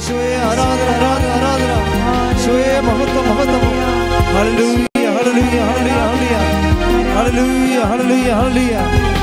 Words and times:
യേശുവേ 0.00 0.36
ആരാധന 0.36 0.90
ആരാധന 0.96 1.32
ആരാധന. 1.32 1.72
യേശുവേ 2.32 2.80
മഹത്വം 2.80 3.28
മഹത്വം. 3.28 3.64
ഹല്ലേലൂയ 4.36 5.06
ഹല്ലേലൂയ 5.16 5.60
ഹല്ലേലൂയ. 5.70 6.36
ഹല്ലേലൂയ 7.16 7.80
ഹല്ലേലൂയ. 7.80 8.76
എൻ 8.76 9.19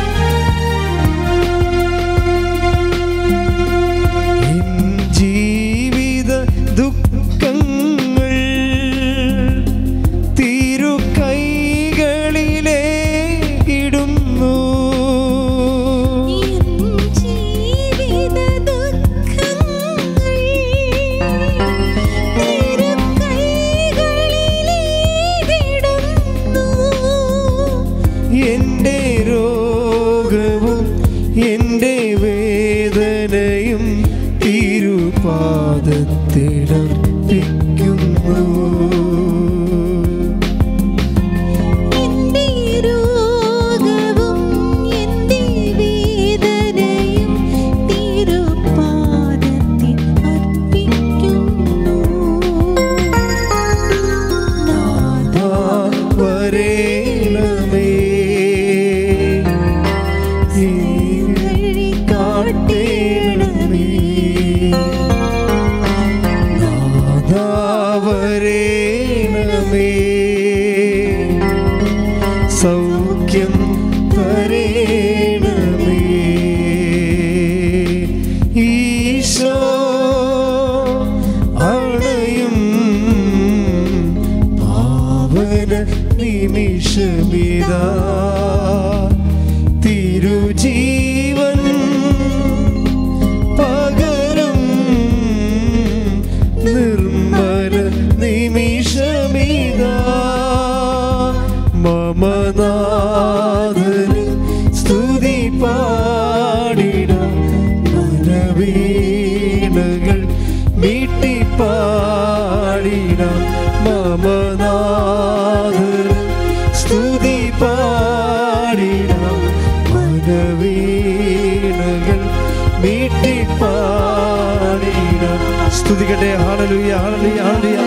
സ്തുതിക്കട്ടെ 126.07 126.29
ഹാലലുയ 126.41 126.91
ഹാലലുയ 127.03 127.39
ഹാലലുയ 127.45 127.79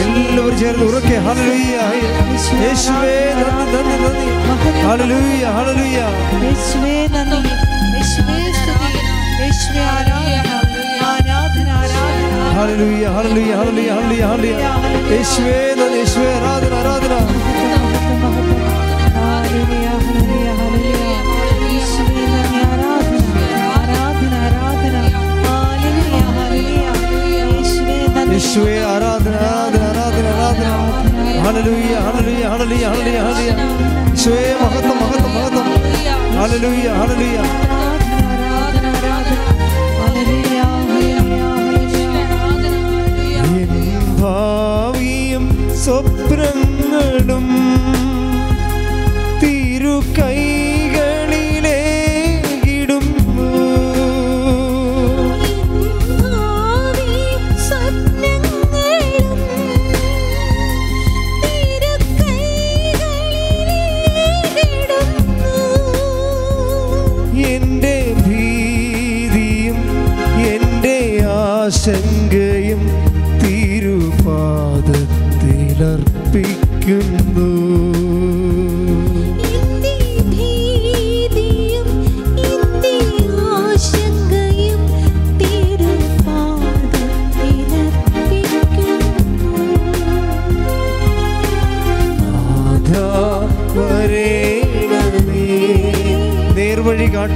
എല്ലാവരും 0.00 0.56
ചേർന്ന് 0.60 0.84
ഉറക്കെ 0.88 1.16
ഹല്ലേലൂയ 1.26 1.76
യേശുവേ 2.64 3.14
നന്ദി 3.38 3.64
നന്ദി 3.74 3.94
നന്ദി. 4.02 4.26
ഹല്ലേലൂയ 4.88 5.44
ഹല്ലേലൂയ 5.56 6.00
യേശുവേ 6.44 6.96
നന്ദി. 7.14 7.52
യേശുവേ 7.94 8.36
സ്തുതി. 8.58 9.00
യേശുവേ 9.40 9.84
ആരാധന. 9.94 10.50
ആരാധന 11.10 11.68
ആരാധന. 11.78 12.34
ഹല്ലേലൂയ 12.58 13.04
ഹല്ലേലൂയ 13.16 13.54
ഹല്ലേലൂയ 13.62 14.22
ഹല്ലേലൂയ 14.30 14.68
യേശുവേ 15.14 15.58
നന്ദി 15.80 15.98
യേശുവേ 16.02 16.30
ആരാധന 16.36 16.74
ആരാധന. 16.82 17.14
യേശുവേ 28.56 28.76
ആരാധന 28.90 29.34
ആരാധന 29.46 29.82
ആരാധന 29.88 30.26
ആരാധന. 30.34 30.68
ഹല്ലേലൂയ 31.44 31.94
ഹല്ലേലൂയ 32.04 32.44
ഹല്ലേലൂയ 32.52 32.84
ഹല്ലേലൂയ 32.92 33.18
ഹല്ലേലൂയ. 33.26 33.50
യേശുവേ 34.12 34.44
മഹത്വം 34.60 34.96
മഹത്വം 35.02 35.32
മഹത്വം. 35.36 35.66
ഹല്ലേലൂയ 36.38 36.86
എൻ 43.44 43.74
ഭാവിയും 44.20 45.44
സ്വപ്നങ്ങളും 45.82 47.45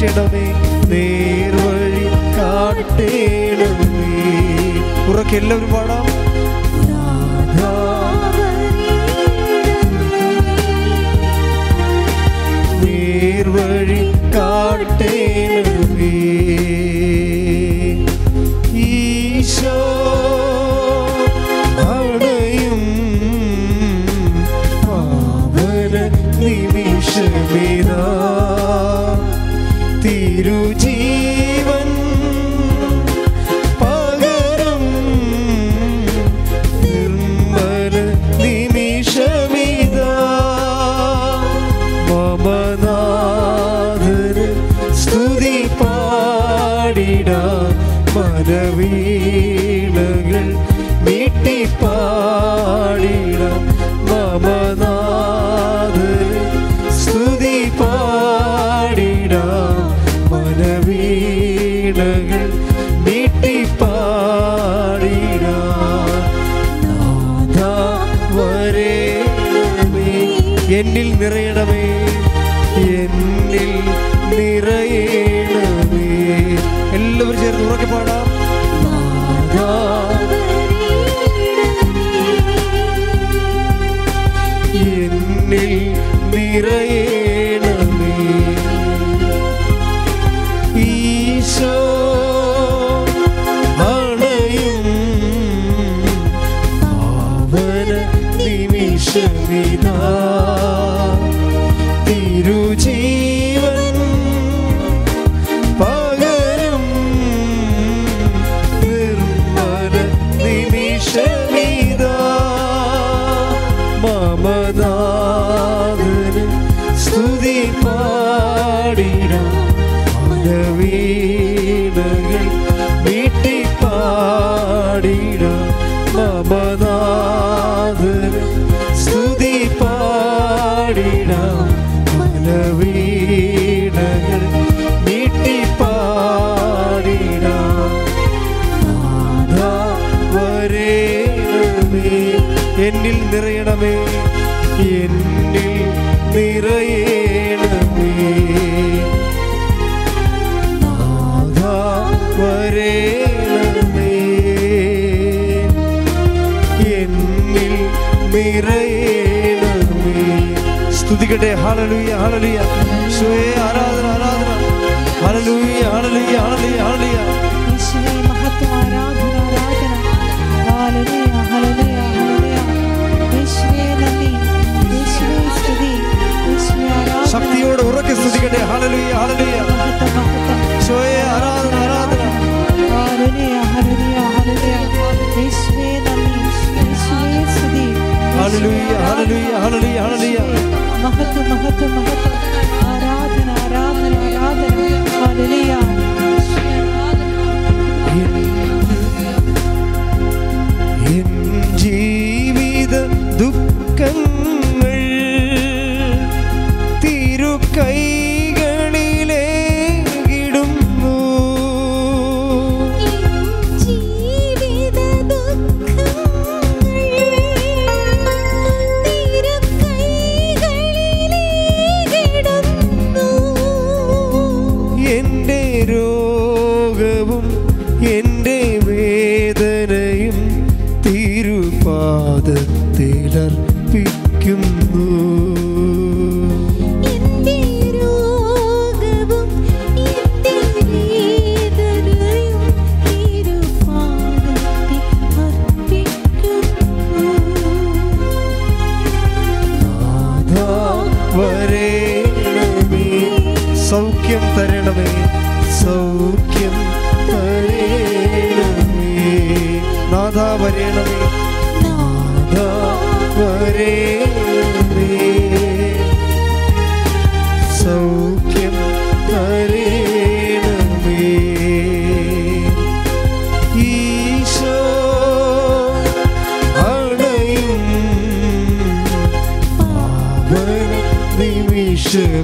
നേർവഴി 0.03 0.07
കാട്ടണമേ 0.09 0.45
നേർവഴി 0.91 2.05
കാട്ടേണമേ 2.37 4.13
ഉറക്കെ 5.11 5.37
എല്ലാവരും 5.37 5.71
പാടാം 5.75 6.07
നേർവഴി 12.83 14.01
കാട്ടേണമേ 14.35 15.20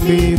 be 0.07 0.36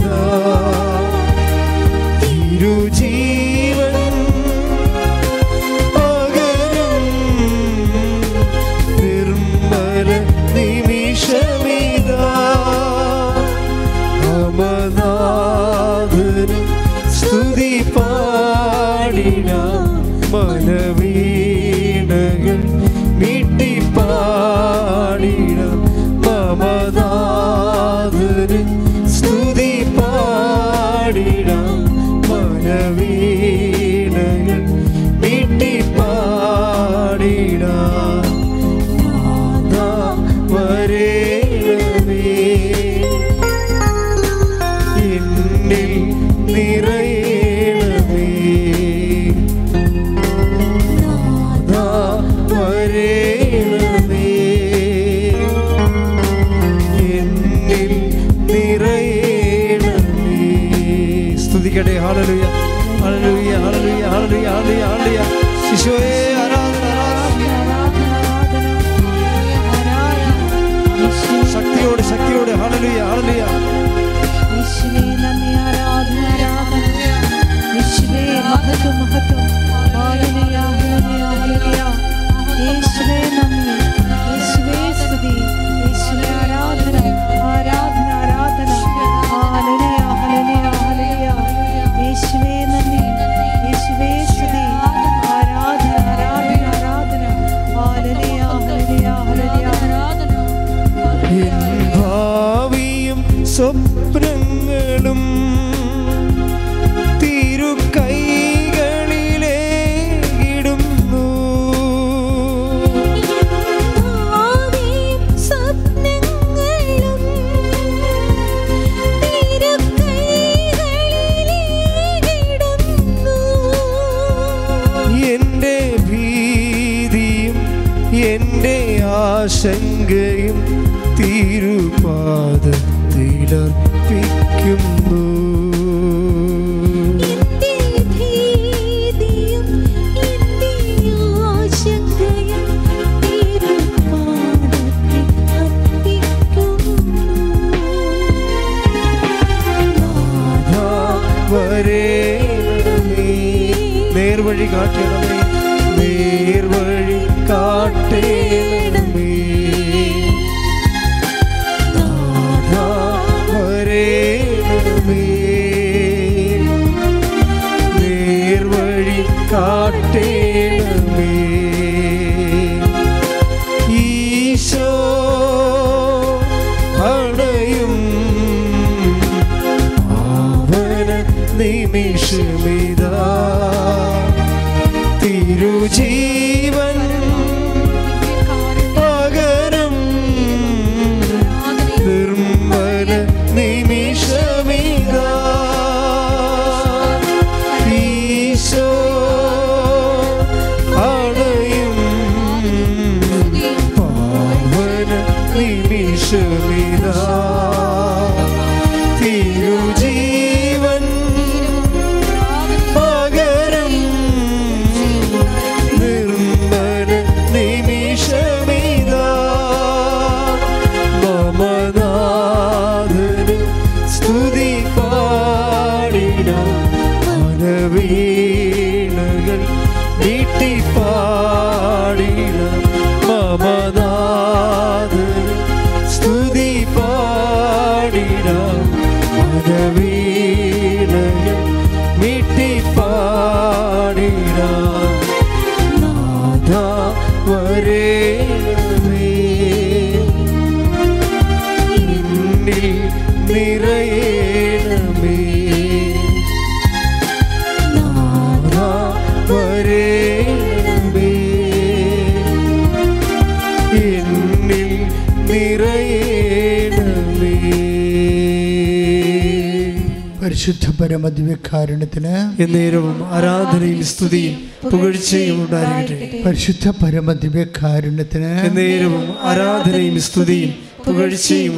പരിശുദ്ധ 270.41 270.87
പരമദിവ്യകാരുണ്യത്തിന് 271.01 272.33
എന്നേരവും 272.63 273.17
ആരാധനയിൽ 273.31 274.01
സ്തുതിയും 274.03 274.55
പുകഴ്ചയും 274.83 275.57
ഉണ്ടായിരിക്കട്ടെ. 275.63 276.39
പരിശുദ്ധ 276.45 276.87
പരമദിവ്യകാരുണ്യത്തിന് 277.01 278.51
എന്നേരവും 278.67 279.25
ആരാധനയും 279.43 280.17
സ്തുതിയും 280.21 280.73
പുകഴ്ചയും 281.07 281.75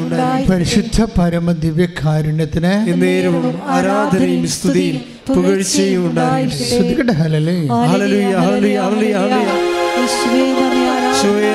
പരിശുദ്ധ 0.50 1.00
പരമദിവ്യകാരുണ്യത്തിന് 1.18 2.74
എന്നേരവും 2.92 3.46
ആരാധനയും 3.76 4.46
സ്തുതിയും 4.56 4.98
പുകഴ്ചയും 5.30 6.06
ശ്രദ്ധിക്കട്ടെ 6.70 7.16
ഹലലേ 7.22 7.58
ആരാധന. 7.82 8.22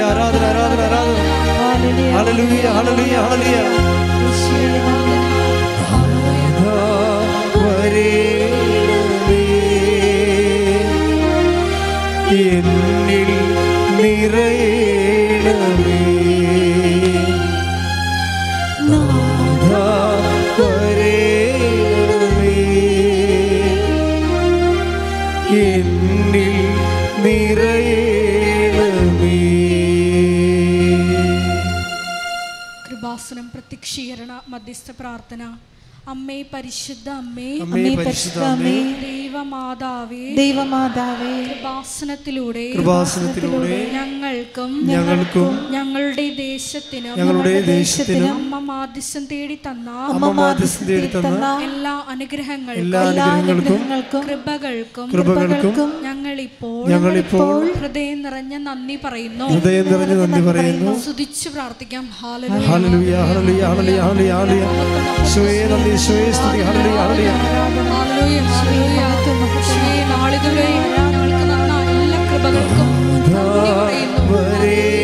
ആരാധന 0.07 0.45
ആരാധന 0.51 0.95
എന്നിൽ 12.45 13.31
നിറയേണമേ 13.99 14.94
പ്രത്യക്ഷീകരണ 34.75 35.01
പ്രാർത്ഥന. 35.01 35.43
അമ്മേ 36.13 36.37
പരിശുദ്ധ 36.53 37.09
അമ്മേ 37.21 37.51
അമ്മേ 37.65 37.91
പരിശുദ്ധ 37.99 38.41
അമ്മേ. 38.47 38.73
ദൈവമാതാവേ 39.05 40.25
ദൈവമാതാവേ. 40.41 41.31
കൃപാസനത്തിലൂടെ 41.51 42.65
കൃപാസനത്തിലൂടെ 42.75 43.77
ഞങ്ങൾക്കും 43.95 44.73
ഞങ്ങൾക്കും 44.91 45.53
ഞങ്ങളുടെ 45.75 46.27
ദേശത്തിനും 46.41 47.15
ഞങ്ങളുടെ 47.21 47.55
ദേശത്തിനും 47.71 48.35
അമ്മ 48.35 48.59
മാധ്യസ്ഥം 48.71 49.25
തേടി 49.33 49.57
തന്ന 49.67 49.89
അമ്മ 50.15 50.31
മാധ്യസ്ഥം 50.41 50.87
തേടി 50.91 51.09
തന്ന 51.17 51.47
എല്ലാ 51.69 51.95
അനുഗ്രഹങ്ങൾക്കും 52.15 52.83
എല്ലാ 52.85 53.03
അനുഗ്രഹങ്ങൾക്കും 53.39 54.23
കൃപകൾക്കും 54.29 55.09
കൃപകൾക്കും 55.15 55.91
ഞങ്ങളിപ്പോൾ 56.25 56.89
ഞങ്ങളിപ്പോൾ 56.89 57.73
ഹൃദയം 57.79 58.23
നിറഞ്ഞ 58.23 58.57
നന്ദി 58.57 58.97
പറയുന്നു. 59.05 59.45
ഹൃദയം 59.45 59.85
നിറഞ്ഞ 59.93 60.15
നന്ദി 60.23 60.41
പറയുന്നു. 60.51 60.93
സ്തുതിച്ചു 61.01 61.49
പ്രാർത്ഥിക്കാം. 61.49 62.05
ഹല്ലേലൂയ. 62.21 62.67
ഹല്ലേലൂയ 62.67 63.15
ഹല്ലേലൂയ 63.31 64.01
ഹല്ലേലൂയ 64.01 64.65
ഈശോയെ 65.25 65.65
നന്ദി 65.73 65.97
ശ്രീ 65.97 66.21
സ്തുതി 66.33 66.61
ഹല്ലേലൂയ 66.69 67.01
ഹല്ലേലൂയ. 67.03 67.33
Hallelujah, 67.93 68.41
hallelujah. 68.55 69.01
നാളിതുവരെ 70.13 70.69
ഞങ്ങൾക്ക് 70.97 71.45
നന്ന 71.53 71.73
എല്ലാ 72.03 72.21
കൃപകൾക്കും 72.31 72.89
നന്ദി 73.09 73.73
പറയുന്നു. 73.79 75.04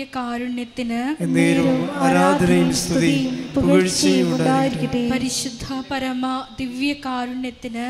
ദിവ്യകാരുണ്യത്തിന് 0.00 1.00
കാരുണ്യത്തിന് 1.22 1.78
ആരാധനയും 1.96 2.72
സ്തുതിയും 2.72 3.32
പുകഴ്ചയും 3.54 4.28
ഉണ്ടായിരിക്കട്ടെ. 4.34 5.02
പരിശുദ്ധ 5.12 5.66
പരമ 5.90 6.42
ദിവ്യ 6.58 6.92
കാരുണ്യത്തിന് 7.06 7.86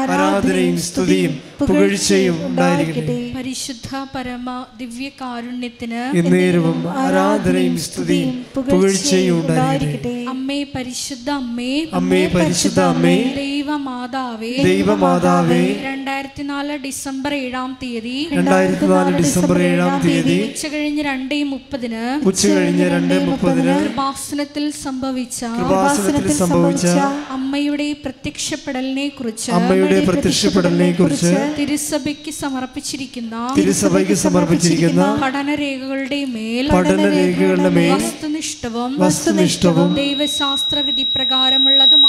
ആരാധനയും 0.00 0.78
സ്തുതിയും 0.80 1.32
പുകഴ്ചയും 1.60 2.36
ഉണ്ടായിരിക്കട്ടെ. 2.46 3.18
പരിശുദ്ധ 3.36 3.90
പരമ 4.14 4.64
ദിവ്യ 4.78 5.08
കാരുണ്യത്തിന് 5.20 6.02
ആരാധനയും 7.04 7.78
സ്തുതിയും 7.78 8.46
പുകഴ്ചയും 8.56 9.40
ഉണ്ടായിരിക്കട്ടെ. 9.40 10.16
അമ്മേ 10.34 10.58
പരിശുദ്ധ 10.74 11.28
അമ്മേ 11.36 11.72
അമ്മേ 11.98 12.20
പരിശുദ്ധ 12.32 12.80
അമ്മേ 12.92 13.16
ദൈവമാതാവേ 13.36 14.52
ദൈവമാതാവേ 14.66 15.60
രണ്ടായിരത്തി 15.84 16.44
നാല് 16.48 16.74
ഡിസംബർ 16.84 17.32
ഏഴാം 17.38 17.70
തീയതി 17.82 18.14
രണ്ടായിരത്തി 18.32 18.86
നാല് 18.92 19.10
ഡിസംബർ 19.18 19.58
ഏഴാം 19.68 19.94
തീയതി 20.04 20.36
ഉച്ച 20.46 20.66
കഴിഞ്ഞ് 20.74 21.02
രണ്ടേ 21.08 21.38
മുപ്പതിന് 21.52 22.02
ഉച്ച 22.30 22.42
കഴിഞ്ഞ് 22.48 22.86
രണ്ടേ 22.94 23.18
മുപ്പതിന് 23.28 23.76
കൃപാസനത്തിൽ 23.78 24.66
സംഭവിച്ച 24.80 25.40
കൃപാസനത്തിൽ 25.58 26.34
സംഭവിച്ച 26.42 26.86
അമ്മയുടെ 27.36 27.88
പ്രത്യക്ഷപ്പെടലിനെ 28.04 29.06
കുറിച്ച് 29.18 29.48
അമ്മയുടെ 29.58 30.00
പ്രത്യക്ഷപ്പെടലിനെ 30.08 30.90
കുറിച്ച് 30.94 31.32
തിരുസഭയ്ക്ക് 31.60 32.34
സമർപ്പിച്ചിരിക്കുന്ന 32.40 33.44
തിരുസഭയ്ക്ക് 33.58 34.18
സമർപ്പിച്ചിരിക്കുന്ന 34.24 35.04
പഠനരേഖകളുടെ 35.24 36.20
മേൽ 36.34 36.66
പഠനരേഖകളുടെ 36.76 37.72
മേൽ 37.78 37.94
വസ്തുനിഷ്ഠവും 37.96 38.92
വസ്തുനിഷ്ഠവും 39.04 39.90
ദൈവശാസ്ത്ര 40.00 40.23
വിധി 40.80 41.02
പ്രകാരമുള്ളതുമായ 41.14 42.03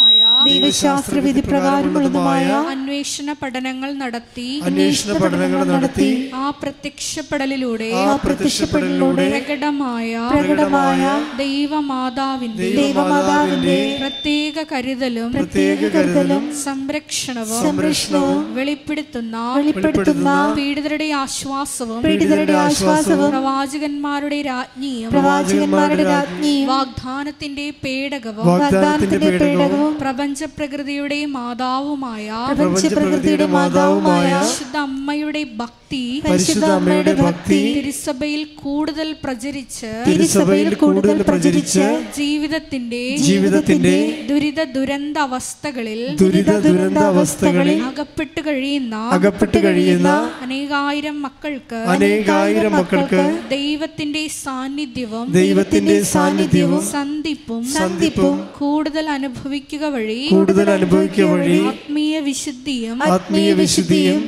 ദൈവശാസ്ത്ര 0.46 1.20
വിധി 1.26 1.42
പ്രകാരമുള്ളതുമായ 1.46 2.48
അന്വേഷണ 2.72 3.34
പഠനങ്ങൾ 3.40 3.90
നടത്തി 4.02 4.48
അന്വേഷണ 4.66 5.12
പഠനങ്ങൾ 5.22 5.62
നടത്തി 5.70 6.10
ആ 6.38 6.46
പ്രത്യക്ഷപ്പെടലിലൂടെ 6.62 7.90
ആ 8.02 8.14
പ്രത്യക്ഷപ്പെടലിലൂടെ 8.24 9.26
പ്രകടമായ 9.32 10.12
പ്രകടമായ 10.34 11.02
ദൈവമാതാവിന്റെ 11.42 12.70
ദൈവമാതാവിന്റെ 12.76 13.78
പ്രത്യേക 14.02 14.66
കരുതലും 14.72 15.32
പ്രത്യേക 15.38 15.92
കരുതലും 15.96 16.44
സംരക്ഷണവും 16.64 17.62
സംരക്ഷണവും 17.62 18.42
വെളിപ്പെടുത്തുന്ന 18.58 19.36
വെളിപ്പെടുത്തുന്ന 19.58 20.30
പീഡിതരുടെ 20.58 21.10
ആശ്വാസവും 21.22 22.02
പീഡിതരുടെ 22.06 22.56
ആശ്വാസവും 22.62 23.30
പ്രവാചകന്മാരുടെ 23.32 24.40
രാജ്ഞിയും 24.50 25.12
പ്രവാചകന്മാരുടെ 25.16 26.06
രാജ്ഞിയും 26.12 26.70
വാഗ്ദാനത്തിന്റെ 26.74 27.68
പേടകവും 27.84 28.46
വാഗ്ദാനത്തിന്റെ 28.54 29.32
പേടകവും 29.36 29.94
പ്രപഞ്ച 30.02 30.35
പ്രകൃതിയുടെ 30.56 31.18
മാതാവുമായ 31.26 32.28
പ്രപഞ്ചപ്രകൃതിയുടെ 32.48 33.48
മാതാവുമായ 33.48 34.30
ശുദ്ധ 34.58 34.78
അമ്മയുടെ 34.82 35.44
ഭക്തി 35.58 35.85
പരിശുദ്ധ 36.26 36.70
അമ്മയുടെ 36.76 37.14
ഭക്തി 37.20 37.60
തിരുസഭയിൽ 37.76 38.42
കൂടുതൽ 38.62 39.10
പ്രചരിച്ച് 39.24 39.90
തിരുസഭയിൽ 40.08 40.70
കൂടുതൽ 40.84 41.18
പ്രചരിച്ച് 41.30 41.86
ജീവിതത്തിന്റെ 42.18 43.02
ജീവിതത്തിന്റെ 43.26 43.96
ദുരിത 44.30 44.64
ദുരന്ത 44.76 45.18
അവസ്ഥകളിൽ 45.28 46.02
ദുരിത 46.22 46.54
ദുരന്ത 46.66 47.02
അവസ്ഥകളിൽ 47.12 47.80
അകപ്പെട്ട് 47.90 48.42
കഴിയുന്ന 48.48 48.96
അകപ്പെട്ട് 49.18 49.62
കഴിയുന്ന 49.66 50.10
അനേകായിരം 50.46 51.18
മക്കൾക്ക് 51.26 51.82
അനേകായിരം 51.96 52.74
മക്കൾക്ക് 52.76 53.24
ദൈവത്തിന്റെ 53.56 54.24
സാന്നിധ്യവും 54.40 55.28
ദൈവത്തിന്റെ 55.38 55.98
സാന്നിധ്യവും 56.14 56.84
സന്ധിപ്പും 56.92 57.64
സന്ധിപ്പും 57.76 58.38
കൂടുതൽ 58.60 59.08
അനുഭവിക്കുക 59.16 59.86
വഴി 59.96 60.22
കൂടുതൽ 60.32 60.70
അനുഭവിക്കുക 60.78 61.28
വഴി 61.34 61.60
ആത്മീയ 61.68 62.16
വിശുദ്ധിയും 62.30 63.00
ആത്മീയ 63.10 63.52
വിശുദ്ധിയും 63.62 64.20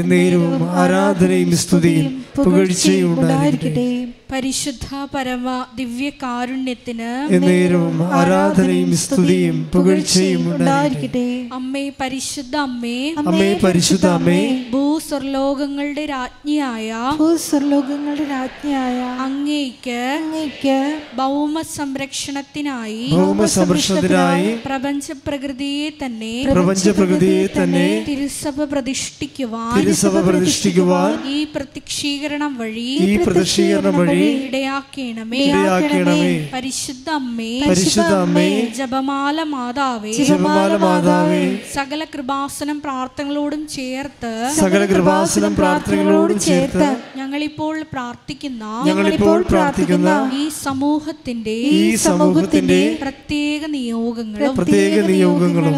എന്നേരവും 0.02 0.64
ആരാധനയും 0.82 1.52
സ്തുതിയും 1.64 2.08
പുകഴ്ചയും 2.38 3.10
ഉണ്ടായിരിക്കട്ടെ. 3.16 3.86
പരിശുദ്ധ 4.30 4.88
പരമ 5.14 5.48
ദിവ്യകാരുണ്യത്തിന് 5.78 7.12
എന്നേരവും 7.36 7.98
ആരാധനയും 8.18 8.90
സ്തുതിയും 9.02 9.58
പുകഴ്ചയും 9.74 10.42
ഉണ്ടായിരിക്കട്ടെ. 10.52 11.28
അമ്മേ 11.58 11.84
പരിശുദ്ധ 12.02 12.56
അമ്മേ. 12.64 12.98
അമ്മേ 13.22 13.48
പരിശുദ്ധ 13.64 14.06
അമ്മേ. 14.10 14.40
ഭൂസ്വർലോകങ്ങളുടെ 14.74 16.04
രാജ്ഞിയായ 16.12 16.90
ഭൂസ്വർലോകങ്ങളുടെ 17.20 18.26
രാജ്ഞിയായ 18.34 18.98
അങ്ങേക്ക് 19.26 19.98
അങ്ങേക്ക് 20.18 20.78
ഭൗമ 21.20 21.56
സംരക്ഷണത്തിനായി 21.78 23.02
ഭൗമ 23.14 23.48
സംരക്ഷണത്തിനായി 23.56 24.52
പ്രപഞ്ച 24.68 25.08
പ്രകൃതിയെ 25.28 25.88
തന്നെ 26.04 26.34
പ്രപഞ്ച 26.52 26.88
പ്രകൃതിയെ 27.00 27.46
തന്നെ 27.58 27.88
തിരുസഭ 28.10 28.60
പ്രതിഷ്ഠിക്കുവാൻ 28.74 29.74
തിരുസഭ 29.80 30.16
പ്രതിഷ്ഠിക്കുവാൻ 30.28 31.12
ഈ 31.34 31.40
പ്രത്യക്ഷീകരണം 31.56 32.54
വഴി 32.62 32.88
ഈ 33.06 33.12
പ്രദർശീകരണം 33.26 33.96
വഴി 34.02 34.17
ഇടയാക്കണമേ. 34.40 35.40
ഇടയാക്കണമേ. 35.46 36.30
പരിശുദ്ധ 36.54 37.08
അമ്മേ 37.18 37.50
പരിശുദ്ധ 37.64 38.14
അമ്മേ 38.20 38.48
ജപമാല 38.78 39.38
മാതാവേ 39.52 40.12
ജപമാല 40.22 40.74
മാതാവേ 40.84 41.42
സകല 41.74 42.02
കൃപാസനം 42.14 42.78
പ്രാർത്ഥനകളോടും 42.80 43.62
ചേർത്ത് 43.76 44.32
സകല 44.58 44.82
കൃപാസനം 44.92 45.54
പ്രാർത്ഥനകളോടും 45.56 46.40
ചേർത്ത് 46.48 46.88
ഞങ്ങളിപ്പോൾ 47.20 47.76
പ്രാർത്ഥിക്കുന്ന 47.94 48.64
ഞങ്ങളിപ്പോൾ 48.88 49.40
പ്രാർത്ഥിക്കുന്ന 49.52 50.10
ഈ 50.36 50.46
സമൂഹത്തിന്റെ 50.64 51.58
ഈ 51.76 51.84
സമൂഹത്തിന്റെ 52.08 52.82
പ്രത്യേക 53.04 53.62
നിയോഗങ്ങളും 53.78 54.56
പ്രത്യേക 54.60 54.98
നിയോഗങ്ങളും 55.12 55.78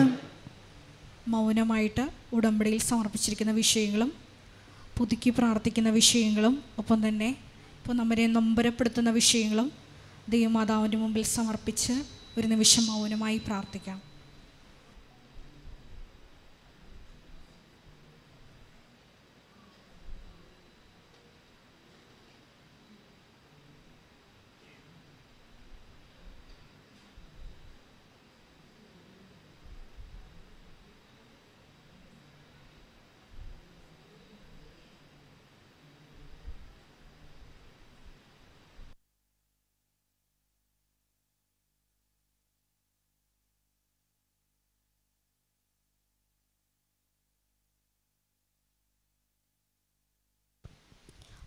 മൗനമായിട്ട് 1.30 2.04
ഉടമ്പടിയിൽ 2.34 2.82
സമർപ്പിച്ചിരിക്കുന്ന 2.84 3.52
വിഷയങ്ങളും 3.58 4.10
പുതുക്കി 4.98 5.30
പ്രാർത്ഥിക്കുന്ന 5.32 5.90
വിഷയങ്ങളും 5.98 6.54
ഒപ്പം 6.78 7.00
തന്നെ 7.06 7.30
ഇപ്പോൾ 7.80 7.94
നമ്മെ 7.94 8.26
നൊമ്പരപ്പെടുത്തുന്ന 8.26 9.10
വിഷയങ്ങളും 9.10 9.72
ദൈവമാതാവിന്റെ 10.30 10.98
മുമ്പിൽ 10.98 11.24
സമർപ്പിച്ച് 11.24 11.94
ഒരു 12.38 12.48
നിമിഷം 12.48 12.86
മൗനമായി 12.86 13.38
പ്രാർത്ഥിക്കാം. 13.48 14.09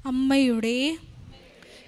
അമ്മയുടെ 0.06 0.76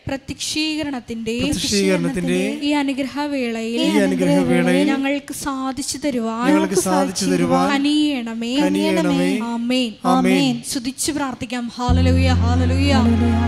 പ്രത്യക്ഷീകരണത്തിന്റെ 0.06 1.38
പ്രത്യക്ഷീകരണത്തിന്റെ 1.40 2.58
ഈ 2.62 2.70
അനുഗ്രഹവേളയിൽ 2.72 3.80
ഈ 3.80 3.98
അനുഗ്രഹവേളയിൽ 3.98 4.86
ഞങ്ങൾക്ക് 4.86 5.34
സാധിച്ചു 5.34 5.98
തരുവാൻ 5.98 6.48
ഞങ്ങൾക്ക് 6.48 6.74
സാധിച്ചു 6.74 7.24
തരുവാൻ 7.24 7.70
അനിയണമേ 7.70 8.56
അനിയണമേ 8.56 9.38
ആമേൻ. 9.42 9.92
ആമേൻ. 10.04 10.62
സ്തുതിച്ചു 10.68 11.12
പ്രാർത്ഥിക്കാം. 11.12 11.72
Hallelujah 11.76 12.28
hallelujah. 12.28 12.92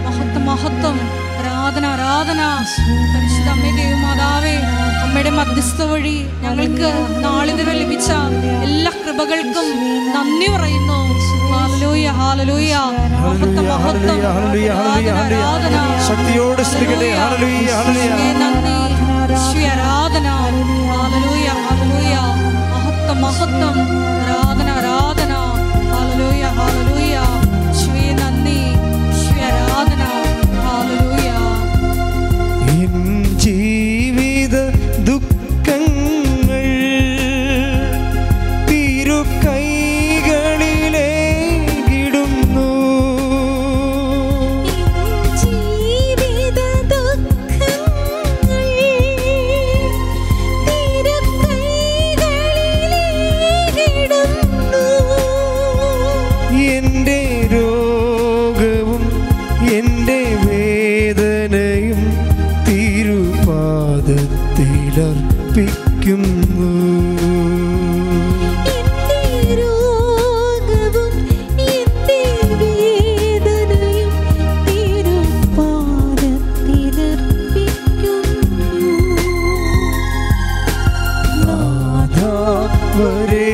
മഹത്വം 0.06 0.46
മഹത്വം. 0.46 0.98
ആരാധന 1.38 1.86
ആരാധന. 1.86 2.40
പരിശുദ്ധ 3.14 3.48
അമ്മേ 3.48 3.70
ദേവമാതാവേ 3.76 4.54
അമ്മയുടെ 5.02 5.30
മധ്യസ്ഥ 5.30 5.82
വഴി 5.82 6.16
ഞങ്ങൾക്ക് 6.42 6.90
നാളിതുവരെ 7.24 7.78
ലഭിച്ച 7.78 8.10
എല്ലാ 8.64 8.92
കൃപകൾക്കും 9.04 9.68
നന്ദി 10.14 10.48
പറയുന്നു. 10.52 11.00
ശക്തിയോട് 16.08 16.62
സ്തുതിക്കട്ടെ 16.62 17.08
ഹല്ലേലൂയ 17.20 17.70
ഹല്ലേലൂയ 17.78 18.30
നന്ദി 18.40 18.74
ആരാധന 19.72 20.26
ഹല്ലേലൂയ 20.38 21.48
ഹല്ലേലൂയ 21.60 22.16
മഹത്വം 22.72 23.18
മഹത്വം 23.24 23.76
ആരാധന 24.14 24.68
ആരാധന 24.76 25.32
ഹല്ലേലൂയ 25.92 26.44
ഹല്ലേലൂയ 26.58 26.95
அவரே 82.96 83.45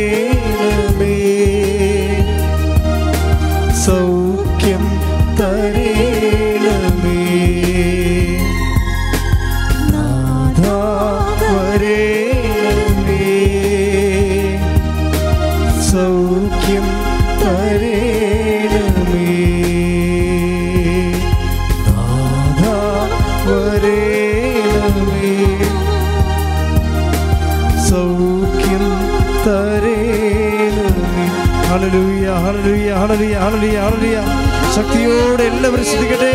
ശക്തിയോടെ 34.76 35.44
എല്ലാവരും 35.44 35.84
ശ്രദ്ധിക്കട്ടെ. 35.84 36.30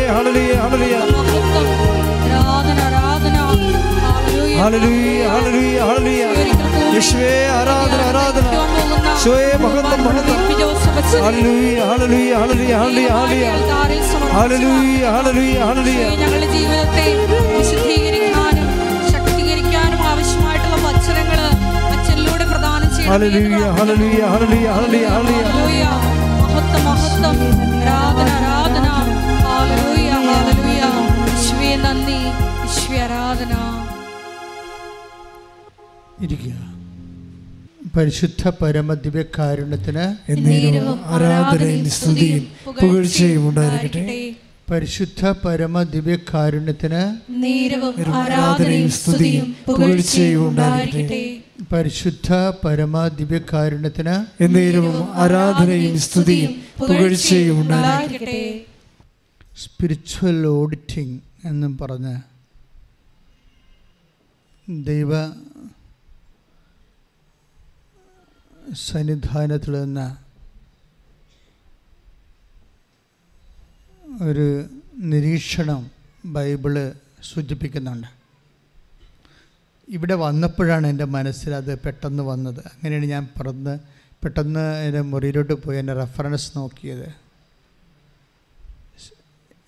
ഹല്ലേലൂയ 4.61 5.23
ഹല്ലേലൂയ 5.33 5.77
യേശുവേ 6.95 7.31
ആരാധന 7.57 8.01
ആരാധന. 8.09 8.45
മഹത്വം 9.63 10.01
മഹത്വം. 10.05 10.39
ഞങ്ങളുടെ 16.21 16.47
ജീവിതത്തെ 16.55 17.05
വിശുദ്ധീകരിക്കാനും 17.59 18.67
ശക്തീകരിക്കാനും 19.13 20.01
ആവശ്യമായിട്ടുള്ള 20.11 20.77
വചനങ്ങൾ 20.87 21.41
അച്ഛനിലൂടെ 21.93 22.45
പ്രദാനം 22.51 22.89
ചെയ്യുന്നു. 22.95 23.17
മഹത്വം 26.41 26.83
മഹത്വം. 26.89 27.35
ആരാധന 28.19 28.35
ആരാധന. 28.35 28.87
ഹാലലൂയ 29.45 30.09
ഹാലലൂയ 30.27 30.81
യേശുവേ 31.29 31.75
നന്ദി 31.75 32.17
യേശുവേ 32.61 32.99
ആരാധന. 32.99 33.53
ഇരിക്കുക. 36.21 36.53
പരിശുദ്ധ 37.97 38.49
പരമദിവ്യകാരുണ്യത്തിന് 38.61 40.31
എന്നേരവും 40.31 40.99
ആരാധനയും 41.05 41.89
സ്തുതിയും 41.89 42.43
പുകഴ്ചയും 42.65 43.49
ഉണ്ടായിരിക്കട്ടെ. 43.49 44.35
പരിശുദ്ധ 44.71 45.27
പരമ 45.27 45.83
ദിവ്യകാരുണ്യത്തിന് 45.83 47.01
ആരാധനയും 48.13 48.89
സ്തുതിയും 48.89 49.55
പുകഴ്ചയും 49.67 50.47
ഉണ്ടായിരിക്കട്ടെ. 50.47 51.21
പരിശുദ്ധ 51.71 52.33
പരമദിവ്യകാരുണ്യത്തിന് 52.65 54.43
എന്നേരവും 54.43 55.15
ആരാധനയും 55.15 55.97
സ്തുതിയും 55.99 56.51
പുകഴ്ചയും 56.79 57.61
ഉണ്ടായിരിക്കട്ടെ. 57.61 58.65
സ്പിരിച്വൽ 59.57 60.47
ഓഡിറ്റിംഗ് 60.47 61.19
എന്നും 61.45 61.77
പറഞ്ഞ് 61.77 62.15
ദൈവ 64.69 65.11
സന്നിധാനത്തിൽ 68.87 69.71
നിന്ന് 69.71 70.26
ഒരു 74.21 74.65
നിരീക്ഷണം 74.97 75.91
ബൈബിൾ 76.25 76.93
സൂചിപ്പിക്കുന്നുണ്ട്. 77.33 78.07
ഇവിടെ 79.89 80.15
വന്നപ്പോഴാണ് 80.15 80.87
എന്റെ 80.87 81.05
മനസ്സിൽ 81.05 81.53
അത് 81.53 81.79
പെട്ടെന്ന് 81.79 82.23
വന്നത്. 82.23 82.59
അങ്ങനെയാണ് 82.59 83.05
ഞാൻ 83.05 83.27
പറഞ്ഞ് 83.37 83.79
പെട്ടെന്ന് 84.23 84.65
എന്റെ 84.85 85.01
മുറിയിലോട്ട് 85.01 85.53
പോയി 85.53 85.77
എന്റെ 85.77 85.93
റെഫറൻസ് 85.93 86.57
നോക്കിയത്. 86.57 87.07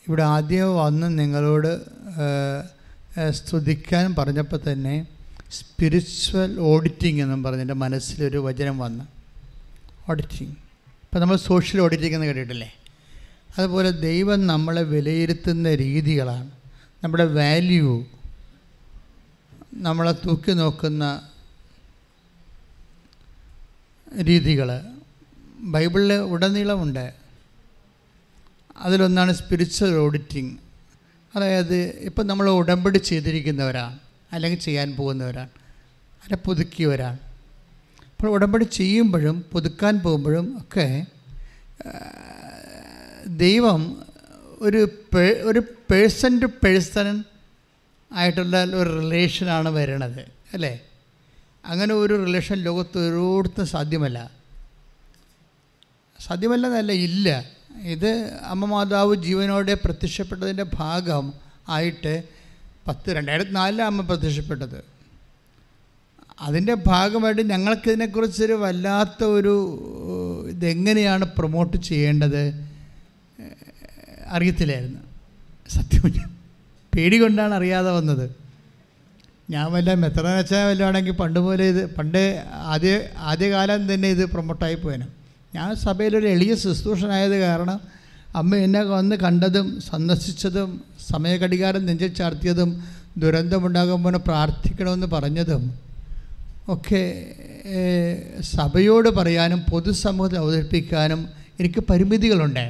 ഇവിടെ 0.07 0.23
ആദ്യം 0.23 0.75
വന്ന് 0.77 1.19
നിങ്ങളോട് 1.19 1.71
സ്തുതിക്കാൻ 3.29 4.15
പറഞ്ഞപ്പോൾ 4.15 4.59
തന്നെ 4.71 5.07
സ്പിരിച്വൽ 5.51 6.59
ഓഡിറ്റിംഗ് 6.59 7.21
എന്നും 7.21 7.43
പറഞ്ഞ് 7.43 7.61
എന്റെ 7.61 7.73
മനസ്സിലൊരു 7.73 8.37
വചനം 8.37 8.77
വന്ന്. 8.79 9.05
ഓഡിറ്റിംഗ്. 10.09 10.51
ഇപ്പം 11.03 11.21
നമ്മൾ 11.21 11.37
സോഷ്യൽ 11.37 11.81
ഓഡിറ്റിംഗ് 11.81 12.15
എന്ന് 12.15 12.27
കേട്ടിട്ടില്ലേ? 12.27 12.73
അതുപോലെ 13.59 13.91
ദൈവം 13.91 14.47
നമ്മളെ 14.47 14.83
വിലയിരുത്തുന്ന 14.83 15.75
രീതികളാണ്. 15.75 16.51
നമ്മുടെ 17.03 17.25
വാല്യൂ 17.25 18.05
നമ്മളെ 19.73 20.11
തൂക്കി 20.11 20.51
നോക്കുന്ന 20.51 21.05
രീതികൾ 24.21 24.69
ബൈബിളിൽ 25.73 26.13
ഉടനീളമുണ്ട്. 26.13 27.13
അതിലൊന്നാണ് 28.77 29.31
സ്പിരിച്വൽ 29.33 29.93
ഓഡിറ്റിംഗ് 29.95 30.53
അതായത് 31.35 31.77
ഇപ്പം 32.09 32.27
നമ്മൾ 32.27 32.49
ഉടമ്പടി 32.49 32.97
ചെയ്തിരിക്കുന്നവരാണ് 32.97 33.99
അല്ലെങ്കിൽ 34.31 34.59
ചെയ്യാൻ 34.59 34.95
പോകുന്നവരാണ് 34.95 35.49
അല്ല 36.23 36.35
പുതുക്കിയവരാണ്. 36.45 37.19
അപ്പോൾ 38.11 38.27
ഉടമ്പടി 38.27 38.63
ചെയ്യുമ്പോഴും 38.63 39.45
പുതുക്കാൻ 39.51 39.99
പോകുമ്പോഴും 39.99 40.57
ഒക്കെ 40.61 41.05
ദൈവം 43.37 44.03
ഒരു 44.59 44.89
ഒരു 45.43 45.59
പേഴ്സൺ 45.59 46.39
ടു 46.39 46.45
പേഴ്സൺ 46.45 47.23
ആയിട്ടുള്ള 48.13 48.63
ഒരു 48.63 48.99
റിലേഷനാണ് 48.99 49.69
വരണത് 49.69 50.19
അല്ലേ? 50.53 50.81
അങ്ങനെ 51.65 51.93
ഒരു 51.93 52.25
റിലേഷൻ 52.25 52.55
ലോകത്ത് 52.55 52.97
ഒരിടത്തും 52.97 53.67
സാധ്യമല്ല. 53.67 54.31
സാധ്യമല്ലെന്നല്ല 56.19 56.91
ഇല്ല. 56.91 57.45
ഇത് 57.81 58.39
അമ്മ 58.43 58.65
മാതാവ് 58.65 59.15
ജീവനോടെ 59.15 59.73
പ്രത്യക്ഷപ്പെട്ടതിന്റെ 59.73 60.65
ഭാഗം 60.73 61.33
ആയിട്ട് 61.69 62.23
പത്ത് 62.87 63.09
രണ്ടായിരത്തി 63.09 63.51
നാലിലാണ് 63.51 63.91
അമ്മ 63.91 64.01
പ്രത്യക്ഷപ്പെട്ടത്. 64.01 64.83
അതിന്റെ 66.41 66.73
ഭാഗമായിട്ട് 66.87 67.49
ഞങ്ങൾക്കിതിനെക്കുറിച്ചൊരു 67.49 68.53
വല്ലാത്ത 68.53 69.23
ഒരു 69.23 69.79
ഇതെങ്ങനെയാണ് 70.49 71.25
പ്രൊമോട്ട് 71.25 71.77
ചെയ്യേണ്ടത്? 71.77 72.68
അറിയത്തില്ലായിരുന്നു. 74.29 75.01
സത്യം 75.69 76.05
പേടി 76.93 77.17
കൊണ്ടാണ് 77.21 77.53
അറിയാതെ 77.53 77.91
വന്നത്. 77.91 78.25
ഞാൻ 79.49 79.71
വല്ല 79.73 79.93
മെത്രാനച്ച 79.93 80.53
വല്ലതാണെങ്കിൽ 80.53 81.11
പണ്ട് 81.11 81.39
പോലെ 81.39 81.63
ഇത് 81.73 81.95
പണ്ട് 81.95 82.45
ആദ്യ 82.73 82.91
ആദ്യകാലം 83.17 83.93
തന്നെ 83.93 84.07
ഇത് 84.15 84.23
പ്രൊമോട്ടായി 84.33 84.75
പോയേനെ. 84.75 85.07
ഞാൻ 85.55 85.69
സഭയിലൊരു 85.75 86.27
എളിയ 86.27 86.55
ശുശ്രൂഷനായത് 86.55 87.37
കാരണം 87.39 87.79
അമ്മ 88.35 88.55
എന്നെ 88.55 88.81
വന്ന് 88.83 89.15
കണ്ടതും 89.15 89.67
സന്ദർശിച്ചതും 89.81 90.69
സമയഘടികാരം 91.11 91.85
നെഞ്ചിൽ 91.85 92.11
ചാർത്തിയതും 92.13 92.71
ദുരന്തമുണ്ടാകുമ്പോൾ 93.17 94.17
പ്രാർത്ഥിക്കണമെന്ന് 94.17 95.07
പറഞ്ഞതും 95.07 95.63
ഒക്കെ 96.73 97.03
സഭയോട് 98.55 99.09
പറയാനും 99.09 99.59
പൊതുസമൂഹത്തിൽ 99.71 100.37
അവതരിപ്പിക്കാനും 100.37 101.21
എനിക്ക് 101.59 101.81
പരിമിതികളുണ്ട്. 101.89 102.65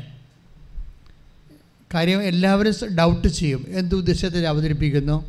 കാര്യം 1.94 2.24
എല്ലാവരും 2.24 2.96
ഡൗട്ട് 2.96 3.28
ചെയ്യും. 3.28 3.66
എന്ത് 3.68 3.96
ഉദ്ദേശത്തിൽ 3.96 4.48
അവതരിപ്പിക്കുന്നു? 4.48 5.26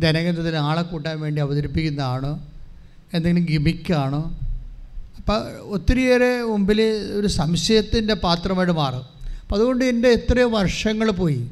ധനകേന്ദ്രത്തിന് 0.00 0.56
ആളെ 0.56 0.82
കൂട്ടാൻ 0.82 1.20
വേണ്ടി 1.20 1.40
അവതരിപ്പിക്കുന്നതാണോ? 1.40 2.42
എന്തെങ്കിലും 3.14 3.46
ഗിമിക്കാണോ? 3.50 4.38
അപ്പം 5.16 5.42
ഒത്തിരിയേറെ 5.60 6.42
മുമ്പിൽ 6.42 6.82
ഒരു 7.14 7.26
സംശയത്തിന്റെ 7.26 8.14
പാത്രമായിട്ട് 8.14 8.72
മാറും. 8.72 9.04
അപ്പം 9.40 9.54
അതുകൊണ്ട് 9.54 9.84
എന്റെ 9.84 10.08
എത്രയോ 10.08 10.48
വർഷങ്ങൾ 10.48 11.10
പോയി. 11.10 11.48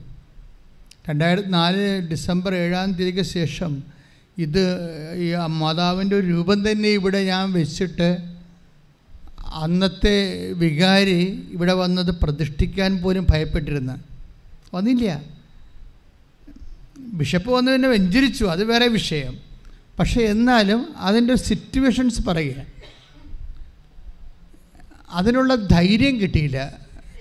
രണ്ടായിരത്തി 1.10 1.48
നാല് 1.48 2.08
ഡിസംബർ 2.08 2.54
ഏഴാം 2.54 2.92
തീയതിക്ക് 2.92 3.22
ശേഷം 3.22 3.82
ഇത് 4.38 4.62
ഈ 5.14 5.34
മാതാവിന്റെ 5.46 6.16
ഒരു 6.16 6.26
രൂപം 6.26 6.70
തന്നെ 6.70 6.88
ഇവിടെ 6.88 7.24
ഞാൻ 7.24 7.52
വെച്ചിട്ട് 7.52 8.18
അന്നത്തെ 9.54 10.52
വികാരി 10.52 11.48
ഇവിടെ 11.52 11.72
വന്നത് 11.72 12.10
പ്രതിഷ്ഠിക്കാൻ 12.10 12.98
പോലും 12.98 13.26
ഭയപ്പെട്ടിരുന്ന. 13.30 13.96
വന്നില്ല. 14.74 15.22
ബിഷപ്പ് 16.98 17.50
വന്ന് 17.50 17.72
പിന്നെ 17.72 17.88
വെഞ്ചരിച്ചു. 17.88 18.44
അത് 18.44 18.64
വേറെ 18.64 18.86
വിഷയം. 18.86 19.38
പക്ഷേ 19.98 20.20
എന്നാലും 20.20 20.94
അതിന്റെ 20.96 21.34
സിറ്റുവേഷൻസ് 21.34 22.22
പറയുക. 22.22 22.54
അതിനുള്ള 25.10 25.54
ധൈര്യം 25.54 26.20
കിട്ടിയില്ല. 26.20 26.72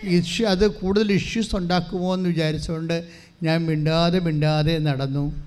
ഇഷ്യൂ 0.03 0.47
അത് 0.47 0.67
കൂടുതൽ 0.67 1.11
ഇഷ്യൂസ് 1.11 1.55
ഉണ്ടാക്കുമോ 1.55 2.13
എന്ന് 2.13 2.29
വിചാരിച്ചുകൊണ്ട് 2.29 3.07
ഞാൻ 3.43 3.65
മിണ്ടാതെ 3.65 4.19
മിണ്ടാതെ 4.19 4.77
നടന്നു. 4.77 5.43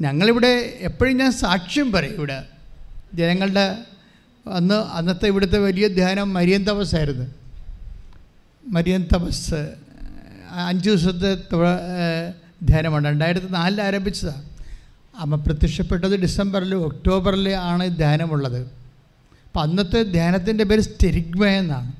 ഞങ്ങളിവിടെ 0.00 0.76
എപ്പോഴും 0.78 1.16
ഞാൻ 1.16 1.32
സാക്ഷ്യം 1.32 1.92
പറയും 1.92 2.14
ഇവിടെ. 2.14 2.44
ജനങ്ങളുടെ 3.14 3.78
അന്ന് 4.52 4.74
അന്നത്തെ 4.74 5.26
ഇവിടുത്തെ 5.26 5.58
വലിയ 5.58 5.88
ധ്യാനം 5.88 6.32
മരിയൻ 6.32 6.64
തപസ്സായിരുന്നു. 6.64 7.26
മരിയൻ 8.66 9.08
തപസ് 9.14 9.87
അഞ്ച് 10.66 10.90
ദിവസത്തെ 10.90 11.34
ധ്യാനമാണ്. 12.62 13.08
രണ്ടായിരത്തി 13.08 13.46
നാലിൽ 13.46 13.82
ആരംഭിച്ചതാണ് 13.82 14.42
അമ്മ 15.18 15.34
പ്രത്യക്ഷപ്പെട്ടത് 15.34 16.20
ഡിസംബറിൽ 16.20 16.74
ഒക്ടോബറിൽ 16.74 17.48
ആണ് 17.48 17.96
ധ്യാനമുള്ളത്. 17.96 18.60
അപ്പം 19.46 19.60
അന്നത്തെ 19.60 20.02
ധ്യാനത്തിന്റെ 20.02 20.64
പേര് 20.64 20.80
സ്റ്റെരിഗ്മ 20.80 21.44
എന്നാണ്. 21.44 21.92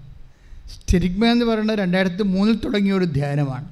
സ്റ്റെരിഗ്മ 0.68 1.26
എന്ന് 1.26 1.44
പറയുന്നത് 1.44 1.78
രണ്ടായിരത്തി 1.78 2.22
മൂന്നിൽ 2.22 2.56
തുടങ്ങിയ 2.56 2.92
ഒരു 2.92 3.04
ധ്യാനമാണ്. 3.04 3.68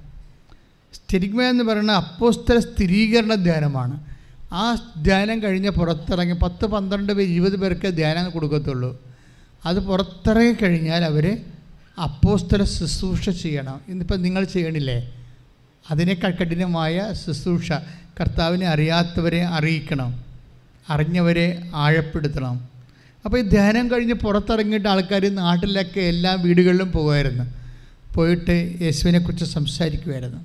സ്റ്റെരിഗ്മ 0.92 1.42
എന്ന് 1.42 1.64
പറയുന്നത് 1.64 1.96
അപ്പോസ്തല 1.96 2.58
സ്ഥിരീകരണ 2.58 3.34
ധ്യാനമാണ്. 3.34 4.04
ആ 4.52 4.92
ധ്യാനം 5.02 5.42
കഴിഞ്ഞ് 5.42 5.70
പുറത്തിറങ്ങി 5.70 6.34
പത്ത് 6.34 6.66
പന്ത്രണ്ട് 6.66 7.12
പേര് 7.12 7.30
ഇരുപത് 7.30 7.56
പേർക്ക് 7.56 7.88
ധ്യാനം 7.88 8.30
കൊടുക്കത്തുള്ളൂ. 8.30 9.02
അത് 9.66 9.84
പുറത്തിറങ്ങി 9.84 10.52
കഴിഞ്ഞാൽ 10.52 11.04
അവർ 11.04 11.38
അപ്പോസ്തല 11.98 12.64
ശുശ്രൂഷ 12.64 13.30
ചെയ്യണം. 13.30 13.80
ഇന്നിപ്പോൾ 13.88 14.16
നിങ്ങൾ 14.16 14.44
ചെയ്യണില്ലേ? 14.44 15.14
അതിനേക്കാൾ 15.90 16.30
കഠിനമായ 16.30 17.12
ശുശ്രൂഷ. 17.26 17.72
കർത്താവിനെ 18.20 18.66
അറിയാത്തവരെ 18.66 19.44
അറിയിക്കണം. 19.44 20.24
അറിഞ്ഞവരെ 20.90 21.70
ആഴപ്പെടുത്തണം. 21.74 22.68
അപ്പോൾ 23.24 23.38
ഈ 23.38 23.42
ധ്യാനം 23.42 23.90
കഴിഞ്ഞ് 23.90 24.14
പുറത്തിറങ്ങിയിട്ട് 24.14 24.88
ആൾക്കാർ 24.88 25.34
നാട്ടിലൊക്കെ 25.34 26.00
എല്ലാ 26.00 26.32
വീടുകളിലും 26.32 26.92
പോകുമായിരുന്നു. 26.92 27.44
പോയിട്ട് 28.14 28.78
യേശുവിനെക്കുറിച്ച് 28.80 29.44
സംസാരിക്കുമായിരുന്നു. 29.44 30.44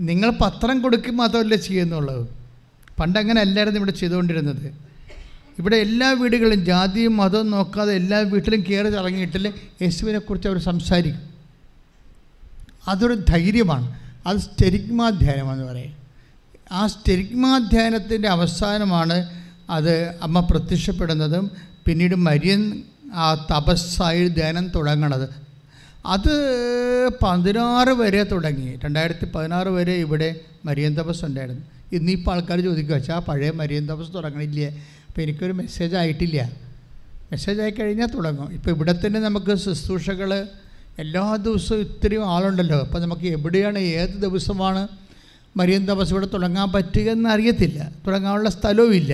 നിങ്ങൾ 0.00 0.30
പത്രം 0.30 0.82
കൊടുക്കുക 0.82 1.12
മാത്രമല്ല 1.12 1.54
ചെയ്യുന്നുള്ളത് 1.54 2.28
പണ്ടങ്ങനെ 3.00 3.40
അല്ലായിരുന്നു 3.40 3.80
ഇവിടെ 3.80 3.90
ചെയ്തുകൊണ്ടിരുന്നത്. 3.90 4.87
ഇവിടെ 5.58 5.76
എല്ലാ 5.76 6.10
വീടുകളിലും 6.10 6.64
ജാതിയും 6.64 7.16
മതവും 7.16 7.50
നോക്കാതെ 7.50 7.94
എല്ലാ 7.94 8.18
വീട്ടിലും 8.18 8.64
കയറി 8.70 8.86
ഇറങ്ങിയിട്ടിൽ 8.86 9.52
യേശുവിനെക്കുറിച്ച് 9.82 10.48
അവർ 10.48 10.58
സംസാരിക്കും. 10.58 11.22
അതൊരു 12.88 13.14
ധൈര്യമാണ്. 13.14 13.98
അത് 14.26 14.36
സ്റ്റെരിഗ്മാധ്യാനമെന്ന് 14.36 15.64
പറയും. 15.64 15.92
ആ 16.72 16.86
സ്റ്റെരിഗ്മാധ്യാനത്തിന്റെ 16.86 18.28
അവസാനമാണ് 18.28 19.26
അത് 19.70 20.18
അമ്മ 20.22 20.40
പ്രത്യക്ഷപ്പെടുന്നതും 20.40 21.50
പിന്നീട് 21.86 22.14
മരിയൻ 22.14 22.82
ആ 23.14 23.34
തപസ്സായി 23.34 24.28
ധ്യാനം 24.28 24.68
തുടങ്ങണത്. 24.68 25.28
അത് 26.06 26.34
പതിനാറ് 27.22 27.88
വരെ 27.88 28.22
തുടങ്ങി. 28.22 28.78
രണ്ടായിരത്തി 28.84 29.24
പതിനാറ് 29.24 29.68
വരെ 29.68 29.92
ഇവിടെ 29.92 30.34
മരിയൻ 30.64 30.94
തപസ് 30.94 31.24
ഉണ്ടായിരുന്നു 31.24 31.62
ഇന്നിപ്പോൾ 31.92 32.30
ആൾക്കാർ 32.30 32.60
ചോദിക്കുക 32.60 32.94
വെച്ചാൽ 32.94 33.14
ആ 33.14 33.18
പഴയ 33.18 33.50
മരിയൻ 33.50 33.86
തപസ് 33.86 34.14
തുടങ്ങണില്ലേ? 34.14 34.82
അപ്പോൾ 35.18 35.26
എനിക്കൊരു 35.28 35.54
മെസ്സേജ് 35.58 35.94
ആയിട്ടില്ല. 36.00 36.40
മെസ്സേജ് 37.30 37.60
ആയി 37.62 37.72
കഴിഞ്ഞാൽ 37.78 38.08
തുടങ്ങും. 38.16 38.52
ഇപ്പോൾ 38.56 38.70
ഇവിടെ 38.74 38.92
തന്നെ 39.04 39.20
നമുക്ക് 39.24 39.52
ശുശ്രൂഷകൾ 39.62 40.30
എല്ലാ 41.02 41.22
ദിവസവും 41.46 41.80
ഇത്രയും 41.86 42.24
ആളുണ്ടല്ലോ. 42.34 42.78
അപ്പോൾ 42.84 43.00
നമുക്ക് 43.04 43.26
എവിടെയാണ് 43.36 43.80
ഏത് 44.02 44.14
ദിവസമാണ് 44.24 44.82
മരിയൻ 45.58 45.82
തപസ് 45.90 46.14
ഇവിടെ 46.14 46.28
തുടങ്ങാൻ 46.34 46.68
പറ്റുക 46.76 47.08
എന്ന് 47.16 47.28
അറിയത്തില്ല. 47.34 47.80
തുടങ്ങാനുള്ള 48.06 48.52
സ്ഥലവും 48.58 48.94
ഇല്ല 49.00 49.12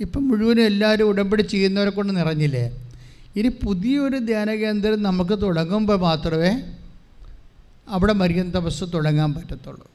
ഇപ്പം 0.00 0.22
മുഴുവനും 0.28 0.64
എല്ലാവരും 0.70 1.10
ഉടമ്പടി 1.12 1.46
ചെയ്യുന്നവരെ 1.54 1.94
കൊണ്ട് 1.98 2.12
നിറഞ്ഞില്ലേ? 2.20 2.64
ഇനി 3.36 3.52
പുതിയൊരു 3.66 4.18
ധ്യാന 4.32 4.50
കേന്ദ്രം 4.64 4.98
നമുക്ക് 5.10 5.42
തുടങ്ങുമ്പോൾ 5.44 6.00
മാത്രമേ 6.08 6.52
അവിടെ 7.88 8.12
മരിയൻ 8.24 8.50
തപസ് 8.58 8.84
തുടങ്ങാൻ 8.96 9.30
പറ്റത്തുള്ളൂ. 9.34 9.86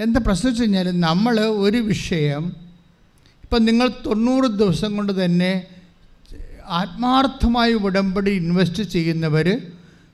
എന്താ 0.00 0.20
പ്രശ്നം 0.26 0.50
വെച്ച് 0.50 0.62
കഴിഞ്ഞാൽ 0.62 1.00
നമ്മൾ 1.08 1.36
ഒരു 1.40 1.76
വിഷയം 1.76 2.65
ഇപ്പം 3.46 3.64
നിങ്ങൾ 3.64 3.88
തൊണ്ണൂറ് 4.06 4.44
ദിവസം 4.44 4.96
കൊണ്ട് 4.96 5.24
തന്നെ 5.24 5.66
ആത്മാർത്ഥമായി 6.68 7.72
ഉടമ്പടി 7.72 8.30
ഇൻവെസ്റ്റ് 8.30 8.82
ചെയ്യുന്നവർ 8.82 9.60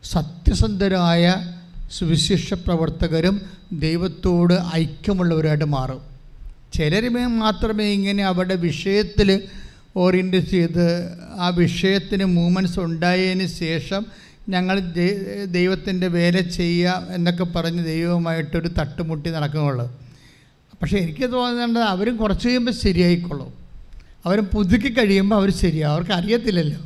സത്യസന്ധരായ 0.04 1.44
സുവിശേഷ 1.90 2.54
പ്രവർത്തകരും 2.54 3.40
ദൈവത്തോട് 3.72 4.54
ഐക്യമുള്ളവരായിട്ട് 4.74 5.64
മാറും. 5.64 6.00
ചിലർ 6.74 7.08
മാത്രമേ 7.28 7.84
ഇങ്ങനെ 7.84 8.24
അവരുടെ 8.24 8.54
വിഷയത്തിൽ 8.54 9.48
ഓറിയന്റ് 9.96 10.36
ചെയ്ത് 10.36 11.14
ആ 11.38 11.48
വിഷയത്തിന് 11.48 12.24
മൂവ്മെന്റ്സ് 12.24 12.80
ഉണ്ടായതിന് 12.80 13.46
ശേഷം 13.46 14.06
ഞങ്ങൾ 14.48 14.80
ദൈവത്തിന്റെ 15.46 16.06
വേല 16.06 16.40
ചെയ്യുക 16.40 17.06
എന്നൊക്കെ 17.10 17.44
പറഞ്ഞ് 17.44 17.84
ദൈവവുമായിട്ടൊരു 17.84 18.68
തട്ടുമുട്ടി 18.68 19.30
നടക്കുന്നുള്ളൂ 19.30 20.01
പക്ഷേ 20.82 20.98
എനിക്ക് 20.98 21.32
തോന്നുന്നത് 21.32 21.84
അവരും 21.84 22.16
കുറച്ച് 22.16 22.48
കഴിയുമ്പോൾ 22.48 22.72
ശരിയായിക്കൊള്ളും 22.72 23.52
അവർ 24.26 24.40
പുതുക്കി 24.40 24.90
കഴിയുമ്പോൾ 24.92 25.36
അവർ 25.36 25.50
ശരിയാവും. 25.50 25.94
അവർക്ക് 25.94 26.12
അറിയത്തില്ലല്ലോ. 26.12 26.80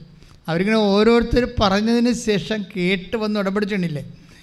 അവരിങ്ങനെ 0.49 0.79
ഓരോരുത്തർ 0.79 1.49
പറഞ്ഞതിന് 1.61 2.13
ശേഷം 2.13 2.65
കേട്ട് 2.77 3.17
വന്ന് 3.17 3.41
ഉടപടിച്ചിട്ടില്ലേ? 3.41 4.03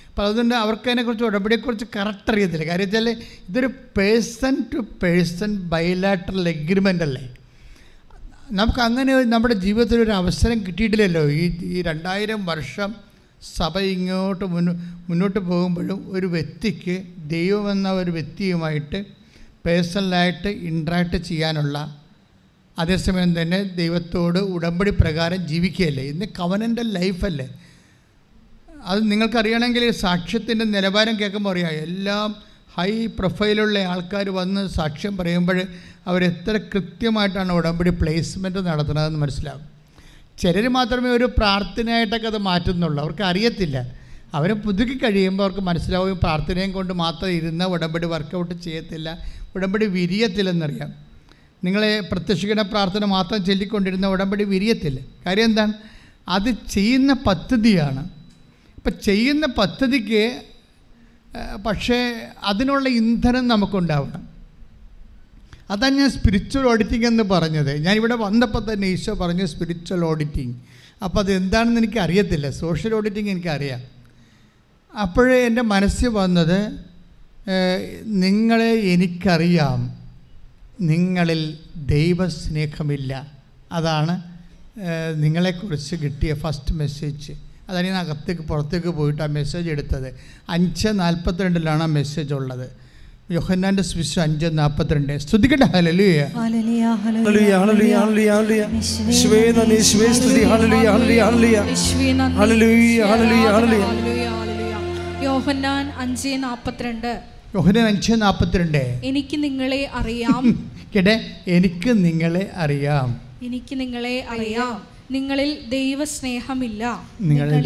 അപ്പോൾ 0.10 0.26
അതുകൊണ്ട് 0.26 0.56
അവർക്ക് 0.56 0.88
അതിനെക്കുറിച്ച് 0.88 1.26
ഉടപടിയെക്കുറിച്ച് 1.26 1.86
കറക്റ്റ് 1.96 2.32
അറിയത്തില്ല. 2.32 2.66
കാര്യം 2.68 2.86
വെച്ചാൽ 2.86 3.10
ഇതൊരു 3.50 3.70
person 3.98 4.58
to 4.74 4.86
person 5.04 5.56
bilateral 5.56 6.50
agreement 6.50 7.04
അല്ലേ? 7.04 7.34
നമുക്ക് 8.52 8.80
അങ്ങനെ 8.80 9.24
നമ്മുടെ 9.24 9.54
ജീവിതത്തിൽ 9.54 10.00
ഒരു 10.00 10.12
അവസരം 10.12 10.66
കിട്ടിയിട്ടില്ലല്ലോ. 10.68 11.30
ഈ 11.32 11.44
ഈ 11.64 11.82
രണ്ടായിരം 11.82 12.46
വർഷം 12.46 12.96
സഭ 13.56 13.80
ഇങ്ങോട്ട് 13.80 14.46
മുന്നോ 14.46 14.74
മുന്നോട്ട് 15.10 15.40
പോകുമ്പോഴും 15.40 16.06
ഒരു 16.12 16.28
വ്യക്തിക്ക് 16.28 17.04
ദൈവമെന്ന 17.30 17.92
ഒരു 17.92 18.12
വ്യക്തിയുമായിട്ട് 18.12 19.23
പേഴ്സണലായിട്ട് 19.66 20.48
ഇൻട്രാക്ട് 20.48 21.18
ചെയ്യാനുള്ള 21.18 21.98
അതേസമയം 22.80 23.42
തന്നെ 23.42 23.64
ദൈവത്തോട് 23.64 24.40
ഉടമ്പടി 24.40 24.92
പ്രകാരം 24.92 25.48
ജീവിക്കുകയല്ലേ? 25.48 26.04
ഇന്ന് 26.04 26.26
കവനന്റെ 26.40 26.82
ലൈഫല്ലേ 26.82 27.50
അത് 28.86 29.12
നിങ്ങൾക്കറിയണമെങ്കിൽ 29.12 29.92
സാക്ഷ്യത്തിന്റെ 29.92 30.66
നിലവാരം 30.66 31.20
കേൾക്കുമ്പോൾ 31.20 31.50
അറിയാം. 31.50 31.72
എല്ലാം 31.72 32.36
ഹൈ 32.78 33.06
പ്രൊഫൈലുള്ള 33.06 33.80
ആൾക്കാർ 33.80 34.30
വന്ന് 34.30 34.68
സാക്ഷ്യം 34.68 35.18
പറയുമ്പോൾ 35.18 35.62
അവരെത്ര 36.08 36.58
കൃത്യമായിട്ടാണ് 36.58 37.52
ഉടമ്പടി 37.52 37.90
പ്ലേസ്മെന്റ് 37.90 38.60
നടത്തുന്നതെന്ന് 38.60 39.20
മനസ്സിലാവും. 39.20 39.62
ചിലർ 40.40 40.68
മാത്രമേ 40.68 41.10
ഒരു 41.10 41.30
പ്രാർത്ഥനയായിട്ടൊക്കെ 41.38 42.28
അത് 42.28 42.38
മാറ്റുന്നുള്ളൂ. 42.38 43.04
അവർക്ക് 43.04 43.24
അറിയത്തില്ല. 43.24 43.92
അവരെ 44.34 44.54
പുതുക്കി 44.54 44.98
കഴിയുമ്പോൾ 44.98 45.44
അവർക്ക് 45.44 45.60
മനസ്സിലാവുകയും 45.60 46.20
പ്രാർത്ഥനയും 46.24 46.72
കൊണ്ട് 46.72 46.94
മാത്രം 46.94 47.30
ഇരുന്ന 47.30 47.64
ഉടമ്പടി 47.66 48.06
വർക്കൗട്ട് 48.06 48.56
ചെയ്യത്തില്ല. 48.62 49.10
ഉടമ്പടി 49.56 49.86
വിരിയത്തില്ലെന്നറിയാം 49.86 50.92
നിങ്ങളെ 51.64 52.00
പ്രത്യക്ഷിക്കണ 52.12 52.62
പ്രാർത്ഥന 52.62 53.06
മാത്രം 53.06 53.46
ചൊല്ലിക്കൊണ്ടിരുന്ന 53.46 54.08
ഉടമ്പടി 54.08 54.44
വിരിയത്തില്ല 54.44 55.00
കാര്യം 55.26 55.46
എന്താണ്? 55.46 55.74
അത് 56.28 56.50
ചെയ്യുന്ന 56.72 57.14
പദ്ധതിയാണ്. 57.14 58.10
ഇപ്പം 58.78 58.94
ചെയ്യുന്ന 59.04 59.46
പദ്ധതിക്ക് 59.46 60.42
പക്ഷേ 61.66 61.98
അതിനുള്ള 62.44 62.90
ഇന്ധനം 62.90 63.48
നമുക്കുണ്ടാവണം. 63.48 64.30
അതാണ് 65.70 65.96
ഞാൻ 65.96 66.10
സ്പിരിച്വൽ 66.10 66.66
ഓഡിറ്റിംഗ് 66.68 67.06
എന്ന് 67.06 67.24
പറഞ്ഞത്. 67.24 67.82
ഞാൻ 67.86 67.96
ഇവിടെ 67.96 68.16
വന്നപ്പോൾ 68.16 68.74
തന്നെ 68.74 68.88
ഈശോ 68.88 69.14
പറഞ്ഞു 69.14 69.46
സ്പിരിച്വൽ 69.46 70.06
ഓഡിറ്റിംഗ് 70.06 70.56
അപ്പോൾ 71.04 71.20
അത് 71.20 71.32
എന്താണെന്ന് 71.34 71.82
എനിക്ക് 71.82 72.00
അറിയത്തില്ല 72.00 72.50
സോഷ്യൽ 72.50 72.94
ഓഡിറ്റിംഗ് 72.94 73.30
എനിക്കറിയാം. 73.30 73.82
അപ്പോഴേ 75.02 75.38
എന്റെ 75.46 75.62
മനസ്സിൽ 75.62 76.08
വന്നത് 76.08 76.60
നിങ്ങളെ 78.06 78.72
എനിക്കറിയാം. 78.72 79.94
നിങ്ങളിൽ 80.82 81.58
ദൈവസ്നേഹമില്ല. 81.76 83.28
അതാണ് 83.72 84.22
നിങ്ങളെക്കുറിച്ച് 85.16 85.96
കിട്ടിയ 85.96 86.34
ഫസ്റ്റ് 86.34 86.76
മെസ്സേജ് 86.76 87.34
അതാണ് 87.70 87.88
ഞാൻ 87.88 87.96
അകത്തേക്ക് 87.96 88.42
പുറത്തേക്ക് 88.42 88.88
പോയിട്ട് 88.88 89.22
ആ 89.22 89.26
മെസ്സേജ് 89.26 89.70
എടുത്തത്. 89.70 90.20
അഞ്ച് 90.50 90.88
നാൽപ്പത്തിരണ്ടിലാണ് 90.88 91.84
ആ 91.84 91.86
മെസ്സേജ് 91.86 92.34
ഉള്ളത്. 92.34 92.70
യോഹന്നാന്റെ 93.32 93.84
സ്വിശ് 93.84 94.20
അഞ്ച് 94.20 94.46
നാൽപ്പത്തിരണ്ട്. 94.52 95.18
സ്തുതിക്കട്ടെ 95.18 95.66
ഹലലുയ. 95.66 96.26
യോഹന്നാൻ 105.24 105.92
അഞ്ച് 105.98 106.30
നാൽപ്പത്തിരണ്ട്. 106.30 107.33
അഞ്ച് 107.54 108.14
നാൽപ്പത്തിരണ്ട് 108.14 108.84
എനിക്ക് 109.04 109.44
നിങ്ങളെ 109.44 109.90
അറിയാം. 109.94 110.44
കേട്ടെ? 110.96 111.14
എനിക്ക് 111.48 111.92
നിങ്ങളെ 112.06 112.52
അറിയാം. 112.56 113.10
എനിക്ക് 113.44 113.76
നിങ്ങളെ 113.76 114.26
അറിയാം. 114.30 114.74
നിങ്ങളിൽ 115.12 115.50
ദൈവസ്നേഹമില്ല. 115.70 116.84
നിങ്ങളിൽ 117.22 117.66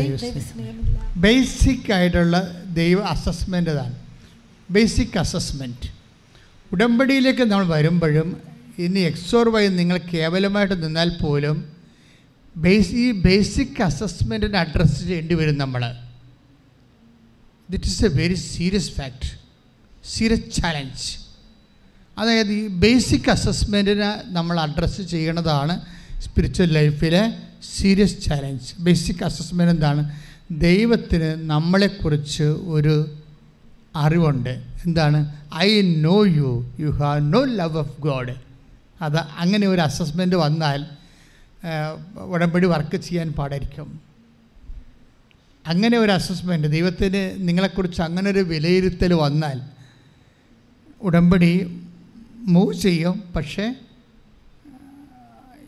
ബേസിക് 1.16 1.92
ആയിട്ടുള്ള 1.92 2.36
ദൈവ 2.74 3.02
അസസ്മെന്റ് 3.06 3.70
അതാണ് 3.70 3.96
ബേസിക് 4.70 5.18
അസസ്മെന്റ് 5.18 5.88
ഉടമ്പടിയിലേക്ക് 6.72 7.42
നമ്മൾ 7.44 7.66
വരുമ്പോഴും 7.68 8.30
ഇനി 8.80 9.00
എക്സോർ 9.00 9.50
വഴി 9.50 9.68
നിങ്ങൾ 9.68 9.98
കേവലമായിട്ട് 10.14 10.84
നിന്നാൽ 10.84 11.10
പോലും 11.22 11.58
ബേസ് 12.56 12.92
ഈ 12.96 13.12
ബേസിക് 13.22 13.82
അസസ്മെന്റിനെ 13.84 14.58
അഡ്രസ്സ് 14.58 15.04
ചെയ്യേണ്ടി 15.04 15.36
വരും 15.36 15.58
നമ്മൾ 15.58 15.84
this 17.70 17.86
is 17.86 18.06
a 18.06 18.10
very 18.10 18.34
serious 18.34 18.92
fact 18.92 19.30
serious 20.14 20.52
challenge 20.52 21.08
അതായത് 22.18 22.52
ഈ 22.52 22.68
ബേസിക് 22.68 23.30
അസസ്മെന്റിനെ 23.30 24.12
നമ്മൾ 24.26 24.60
അഡ്രസ്സ് 24.60 25.02
ചെയ്യണതാണ് 25.02 25.74
സ്പിരിച്വൽ 26.22 26.72
ലൈഫിലെ 26.72 27.24
സീരിയസ് 27.76 28.22
ചാലഞ്ച് 28.22 28.74
ബേസിക് 28.80 29.24
അസസ്മെന്റ് 29.24 29.74
എന്താണ്? 29.74 30.02
ദൈവത്തിന് 30.52 31.50
നമ്മളെക്കുറിച്ച് 31.50 32.44
ഒരു 32.44 32.96
അറിവുണ്ട്. 33.96 34.64
എന്താണ്? 34.86 35.20
I 35.56 35.82
know 35.82 36.26
you 36.26 36.72
you 36.80 36.90
have 36.90 37.34
no 37.34 37.44
love 37.44 37.78
of 37.78 38.02
God 38.02 38.36
അത് 39.02 39.18
അങ്ങനെ 39.18 39.68
ഒരു 39.68 39.82
അസസ്മെന്റ് 39.82 40.36
വന്നാൽ 40.36 40.86
ഉടമ്പടി 42.16 42.68
വർക്ക് 42.68 42.98
ചെയ്യാൻ 42.98 43.32
പാടായിരിക്കും. 43.32 44.02
അങ്ങനെ 45.68 45.98
ഒരു 45.98 46.12
അസസ്മെന്റ് 46.12 46.68
ദൈവത്തിന് 46.68 47.48
നിങ്ങളെക്കുറിച്ച് 47.48 48.02
അങ്ങനെ 48.02 48.30
ഒരു 48.30 48.40
വിലയിരുത്തൽ 48.40 49.14
വന്നാൽ 49.14 49.58
ഉടമ്പടി 51.02 51.82
മൂവ് 52.38 52.74
ചെയ്യും. 52.74 53.24
പക്ഷേ 53.36 53.76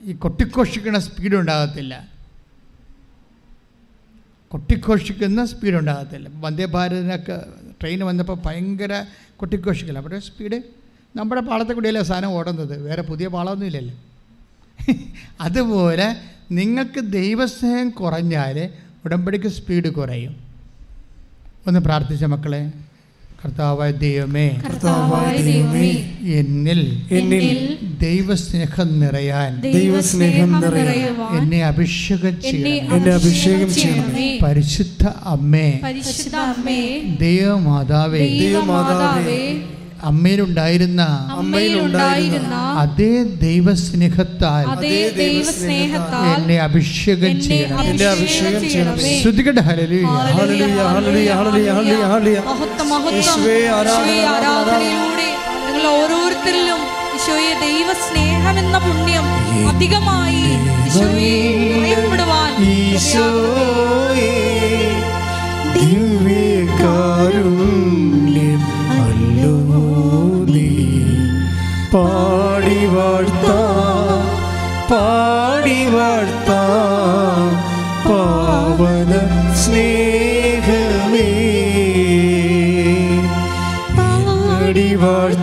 ഈ 0.03 0.13
കൊട്ടിഘോഷിക്കുന്ന 0.13 0.99
സ്പീഡ് 0.99 1.35
ഉണ്ടാകത്തില്ല. 1.35 2.07
കൊട്ടിഘോഷിക്കുന്ന 4.49 5.45
സ്പീഡ് 5.45 5.75
ഉണ്ടാകത്തില്ല. 5.75 6.29
വന്ദേ 6.33 6.65
ഭാരതിനൊക്കെ 6.65 7.45
ട്രെയിൻ 7.81 7.99
വന്നപ്പോൾ 8.05 8.37
ഭയങ്കര 8.45 9.05
കൊട്ടിഘോഷിക്കില്ല 9.37 9.99
അവിടെ 9.99 10.19
സ്പീഡ് 10.19 10.61
നമ്മുടെ 11.15 11.41
പാളത്തെ 11.41 11.73
കൂടിയല്ലേ 11.73 12.03
സാധനം 12.03 12.29
ഓടുന്നത്. 12.29 12.83
വേറെ 12.83 13.01
പുതിയ 13.01 13.27
പാളമൊന്നും 13.27 13.67
ഇല്ലല്ലോ 13.67 13.95
അതുപോലെ 15.41 16.15
നിങ്ങൾക്ക് 16.51 16.99
ദൈവസ്നേഹം 16.99 17.89
കുറഞ്ഞാൽ 17.89 18.69
ഉടമ്പടിക്ക് 19.05 19.47
സ്പീഡ് 19.47 19.89
കുറയും. 19.89 20.35
ഒന്ന് 21.67 21.79
പ്രാർത്ഥിച്ച 21.79 22.25
മക്കളെ. 22.25 22.88
കർത്താവായ 23.39 23.91
ദൈവമേ 24.02 24.45
കർത്താവായ 24.63 25.34
ദൈവമേ 25.41 25.89
എന്നിൽ 26.39 26.82
എന്നിൽ 27.17 27.45
ദൈവസ്നേഹം 28.02 28.89
നിറയാൻ 28.99 29.52
ദൈവസ്നേഹം 29.67 30.52
നിറയാൻ 30.63 30.97
എന്നെ 31.38 31.60
അഭിഷേകം 31.69 32.34
എന്നെ 32.34 32.41
ചെയ്യണം 32.49 32.93
എന്നെ 32.95 33.12
അഭിഷേകം 33.13 33.71
ചെയ്യണം 33.75 34.13
പരിശുദ്ധ 34.43 35.04
അമ്മേ 35.34 35.67
പരിശുദ്ധ 35.84 36.38
അമ്മേ 36.45 36.80
ദൈവമാതാവേ 37.23 38.23
ദൈവമാതാവേ 38.36 39.41
അമ്മയിലുണ്ടായിരുന്ന 40.09 41.01
അമ്മയിലുണ്ടായിരുന്ന 41.39 42.55
അതേ 42.83 43.12
ദൈവസ്നേഹത്താൽ 43.43 44.65
അതേ 44.73 44.99
ദൈവസ്നേഹത്താൽ 45.17 46.25
എന്നെ 46.33 46.57
അഭിഷേകം 46.67 47.33
ചെയ്യണം. 47.47 47.79
എന്നെ 47.89 48.05
അഭിഷേകം 48.07 48.62
ചെയ്യണമേ. 48.69 49.12
ശ്രുതികട്ടെ 49.21 49.62
ഹല്ലേലൂയ. 49.62 50.05
ഹല്ലേലൂയ 50.38 50.83
ഹല്ലേലൂയ 50.89 51.31
ഹല്ലേലൂയ 51.38 51.71
ഹല്ലേലൂയ 51.71 52.05
ഹല്ലേലൂയ. 52.13 52.39
മഹത്വം 52.49 52.88
മഹത്വം. 52.93 53.15
യേശുവേ, 53.17 53.57
ആരാധന, 53.77 54.07
യേശുവേ, 54.09 54.27
ആരാധനയിലൂടെ 54.35 55.27
നിങ്ങൾ 55.65 55.85
ഓരോരുത്തരിലും 55.95 56.81
ഈശോയെ 57.17 57.53
ദൈവസ്നേഹം 57.65 58.55
എന്ന 58.63 58.75
പുണ്യം 58.85 59.25
അധികമായി 59.71 60.43
ഈശോയെ 60.88 61.35
അറിയപ്പെടുവാൻ 61.77 62.51
ഈശോയേ 62.73 64.31
ദിവ്യകാരുണ്യം 65.75 67.75
பாடி 71.93 72.80
வாழ்த்தான் 72.93 74.25
பாடி 74.89 75.80
வாழ்த்தான் 75.93 77.56
பாவன 78.08 79.12
ஸ்நேகமே 79.62 81.30
பாடி 83.97 84.89
வாழ் 84.95 85.38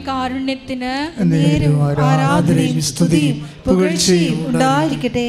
ദിവ്യകാരുണ്യത്തിന് 0.00 0.92
നേരും. 1.32 1.74
ആരാധനയും 2.10 2.82
സ്തുതിയും 2.82 3.38
പുകഴ്ചയും 3.66 4.36
ഉണ്ടായിരിക്കട്ടെ. 4.48 5.28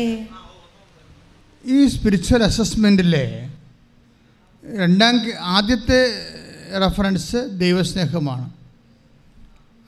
ഈ 1.65 1.87
സ്പിരിച്വൽ 1.93 2.43
അസസ്മെന്റിലെ 2.43 3.25
രണ്ടാം 4.79 5.15
ആദ്യത്തെ 5.55 5.99
റെഫറൻസ് 6.83 7.39
ദൈവസ്നേഹമാണ്. 7.63 8.47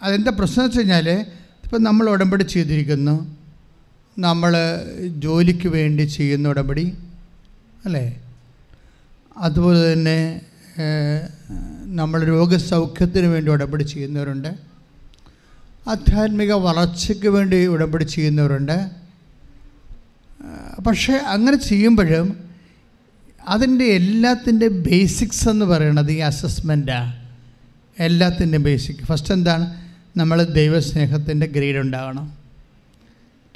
അതെന്താ 0.03 0.31
പ്രശ്നം 0.39 0.63
വെച്ച് 0.65 0.79
കഴിഞ്ഞാൽ 0.79 1.07
ഇപ്പം 1.65 1.83
നമ്മൾ 1.83 2.05
ഉടമ്പടി 2.09 2.43
ചെയ്തിരിക്കുന്നു. 2.43 3.15
നമ്മൾ 4.19 4.53
ജോലിക്ക് 5.25 5.67
വേണ്ടി 5.67 6.03
ചെയ്യുന്ന 6.17 6.53
ഉടമ്പടി 6.53 6.85
അല്ലേ? 7.85 8.05
അതുപോലെ 9.37 9.79
തന്നെ 9.93 10.17
നമ്മൾ 11.95 12.19
രോഗസൗഖ്യത്തിന് 12.25 13.27
വേണ്ടി 13.33 13.49
ഉടമ്പടി 13.51 13.83
ചെയ്യുന്നവരുണ്ട്. 13.83 14.51
ആധ്യാത്മിക 15.87 16.53
വളർച്ചയ്ക്ക് 16.53 17.27
വേണ്ടി 17.27 17.65
ഉടമ്പടി 17.65 18.03
ചെയ്യുന്നവരുണ്ട്. 18.03 18.91
പക്ഷേ 20.81 21.13
അങ്ങനെ 21.13 21.57
ചെയ്യുമ്പോഴും 21.57 22.49
അതിന്റെ 23.47 23.85
എല്ലാത്തിന്റെ 23.85 24.67
ബേസിക്സ് 24.67 25.49
എന്ന് 25.49 25.65
പറയുന്നത് 25.65 26.11
ഈ 26.11 26.17
അസസ്മെന്റാണ് 26.17 27.29
എല്ലാത്തിന്റെ 27.99 28.57
ബേസിക്. 28.57 29.05
ഫസ്റ്റ് 29.05 29.33
എന്താണ്? 29.33 29.81
നമ്മൾ 30.17 30.43
ദൈവസ്നേഹത്തിന്റെ 30.43 31.45
ഗ്രേഡ് 31.45 31.77
ഉണ്ടാകണം. 31.77 32.33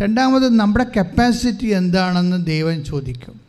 രണ്ടാമത് 0.02 0.50
നമ്മുടെ 0.50 0.86
കപ്പാസിറ്റി 0.98 1.66
എന്താണെന്ന് 1.66 2.46
ദൈവം 2.46 2.86
ചോദിക്കും. 2.86 3.42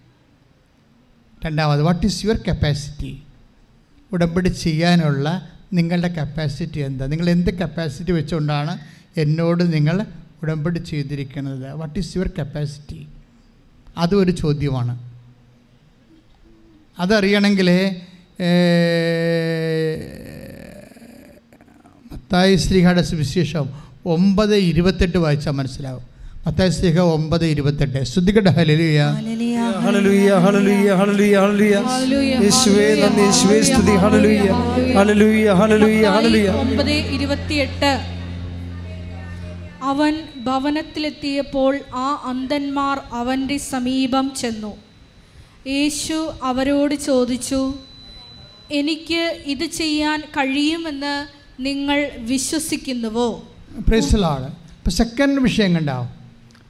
രണ്ടാമത് 1.45 1.83
വാട്ട് 1.83 2.07
ഈസ് 2.07 2.25
യുവർ 2.25 2.37
കപ്പാസിറ്റി 2.49 3.23
ഉടമ്പടി 4.13 4.49
ചെയ്യാനുള്ള 4.49 5.53
നിങ്ങളുടെ 5.73 6.09
കപ്പാസിറ്റി 6.09 6.79
എന്താ? 6.81 7.07
നിങ്ങൾ 7.07 7.31
എന്ത് 7.31 7.51
കപ്പാസിറ്റി 7.55 8.13
വെച്ചുകൊണ്ടാണ് 8.13 8.79
എന്നോട് 9.21 9.73
നിങ്ങൾ 9.73 10.07
ഉടമ്പടി 10.43 10.79
ചെയ്തിരിക്കുന്നത്? 10.79 11.73
വാട്ട് 11.73 11.99
ഈസ് 11.99 12.17
യുവർ 12.17 12.29
കപ്പാസിറ്റി 12.39 13.07
അതും 13.99 14.21
ഒരു 14.21 14.31
ചോദ്യമാണ്. 14.31 14.95
അതറിയണമെങ്കിൽ 16.99 17.69
മത്തായി 22.13 22.55
ശ്രീഹയുടെ 22.57 23.03
സുവിശേഷം 23.03 23.67
ഒമ്പത് 24.07 24.57
ഇരുപത്തെട്ട് 24.57 25.19
വായിച്ചാൽ 25.19 25.53
മനസ്സിലാവും. 25.53 26.18
മത്തായി 26.47 26.71
ശ്രീഹ 26.71 26.99
ഒമ്പത് 26.99 27.45
ഇരുപത്തെട്ട്. 27.47 28.03
ശ്രദ്ധിക്കട്ടെ 28.05 28.51
ഹലലുയ 28.51 29.01
ഹല്ലേലൂയ 29.17 29.59
ഹല്ലേലൂയ 29.85 30.31
ഹല്ലേലൂയ 30.45 30.91
ഹല്ലേലൂയ 31.01 31.75
യേശുവേ 32.45 32.87
നന്ദി 33.03 33.23
യേശുവേ 33.29 33.59
സ്തുതി 33.63 33.95
ഒമ്പത് 36.49 36.91
ഇരുപത്തിയെട്ട്. 36.91 37.93
അവൻ 39.83 40.15
ഭവനത്തിലെത്തിയപ്പോൾ 40.37 41.73
ആ 41.95 42.09
അന്ധന്മാർ 42.25 42.97
അവന്റെ 43.13 43.57
സമീപം 43.57 44.35
ചെന്നു. 44.41 44.73
യേശു 45.67 46.19
അവരോട് 46.43 46.95
ചോദിച്ചു 46.95 47.75
എനിക്ക് 48.71 49.23
ഇത് 49.47 49.67
ചെയ്യാൻ 49.81 50.21
കഴിയുമെന്ന് 50.21 51.17
നിങ്ങൾ 51.67 52.11
വിശ്വസിക്കുന്നുവോ? 52.19 53.29
പ്രൈസലാണ് 53.89 54.49
സെക്കൻഡ് 54.89 55.41
വിഷയം 55.41 55.75
കണ്ടാവും. 55.75 56.18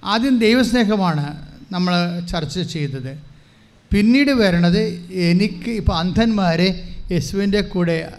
ആദ്യം 0.05 0.39
ദൈവസ്നേഹമാണ് 0.39 1.47
നമ്മൾ 1.73 2.21
ചർച്ച 2.21 2.59
ചെയ്തത്. 2.59 3.19
പിന്നീട് 3.93 4.31
വരണത് 4.31 4.83
എനിക്ക് 5.13 5.71
ഇപ്പോൾ 5.71 5.99
അന്ധന്മാരെ 5.99 6.97
യേശുവിന്റെ 7.13 7.61
കൂടെ 7.61 8.13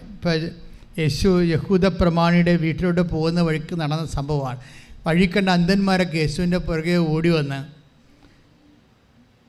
യേശു 1.00 1.44
യഹൂദ 1.44 1.86
പ്രമാണിയുടെ 1.86 2.56
വീട്ടിലോട്ട് 2.56 3.02
പോകുന്ന 3.02 3.42
വഴിക്ക് 3.42 3.76
നടന്ന 3.80 4.06
സംഭവമാണ്. 4.06 4.60
വഴി 5.08 5.26
കണ്ട 5.26 5.50
അന്ധന്മാരൊക്കെ 5.50 6.18
യേശുവിന്റെ 6.18 6.58
പുറകെ 6.58 6.96
ഓടി 6.96 7.30
വന്ന് 7.30 7.80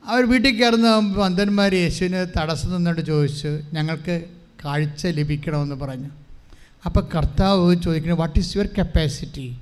അവർ 0.07 0.23
വീട്ടിൽ 0.23 0.55
കയറുന്ന 0.55 0.87
അന്ധന്മാർ 1.23 1.73
യേശുവിന് 1.75 2.39
തടസ്സം 2.39 2.75
നിന്നിട്ട് 2.75 3.01
ചോദിച്ചു 3.01 3.59
ഞങ്ങൾക്ക് 3.73 4.25
കാഴ്ച 4.65 5.07
ലഭിക്കണമെന്ന് 5.07 5.75
പറഞ്ഞു. 5.75 6.09
അപ്പോൾ 6.85 7.07
കർത്താവ് 7.15 7.75
ചോദിക്കുന്നത് 7.75 8.19
വാട്ട് 8.19 8.39
ഈസ് 8.39 8.57
യുവർ 8.57 8.69
കപ്പാസിറ്റി 8.77 9.57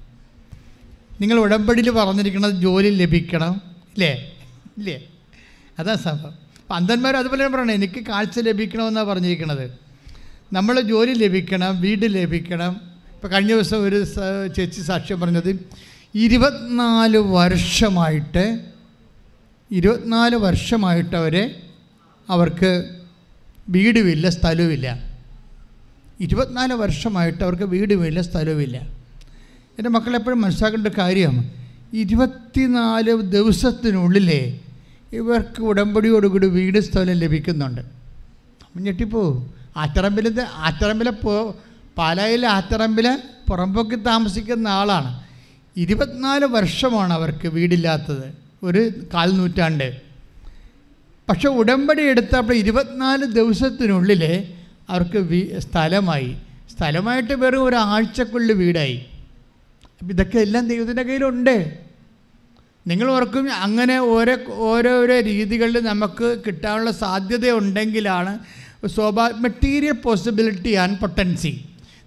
നിങ്ങൾ 1.22 1.38
ഉടമ്പടിയിൽ 1.40 1.90
പറഞ്ഞിരിക്കുന്നത് 1.90 2.62
ജോലി 2.62 2.90
ലഭിക്കണം. 2.90 3.62
ഇല്ലേ? 3.94 4.34
ഇല്ലേ? 4.78 5.04
അതാ 5.80 5.96
സംഭവം. 5.96 6.36
അപ്പം 6.62 6.76
അന്ധന്മാർ 6.76 7.16
അതുപോലെ 7.16 7.48
പറയണം 7.48 7.72
എനിക്ക് 7.72 8.06
കാഴ്ച 8.08 8.40
ലഭിക്കണമെന്നാണ് 8.40 9.08
പറഞ്ഞിരിക്കുന്നത് 9.08 9.72
നമ്മൾ 10.54 10.82
ജോലി 10.82 11.14
ലഭിക്കണം 11.14 11.82
വീട് 11.82 12.06
ലഭിക്കണം. 12.06 12.82
ഇപ്പോൾ 13.16 13.28
കഴിഞ്ഞ 13.28 13.52
ദിവസം 13.54 13.84
ഒരു 13.84 14.04
ചേച്ചി 14.56 14.82
സാക്ഷ്യം 14.82 15.20
പറഞ്ഞത് 15.20 15.66
ഇരുപത്തിനാല് 16.16 17.18
വർഷമായിട്ട് 17.18 18.60
ഇരുപത്തിനാല് 19.72 20.36
വർഷമായിട്ട് 20.36 21.16
അവരെ 21.16 21.64
അവർക്ക് 22.30 22.72
വീടുമില്ല 23.70 24.30
സ്ഥലവുമില്ല. 24.30 24.88
ഇരുപത്തിനാല് 26.20 26.74
വർഷമായിട്ട് 26.74 27.44
അവർക്ക് 27.44 27.64
വീടുമില്ല 27.64 28.22
സ്ഥലവുമില്ല. 28.22 28.99
എന്റെ 29.80 29.90
മക്കളെപ്പോഴും 29.90 30.42
മനസ്സിലാക്കേണ്ട 30.42 30.88
കാര്യം 30.88 31.52
ഇരുപത്തിനാല് 31.94 33.12
ദിവസത്തിനുള്ളിലേ 33.12 34.60
ഇവർക്ക് 35.14 35.62
ഉടമ്പടിയോടുകൂടി 35.62 36.48
വീട് 36.48 36.80
സ്ഥലം 36.80 37.14
ലഭിക്കുന്നുണ്ട്. 37.14 37.82
ഞെട്ടിപ്പോ 38.78 39.48
ആറ്ററമ്പിലത്തെ 39.78 40.44
ആറ്ററമ്പിലെ 40.56 41.12
പോ 41.12 41.56
പാലായിലെ 41.98 42.48
ആറ്ററമ്പിൽ 42.48 43.20
പുറമ്പോക്കി 43.50 43.96
താമസിക്കുന്ന 43.96 44.68
ആളാണ്. 44.68 45.24
ഇരുപത്തിനാല് 45.78 46.46
വർഷമാണ് 46.46 47.14
അവർക്ക് 47.14 47.48
വീടില്ലാത്തത് 47.48 48.34
ഒരു 48.64 48.92
കാൽ 49.14 49.32
നൂറ്റാണ്ട് 49.38 50.02
പക്ഷെ 51.30 51.50
ഉടമ്പടി 51.50 52.04
എടുത്തപ്പോൾ 52.04 52.54
ഇരുപത്തിനാല് 52.54 53.26
ദിവസത്തിനുള്ളിൽ 53.26 54.44
അവർക്ക് 54.90 55.18
വീ 55.18 55.60
സ്ഥലമായി. 55.60 56.36
സ്ഥലമായിട്ട് 56.78 57.34
വെറും 57.34 57.64
ഒരാഴ്ചക്കുള്ളിൽ 57.64 58.54
വീടായി. 58.54 59.06
അപ്പം 60.00 60.12
ഇതൊക്കെ 60.12 60.40
എല്ലാം 60.40 60.68
ദൈവത്തിന്റെ 60.68 61.04
കയ്യിലുണ്ട്. 61.04 61.78
നിങ്ങൾ 62.88 63.12
ഓർക്കും 63.12 63.54
അങ്ങനെ 63.54 64.00
ഓരോ 64.00 64.38
ഓരോരോ 64.50 65.20
രീതികളിൽ 65.20 65.80
നമുക്ക് 65.84 66.42
കിട്ടാനുള്ള 66.48 66.92
സാധ്യത 66.92 67.52
ഉണ്ടെങ്കിലാണ് 67.52 68.40
സ്വാഭാ 68.86 69.30
മെറ്റീരിയൽ 69.30 69.92
പോസിബിലിറ്റി 69.92 70.74
ആൻഡ് 70.74 71.00
പൊട്ടൻസി 71.00 71.66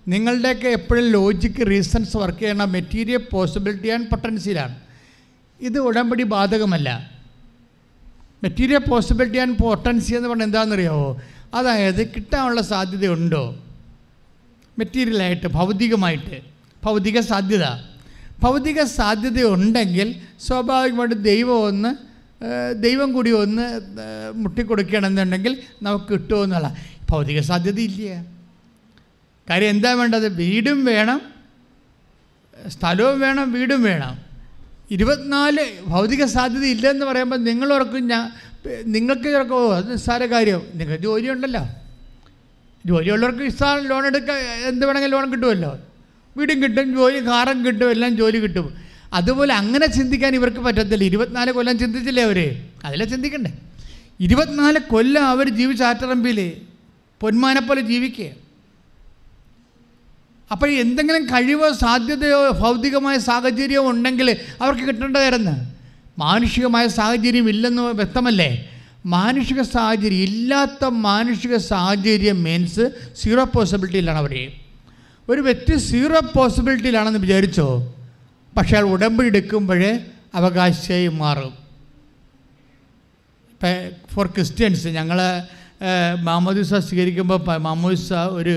നിങ്ങളുടെയൊക്കെ 0.08 0.68
എപ്പോഴും 0.68 1.10
ലോജിക്ക് 1.10 1.70
റീസൺസ് 1.70 2.16
വർക്ക് 2.16 2.38
ചെയ്യണ 2.38 2.64
മെറ്റീരിയൽ 2.64 3.20
പോസിബിലിറ്റി 3.32 3.88
ആൻഡ് 3.88 4.06
പൊട്ടൻസിയിലാണ് 4.06 4.74
ഇത് 5.60 5.78
ഉടമ്പടി 5.78 6.22
ബാധകമല്ല. 6.22 7.10
മെറ്റീരിയൽ 8.42 8.78
പോസിബിലിറ്റി 8.78 9.38
ആൻഡ് 9.38 9.58
പൊട്ടൻസി 9.58 10.14
എന്ന് 10.14 10.28
പറഞ്ഞാൽ 10.28 10.46
എന്താണെന്നറിയാമോ 10.46 11.20
അതായത് 11.54 12.08
കിട്ടാനുള്ള 12.08 12.62
സാധ്യതയുണ്ടോ? 12.62 13.56
മെറ്റീരിയലായിട്ട് 14.78 15.46
ഭൗതികമായിട്ട്. 15.46 16.51
ഭൗതിക 16.84 17.20
സാധ്യത 17.20 17.66
ഭൗതിക 18.42 18.82
സാധ്യത 18.82 19.42
ഉണ്ടെങ്കിൽ 19.54 20.08
സ്വാഭാവികമായിട്ട് 20.40 21.18
ദൈവം 21.24 21.58
ഒന്ന് 21.68 21.90
ദൈവം 22.82 23.12
കൂടി 23.12 23.30
ഒന്ന് 23.30 23.66
മുട്ടിക്കൊടുക്കണമെന്നുണ്ടെങ്കിൽ 24.34 25.52
നമുക്ക് 25.82 26.04
കിട്ടുമെന്നുള്ള 26.12 26.68
ഭൗതിക 27.10 27.40
സാധ്യത 27.40 27.78
ഇല്ല 27.80 28.24
കാര്യം 29.50 29.70
എന്താ 29.70 29.92
വേണ്ടത്? 29.92 30.26
വീടും 30.34 30.84
വേണം 30.84 31.20
സ്ഥലവും 32.68 33.20
വേണം 33.20 33.52
വീടും 33.52 33.82
വേണം. 33.82 34.14
ഇരുപത്തിനാല് 34.90 35.64
ഭൗതിക 35.86 36.24
സാധ്യത 36.24 36.64
ഇല്ലെന്ന് 36.64 37.06
പറയുമ്പോൾ 37.06 37.36
നിങ്ങളോർക്കും 37.36 38.08
ഞാൻ 38.08 38.24
നിങ്ങൾക്ക് 38.86 39.24
ചിലപ്പോൾ 39.24 39.74
അത് 39.76 39.92
നിസ്സാര 39.92 40.26
കാര്യം. 40.26 40.62
നിങ്ങൾക്ക് 40.74 41.02
ജോലി 41.02 41.28
ഉണ്ടല്ലോ 41.28 41.62
ജോലിയുള്ളവർക്ക് 42.86 43.42
ഇഷ്ടം 43.42 43.86
ലോൺ 43.86 44.06
എടുക്കാൻ 44.06 44.38
എന്ത് 44.70 44.86
വേണമെങ്കിലും 44.86 45.16
ലോൺ 45.16 45.32
കിട്ടുമല്ലോ. 45.32 45.72
വീടും 46.36 46.62
കിട്ടും 46.62 46.94
ജോലി 46.94 47.26
കാറും 47.26 47.66
കിട്ടും 47.66 47.90
എല്ലാം 47.90 48.16
ജോലി 48.16 48.38
കിട്ടും. 48.38 48.74
അതുപോലെ 49.12 49.54
അങ്ങനെ 49.54 49.86
ചിന്തിക്കാൻ 49.86 50.34
ഇവർക്ക് 50.34 50.58
പറ്റത്തില്ല. 50.58 51.04
ഇരുപത്തിനാല് 51.04 51.52
കൊല്ലം 51.52 51.78
ചിന്തിച്ചില്ലേ 51.78 52.22
അവർ 52.22 52.38
അതിലെ 52.84 53.04
ചിന്തിക്കണ്ടേ. 53.04 53.52
ഇരുപത്തിനാല് 54.20 54.78
കൊല്ലം 54.78 55.26
അവർ 55.26 55.48
ജീവിച്ച 55.48 55.82
ആറ്ററമ്പിൽ 55.82 56.52
പൊന്മാനെപ്പോലെ 57.20 57.80
ജീവിക്കുക. 57.80 58.30
അപ്പോൾ 60.52 60.70
എന്തെങ്കിലും 60.70 61.24
കഴിവോ 61.24 61.72
സാധ്യതയോ 61.72 62.50
ഭൗതികമായ 62.50 63.18
സാഹചര്യമോ 63.18 63.90
ഉണ്ടെങ്കിൽ 63.90 64.36
അവർക്ക് 64.62 64.82
കിട്ടേണ്ടതായിരുന്നു. 64.82 65.54
മാനുഷികമായ 66.18 66.86
സാഹചര്യം 66.88 67.48
ഇല്ലെന്ന് 67.48 67.82
വ്യക്തമല്ലേ? 67.82 68.50
മാനുഷിക 69.06 69.62
സാഹചര്യം 69.62 70.18
ഇല്ലാത്ത 70.18 70.84
മാനുഷിക 70.84 71.56
സാഹചര്യം 71.56 72.42
മീൻസ് 72.42 72.90
സീറോ 73.16 73.44
പോസിബിലിറ്റിയിലാണ് 73.44 74.18
അവർ 74.18 74.34
ഒരു 75.30 75.40
വ്യക്തി 75.40 75.74
സീറോ 75.88 76.20
പോസിബിലിറ്റിയിലാണെന്ന് 76.36 77.18
വിചാരിച്ചോ? 77.18 77.66
പക്ഷേ 78.56 78.74
അയാൾ 78.76 78.86
ഉടമ്പ് 78.94 79.22
എടുക്കുമ്പോഴേ 79.24 79.92
അവകാശിയായി 80.34 81.08
മാറും. 81.22 81.52
ഫോർ 84.12 84.26
ക്രിസ്ത്യൻസ് 84.26 84.88
ഞങ്ങൾ 84.98 85.18
മാമോദിസ 86.22 86.74
സ്വീകരിക്കുമ്പോൾ 86.88 87.58
മാമോദിസ 87.58 88.12
ഒരു 88.12 88.54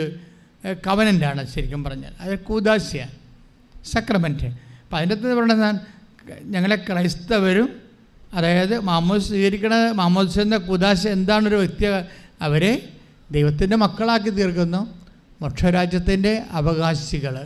കവനന്റാണ് 0.88 1.42
ശരിക്കും 1.54 1.84
പറഞ്ഞാൽ. 1.84 2.14
അത് 2.20 2.34
കൂദാശിയ 2.40 3.04
സക്രമെന്റ് 3.94 4.48
അപ്പം 4.84 4.98
അതിന്റെ 4.98 5.16
അകത്ത് 5.16 5.36
പറയുന്നത് 5.38 5.80
ഞങ്ങളെ 6.54 6.76
ക്രൈസ്തവരും 6.76 7.70
അതായത് 8.34 8.76
മാമോസ് 8.80 9.28
സ്വീകരിക്കണ 9.28 9.74
മാമോദിസ 9.92 10.40
എന്ന 10.40 10.58
കൂദാശ 10.58 11.02
എന്താണൊരു 11.08 11.56
വ്യക്തി 11.56 11.86
അവരെ 12.42 12.72
ദൈവത്തിന്റെ 13.32 13.76
മക്കളാക്കി 13.76 14.30
തീർക്കുന്നു. 14.30 14.82
മോക്ഷരാജ്യത്തിന്റെ 15.42 16.44
അവകാശികൾ. 16.52 17.46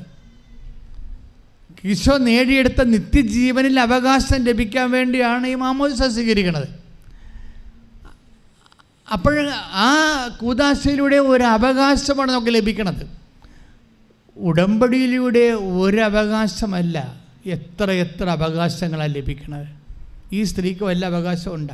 ഈശോ 1.85 2.17
നേടിയെടുത്ത 2.17 2.83
നിത്യജീവനിൽ 2.83 3.79
അവകാശം 3.79 4.43
ലഭിക്കാൻ 4.43 4.91
വേണ്ടിയാണ് 4.91 5.47
ഈ 5.47 5.55
മാമോദിസ 5.55 6.03
സ്വീകരിക്കുന്നത്. 6.03 6.67
അപ്പോൾ 9.13 9.49
ആ 9.73 10.27
കൂതാശയിലൂടെ 10.41 11.15
ഒരു 11.15 11.43
അവകാശമാണ് 11.43 12.31
നമുക്ക് 12.31 12.55
ലഭിക്കുന്നത്. 12.55 13.07
ഉടമ്പടിയിലൂടെ 14.37 15.51
ഒരു 15.51 15.97
അവകാശമല്ല 15.97 17.13
എത്ര 17.45 17.91
എത്ര 17.91 18.29
അവകാശങ്ങളാണ് 18.29 19.15
ലഭിക്കുന്നത്. 19.15 19.67
ഈ 20.33 20.43
സ്ത്രീക്ക് 20.43 20.83
വല്ല 20.83 21.05
അവകാശമുണ്ട്. 21.05 21.73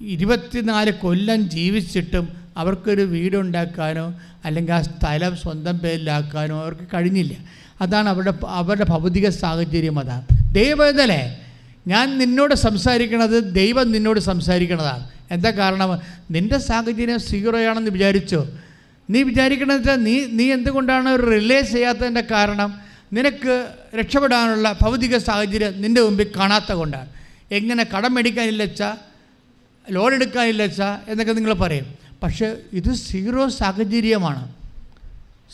ഇരുപത്തിനാല് 0.00 0.90
കൊല്ലം 0.90 1.50
ജീവിച്ചിട്ടും 1.50 2.41
അവർക്കൊരു 2.56 3.02
വീടുണ്ടാക്കാനോ 3.02 4.14
അല്ലെങ്കിൽ 4.44 4.72
ആ 4.72 4.80
സ്ഥലം 4.80 5.36
സ്വന്തം 5.36 5.78
പേരിലാക്കാനോ 5.78 6.62
അവർക്ക് 6.62 6.86
കഴിഞ്ഞില്ല. 6.94 7.36
അതാണ് 7.80 8.08
അവരുടെ 8.08 8.32
അവരുടെ 8.46 8.84
ഭൗതിക 8.84 9.28
സാഹചര്യം 9.28 9.98
അതാണ് 9.98 10.54
ദൈവത്തിലെ 10.54 11.36
ഞാൻ 11.86 12.18
നിന്നോട് 12.18 12.54
സംസാരിക്കണത് 12.54 13.54
ദൈവം 13.54 13.92
നിന്നോട് 13.92 14.20
സംസാരിക്കണതാണ്. 14.20 15.10
എന്താ 15.30 15.50
കാരണം? 15.50 15.98
നിന്റെ 16.30 16.58
സാഹചര്യം 16.58 17.18
സീറോയാണെന്ന് 17.18 17.90
വിചാരിച്ചോ? 17.90 18.46
നീ 19.10 19.22
വിചാരിക്കണത് 19.22 20.06
നീ 20.06 20.26
നീ 20.26 20.52
എന്തുകൊണ്ടാണ് 20.52 21.08
ഒരു 21.08 21.22
റിലേ 21.22 21.60
ചെയ്യാത്തതിന്റെ 21.60 22.20
കാരണം? 22.20 22.80
നിനക്ക് 23.12 23.68
രക്ഷപ്പെടാനുള്ള 24.00 24.78
ഭൗതിക 24.82 25.16
സാഹചര്യം 25.16 25.82
നിന്റെ 25.82 26.00
മുമ്പിൽ 26.00 26.30
കാണാത്ത 26.36 26.72
കൊണ്ടാണ്. 26.72 27.08
എങ്ങനെ 27.52 27.86
കടം 27.96 28.14
മേടിക്കാനില്ല 28.14 28.62
വെച്ചാൽ 28.62 28.94
ലോൺ 29.90 30.14
എടുക്കാനില്ല 30.14 30.62
വെച്ചാൽ 30.62 31.10
എന്നൊക്കെ 31.10 31.32
നിങ്ങൾ 31.32 31.54
പറയും. 31.54 31.86
പക്ഷേ 32.22 32.48
ഇത് 32.72 32.92
സീറോ 32.94 33.48
സാഹചര്യമാണ്. 33.48 34.42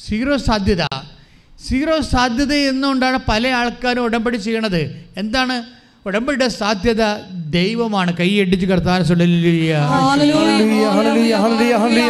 സീറോ 0.07 0.37
സാധ്യത. 0.37 0.83
സീറോ 1.69 1.97
സാധ്യത 2.01 2.53
എന്നുകൊണ്ടാണ് 2.53 3.19
പല 3.29 3.49
ആൾക്കാരും 3.49 4.05
ഉടമ്പടി 4.05 4.37
ചെയ്യണത്. 4.37 4.83
എന്താണ്? 5.17 5.57
ഉടമ്പടിയുടെ 6.07 6.49
സാധ്യത 6.49 7.03
ദൈവമാണ്. 7.57 8.11
കൈയടിച്ച് 8.17 8.67
കർത്താൻ 8.67 9.01
ഹല്ലേലൂയ 9.09 9.73
ഹല്ലേലൂയ 9.93 10.85
ഹല്ലേലൂയ 10.97 11.35
ഹല്ലേലൂയ 11.45 12.07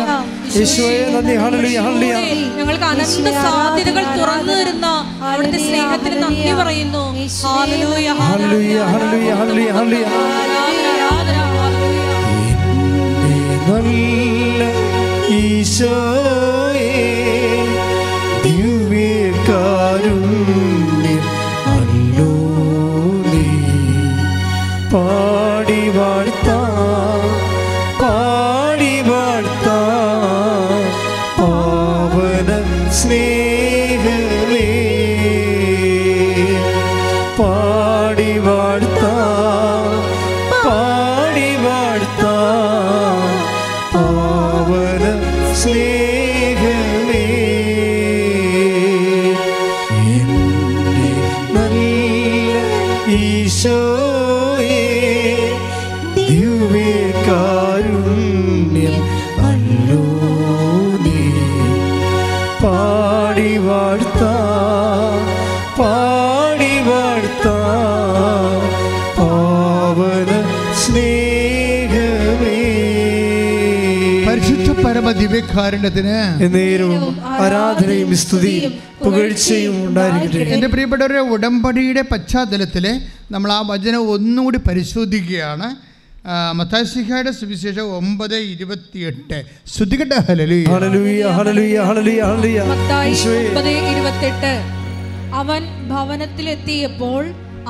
യേശുവേ 0.56 0.98
ഹല്ലേലൂയ 1.14 1.78
ഹല്ലേലൂയ. 1.86 2.14
ഞങ്ങൾക്ക് 2.58 2.86
അനന്ത 2.92 3.28
സാധ്യതകൾ 3.46 4.04
തുറന്നു 4.18 4.52
തരുന്ന 4.52 4.86
അവിടുത്തെ 5.30 5.58
സ്നേഹത്തിന് 5.66 6.16
നന്ദി 6.22 6.52
പറയുന്നു. 6.60 7.04
ഹല്ലേലൂയ, 7.46 8.08
ഈശോയേ 15.40 15.68
ദിവ്യകാരുണ്യം 15.68 16.67
ദിവ്യകാരുണ്യത്തിന് 75.58 76.16
എന്നേരവും 76.44 77.14
ആരാധനയും 77.42 78.10
സ്തുതിയും 78.22 78.72
പുകഴ്ചയും 79.04 79.74
ഉണ്ടായിരിക്കട്ടെ. 79.86 80.50
എന്റെ 80.54 80.68
പ്രിയപ്പെട്ടവരുടെ 80.74 81.22
ഉടമ്പടിയുടെ 81.34 82.02
പശ്ചാത്തലത്തിൽ 82.12 82.86
നമ്മൾ 83.30 83.50
ആ 83.52 83.60
വചനം 83.70 84.02
ഒന്നുകൂടി 84.14 84.58
പരിശോധിക്കുകയാണ്. 84.68 85.68
മത്താശിഖയുടെ 86.58 87.32
സുവിശേഷം 87.40 87.86
ഒമ്പത് 87.98 88.36
ഇരുപത്തിയെട്ട്. 88.54 89.38
ശ്രുതികട്ട 89.66 90.14
ഹലലി 90.28 90.60
ഹല്ലേലൂയ 90.64 91.22
ഹല്ലേലൂയ 91.38 91.78
ഹല്ലേലൂയ 91.88 92.20
ഹല്ലേലൂയ. 92.30 92.60
മത്തായി 92.72 93.12
ഈശോയെ. 93.12 93.44
ഒമ്പത് 93.48 93.72
ഇരുപത്തെട്ട്. 93.92 94.52
അവൻ 95.40 95.62
ഭവനത്തിലെത്തിയപ്പോൾ 95.90 97.22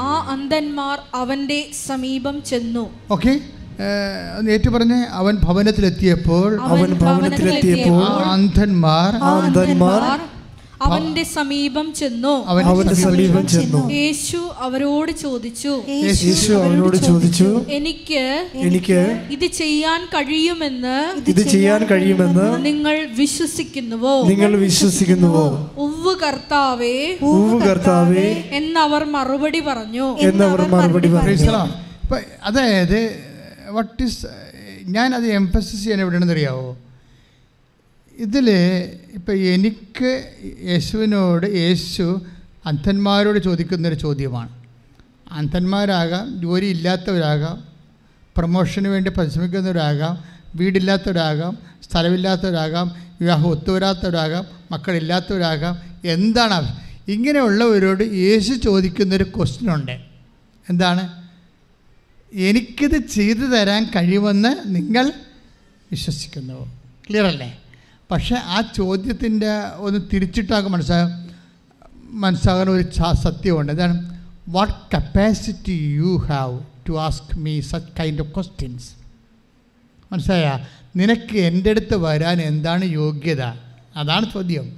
ആ 0.09 0.11
അന്ധന്മാർ 0.35 0.99
അവന്റെ 1.15 1.61
സമീപം 1.87 2.37
ചെന്നു. 2.51 2.85
ഓക്കെ. 3.11 3.33
ഏറ്റു 4.51 4.71
പറഞ്ഞ് 4.71 5.07
അവൻ 5.11 5.37
ഭവനത്തിലെത്തിയപ്പോൾ 5.37 6.61
അവൻ 6.61 6.95
ഭവനത്തിലെത്തിയപ്പോൾ 6.95 8.03
അന്ധന്മാർ 8.07 9.11
അന്ധന്മാർ 9.17 10.21
അവന്റെ 10.83 11.23
സമീപം 11.25 11.93
ചെന്നു. 11.95 12.45
അവന്റെ 12.47 12.95
സമീപം 12.95 13.47
ചെന്നു. 13.47 13.91
യേശു 13.93 14.51
അവരോട് 14.59 15.13
ചോദിച്ചു 15.13 15.83
യേശു 15.89 16.53
അവരോട് 16.53 16.97
ചോദിച്ചു 16.97 17.65
എനിക്ക് 17.69 18.49
എനിക്ക് 18.55 19.01
ഇത് 19.31 19.47
ചെയ്യാൻ 19.47 20.05
കഴിയുമെന്ന് 20.15 21.21
ഇത് 21.31 21.43
ചെയ്യാൻ 21.49 21.87
കഴിയുമെന്ന് 21.91 22.65
നിങ്ങൾ 22.67 23.07
വിശ്വസിക്കുന്നുവോ? 23.19 24.23
നിങ്ങൾ 24.23 24.57
വിശ്വസിക്കുന്നുവോ? 24.57 25.71
ഉവ് 25.79 26.15
കർത്താവേ 26.27 27.19
ഉവ് 27.23 27.63
കർത്താവേ 27.63 28.29
എന്നവർ 28.53 29.05
മറുപടി 29.05 29.61
പറഞ്ഞു. 29.61 30.19
എന്നവർ 30.19 30.69
മറുപടി 30.69 31.09
പറഞ്ഞു. 31.09 31.53
അതായത് 32.45 33.28
വട്ട് 33.71 34.03
ഈസ് 34.03 34.27
അത് 35.15 35.27
എംഫസിസ് 35.27 35.83
ചെയ്യാൻ 35.83 36.01
എവിടെയാണെന്ന് 36.01 36.35
അറിയാവോ 36.35 36.79
ഇതിൽ 38.17 38.51
ഇപ്പം 39.15 39.35
എനിക്ക് 39.35 40.33
യേശുവിനോട് 40.65 41.47
യേശു 41.47 42.23
അന്ധന്മാരോട് 42.67 43.39
ചോദിക്കുന്നൊരു 43.39 43.95
ചോദ്യമാണ്. 43.95 44.49
അന്ധന്മാരാകാം 45.33 46.43
ജോലി 46.43 46.67
ഇല്ലാത്തവരാകാം 46.67 47.65
പ്രൊമോഷന് 48.37 48.89
വേണ്ടി 48.89 49.11
പരിശ്രമിക്കുന്നവരാകാം 49.11 50.25
വീടില്ലാത്തവരാകാം 50.55 51.59
സ്ഥലമില്ലാത്തവരാകാം 51.83 52.97
വിവാഹം 53.21 53.49
ഒത്തുവരാത്തവരാകാം 53.49 54.47
മക്കളില്ലാത്തവരാകാം 54.71 55.79
എന്താണ്? 56.05 56.77
ഇങ്ങനെയുള്ളവരോട് 57.09 58.03
യേശു 58.03 58.55
ചോദിക്കുന്നൊരു 58.55 59.25
ക്വസ്റ്റ്യൻ 59.25 59.75
ഉണ്ട്. 59.75 60.01
എന്താണ്? 60.71 61.18
എനിക്കിത് 62.33 63.07
ചെയ്തു 63.07 63.39
തരാൻ 63.39 63.91
കഴിയുമെന്ന് 63.97 64.57
നിങ്ങൾ 64.67 65.13
വിശ്വസിക്കുന്നു. 65.91 66.81
ക്ലിയർ 67.11 67.27
അല്ലേ? 67.27 67.63
പക്ഷേ 68.11 68.35
ആ 68.35 68.61
ചോദ്യത്തിന്റെ 68.61 69.49
ഒന്ന് 69.77 70.01
തിരിച്ചിട്ടാകും 70.13 70.73
മനസ്സിലാകും 70.73 71.31
മനസ്സിലാകുന്ന 72.21 72.73
ഒരു 72.73 72.85
സത്യമുണ്ട്. 73.15 73.73
എന്താണ് 73.73 74.25
what 74.49 74.73
capacity 74.95 75.73
you 75.73 76.17
have 76.17 76.61
to 76.89 77.01
ask 77.01 77.39
me 77.39 77.61
such 77.61 77.93
kind 78.01 78.21
of 78.21 78.35
questions 78.35 78.91
മനസ്സിലായ? 80.13 80.67
നിനക്ക് 80.97 81.37
എന്റെ 81.37 81.71
അടുത്ത് 81.71 81.97
വരാൻ 81.97 82.41
എന്താണ് 82.41 82.85
യോഗ്യത? 82.85 83.43
അതാണ് 83.97 84.33
ചോദ്യം. 84.33 84.77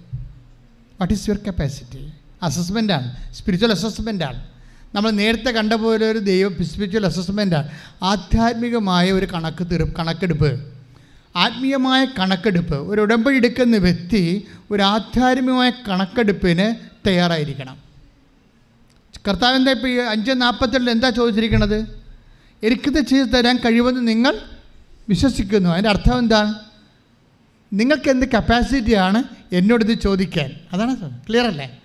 വാട്ട് 1.01 1.15
ഈസ് 1.15 1.29
യുവർ 1.29 1.41
കപ്പാസിറ്റി 1.49 2.13
അസസ്മെന്റാണ് 2.43 3.35
സ്പിരിച്വൽ 3.35 3.71
അസസ്മെന്റാണ് 3.71 4.50
നമ്മൾ 4.95 5.11
നേരത്തെ 5.11 5.51
കണ്ട 5.51 5.73
പോലെ 5.73 6.11
ഒരു 6.11 6.19
ദൈവ 6.19 6.49
സ്പിരിച്വൽ 6.49 7.07
അസസ്മെന്റാണ് 7.07 7.69
ആധ്യാത്മികമായ 8.03 9.13
ഒരു 9.13 9.27
കണക്ക് 9.27 9.71
തീർ 9.71 9.83
കണക്കെടുപ്പ്. 9.99 10.73
ആത്മീയമായ 11.37 12.05
കണക്കെടുപ്പ്. 12.05 12.75
ഒരു 12.75 13.01
ഉടമ്പടി 13.01 13.37
എടുക്കുന്ന 13.37 13.77
വ്യക്തി 13.77 14.47
ഒരു 14.71 14.83
ആധ്യാത്മികമായ 14.83 15.71
കണക്കെടുപ്പിന് 15.71 16.75
തയ്യാറായിരിക്കണം. 17.09 17.77
കർത്താവ് 19.29 19.57
എന്താ 19.57 19.71
ഇപ്പോൾ 19.71 19.89
ഈ 19.89 19.97
അഞ്ച് 19.97 20.33
നാൽപ്പത്തെട്ടിൽ 20.37 20.91
എന്താ 20.91 21.11
ചോദിച്ചിരിക്കണത്? 21.11 22.03
എനിക്കിത് 22.63 23.01
ചെയ്തു 23.01 23.25
തരാൻ 23.25 23.57
കഴിവെന്ന് 23.57 24.09
നിങ്ങൾ 24.09 24.39
വിശ്വസിക്കുന്നു. 25.09 25.71
അതിന്റെ 25.71 25.91
അർത്ഥം 25.91 26.19
എന്താണ് 26.19 26.55
നിങ്ങൾക്ക് 27.73 28.11
എന്ത് 28.11 28.27
കപ്പാസിറ്റിയാണ് 28.27 29.25
എന്നോടിത് 29.53 30.01
ചോദിക്കാൻ. 30.01 30.51
അതാണ് 30.73 30.97
ക്ലിയർ 31.27 31.47
അല്ലേ? 31.47 31.80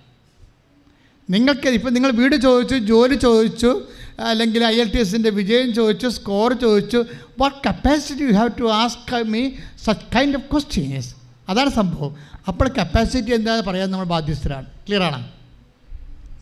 നിങ്ങൾക്ക് 1.30 1.68
ഇപ്പം 1.68 1.94
നിങ്ങൾ 1.94 2.10
വീട് 2.10 2.36
ചോദിച്ചു 2.36 2.74
ജോലി 2.74 3.14
ചോദിച്ചു 3.14 3.70
അല്ലെങ്കിൽ 4.18 4.64
ഐ 4.64 4.74
എൽ 4.80 4.88
ടി 4.88 4.98
എസിന്റെ 4.98 5.30
വിജയം 5.30 5.74
ചോദിച്ചു 5.74 6.08
സ്കോർ 6.08 6.52
ചോദിച്ചു 6.52 7.04
what 7.40 7.56
capacity 7.66 8.22
you 8.22 8.32
have 8.32 8.50
to 8.60 8.66
ask 8.72 9.24
me 9.32 9.50
such 9.86 10.06
kind 10.16 10.36
of 10.36 10.46
questions 10.52 11.10
അതാണ് 11.48 11.70
സംഭവം. 11.70 12.16
അപ്പോൾ 12.48 12.68
കപ്പാസിറ്റി 12.68 13.30
എന്താണെന്ന് 13.30 13.70
പറയാൻ 13.70 13.90
നമ്മൾ 13.90 14.06
ബാധ്യസ്ഥരാണ്. 14.06 14.66
ക്ലിയറാണ് 14.86 15.30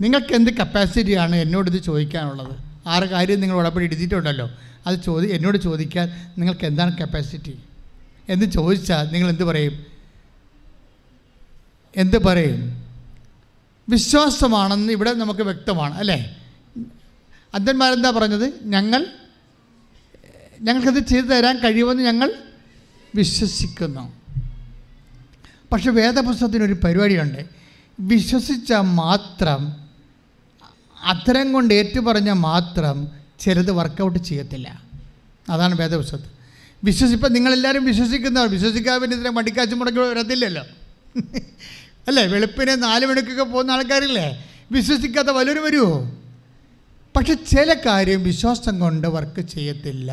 നിങ്ങൾക്ക് 0.00 0.32
എന്ത് 0.34 0.50
കപ്പാസിറ്റിയാണ് 0.50 1.36
എന്നോട് 1.36 1.70
ഇത് 1.70 1.82
ചോദിക്കാനുള്ളത്? 1.82 2.54
ആറ് 2.86 3.04
കാര്യം 3.04 3.40
നിങ്ങൾ 3.40 3.56
ഉടമ്പടി 3.56 3.84
എഴുതിയിട്ടുണ്ടല്ലോ 3.84 4.50
അത് 4.86 4.96
ചോദി 5.04 5.26
എന്നോട് 5.26 5.56
ചോദിക്കാൻ 5.56 6.06
നിങ്ങൾക്ക് 6.38 6.64
എന്താണ് 6.64 6.96
കപ്പാസിറ്റി 6.96 7.54
എന്ന് 8.28 8.46
ചോദിച്ചാൽ 8.46 9.04
നിങ്ങൾ 9.12 9.28
എന്ത് 9.28 9.44
പറയും? 9.44 9.74
എന്ത് 11.96 12.18
പറയും? 12.18 12.83
വിശ്വാസമാണെന്ന് 13.88 14.92
ഇവിടെ 14.92 15.12
നമുക്ക് 15.12 15.40
വ്യക്തമാണ് 15.40 15.94
അല്ലേ? 15.94 16.36
അന്ധന്മാരെന്താ 17.54 18.10
പറഞ്ഞത്? 18.10 18.52
ഞങ്ങൾ 18.62 19.06
ഞങ്ങൾക്കത് 20.60 21.06
ചെയ്തു 21.06 21.26
തരാൻ 21.26 21.58
കഴിയുമെന്ന് 21.58 22.02
ഞങ്ങൾ 22.02 22.32
വിശ്വസിക്കുന്നു. 23.14 24.12
പക്ഷെ 25.72 25.90
വേദപുസ്തകത്തിനൊരു 25.90 26.72
പരിപാടിയുണ്ട്. 26.72 27.48
വിശ്വസിച്ചാൽ 28.00 28.80
മാത്രം 28.80 29.72
അത്തരം 31.04 31.52
കൊണ്ട് 31.52 31.74
ഏറ്റുപറഞ്ഞാൽ 31.74 32.34
മാത്രം 32.34 33.08
ചിലത് 33.40 33.70
വർക്കൗട്ട് 33.70 34.18
ചെയ്യത്തില്ല. 34.18 34.82
അതാണ് 35.50 35.76
വേദപുസ്തകത്തിൽ. 35.76 36.30
വിശ്വസിപ്പം 36.84 37.32
നിങ്ങളെല്ലാവരും 37.32 37.84
വിശ്വസിക്കുന്നവർ 37.84 38.48
വിശ്വസിക്കാൻ 38.48 39.00
വേണ്ടി 39.00 39.16
ഇതിനെ 39.16 39.30
മടിക്കാച്ചു 39.30 39.74
മുടക്കി 39.74 39.98
വരത്തില്ലല്ലോ. 39.98 40.62
അല്ലേ? 42.08 42.26
വെളുപ്പിനെ 42.26 42.74
നാല് 42.74 43.06
മണിക്കൊക്കെ 43.06 43.42
പോകുന്ന 43.42 43.70
ആൾക്കാരില്ലേ? 43.72 44.46
വിശ്വസിക്കാത്ത 44.72 45.28
വല്ലവരും 45.28 45.64
വരുമോ 45.64 46.10
പക്ഷെ 47.16 47.34
ചില 47.34 47.74
കാര്യം 47.86 48.22
വിശ്വാസം 48.22 48.78
കൊണ്ട് 48.78 49.08
വർക്ക് 49.08 49.40
ചെയ്യത്തില്ല. 49.40 50.12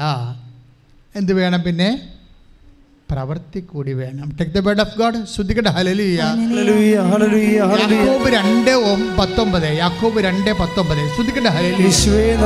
എന്ത് 1.16 1.34
വേണം 1.34 1.62
പിന്നെ? 1.64 2.10
പ്രവൃത്തി 3.12 3.60
കൂടി 3.60 3.94
വേണം. 3.94 4.38
Take 4.40 4.52
the 4.52 4.60
word 4.60 4.82
of 4.82 4.98
God 4.98 5.26
ശ്രദ്ധിക്കട്ടെ. 5.26 5.70
Hallelujah 5.70 6.22
hallelujah 6.22 6.96
hallelujah 6.96 7.60
hallelujah 7.60 7.98
യാക്കോബ് 7.98 8.30
രണ്ട് 8.34 8.72
പത്തൊമ്പത്. 9.20 9.78
യാക്കോബ് 9.78 10.20
രണ്ട് 10.20 10.52
പത്തൊമ്പത്. 10.54 11.16
ശ്രദ്ധിക്കട്ടെ. 11.16 11.50
ഹലലിയ 11.50 11.86
യേശുവേ 11.86 12.38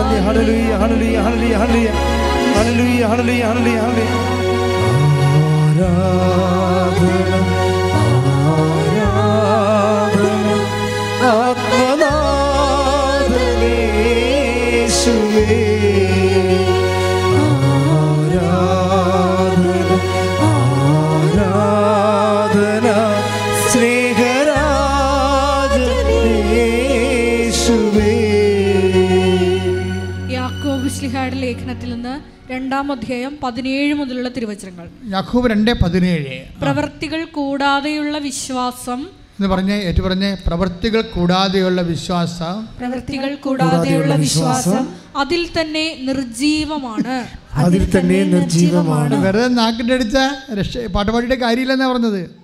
യാക്കോബ് 30.31 31.35
ലേഖനത്തിൽ 31.35 31.93
നിന്ന് 31.93 32.13
രണ്ടാം 32.51 32.91
അധ്യായം 32.91 33.37
പതിനേഴ് 33.43 33.93
മുതലുള്ള 33.93 34.29
തിരുവചനങ്ങൾ. 34.29 34.89
യാക്കോബ് 35.09 35.49
രണ്ട് 35.49 35.71
പതിനേഴ്. 35.73 36.45
പ്രവർത്തികൾ 36.61 37.25
കൂടാതെയുള്ള 37.25 38.17
വിശ്വാസം 38.17 39.24
എന്ന് 39.39 39.47
പറഞ്ഞ് 39.47 39.73
ഏറ്റു 39.73 40.01
പറഞ്ഞ് 40.01 40.37
പ്രവൃത്തികൾ 40.47 41.01
കൂടാതെയുള്ള 41.01 41.81
വിശ്വാസം. 41.81 42.65
പ്രവൃത്തികൾ 42.77 43.35
കൂടാതെയുള്ള 43.35 44.15
വിശ്വാസം 44.15 44.95
അതിൽ 45.15 45.49
തന്നെ 45.61 45.97
നിർജീവമാണ്. 46.01 47.27
അതിൽ 47.53 47.99
തന്നെ 47.99 48.23
നിർജീവമാണ്. 48.23 49.25
വെറുതെ 49.25 49.47
നാക്കിന്റെ 49.47 49.93
അടിച്ച 49.93 50.17
രക്ഷ 50.53 50.77
പാട്ട് 50.77 51.11
പാടിയിട്ട് 51.11 51.43
കാര്യമില്ലെന്നാണ് 51.43 51.91
പറഞ്ഞത്. 51.91 52.35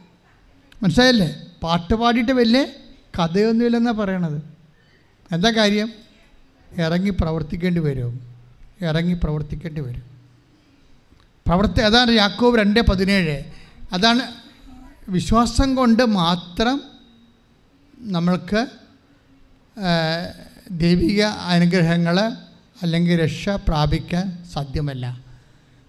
മനസ്സിലായല്ലേ? 0.83 1.35
പാട്ട് 1.63 1.93
പാടിയിട്ട് 1.93 2.31
വലിയ 2.31 2.65
കഥയൊന്നുമില്ലെന്നാണ് 3.19 3.97
പറയണത്. 3.97 4.43
എന്താ 5.31 5.51
കാര്യം? 5.51 5.89
ഇറങ്ങി 6.77 7.09
പ്രവർത്തിക്കേണ്ടി 7.09 7.81
വരും. 7.81 8.19
ഇറങ്ങി 8.81 9.13
പ്രവർത്തിക്കേണ്ടി 9.13 9.81
വരും. 9.81 10.03
പ്രവർത്തി 11.47 11.81
അതാണ് 11.81 12.11
യാക്കോബ് 12.11 12.59
രണ്ട് 12.59 12.79
പതിനേഴ്. 12.79 13.43
അതാണ് 13.93 14.40
വിശ്വാസം 15.09 15.75
കൊണ്ട് 15.75 16.03
മാത്രം 16.03 16.81
നമ്മൾക്ക് 17.99 18.67
ദൈവിക 20.71 21.21
അനുഗ്രഹങ്ങൾ 21.23 22.17
അല്ലെങ്കിൽ 22.81 23.23
രക്ഷ 23.23 23.49
പ്രാപിക്കാൻ 23.49 24.45
സാധ്യമല്ല. 24.53 25.19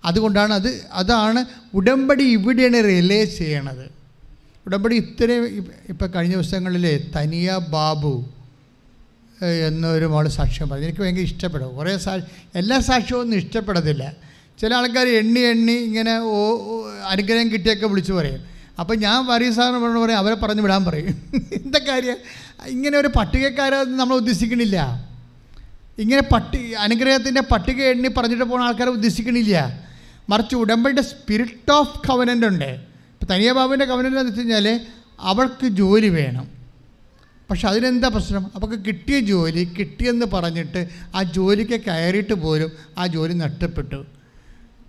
അതുകൊണ്ടാണ് 0.04 0.52
അത് 0.54 0.86
അതാണ് 0.92 1.44
ഉടമ്പടി 1.74 2.24
ഇവിടെയാണ് 2.24 2.84
റിലേ 2.84 3.24
ചെയ്യണത്. 3.24 3.90
ഉടമ്പടി 4.66 4.96
ഇത്രയും 4.96 5.44
ഇപ്പം 5.88 6.10
കഴിഞ്ഞ 6.14 6.34
ദിവസങ്ങളിൽ 6.34 7.10
തനിയ 7.16 7.56
ബാബു 7.56 8.24
എന്നൊരു 9.66 10.06
മോൾ 10.06 10.28
സാക്ഷ്യം 10.28 10.68
പറഞ്ഞു. 10.68 10.84
എനിക്ക് 10.84 11.00
ഭയങ്കര 11.00 11.22
ഇഷ്ടപ്പെടും. 11.22 11.76
കുറേ 11.76 11.98
സാ 11.98 12.18
എല്ലാ 12.54 12.78
സാക്ഷ്യവും 12.78 13.20
ഒന്നും 13.20 13.36
ഇഷ്ടപ്പെടത്തില്ല. 13.36 14.12
ചില 14.60 14.74
ആൾക്കാർ 14.74 15.08
എണ്ണി 15.08 15.40
എണ്ണി 15.40 15.72
ഇങ്ങനെ 15.72 16.12
അനുഗ്രഹം 17.06 17.52
കിട്ടിയൊക്കെ 17.52 17.86
വിളിച്ചു 17.86 18.12
പറയും. 18.12 18.51
അപ്പോൾ 18.78 18.96
ഞാൻ 18.96 19.26
പറയും 19.26 19.54
സാറിന് 19.54 19.78
പറഞ്ഞു 19.78 19.98
പറയും 19.98 20.18
അവരെ 20.18 20.34
പറഞ്ഞു 20.34 20.62
വിടാൻ 20.62 20.84
പറയും. 20.84 21.22
എന്താ 21.64 21.80
കാര്യം? 21.88 22.16
ഇങ്ങനെ 22.66 22.98
ഒരു 22.98 23.08
പട്ടികക്കാരെ 23.08 23.84
നമ്മൾ 23.84 24.14
ഉദ്ദേശിക്കണില്ല. 24.14 25.08
ഇങ്ങനെ 25.98 26.22
പട്ടി 26.22 26.72
അനുഗ്രഹത്തിന്റെ 26.72 27.40
പട്ടിക 27.40 27.82
എണ്ണി 27.82 28.08
പറഞ്ഞിട്ട് 28.08 28.44
പോകുന്ന 28.44 28.64
ആൾക്കാരെ 28.64 28.90
ഉദ്ദേശിക്കണില്ല. 28.90 29.80
മറിച്ച് 30.28 30.54
ഉടമ്പടിയുടെ 30.54 31.02
സ്പിരിറ്റ് 31.02 31.72
ഓഫ് 31.72 32.00
കവനന്റ് 32.08 32.46
ഉണ്ട്. 32.46 32.64
ഇപ്പോൾ 32.64 33.34
തനിയ 33.34 33.52
ബാബുവിന്റെ 33.52 33.84
കവനന്റ് 33.84 34.18
എന്ന് 34.18 34.22
വെച്ച് 34.22 34.40
കഴിഞ്ഞാൽ 34.40 34.80
അവൾക്ക് 35.20 35.66
ജോലി 35.66 36.08
വേണം. 36.08 36.48
പക്ഷെ 37.50 37.68
അതിനെന്താ 37.68 38.08
പ്രശ്നം? 38.08 38.50
അവൾക്ക് 38.56 38.84
കിട്ടിയ 38.84 39.20
ജോലി 39.20 39.68
കിട്ടിയെന്ന് 39.78 40.26
പറഞ്ഞിട്ട് 40.26 40.88
ആ 41.14 41.22
ജോലിക്ക് 41.22 41.80
കയറിയിട്ട് 41.80 42.32
പോലും 42.32 42.72
ആ 42.98 43.06
ജോലി 43.06 43.32
നഷ്ടപ്പെട്ടു. 43.32 44.04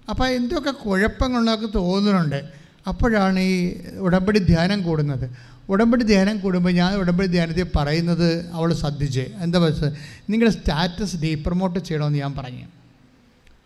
അപ്പോൾ 0.10 0.28
എന്തൊക്കെ 0.28 0.72
കുഴപ്പങ്ങളൊക്കെ 0.72 1.68
തോന്നുന്നുണ്ട്. 1.76 2.63
അപ്പോഴാണ് 2.88 3.40
ഈ 3.40 3.74
ഉടമ്പടി 3.98 4.40
ധ്യാനം 4.40 4.84
കൂടുന്നത്. 4.84 5.30
ഉടമ്പടി 5.70 6.04
ധ്യാനം 6.04 6.38
കൂടുമ്പോൾ 6.40 6.70
ഞാൻ 6.70 6.94
ഉടമ്പടി 6.94 7.28
ധ്യാനത്തിൽ 7.28 7.66
പറയുന്നത് 7.76 8.50
അവൾ 8.54 8.74
ശ്രദ്ധിച്ച്. 8.74 9.26
എന്താ 9.40 9.60
വെച്ചാൽ 9.60 9.96
നിങ്ങളുടെ 10.30 10.56
സ്റ്റാറ്റസ് 10.56 11.18
ഡീപ്രമോട്ട് 11.18 11.80
ചെയ്യണമെന്ന് 11.80 12.20
ഞാൻ 12.20 12.34
പറഞ്ഞു. 12.36 12.66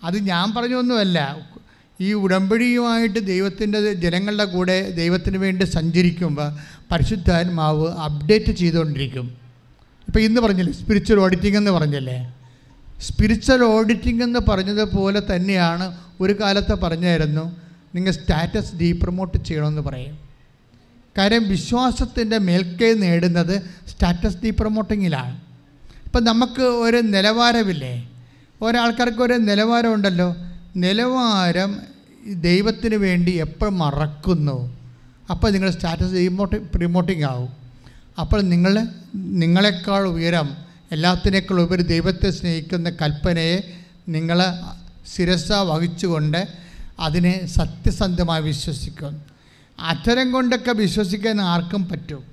അത് 0.04 0.18
ഞാൻ 0.18 0.54
പറഞ്ഞൊന്നുമല്ല. 0.54 1.38
ഈ 2.02 2.14
ഉടമ്പടിയുമായിട്ട് 2.14 3.20
ദൈവത്തിന്റെ 3.20 3.94
ജനങ്ങളുടെ 3.94 4.46
കൂടെ 4.46 4.92
ദൈവത്തിന് 4.92 5.38
വേണ്ടി 5.38 5.66
സഞ്ചരിക്കുമ്പോൾ 5.66 6.54
പരിശുദ്ധാത്മാവ് 6.92 7.88
അപ്ഡേറ്റ് 7.88 8.52
ചെയ്തുകൊണ്ടിരിക്കും. 8.52 9.38
ഇപ്പോൾ 10.08 10.20
ഇന്ന് 10.20 10.42
പറഞ്ഞില്ലേ 10.42 10.74
സ്പിരിച്വൽ 10.74 11.20
ഓഡിറ്റിംഗ് 11.20 11.58
എന്ന് 11.58 11.72
പറഞ്ഞല്ലേ? 11.72 12.34
സ്പിരിച്വൽ 13.02 13.64
ഓഡിറ്റിംഗ് 13.64 14.24
എന്ന് 14.24 14.40
പറഞ്ഞതുപോലെ 14.40 15.22
തന്നെയാണ് 15.36 15.98
ഒരു 16.22 16.34
കാലത്ത് 16.34 16.80
പറഞ്ഞായിരുന്നു 16.80 17.67
നിങ്ങൾ 17.96 18.12
സ്റ്റാറ്റസ് 18.12 18.76
ഡീപ്രൊമോട്ട് 18.76 19.38
ചെയ്യണമെന്ന് 19.44 19.82
പറയും. 19.82 20.20
കാര്യം 21.18 21.50
വിശ്വാസത്തിന്റെ 21.50 22.38
മേൽക്കൈ 22.38 22.94
നേടുന്നത് 22.94 23.62
സ്റ്റാറ്റസ് 23.88 24.38
ഡീപ്രൊമോട്ടിങ്ങിലാണ് 24.38 25.42
ഇപ്പം 26.06 26.24
നമുക്ക് 26.24 26.62
ഒരു 26.62 26.98
നിലവാരമില്ലേ? 26.98 28.10
ഒരാൾക്കാർക്ക് 28.62 29.22
ഒരു 29.22 29.34
നിലവാരമുണ്ടല്ലോ 29.34 30.36
നിലവാരം 30.76 31.80
ദൈവത്തിന് 32.34 32.96
വേണ്ടി 32.96 33.32
എപ്പോൾ 33.32 33.70
മറക്കുന്നു? 33.70 34.78
അപ്പോൾ 35.30 35.52
നിങ്ങൾ 35.52 35.70
സ്റ്റാറ്റസ് 35.70 36.14
ഡീമോട്ടി 36.14 36.58
പ്രിമോട്ടിംഗ് 36.58 37.26
ആവും. 37.26 37.50
അപ്പോൾ 38.20 38.42
നിങ്ങൾ 38.42 38.88
നിങ്ങളെക്കാൾ 39.16 40.08
ഉയരം 40.08 40.58
എല്ലാത്തിനേക്കാൾ 40.92 41.62
ഉപരി 41.62 41.82
ദൈവത്തെ 41.82 42.30
സ്നേഹിക്കുന്ന 42.30 42.90
കൽപ്പനയെ 42.90 43.58
നിങ്ങൾ 44.10 44.40
ശിരസ 45.16 45.52
വഹിച്ചുകൊണ്ട് 45.52 46.48
അതിനെ 47.00 47.46
സത്യസന്ധമായി 47.46 48.42
വിശ്വസിക്കും. 48.42 49.22
അത്തരം 49.80 50.32
കൊണ്ടൊക്കെ 50.32 50.72
വിശ്വസിക്കാൻ 50.72 51.42
ആർക്കും 51.42 51.90
പറ്റും. 51.90 52.24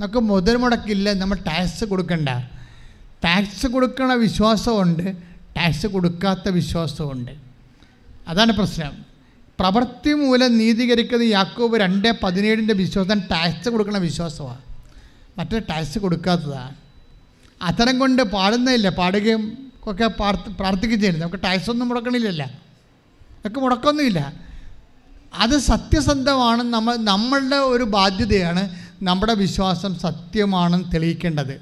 നമുക്ക് 0.00 0.18
മുതൽ 0.18 0.56
മുടക്കില്ല 0.56 1.12
നമ്മൾ 1.12 1.36
ടാക്സ് 1.36 1.84
കൊടുക്കണ്ട. 1.84 2.28
ടാക്സ് 3.24 3.66
കൊടുക്കണ 3.66 4.12
വിശ്വാസമുണ്ട് 4.12 5.16
ടാക്സ് 5.56 5.86
കൊടുക്കാത്ത 5.86 6.48
വിശ്വാസമുണ്ട്. 6.48 7.32
അതാണ് 8.28 8.52
പ്രശ്നം. 8.52 9.04
പ്രവൃത്തി 9.60 10.12
മൂലം 10.12 10.58
നീതീകരിക്കുന്ന 10.58 11.22
യാക്കോബ് 11.22 11.80
രണ്ട് 11.80 12.20
പതിനേഴിന്റെ 12.22 12.74
വിശ്വാസം 12.74 13.20
ടാക്സ് 13.20 13.68
കൊടുക്കണ 13.68 13.98
വിശ്വാസമാണ്. 13.98 14.60
മറ്റേ 15.38 15.58
ടാക്സ് 15.58 15.98
കൊടുക്കാത്തതാണ്. 15.98 16.74
അത്തരം 17.62 17.98
കൊണ്ട് 17.98 18.22
പാടുന്നില്ല 18.22 18.88
പാടുകയും 18.88 19.72
ഒക്കെ 19.86 20.06
പ്രാർത്ഥിക്കുകയും 20.06 21.00
ചെയ്യുന്നത് 21.00 21.22
നമുക്ക് 21.22 21.42
ടാക്സ് 21.44 21.70
ഒന്നും 21.70 21.88
മുടക്കണില്ലല്ലോ. 21.88 22.46
ഒക്കെ 23.46 23.60
മുടക്കമൊന്നുമില്ല. 23.60 24.32
അത് 25.34 25.58
സത്യസന്ധമാണ് 25.58 26.62
നമ്മൾ 26.62 26.96
നമ്മളുടെ 26.96 27.56
ഒരു 27.56 27.84
ബാധ്യതയാണ് 27.84 28.76
നമ്മുടെ 29.02 29.34
വിശ്വാസം 29.34 29.98
സത്യമാണെന്ന് 29.98 30.92
തെളിയിക്കേണ്ടത്. 30.92 31.60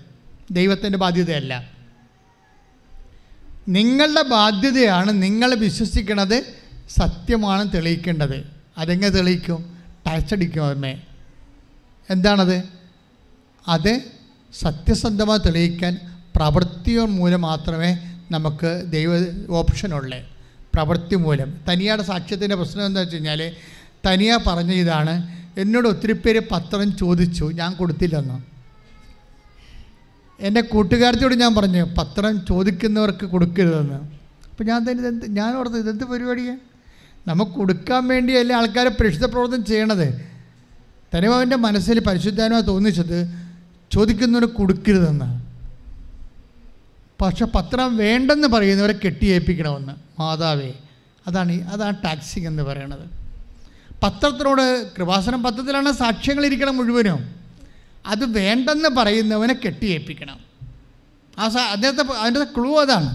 ദൈവത്തിന്റെ 0.51 0.99
ബാധ്യതയല്ല. 0.99 1.71
നിങ്ങളുടെ 3.69 4.23
ബാധ്യതയാണ് 4.23 5.23
നിങ്ങൾ 5.23 5.55
വിശ്വസിക്കുന്നത് 5.55 6.45
സത്യമാണ് 6.89 7.73
തെളിയിക്കേണ്ടത്. 7.75 8.51
അതെങ്ങനെ 8.79 9.09
തെളിയിക്കും? 9.09 9.79
ടച്ചടിക്കും 10.07 10.65
അമ്മേ 10.65 11.01
എന്താണത്? 12.11 12.63
അത് 13.69 14.01
സത്യസന്ധമായി 14.61 15.39
തെളിയിക്കാൻ 15.39 15.99
പ്രവൃത്തിയോ 16.37 17.07
മൂലം 17.07 17.41
മാത്രമേ 17.41 17.99
നമുക്ക് 18.31 18.83
ദൈവ 18.87 19.11
ഓപ്ഷനുള്ളൂ. 19.51 20.32
പ്രവൃത്തി 20.75 21.17
മൂലം. 21.17 21.61
തനിയാടെ 21.69 22.03
സാക്ഷ്യത്തിന്റെ 22.03 22.57
പ്രശ്നം 22.57 22.87
എന്താ 22.87 23.01
വെച്ച് 23.01 23.17
കഴിഞ്ഞാൽ 23.17 23.41
തനിയ 24.07 24.39
പറഞ്ഞ 24.47 24.73
ഇതാണ് 24.73 25.15
എന്നോട് 25.61 25.89
ഒത്തിരി 25.89 26.13
പേര് 26.13 26.41
പത്രം 26.51 26.97
ചോദിച്ചു 26.97 27.45
ഞാൻ 27.45 27.71
കൊടുത്തില്ലെന്ന്. 27.75 28.39
എന്റെ 30.41 30.61
കൂട്ടുകാരത്തോട് 30.61 31.35
ഞാൻ 31.35 31.55
പറഞ്ഞു 31.55 31.83
പത്രം 31.99 32.47
ചോദിക്കുന്നവർക്ക് 32.47 33.27
കൊടുക്കരുതെന്ന്. 33.27 33.99
അപ്പോൾ 34.51 34.65
ഞാൻ 34.65 34.81
തന്നെ 34.89 35.03
ഇതെന്ത് 35.03 35.27
ഞാൻ 35.37 35.51
ഓർത്ത് 35.57 35.77
ഇതെന്ത് 35.77 36.05
പരിപാടിയാണ് 36.05 36.61
നമുക്ക് 37.27 37.53
കൊടുക്കാൻ 37.53 38.09
വേണ്ടിയല്ലേ 38.09 38.55
ആൾക്കാരെ 38.55 38.89
പരിശുദ്ധ 38.89 39.27
പ്രവർത്തനം 39.27 39.65
ചെയ്യണത്. 39.65 40.09
തനിമാവന്റെ 41.15 41.57
മനസ്സിൽ 41.57 42.01
പരിശുദ്ധാനമായി 42.01 42.63
തോന്നിച്ചത് 42.63 43.19
ചോദിക്കുന്നവർ 43.91 44.45
കൊടുക്കരുതെന്നാണ് 44.45 45.39
പക്ഷെ 47.23 47.45
പത്രം 47.45 47.97
വേണ്ടെന്ന് 47.97 48.49
പറയുന്നവരെ 48.49 48.95
കെട്ടിയേൽപ്പിക്കണമെന്ന് 49.05 49.95
മാതാവേ 50.23 50.71
അതാണ് 51.27 51.55
അതാണ് 51.73 51.97
ടാക്സിങ് 52.05 52.47
എന്ന് 52.47 52.63
പറയണത്. 52.63 53.05
പത്രത്തിനോട് 54.03 54.65
കൃപാസനം 54.97 55.43
പത്രത്തിലാണ് 55.43 55.93
സാക്ഷ്യങ്ങൾ 55.93 56.47
ഇരിക്കണം 56.47 56.77
മുഴുവനും. 56.77 57.21
അത് 58.07 58.25
വേണ്ടെന്ന് 58.37 58.89
പറയുന്നവനെ 58.89 59.55
കെട്ടിയേൽപ്പിക്കണം 59.55 60.39
ആ 61.39 61.49
സാ 61.49 61.61
അദ്ദേഹത്തെ 61.73 62.03
അതിന്റെ 62.21 62.45
ക്ലൂ 62.45 62.71
അതാണ്. 62.81 63.11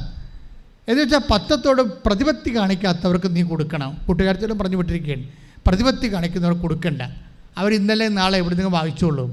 എന്ന് 0.90 1.02
വെച്ചാൽ 1.04 1.22
പത്രത്തോട് 1.32 1.82
പ്രതിപത്തി 1.82 2.56
കാണിക്കാത്തവർക്ക് 2.56 3.30
നീ 3.36 3.42
കൊടുക്കണം. 3.42 3.92
കൂട്ടുകാരത്തോടും 4.08 4.58
പറഞ്ഞു 4.58 4.78
വിട്ടിരിക്കുകയാണ് 4.78 5.26
പ്രതിപത്തി 5.68 6.14
കാണിക്കുന്നവർക്ക് 6.14 6.62
കൊടുക്കണ്ട. 6.62 7.02
അവർ 7.58 7.72
ഇന്നലെ 7.74 8.08
നാളെ 8.08 8.38
എവിടെ 8.38 8.56
നിന്ന് 8.56 8.72
വാങ്ങിച്ചോളൂ. 8.72 9.26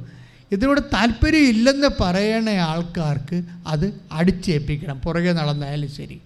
ഇതിനോട് 0.53 0.81
താല്പര്യം 0.95 1.49
ഇല്ലെന്ന് 1.49 1.89
പറയണ 2.01 2.49
ആൾക്കാർക്ക് 2.51 3.39
അത് 3.66 3.87
അടിച്ചേൽപ്പിക്കണം. 4.12 4.99
പുറകെ 5.01 5.33
നടന്നായാലും 5.33 5.91
ശരി. 5.91 6.18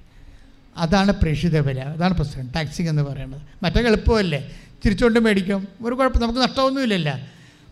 അതാണ് 0.78 1.12
പ്രേക്ഷിത 1.12 1.58
വില 1.58 1.80
അതാണ് 1.80 2.14
പ്രശ്നം. 2.14 2.50
ടാക്സിങ് 2.56 2.88
എന്ന് 2.88 3.02
പറയുന്നത്. 3.02 3.42
മറ്റേ 3.62 3.80
എളുപ്പമല്ലേ? 3.80 4.58
തിരിച്ചുകൊണ്ട് 4.84 5.20
മേടിക്കും. 5.20 5.68
ഒരു 5.82 5.94
കുഴപ്പം 5.94 6.22
നമുക്ക് 6.22 6.40
നഷ്ടമൊന്നുമില്ലല്ല. 6.40 7.26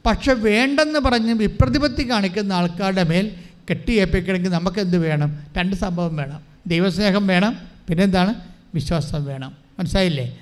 പക്ഷെ 0.07 0.33
വേണ്ടെന്ന് 0.33 0.99
പറഞ്ഞ് 0.99 1.35
വിപ്രതിപത്തി 1.35 2.11
കാണിക്കുന്ന 2.11 2.53
ആൾക്കാരുടെ 2.53 3.03
മേൽ 3.03 3.31
കെട്ടിയേപ്പിക്കണമെങ്കിൽ 3.71 4.51
നമുക്ക് 4.51 4.81
എന്ത് 4.81 4.99
വേണം? 4.99 5.41
രണ്ട് 5.57 5.77
സംഭവം 5.77 6.17
വേണം. 6.17 6.41
ദൈവസ്നേഹം 6.67 7.27
വേണം. 7.27 7.59
പിന്നെന്താണ്? 7.89 8.35
വിശ്വാസം 8.75 9.25
വേണം. 9.25 9.57
മനസ്സിലായില്ലേ? 9.79 10.39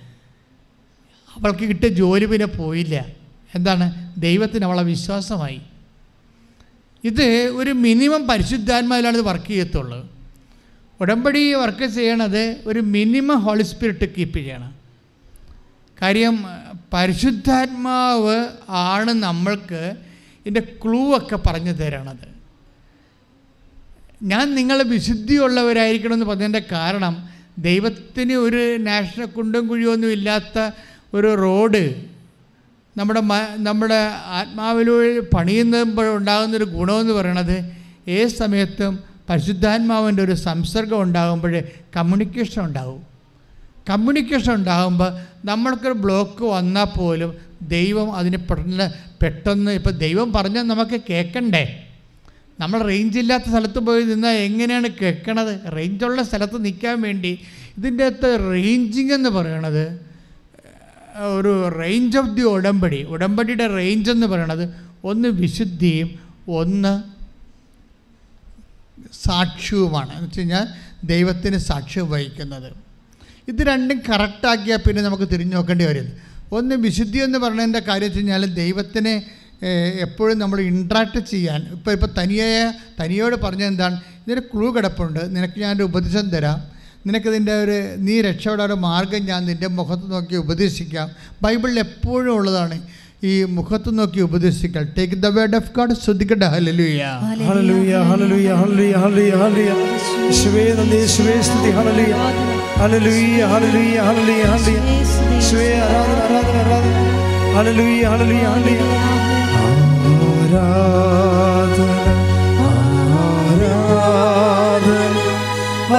അവൾക്ക് 1.37 1.65
കിട്ടിയ 1.65 1.89
ജോലി 1.89 2.25
പിന്നെ 2.25 2.47
പോയില്ല. 2.47 3.07
എന്താണ്? 3.55 4.13
ദൈവത്തിന് 4.19 4.65
അവളെ 4.65 4.83
വിശ്വാസമായി. 4.83 5.61
ഇത് 7.05 7.23
ഒരു 7.57 7.71
മിനിമം 7.71 8.27
പരിശുദ്ധാത്മാവിലാണ് 8.27 9.17
ഇത് 9.17 9.25
വർക്ക് 9.25 9.47
ചെയ്യത്തുള്ളൂ. 9.47 10.14
ഉടമ്പടി 11.05 11.41
വർക്ക് 11.53 11.87
ചെയ്യണത് 11.97 12.43
ഒരു 12.67 12.81
മിനിമം 12.95 13.39
ഹോളി 13.47 13.65
സ്പിരിറ്റ് 13.73 14.07
കീപ്പ് 14.15 14.39
ചെയ്യണം. 14.39 14.73
കാര്യം 16.03 16.37
പരിശുദ്ധാത്മാവ് 16.93 18.37
ആണ് 18.69 19.13
നമ്മൾക്ക് 19.27 19.83
ഇതിന്റെ 20.41 20.63
ക്ലൂ 20.83 21.03
ഒക്കെ 21.17 21.37
പറഞ്ഞു 21.47 21.73
തരണത്. 21.73 22.27
ഞാൻ 24.23 24.55
നിങ്ങൾ 24.55 24.79
വിശുദ്ധിയുള്ളവരായിരിക്കണമെന്ന് 24.83 26.27
പറഞ്ഞതിന്റെ 26.27 26.65
കാരണം 26.73 27.15
ദൈവത്തിന് 27.59 28.35
ഒരു 28.35 28.63
നാഷണൽ 28.89 29.27
കുണ്ടും 29.27 29.65
കുഴിയൊന്നും 29.69 30.13
ഇല്ലാത്ത 30.13 30.59
ഒരു 31.15 31.31
റോഡ് 31.45 31.83
നമ്മുടെ 32.97 33.21
നമ്മുടെ 33.69 33.99
ആത്മാവിലൂടെ 34.39 35.11
പണിയുമ്പോൾ 35.35 36.09
ഉണ്ടാകുന്നൊരു 36.17 36.67
ഗുണമെന്ന് 36.77 37.13
പറയണത് 37.13 37.57
ഏത് 38.09 38.33
സമയത്തും 38.41 38.95
പരിശുദ്ധാത്മാവിന്റെ 39.29 40.23
ഒരു 40.23 40.33
സംസർഗം 40.45 41.03
ഉണ്ടാകുമ്പോഴേ 41.03 41.61
കമ്മ്യൂണിക്കേഷൻ 41.97 42.63
ഉണ്ടാകും 42.65 43.01
കമ്മ്യൂണിക്കേഷൻ 43.89 44.55
ഉണ്ടാകുമ്പോൾ 44.55 45.11
നമ്മൾക്കൊരു 45.45 45.93
ബ്ലോക്ക് 45.95 46.45
വന്നാൽ 46.53 46.85
പോലും 46.99 47.31
ദൈവം 47.69 48.17
അതിന് 48.17 48.39
പെട്ടെന്ന് 48.49 48.87
പെട്ടെന്ന് 49.23 49.71
ഇപ്പോൾ 49.71 49.91
ദൈവം 49.97 50.33
പറഞ്ഞാൽ 50.33 50.63
നമുക്ക് 50.63 51.03
കേൾക്കണ്ടേ? 51.11 51.65
നമ്മൾ 52.59 52.83
റേഞ്ച് 52.83 53.19
ഇല്ലാത്ത 53.19 53.45
സ്ഥലത്ത് 53.45 53.79
പോയി 53.79 54.03
നിന്നാൽ 54.05 54.37
എങ്ങനെയാണ് 54.41 54.89
കേൾക്കണത്? 55.01 55.75
റേഞ്ചുള്ള 55.77 56.23
സ്ഥലത്ത് 56.23 56.65
നിൽക്കാൻ 56.65 57.03
വേണ്ടി 57.03 57.33
ഇതിന്റെ 57.79 58.05
അകത്ത് 58.05 58.31
റേഞ്ചിങ് 58.53 59.13
എന്ന് 59.13 59.31
പറയണത് 59.31 59.85
ഒരു 61.35 61.53
റേഞ്ച് 61.79 62.19
ഓഫ് 62.19 62.37
ദി 62.37 62.43
ഉടമ്പടി 62.53 63.03
ഉടമ്പടിയുടെ 63.05 63.67
റേഞ്ച് 63.77 64.11
എന്ന് 64.11 64.27
പറയണത് 64.27 64.65
ഒന്ന് 65.05 65.29
വിശുദ്ധിയും 65.41 66.09
ഒന്ന് 66.57 66.93
സാക്ഷ്യവുമാണ്. 69.23 70.13
എന്ന് 70.13 70.27
വെച്ച് 70.27 70.41
കഴിഞ്ഞാൽ 70.41 70.67
ദൈവത്തിന് 71.05 71.59
സാക്ഷ്യം 71.59 72.11
വഹിക്കുന്നത്. 72.11 72.73
ഇത് 73.49 73.63
രണ്ടും 73.63 73.99
കറക്റ്റാക്കിയാൽ 74.09 74.77
പിന്നെ 74.77 75.03
നമുക്ക് 75.03 75.25
തിരിഞ്ഞു 75.33 75.55
നോക്കേണ്ടി 75.55 75.85
വരും 75.85 76.13
ഒന്ന് 76.53 76.75
വിശുദ്ധി 76.75 77.19
എന്ന് 77.19 77.39
പറയുന്നതിന്റെ 77.39 77.79
കാര്യം 77.79 78.03
വെച്ച് 78.03 78.19
കഴിഞ്ഞാൽ 78.19 78.45
ദൈവത്തിനെ 78.45 79.23
എപ്പോഴും 80.01 80.39
നമ്മൾ 80.39 80.61
ഇൻട്രാക്ട് 80.61 81.21
ചെയ്യാൻ 81.21 81.69
ഇപ്പോൾ 81.73 81.91
ഇപ്പോൾ 81.91 82.07
തനിയായ 82.23 82.73
തനിയോട് 83.01 83.37
പറഞ്ഞ 83.37 83.63
എന്താണ്? 83.63 84.01
ഇതിന് 84.27 84.41
ക്ലൂ 84.41 84.77
കിടപ്പുണ്ട്. 84.77 85.37
നിനക്ക് 85.37 85.61
ഞാനൊരു 85.61 85.83
ഉപദേശം 85.83 86.29
തരാം. 86.31 86.59
നിനക്കിതിന്റെ 87.07 87.53
ഒരു 87.53 87.97
നീ 87.97 88.21
രക്ഷപ്പെടാൻ 88.21 88.67
ഒരു 88.67 88.75
മാർഗം 88.75 89.27
ഞാൻ 89.27 89.47
നിന്റെ 89.47 89.67
മുഖത്ത് 89.67 90.13
നോക്കി 90.13 90.37
ഉപദേശിക്കാം. 90.37 91.11
ബൈബിളിൽ 91.43 91.79
എപ്പോഴും 91.79 92.35
ഉള്ളതാണ്. 92.35 92.83
ഈ 93.31 93.45
മുഖത്ത് 93.57 93.91
നോക്കി 93.99 94.21
ഉപദേശിക്കൽ. 94.27 94.85
Take 94.97 95.17
the 95.25 95.29
word 95.37 95.57
of 95.59 95.71
God 95.77 95.95
ശ്രദ്ധിക്കട്ടെ. 96.03 96.47
Hallelujah 96.55 97.03
hallelujah 97.47 97.93
hallelujah 98.11 98.49
hallelujah 98.61 98.93
hallelujah 99.03 99.33
hallelujah 99.43 99.71
യേശുവേ 100.25 100.65
നന്ദി 100.79 100.99
യേശുവേ 101.03 101.37
സ്തുതി 101.49 101.71
hallelujah 101.79 102.13
hallelujah 102.81 103.41
hallelujah 103.53 103.97
hallelujah 104.09 104.43
hallelujah 104.53 104.83
യേശുവേ 105.35 105.69
ആരാധന 105.87 106.21
ആരാധന 106.27 106.57
ആരാധന. 106.63 106.97
ഹല്ലേലൂയ 107.57 108.03
ഹല്ലേലൂയ 108.13 108.45
ഹല്ലേലൂയ 108.55 108.83
ആരാധന 110.35 111.91
ആരാധന 113.55 115.15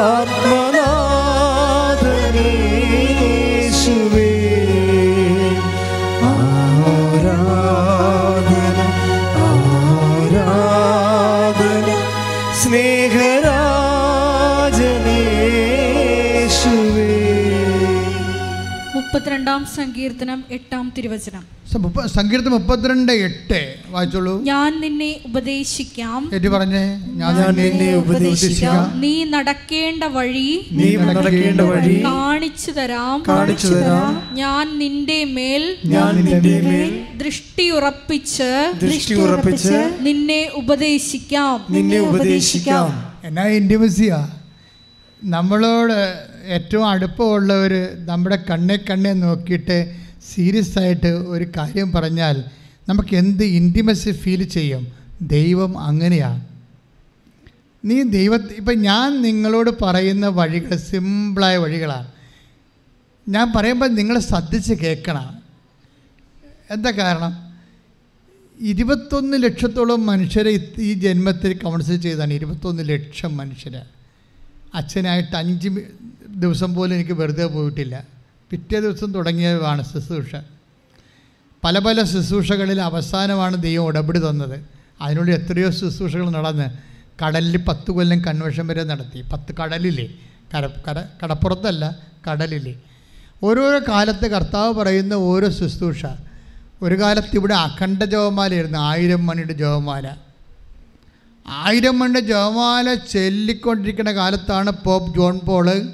ആത്മനാഥനേ 0.01 0.64
മുപ്പത്തിരണ്ടാം 19.15 19.65
സങ്കീർത്തനം 19.75 20.39
എട്ടാം 20.51 20.93
തിരുവചനം. 20.97 21.43
സങ്കീർത്തനം 22.15 22.51
മുപ്പത്തിരണ്ട് 22.51 23.11
എട്ട് 23.11 23.59
വായിച്ചോളൂ. 23.89 24.33
ഞാൻ 24.43 24.81
നിന്നെ 24.81 25.11
ഉപദേശിക്കാം. 25.25 26.29
ഏറ്റു 26.33 26.49
പറഞ്ഞേ 26.49 26.81
ഞാൻ 27.21 27.55
നിന്നെ 27.59 27.95
ഉപദേശിക്കാം. 27.95 28.99
നീ 29.01 29.13
നടക്കേണ്ട 29.23 30.03
വഴി 30.17 30.49
നീ 30.71 30.89
നടക്കേണ്ട 30.95 31.61
വഴി 31.61 31.95
കാണിച്ചു 32.03 32.71
തരാം. 32.71 33.23
കാണിച്ചു 33.27 33.67
തരാം. 33.67 34.35
ഞാൻ 34.35 34.79
നിന്റെ 34.79 35.19
മേൽ 35.37 35.77
ഞാൻ 35.85 36.11
നിന്റെ 36.25 36.61
മേൽ 36.69 36.91
ദൃഷ്ടി 37.23 37.69
ഉറപ്പിച്ച് 37.69 38.51
ദൃഷ്ടി 38.83 39.15
ഉറപ്പിച്ച് 39.15 39.77
നിന്നെ 39.99 40.51
ഉപദേശിക്കാം. 40.55 41.65
നിന്നെ 41.69 41.99
ഉപദേശിക്കാം. 41.99 42.89
എന്നാ 43.23 43.47
ഇന്റിമസിയാ 43.61 44.21
നമ്മളോട് 45.23 45.99
ഏറ്റവും 46.45 46.87
അടുപ്പമുള്ളവർ 46.87 47.97
നമ്മുടെ 48.05 48.43
കണ്ണെ 48.49 48.79
കണ്ണെ 48.91 49.13
നോക്കിയിട്ട് 49.13 49.95
സീരിയസ് 50.33 50.79
ആയിട്ട് 50.79 51.07
ഒരു 51.07 51.45
കാര്യം 51.57 51.91
പറഞ്ഞാൽ 51.91 52.43
നമുക്ക് 52.89 53.15
എന്ത് 53.15 53.43
ഇന്റിമസി 53.43 54.11
ഫീൽ 54.11 54.43
ചെയ്യും? 54.43 54.87
ദൈവം 55.21 55.79
അങ്ങനെയാണ് 55.79 56.45
നീ 57.85 58.03
ദൈവ 58.03 58.35
ഇപ്പം 58.35 58.81
ഞാൻ 58.81 59.21
നിങ്ങളോട് 59.21 59.69
പറയുന്ന 59.81 60.27
വഴികൾ 60.27 60.75
സിമ്പിളായ 60.75 61.57
വഴികളാണ് 61.57 62.11
ഞാൻ 63.29 63.53
പറയുമ്പോൾ 63.55 63.87
നിങ്ങൾ 63.87 64.19
ശ്രദ്ധിച്ച് 64.19 64.73
കേൾക്കണം. 64.73 65.41
എന്താ 66.71 66.91
കാരണം? 66.91 67.55
ഇരുപത്തൊന്ന് 68.61 69.43
ലക്ഷത്തോളം 69.43 70.05
മനുഷ്യരെ 70.05 70.71
ഈ 70.79 70.93
ജന്മത്തിൽ 70.93 71.57
കൗൺസിൽ 71.57 72.01
ചെയ്താണ് 72.01 72.33
ഇരുപത്തൊന്ന് 72.33 72.89
ലക്ഷം 72.89 73.37
മനുഷ്യരെ. 73.37 73.94
അച്ഛനായിട്ട് 74.75 75.35
അഞ്ച് 75.35 75.69
ദിവസം 76.27 76.75
പോലും 76.75 76.95
എനിക്ക് 76.95 77.11
വെറുതെ 77.11 77.45
പോയിട്ടില്ല. 77.45 78.03
പിറ്റേ 78.49 78.79
ദിവസം 78.79 79.13
തുടങ്ങിയതാണ് 79.13 79.83
ശുശ്രൂഷ. 79.83 80.35
പല 81.63 81.79
പല 81.79 82.03
ശുശ്രൂഷകളിൽ 82.03 82.81
അവസാനമാണ് 82.81 83.63
ദൈവം 83.63 83.85
ഉടപടി 83.85 84.19
തന്നത്. 84.19 84.57
അതിനുള്ളിൽ 85.01 85.33
എത്രയോ 85.35 85.69
ശുശ്രൂഷകൾ 85.69 86.29
നടന്ന് 86.29 86.67
കടലിൽ 87.23 87.57
പത്ത് 87.57 87.91
കൊല്ലം 87.91 88.25
കൺവെൻഷൻ 88.25 88.67
വരെ 88.67 88.83
നടത്തി. 88.83 89.21
പത്ത് 89.33 89.55
കടലില്ലേ 89.55 90.07
കര 90.53 90.67
കര 90.87 91.03
കടപ്പുറത്തല്ല 91.23 91.97
കടലില്ലേ 92.27 92.81
ഓരോരോ 93.43 93.79
കാലത്ത് 93.89 94.27
കർത്താവ് 94.27 94.73
പറയുന്ന 94.73 95.13
ഓരോ 95.13 95.49
ശുശ്രൂഷ. 95.49 96.05
ഒരു 96.81 96.95
കാലത്ത് 97.01 97.35
ഇവിടെ 97.35 97.53
അഖണ്ഡ 97.53 98.03
ജോമാലയായിരുന്നു 98.03 98.77
ആയിരം 98.77 99.25
മണിയുടെ 99.25 99.53
ജപമാല. 99.53 100.24
ആയിരം 101.47 101.99
മണ്ട 101.99 102.17
ജപമാല 102.17 102.93
ചൊല്ലിക്കൊണ്ടിരിക്കുന്ന 102.93 104.11
കാലത്താണ് 104.11 104.71
പോപ്പ് 104.71 105.15
ജോൺ 105.15 105.39
പോൾ 105.39 105.89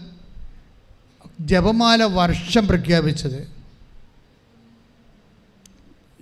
ജപമാല 1.39 2.03
വർഷം 2.03 2.67
പ്രഖ്യാപിച്ചത്. 2.67 3.51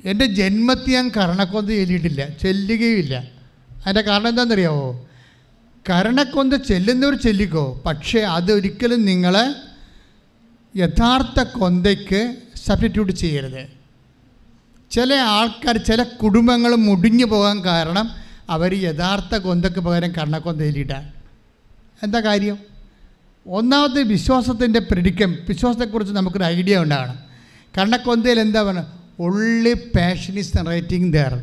എന്റെ 0.06 0.26
ജന്മത്തിൽ 0.26 0.94
ഞാൻ 0.94 1.12
കരണക്കൊന്ത് 1.18 1.72
ചൊല്ലിയിട്ടില്ല 1.72 2.28
ചെല്ലുകയുമില്ല. 2.28 3.24
അതിന്റെ 3.86 4.02
കാരണം 4.02 4.28
എന്താണെന്നറിയാവോ? 4.28 5.08
കരണക്കൊന്ത് 5.90 6.56
ചെല്ലുന്നവർ 6.56 7.16
ചെല്ലിക്കോ 7.16 7.82
പക്ഷേ 7.86 8.20
അതൊരിക്കലും 8.20 9.06
നിങ്ങൾ 9.06 9.56
യഥാർത്ഥ 10.78 11.44
കൊന്തയ്ക്ക് 11.44 12.36
സബ്സ്റ്റിറ്റ്യൂട്ട് 12.66 13.14
ചെയ്യരുത്. 13.14 13.68
ചില 14.92 15.14
ആൾക്കാർ 15.14 15.78
ചില 15.78 16.04
കുടുംബങ്ങൾ 16.04 16.76
മുടിഞ്ഞു 16.76 17.26
പോകാൻ 17.26 17.66
കാരണം 17.66 18.29
അവർ 18.50 18.72
യഥാർത്ഥ 18.84 19.36
കൊന്തയ്ക്ക് 19.36 19.80
പകരം 19.80 20.12
കണ്ണക്കൊന്ത 20.12 20.62
ചൊല്ലിയിട്ടാണ് 20.62 21.10
എന്താ 22.04 22.20
കാര്യം? 22.20 22.58
ഒന്നാമത്തെ 23.46 24.02
വിശ്വാസത്തിന്റെ 24.04 24.80
പ്രിഡിക്കം 24.80 25.32
വിശ്വാസത്തെക്കുറിച്ച് 25.50 26.14
നമുക്കൊരു 26.14 26.44
ഐഡിയ 26.44 26.78
ഉണ്ടാകണം 26.78 27.18
കണ്ണക്കൊന്തയിൽ 27.78 28.40
എന്താ 28.40 28.62
പറയുക 28.64 28.86
ഉള്ളി 29.20 29.74
പാഷൻ 29.74 30.40
ഈസ് 30.40 30.58
നറേറ്റിംഗ് 30.58 31.14
ദർ 31.14 31.34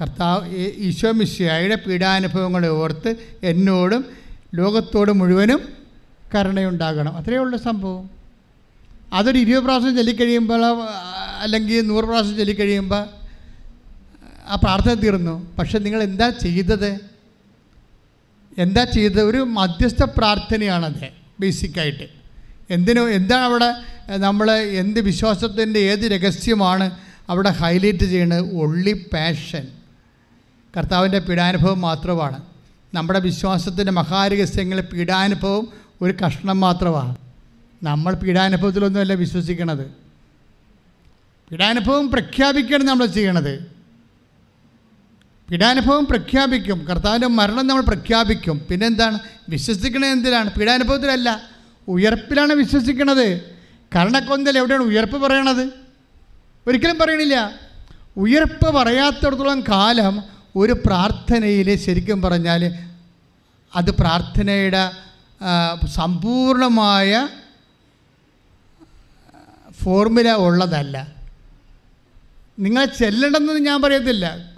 കർത്താവ് 0.00 0.56
ഈശോ 0.88 1.10
മിശിഹായുടെ 1.10 1.74
പീഡാനുഭവങ്ങളെ 1.74 2.68
ഓർത്ത് 2.68 3.10
എന്നോടും 3.42 4.02
ലോകത്തോടും 4.54 5.18
മുഴുവനും 5.18 5.60
കരുണയുണ്ടാകണം. 6.34 7.16
അത്രയേ 7.16 7.38
ഉള്ളൂ 7.38 7.58
സംഭവം. 7.58 8.10
അതൊരു 9.12 9.38
ഇരുപത് 9.38 9.64
പ്രാവശ്യം 9.64 9.96
ചൊല്ലിക്കഴിയുമ്പോൾ 9.96 10.62
അല്ലെങ്കിൽ 11.44 11.86
നൂറ് 11.86 12.04
പ്രാവശ്യം 12.04 12.36
ചൊല്ലിക്കഴിയുമ്പോൾ 12.36 13.02
ആ 14.50 14.54
പ്രാർത്ഥന 14.54 14.94
തീർന്നു. 14.94 15.56
പക്ഷെ 15.58 15.78
നിങ്ങൾ 15.78 16.02
എന്താ 16.02 16.30
ചെയ്തത്? 16.30 16.98
എന്താ 18.58 18.84
ചെയ്തത്? 18.84 19.22
ഒരു 19.22 19.38
മധ്യസ്ഥ 19.38 20.04
പ്രാർത്ഥനയാണത് 20.04 21.08
ബേസിക്കായിട്ട്. 21.40 22.08
എന്തിനു 22.70 23.00
എന്താണ് 23.00 23.42
അവിടെ 23.42 23.74
നമ്മൾ 24.16 24.50
എന്ത് 24.50 25.00
വിശ്വാസത്തിന്റെ 25.00 25.80
ഏത് 25.80 26.00
രഹസ്യമാണ് 26.00 26.90
അവിടെ 27.28 27.50
ഹൈലൈറ്റ് 27.50 28.04
ചെയ്യുന്നത്? 28.04 28.54
ഒള്ളി 28.54 28.92
പാഷൻ 28.92 29.68
കർത്താവിന്റെ 30.76 31.18
പീഡാനുഭവം 31.18 31.80
മാത്രമാണ്. 31.80 32.42
നമ്മുടെ 32.94 33.20
വിശ്വാസത്തിന്റെ 33.20 33.92
മഹാരഹസ്യങ്ങൾ 33.92 34.80
പീഡാനുഭവം 34.80 35.68
ഒരു 36.02 36.14
കഷ്ണം 36.26 36.60
മാത്രമാണ്. 36.60 37.16
നമ്മൾ 37.82 38.14
പീഡാനുഭവത്തിലൊന്നുമല്ല 38.14 39.14
വിശ്വസിക്കണത്. 39.14 39.84
പീഡാനുഭവം 41.50 42.10
പ്രഖ്യാപിക്കണം 42.10 42.86
നമ്മൾ 42.86 43.06
ചെയ്യണത്. 43.06 43.79
പീഡാനുഭവം 45.50 46.06
പ്രഖ്യാപിക്കും. 46.06 46.84
കർത്താവിന്റെ 46.84 47.26
മരണം 47.26 47.66
നമ്മൾ 47.66 47.82
പ്രഖ്യാപിക്കും. 47.82 48.66
പിന്നെന്താണ്? 48.70 49.18
വിശ്വസിക്കണത് 49.48 50.08
എന്തിനാണ്? 50.08 50.50
പീഡാനുഭവത്തിലല്ല. 50.50 51.42
ഉയർപ്പിലാണ് 51.88 52.52
വിശ്വസിക്കണത് 52.52 53.40
കർണക്കൊന്തൽ 53.96 54.58
എവിടെയാണ് 54.58 54.82
ഉയർപ്പ് 54.82 55.16
പറയണത്? 55.18 55.70
ഒരിക്കലും 56.66 56.98
പറയണില്ല. 56.98 57.50
ഉയർപ്പ് 58.16 58.74
പറയാത്തിടത്തോളം 58.74 59.60
കാലം 59.60 60.22
ഒരു 60.56 60.72
പ്രാർത്ഥനയിൽ 60.72 61.76
ശരിക്കും 61.76 62.22
പറഞ്ഞാൽ 62.22 62.74
അത് 63.76 63.90
പ്രാർത്ഥനയുടെ 63.90 64.90
സമ്പൂർണമായ 65.86 67.28
ഫോർമുല 69.82 70.32
ഉള്ളതല്ല. 70.32 71.06
നിങ്ങളെ 72.58 72.84
ചെല്ലണമെന്ന് 72.84 73.60
ഞാൻ 73.60 73.82
പറയത്തില്ല. 73.82 74.49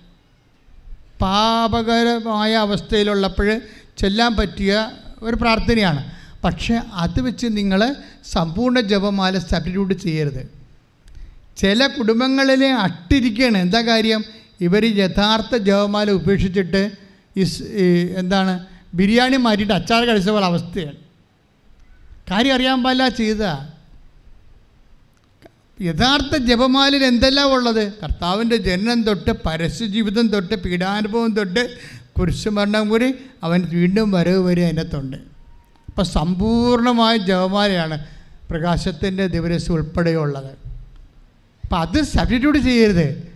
പാപകരമായ 1.22 2.52
അവസ്ഥയിലുള്ളപ്പോൾ 2.54 3.60
ചെല്ലാൻ 3.98 4.36
പറ്റിയ 4.36 4.90
ഒരു 5.22 5.36
പ്രാർത്ഥനയാണ്. 5.36 6.02
പക്ഷേ 6.44 6.80
അത് 6.92 7.20
വെച്ച് 7.20 7.46
നിങ്ങൾ 7.50 7.94
സമ്പൂർണ 8.24 8.80
ജപമാല 8.80 9.38
സബ്സ്റ്റിറ്റ്യൂട്ട് 9.38 9.94
ചെയ്യരുത്. 9.94 10.42
ചില 11.56 11.86
കുടുംബങ്ങളിൽ 11.86 12.64
അട്ടിരിക്കുകയാണ് 12.64 13.58
എന്താ 13.58 13.80
കാര്യം? 13.80 14.24
ഇവർ 14.60 14.82
യഥാർത്ഥ 14.84 15.56
ജപമാല 15.56 16.10
ഉപേക്ഷിച്ചിട്ട് 16.10 16.90
ഇസ് 17.36 17.62
എന്താണ് 18.16 18.66
ബിരിയാണി 18.94 19.36
മാറ്റിയിട്ട് 19.36 19.72
അച്ചാർ 19.72 20.02
കഴിച്ച 20.04 20.28
പോലെ 20.28 20.46
അവസ്ഥയാണ്. 20.46 20.98
കാര്യം 22.30 22.54
അറിയാൻ 22.54 22.82
പാടില്ല 22.82 23.08
ചെയ്തതാ 23.08 23.71
യഥാർത്ഥ 25.80 26.36
ജപമാലിൽ 26.36 27.04
എന്തെല്ലാം 27.04 27.52
ഉള്ളത്? 27.52 27.92
കർത്താവിന്റെ 27.92 28.56
ജനനം 28.56 29.02
തൊട്ട് 29.02 29.30
പരസ്യ 29.46 29.86
ജീവിതം 29.86 30.28
തൊട്ട് 30.28 30.54
പീഡാനുഭവം 30.54 31.34
തൊട്ട് 31.34 31.78
കുരിശുമരണം 32.20 32.88
കൂടി 32.88 33.14
അവൻ 33.42 33.68
വീണ്ടും 33.70 34.10
വരവ് 34.10 34.38
വരെ 34.38 34.66
അതിനകത്തുണ്ട്. 34.66 35.16
അപ്പം 35.88 36.04
സമ്പൂർണമായ 36.04 37.16
ജപമാലയാണ് 37.16 38.04
പ്രകാശത്തിന്റെ 38.50 39.26
ദിവരസ് 39.26 39.70
ഉൾപ്പെടെയുള്ളത്. 39.70 40.50
അപ്പം 41.64 41.78
അത് 41.78 42.02
സബ്സ്റ്റിറ്റ്യൂട്ട് 42.02 42.58
ചെയ്യരുത്. 42.58 43.32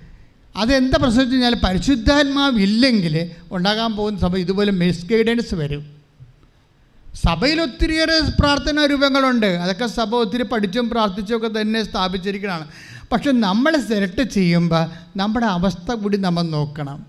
അതെന്താ 0.57 0.99
പ്രശ്നം 1.03 1.19
വെച്ച് 1.19 1.35
കഴിഞ്ഞാൽ 1.35 1.55
പരിശുദ്ധാത്മാവില്ലെങ്കിൽ 1.65 3.31
ഉണ്ടാകാൻ 3.53 3.97
പോകുന്ന 3.97 4.21
സമയം 4.21 4.39
ഇതുപോലെ 4.39 4.73
മിസ് 4.73 5.07
ഗൈഡൻസ് 5.07 5.55
വരും. 5.55 5.96
സഭയിൽ 7.25 7.61
ഒത്തിരിയേറെ 7.61 8.17
പ്രാർത്ഥനാ 8.41 8.87
രൂപങ്ങളുണ്ട്. 8.87 9.47
അതൊക്കെ 9.47 9.87
സഭ 9.87 10.15
ഒത്തിരി 10.15 10.43
പഠിച്ചും 10.43 10.91
പ്രാർത്ഥിച്ചും 10.91 11.37
ഒക്കെ 11.37 11.61
തന്നെ 11.61 11.83
സ്ഥാപിച്ചിരിക്കുന്നതാണ് 11.83 12.67
പക്ഷെ 13.13 13.31
നമ്മൾ 13.31 13.73
സെലക്ട് 13.89 14.23
ചെയ്യുമ്പോൾ 14.23 14.85
നമ്മുടെ 15.19 15.47
അവസ്ഥ 15.47 15.93
കൂടി 15.93 16.17
നമ്മൾ 16.17 16.43
നോക്കണം. 16.43 17.07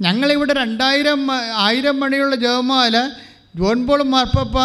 ഞങ്ങളിവിടെ 0.00 0.52
രണ്ടായിരം 0.52 1.20
ആയിരം 1.54 2.00
മണിയുള്ള 2.00 2.36
ജപമാല 2.36 2.96
ജോൺ 3.56 3.86
പോൾ 3.86 4.02
മാർപ്പപ്പ 4.02 4.56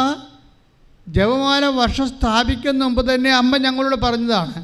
ജപമാല 1.08 1.66
വർഷം 1.66 2.08
സ്ഥാപിക്കുന്ന 2.10 2.84
മുമ്പ് 2.84 3.14
തന്നെ 3.14 3.32
അമ്മ 3.34 3.58
ഞങ്ങളോട് 3.58 3.96
പറഞ്ഞതാണ്. 3.96 4.60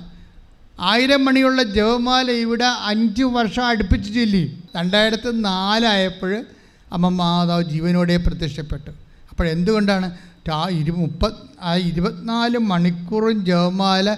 ആയിരം 0.80 1.26
മണിയുള്ള 1.26 1.64
ജപമാല 1.64 2.32
ഇവിടെ 2.32 2.68
അഞ്ച് 2.92 3.24
വർഷം 3.24 3.66
അടുപ്പിച്ച് 3.66 4.10
ചൊല്ലി 4.16 4.44
രണ്ടായിരത്തി 4.76 5.32
നാലായപ്പോൾ 5.32 6.46
അമ്മ 6.92 7.08
മാതാവ് 7.10 7.64
ജീവനോടെ 7.64 8.18
പ്രത്യക്ഷപ്പെട്ടു. 8.18 9.07
അപ്പോൾ 9.38 9.50
എന്തുകൊണ്ടാണ് 9.50 10.18
ആ 10.54 10.70
ഇരു 10.70 10.92
മുപ്പത് 10.92 11.34
ആ 11.62 11.76
ഇരുപത്തിനാല് 11.76 12.58
മണിക്കൂറും 12.58 13.46
ജപമാല 13.46 14.18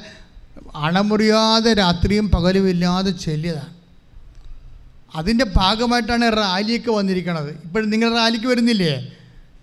അണമുറിയാതെ 0.75 1.73
രാത്രിയും 1.73 2.29
പകലും 2.31 2.69
ഇല്ലാതെ 2.69 3.11
ചൊല്ലിയതാണ്. 3.11 3.73
അതിന്റെ 5.15 5.45
ഭാഗമായിട്ടാണ് 5.55 6.37
റാലിയൊക്കെ 6.37 6.91
വന്നിരിക്കുന്നത് 6.91 7.49
ഇപ്പോൾ 7.65 7.85
നിങ്ങൾ 7.85 8.15
റാലിക്ക് 8.15 8.45
വരുന്നില്ലേ? 8.45 8.93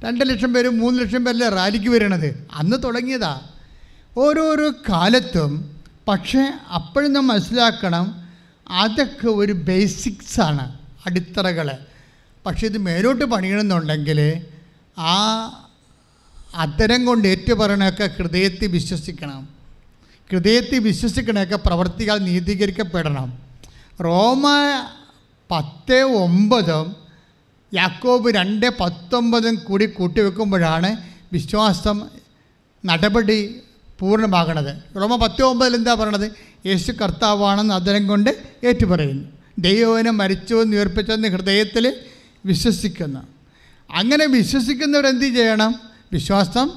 രണ്ട് 0.04 0.28
ലക്ഷം 0.28 0.52
പേരും 0.54 0.78
മൂന്ന് 0.78 1.00
ലക്ഷം 1.00 1.24
പേരല്ലേ 1.24 1.48
റാലിക്ക് 1.48 1.88
വരണത്? 1.88 2.48
അന്ന് 2.52 2.76
തുടങ്ങിയതാ. 2.84 3.40
ഓരോരോ 4.18 4.72
കാലത്തും 4.88 5.80
പക്ഷേ 6.08 6.52
അപ്പോഴും 6.74 7.12
നാം 7.12 7.26
മനസ്സിലാക്കണം 7.26 8.24
അതൊക്കെ 8.68 9.26
ഒരു 9.26 9.52
ബേസിക്സാണ് 9.52 10.78
അടിത്തറകൾ 11.06 11.70
പക്ഷേ 12.46 12.66
ഇത് 12.66 12.78
മേലോട്ട് 12.78 13.24
പണിയണമെന്നുണ്ടെങ്കിൽ 13.24 14.20
ആ 14.98 15.50
അത്തരം 16.54 17.04
കൊണ്ട് 17.04 17.28
ഏറ്റുപറയണമൊക്കെ 17.28 18.10
ഹൃദയത്തിൽ 18.18 18.66
വിശ്വസിക്കണം. 18.66 19.48
ഹൃദയത്തിൽ 20.30 20.78
വിശ്വസിക്കണമൊക്കെ 20.78 21.56
പ്രവർത്തികൾ 21.56 22.18
നീതീകരിക്കപ്പെടണം. 22.18 23.38
റോമ 24.04 24.44
പത്ത് 25.50 26.02
ഒമ്പതും 26.02 26.96
യാക്കോബ് 27.74 28.34
രണ്ട് 28.34 28.78
പത്തൊമ്പതും 28.80 29.54
കൂടി 29.54 29.86
കൂട്ടിവെക്കുമ്പോഴാണ് 29.86 30.96
വിശ്വാസം 31.32 32.08
നടപടി 32.86 33.60
പൂർണമാകണത്. 33.98 34.96
റോമ 34.96 35.16
പത്ത് 35.16 35.42
ഒമ്പതിൽ 35.42 35.74
എന്താ 35.74 35.94
പറയണത്? 35.94 36.32
യേശു 36.66 36.92
കർത്താവാണെന്ന് 36.92 37.74
അദ്ദേഹം 37.74 38.06
കൊണ്ട് 38.06 38.42
ഏറ്റുപറയുന്നു. 38.64 39.28
ദൈവനെ 39.58 40.10
മരിച്ചു 40.10 40.54
എന്ന് 40.54 40.76
ഉയർപ്പിച്ചെന്ന് 40.76 41.28
ഹൃദയത്തിൽ 41.28 41.94
വിശ്വസിക്കുന്നു. 42.44 43.35
അങ്ങനെ 43.90 44.26
വിശ്വസിക്കുന്നവർ 44.26 45.06
വിശ്വസിക്കുന്നവരെന്ത് 45.06 45.24
ചെയ്യണം? 45.24 45.80
വിശ്വാസം 46.12 46.70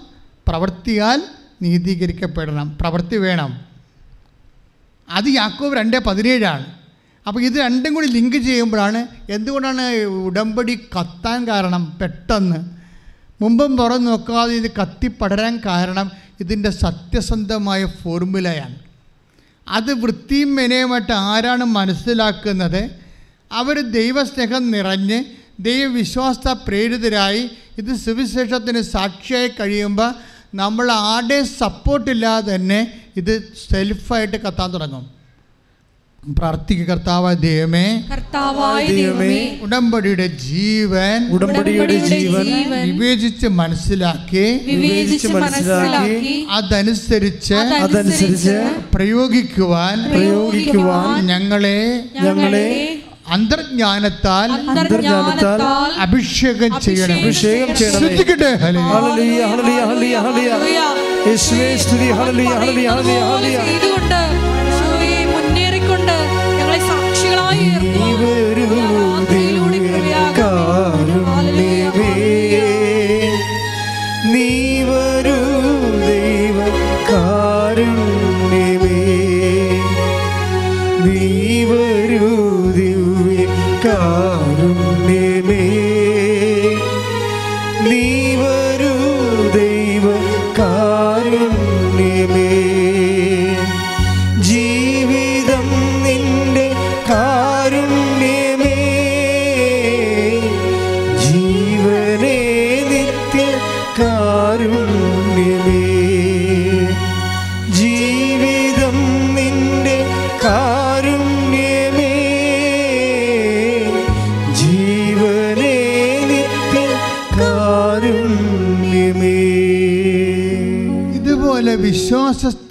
പ്രവർത്തിയാൽ 0.47 1.21
നീതീകരിക്കപ്പെടണം. 1.61 2.77
പ്രവൃത്തി 2.81 3.17
വേണം. 3.17 3.59
അത് 5.09 5.25
യാക്കോബ് 5.27 5.77
രണ്ട് 5.77 5.97
പതിനേഴാണ്. 5.97 6.65
അപ്പോൾ 7.27 7.43
ഇത് 7.43 7.59
രണ്ടും 7.59 7.93
കൂടി 7.93 8.07
ലിങ്ക് 8.07 8.37
ചെയ്യുമ്പോഴാണ് 8.37 9.07
എന്തുകൊണ്ടാണ് 9.29 9.95
ഉടമ്പടി 10.03 10.75
കത്താൻ 10.75 11.47
കാരണം 11.47 11.97
പെട്ടെന്ന്? 12.01 12.55
മുമ്പും 13.41 13.77
പുറം 13.77 14.05
നോക്കാതെ 14.05 14.53
ഇത് 14.53 14.71
കത്തിപ്പടരാൻ 14.71 15.61
കാരണം 15.65 16.11
ഇതിന്റെ 16.39 16.69
സത്യസന്ധമായ 16.69 17.85
ഫോർമുലയാണ്. 17.85 18.75
അത് 19.67 19.93
വൃത്തിയും 19.93 20.55
മെനയുമായിട്ട് 20.55 21.11
ആരാണ് 21.11 21.63
മനസ്സിലാക്കുന്നത്? 21.63 22.89
അവർ 23.51 23.79
ദൈവസ്നേഹം 23.79 24.71
നിറഞ്ഞ് 24.71 25.38
ദൈവവിശ്വാസ 25.59 26.47
പ്രേരിതരായി 26.47 27.49
ഇത് 27.77 27.95
സുവിശേഷത്തിന് 27.95 28.81
സാക്ഷിയായി 28.81 29.47
കഴിയുമ്പോൾ 29.47 30.13
നമ്മൾ 30.55 30.91
ആടെ 30.91 31.43
സപ്പോർട്ടില്ലാതെ 31.43 32.55
തന്നെ 32.55 32.87
ഇത് 33.17 33.33
സെൽഫായിട്ട് 33.71 34.37
കത്താൻ 34.37 34.73
തുടങ്ങും. 34.73 35.19
പ്രാർത്ഥിക്കുക 36.37 36.85
കർത്താവ് 36.85 37.35
ദൈവമേ. 37.37 38.03
കർത്താവായ 38.11 38.87
ദൈവമേ, 38.87 39.27
ദൈവമേ. 39.27 39.59
ഉടമ്പടിയുടെ 39.61 40.27
ജീവൻ 40.27 41.27
ഉടമ്പടിയുടെ 41.27 41.97
ജീവൻ 42.05 42.45
വിവേചിച്ച് 42.91 43.47
മനസ്സിലാക്കി 43.47 44.45
വിവേചിച്ച് 44.65 45.27
മനസ്സിലാക്കി 45.27 46.47
അതനുസരിച്ച് 46.51 47.53
അതനുസരിച്ച് 47.53 48.57
പ്രയോഗിക്കുവാൻ 48.93 50.09
പ്രയോഗിക്കുവാൻ 50.09 51.27
ഞങ്ങളെ 51.27 52.03
ഞങ്ങളെ 52.21 52.67
അന്തർജ്ഞാനത്താൽ 53.31 54.49
അന്തർജ്ഞാനത്താൽ 54.51 55.91
അഭിഷേകം 55.99 56.81
ചെയ്യണം 56.81 57.19
അഭിഷേകം 57.19 57.75
ചെയ്യണം. 57.75 57.99
ശ്രദ്ധിക്കട്ടെ? 57.99 58.51
Hallelujah. 58.55 58.93
Hallelujah. 58.95 59.45
Hallelujah. 59.45 60.15
Hallelujah. 60.17 60.17
Hallelujah 60.17 60.79
യേശുവേ 61.27 61.77
സ്തുതി. 61.77 62.09
ഹല്ലേലൂയ. 62.11 62.55
ഹല്ലേലൂയ. 62.55 62.89
ഹല്ലേലൂയ. 62.89 63.57
ഹല്ലേലൂയ. 63.57 64.38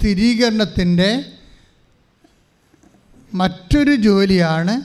സ്ഥിരീകരണത്തിന്റെ 0.09 1.25
മറ്റൊരു 3.33 3.95
ജോലിയാണ് 3.95 4.81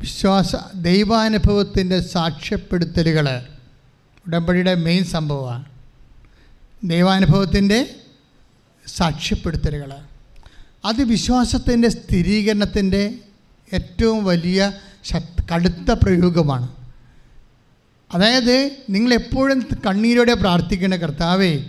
വിശ്വാസ 0.00 0.56
ദൈവാനുഭവത്തിന്റെ 0.74 2.00
സാക്ഷ്യപ്പെടുത്തലുകൾ. 2.00 3.42
ഉടമ്പടിയുടെ 4.26 4.74
മെയിൻ 4.74 5.04
സംഭവമാണ്. 5.04 5.64
ദൈവാനുഭവത്തിന്റെ 6.84 7.94
സാക്ഷ്യപ്പെടുത്തലുകൾ. 8.86 9.92
അത് 10.84 11.02
വിശ്വാസത്തിന്റെ 11.02 11.88
സ്ഥിരീകരണത്തിന്റെ 11.88 13.14
ഏറ്റവും 13.72 14.24
വലിയ 14.24 14.72
കടുത്ത 15.54 15.90
പ്രയോഗമാണ്. 16.02 16.68
അതായത് 18.14 18.76
നിങ്ങളെപ്പോഴും 18.90 19.66
കണ്ണീരോടെ 19.86 20.34
പ്രാർത്ഥിക്കേണ്ട 20.34 20.94
കർത്താവേ 20.94 21.64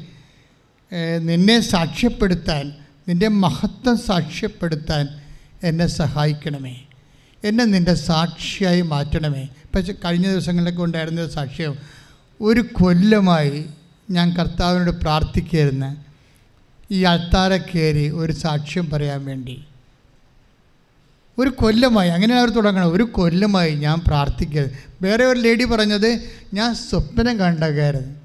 നിന്നെ 1.18 1.60
സാക്ഷ്യപ്പെടുത്താൻ 1.60 2.74
നിന്റെ 3.08 3.28
മഹത്വം 3.28 3.98
സാക്ഷ്യപ്പെടുത്താൻ 3.98 5.08
എന്നെ 5.64 5.88
സഹായിക്കണമേ. 5.88 6.82
എന്നെ 7.44 7.66
നിന്റെ 7.66 7.94
സാക്ഷിയായി 7.94 8.82
മാറ്റണമേ. 8.82 9.48
പക്ഷേ 9.76 9.94
കഴിഞ്ഞ 10.06 10.32
ദിവസങ്ങളിലൊക്കെ 10.32 10.84
ഉണ്ടായിരുന്ന 10.84 11.30
സാക്ഷ്യം 11.30 11.76
ഒരു 12.42 12.62
കൊല്ലമായി 12.74 13.66
ഞാൻ 14.12 14.36
കർത്താവിനോട് 14.36 14.92
പ്രാർത്ഥിക്കായിരുന്നു 14.92 16.06
ഈ 16.92 17.04
അൾത്താരെ 17.04 17.58
കയറി 17.58 18.10
ഒരു 18.10 18.32
സാക്ഷ്യം 18.32 18.90
പറയാൻ 18.90 19.26
വേണ്ടി. 19.26 19.64
ഒരു 21.40 21.50
കൊല്ലമായി 21.50 22.10
അങ്ങനെയാണ് 22.10 22.42
അവർ 22.42 22.50
തുടങ്ങണം 22.50 22.94
ഒരു 22.94 23.04
കൊല്ലമായി 23.04 23.76
ഞാൻ 23.76 24.02
പ്രാർത്ഥിക്കരുത്. 24.08 24.72
വേറെ 25.02 25.26
ഒരു 25.26 25.40
ലേഡി 25.40 25.64
പറഞ്ഞത് 25.64 26.30
ഞാൻ 26.54 26.76
സ്വപ്നം 26.76 27.40
കണ്ടകായിരുന്നു 27.40 28.16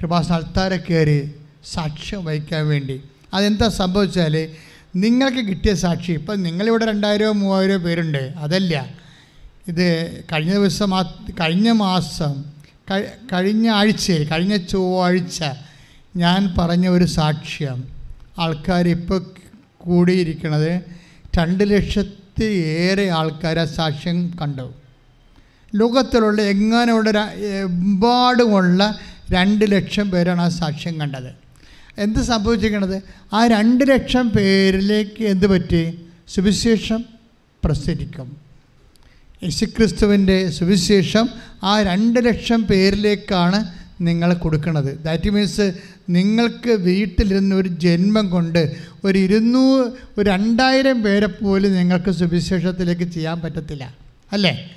കൃപാസ് 0.00 0.32
അൾത്താര 0.32 0.76
കയറി 0.76 1.34
സാക്ഷ്യം 1.64 2.24
വഹിക്കാൻ 2.24 2.68
വേണ്ടി. 2.68 3.00
അതെന്താ 3.34 3.68
സംഭവിച്ചാൽ 3.68 4.48
നിങ്ങൾക്ക് 4.96 5.48
കിട്ടിയ 5.48 5.74
സാക്ഷി 5.74 6.12
ഇപ്പം 6.12 6.42
നിങ്ങളിവിടെ 6.42 6.84
രണ്ടായിരമോ 6.84 7.32
മൂവായിരമോ 7.32 7.84
പേരുണ്ട് 7.84 8.18
അതല്ല. 8.18 8.88
ഇത് 9.68 9.86
കഴിഞ്ഞ 10.32 10.52
ദിവസം 10.52 10.90
കഴിഞ്ഞ 11.40 11.70
മാസം 11.70 12.44
കഴിഞ്ഞ 13.32 13.68
ആഴ്ചയിൽ 13.68 14.28
കഴിഞ്ഞ 14.28 14.56
ചൊവ്വാഴ്ച 14.56 15.44
ഞാൻ 16.16 16.54
പറഞ്ഞ 16.58 16.88
ഒരു 16.88 17.04
സാക്ഷ്യം 17.04 17.84
ആൾക്കാർ 18.38 18.88
ഇപ്പോൾ 18.88 19.20
കൂടിയിരിക്കുന്നത് 19.76 20.80
രണ്ട് 21.38 21.70
ലക്ഷത്തി 21.70 22.44
ഏറെ 22.44 23.10
ആൾക്കാർ 23.10 23.58
ആ 23.58 23.64
സാക്ഷ്യം 23.64 24.30
കണ്ടു. 24.40 24.74
ലോകത്തിലുള്ള 25.74 26.42
എങ്ങനെയുള്ള 26.42 27.10
എമ്പാടുമുള്ള 27.60 28.98
രണ്ട് 29.30 29.64
ലക്ഷം 29.72 30.10
പേരാണ് 30.10 30.40
ആ 30.40 30.48
സാക്ഷ്യം 30.48 31.00
കണ്ടത്. 31.00 31.49
എന്ത് 31.98 32.18
സംഭവിച്ചിരിക്കണത്? 32.18 33.02
ആ 33.32 33.46
രണ്ട് 33.46 33.84
ലക്ഷം 33.88 34.30
പേരിലേക്ക് 34.30 35.24
എന്ത് 35.24 35.46
പറ്റി? 35.46 35.98
സുവിശേഷം 36.28 37.04
പ്രസരിക്കും 37.64 38.36
യേശുക്രിസ്തുവിന്റെ 39.42 40.48
സുവിശേഷം 40.48 41.28
ആ 41.62 41.82
രണ്ട് 41.82 42.24
ലക്ഷം 42.24 42.62
പേരിലേക്കാണ് 42.62 43.80
നിങ്ങൾ 44.00 44.34
കൊടുക്കുന്നത് 44.34 45.04
ദാറ്റ് 45.04 45.30
മീൻസ് 45.30 45.72
നിങ്ങൾക്ക് 46.10 46.70
വീട്ടിലിരുന്ന് 46.70 47.56
ഒരു 47.56 47.68
ജന്മം 47.68 48.30
കൊണ്ട് 48.30 48.74
ഒരു 49.04 49.18
ഇരുന്നൂറ് 49.18 49.92
ഒരു 50.18 50.30
രണ്ടായിരം 50.30 51.02
പേരെ 51.02 51.26
പോലും 51.26 51.74
നിങ്ങൾക്ക് 51.74 52.10
സുവിശേഷത്തിലേക്ക് 52.10 53.02
ചെയ്യാൻ 53.02 53.40
പറ്റത്തില്ല. 53.40 53.96
അല്ലേ? 54.32 54.70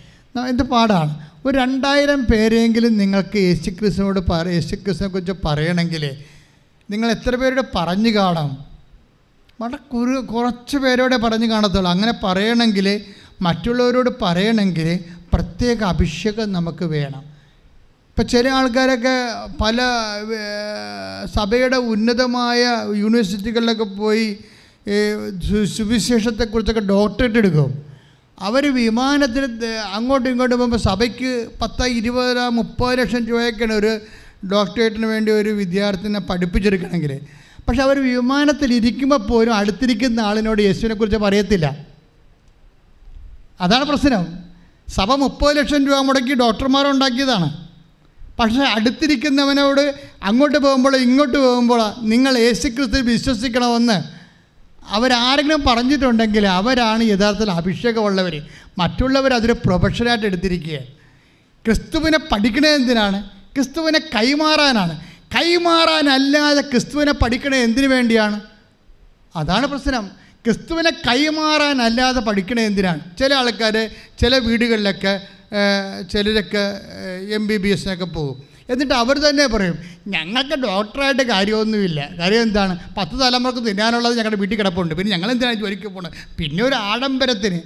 എന്ത് 0.49 0.63
പാടാണ്? 0.63 1.25
ഒരു 1.45 1.57
രണ്ടായിരം 1.57 2.25
പേരെങ്കിലും 2.25 2.97
നിങ്ങൾക്ക് 2.97 3.37
യേശുക്രിസ്തുവിനോട് 3.37 4.19
പറ 4.19 4.47
യേശുക്രിസ്തുവിനെ 4.47 5.13
കുറിച്ച് 5.13 5.33
പറയണമെങ്കിൽ 5.45 6.11
നിങ്ങൾ 6.89 7.11
എത്ര 7.11 7.35
പേരോട് 7.35 7.61
പറഞ്ഞു 7.75 8.09
കാണാം? 8.09 8.49
വളരെ 9.61 9.77
കുറു 9.93 10.19
കുറച്ച് 10.19 10.77
പേരോടെ 10.77 11.17
പറഞ്ഞു 11.17 11.45
കാണത്തുള്ളൂ. 11.45 11.91
അങ്ങനെ 11.91 12.13
പറയണമെങ്കിൽ 12.23 13.01
മറ്റുള്ളവരോട് 13.41 14.09
പറയണമെങ്കിൽ 14.21 14.99
പ്രത്യേക 15.33 15.83
അഭിഷേകം 15.83 16.53
നമുക്ക് 16.53 16.85
വേണം. 16.85 17.23
ഇപ്പം 18.09 18.27
ചില 18.27 18.49
ആൾക്കാരൊക്കെ 18.49 19.15
പല 19.61 19.77
സഭയുടെ 21.35 21.77
ഉന്നതമായ 21.77 22.61
യൂണിവേഴ്സിറ്റികളിലൊക്കെ 22.93 23.83
പോയി 23.83 24.25
സുവിശേഷത്തെക്കുറിച്ചൊക്കെ 25.77 26.81
ഡോക്ടറേറ്റ് 26.81 27.37
എടുക്കും. 27.37 27.71
അവർ 28.39 28.63
വിമാനത്തിൽ 28.75 29.43
അങ്ങോട്ടും 29.93 30.29
ഇങ്ങോട്ടും 30.29 30.57
പോകുമ്പോൾ 30.59 30.77
സഭയ്ക്ക് 30.77 31.31
പത്ത് 31.61 31.85
ഇരുപത് 31.99 32.49
മുപ്പത് 32.49 32.99
ലക്ഷം 32.99 33.25
രൂപയൊക്കെയാണ് 33.25 33.73
ഒരു 33.73 33.91
ഡോക്ടറേറ്റിന് 34.51 35.05
വേണ്ടി 35.05 35.31
ഒരു 35.31 35.49
വിദ്യാർത്ഥിനെ 35.49 36.19
പഠിപ്പിച്ചെടുക്കണമെങ്കിൽ 36.19 37.19
പക്ഷെ 37.67 37.81
അവർ 37.81 37.99
വിമാനത്തിൽ 38.03 38.73
ഇരിക്കുമ്പോൾ 38.73 39.17
പോലും 39.17 39.55
അടുത്തിരിക്കുന്ന 39.55 40.19
ആളിനോട് 40.19 40.61
യേശുവിനെക്കുറിച്ച് 40.61 41.17
പറയത്തില്ല. 41.17 41.77
അതാണ് 43.61 43.85
പ്രശ്നം. 43.85 44.23
സഭ 44.93 45.13
മുപ്പത് 45.13 45.57
ലക്ഷം 45.57 45.87
രൂപ 45.87 45.99
മുടക്കി 45.99 46.33
ഡോക്ടർമാരുണ്ടാക്കിയതാണ് 46.33 47.67
പക്ഷേ 48.39 48.63
അടുത്തിരിക്കുന്നവനോട് 48.63 49.93
അങ്ങോട്ട് 50.23 50.57
പോകുമ്പോൾ 50.57 50.95
ഇങ്ങോട്ട് 50.95 51.37
പോകുമ്പോൾ 51.37 51.81
നിങ്ങൾ 52.01 52.37
യേശുക്രിസ്തു 52.37 52.97
വിശ്വസിക്കണമെന്ന് 52.97 54.23
അവരാരെങ്കിലും 54.87 55.63
പറഞ്ഞിട്ടുണ്ടെങ്കിൽ 55.67 56.47
അവരാണ് 56.47 57.03
യഥാർത്ഥത്തിൽ 57.03 57.51
അഭിഷേകമുള്ളവർ 57.51 58.41
മറ്റുള്ളവർ 58.77 59.33
അതൊരു 59.33 59.53
പ്രൊഫഷനായിട്ട് 59.53 60.25
എടുത്തിരിക്കുക 60.25 60.79
ക്രിസ്തുവിനെ 61.65 62.17
പഠിക്കണത് 62.17 62.71
എന്തിനാണ്? 62.73 63.42
ക്രിസ്തുവിനെ 63.55 63.99
കൈമാറാനാണ്. 63.99 64.99
കൈമാറാനല്ലാതെ 65.35 66.61
ക്രിസ്തുവിനെ 66.61 67.11
പഠിക്കണത് 67.11 67.59
എന്തിനു 67.59 67.87
വേണ്ടിയാണ്? 67.87 68.41
അതാണ് 69.35 69.67
പ്രശ്നം. 69.67 70.11
ക്രിസ്തുവിനെ 70.45 70.89
കൈമാറാനല്ലാതെ 70.89 72.19
പഠിക്കണത് 72.19 72.63
എന്തിനാണ്? 72.63 72.99
ചില 73.19 73.33
ആൾക്കാർ 73.33 73.89
ചില 74.19 74.37
വീടുകളിലൊക്കെ 74.37 75.27
ചിലരൊക്കെ 76.11 76.81
എം 77.35 77.47
ബി 77.47 77.57
ബി 77.57 77.69
എസിനൊക്കെ 77.69 78.05
പോകും. 78.05 78.43
എന്നിട്ട് 78.69 78.93
അവർ 78.93 79.17
തന്നെ 79.17 79.47
പറയും 79.47 79.77
ഞങ്ങൾക്ക് 80.07 80.55
ഡോക്ടറായിട്ട് 80.63 81.21
കാര്യമൊന്നുമില്ല. 81.21 82.09
കാര്യം 82.19 82.41
എന്താണ്? 82.41 82.79
പത്ത് 82.97 83.11
തലമുറയ്ക്ക് 83.11 83.69
തിന്നാനുള്ളത് 83.69 84.17
ഞങ്ങളുടെ 84.17 84.35
വീട്ടിൽ 84.35 84.57
കിടപ്പുണ്ട്. 84.57 84.95
പിന്നെ 84.95 85.11
ഞങ്ങൾ 85.11 85.31
എന്തിനാണ് 85.31 85.55
ജോലിക്ക് 85.55 85.87
പോകുന്നത് 85.87 86.13
പിന്നെ 86.37 86.63
ഒരു 86.63 86.75
ആഡംബരത്തിന്. 86.75 87.59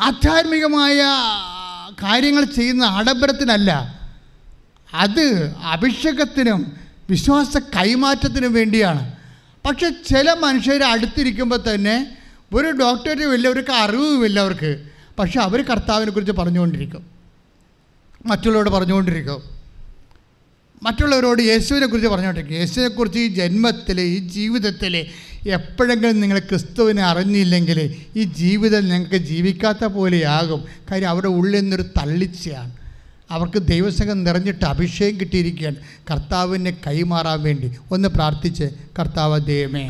ആധ്യാത്മികമായ 0.00 1.00
കാര്യങ്ങൾ 2.02 2.44
ചെയ്യുന്ന 2.44 2.84
ആഡംബരത്തിനല്ല. 2.84 3.99
അത് 4.94 5.54
അഭിഷേകത്തിനും 5.62 6.72
വിശ്വാസ 7.10 7.56
കൈമാറ്റത്തിനും 7.56 8.52
വേണ്ടിയാണ്. 8.52 9.12
പക്ഷെ 9.66 9.90
ചില 9.90 10.32
മനുഷ്യർ 10.32 10.82
അടുത്തിരിക്കുമ്പോൾ 10.82 11.74
തന്നെ 11.74 12.16
ഒരു 12.54 12.70
ഡോക്ടറേറ്റും 12.70 13.34
ഇല്ല 13.34 13.48
അവർക്ക് 13.48 13.72
അറിവുമില്ല 13.72 14.40
അവർക്ക്. 14.40 14.82
പക്ഷെ 15.18 15.40
അവർ 15.40 15.62
കർത്താവിനെ 15.62 16.10
കുറിച്ച് 16.10 16.32
പറഞ്ഞുകൊണ്ടിരിക്കും. 16.32 17.06
മറ്റുള്ളവരോട് 18.26 18.70
പറഞ്ഞുകൊണ്ടിരിക്കും. 18.70 19.42
മറ്റുള്ളവരോട് 20.82 21.42
യേശുവിനെ 21.42 21.86
കുറിച്ച് 21.86 22.08
പറഞ്ഞുകൊണ്ടിരിക്കും. 22.08 22.56
യേശുവിനെക്കുറിച്ച് 22.56 23.18
ഈ 23.18 23.28
ജന്മത്തിൽ 23.28 24.00
ഈ 24.00 24.18
ജീവിതത്തിൽ 24.18 25.06
എപ്പോഴെങ്കിലും 25.48 26.20
നിങ്ങൾ 26.20 26.38
ക്രിസ്തുവിനെ 26.38 27.02
അറിഞ്ഞില്ലെങ്കിൽ 27.02 27.96
ഈ 28.16 28.22
ജീവിതം 28.22 28.88
നിങ്ങൾക്ക് 28.88 29.16
ജീവിക്കാത്ത 29.16 29.84
പോലെയാകും. 29.84 30.64
കാര്യം 30.90 31.08
അവരുടെ 31.08 31.28
ഉള്ളിൽ 31.28 31.60
നിന്നൊരു 31.60 31.82
തള്ളിച്ചയാണ്. 31.82 32.79
അവർക്ക് 33.30 33.62
ദൈവസംഘം 33.62 34.24
നിറഞ്ഞിട്ട് 34.24 34.64
അഭിഷേകം 34.64 35.20
കിട്ടിയിരിക്കുകയാണ്. 35.20 35.76
കർത്താവിനെ 36.10 36.72
കൈമാറാൻ 36.86 37.42
വേണ്ടി. 37.42 37.70
ഒന്ന് 37.92 38.08
പ്രാർത്ഥിച്ച് 38.08 38.64
കർത്താവ് 38.98 39.40
ദൈവമേ 39.40 39.84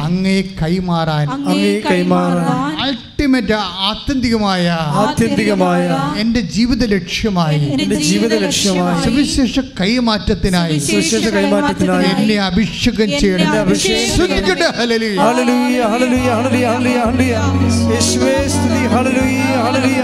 അങ്ങേ 0.00 0.40
കൈമാറാൻ 0.62 1.26
അങ്ങേ 1.28 1.80
കൈമാറാൻ 1.90 2.78
അൾട്ടിമേറ്റ് 2.80 3.56
ആത്യന്തികമായ 3.88 4.64
ആത്യന്തികമായ 5.02 5.84
എന്റെ 6.18 6.40
ജീവിത 6.40 6.84
ലക്ഷ്യമായി 6.84 7.60
എന്റെ 7.82 7.94
ജീവിത 7.94 8.34
ലക്ഷ്യമായി 8.34 9.04
സുവിശേഷ 9.04 9.58
കൈമാറ്റത്തിനായി 9.80 10.78
സുവിശേഷ 10.78 11.24
കൈമാറ്റത്തിനായി 11.28 12.10
എന്നെ 12.16 12.36
അഭിഷേകം 12.38 13.10
ചെയ്യണം. 13.20 13.52
ഹല്ലേലൂയ. 14.78 15.16
ഹല്ലേലൂയ 15.26 15.80
ഹല്ലേലൂയ 15.92 16.66
ഹല്ലേലൂയ 16.66 17.34
യേശുവേ 17.92 18.36
സ്തുതി. 18.54 18.80
ഹല്ലേലൂയ. 18.94 19.97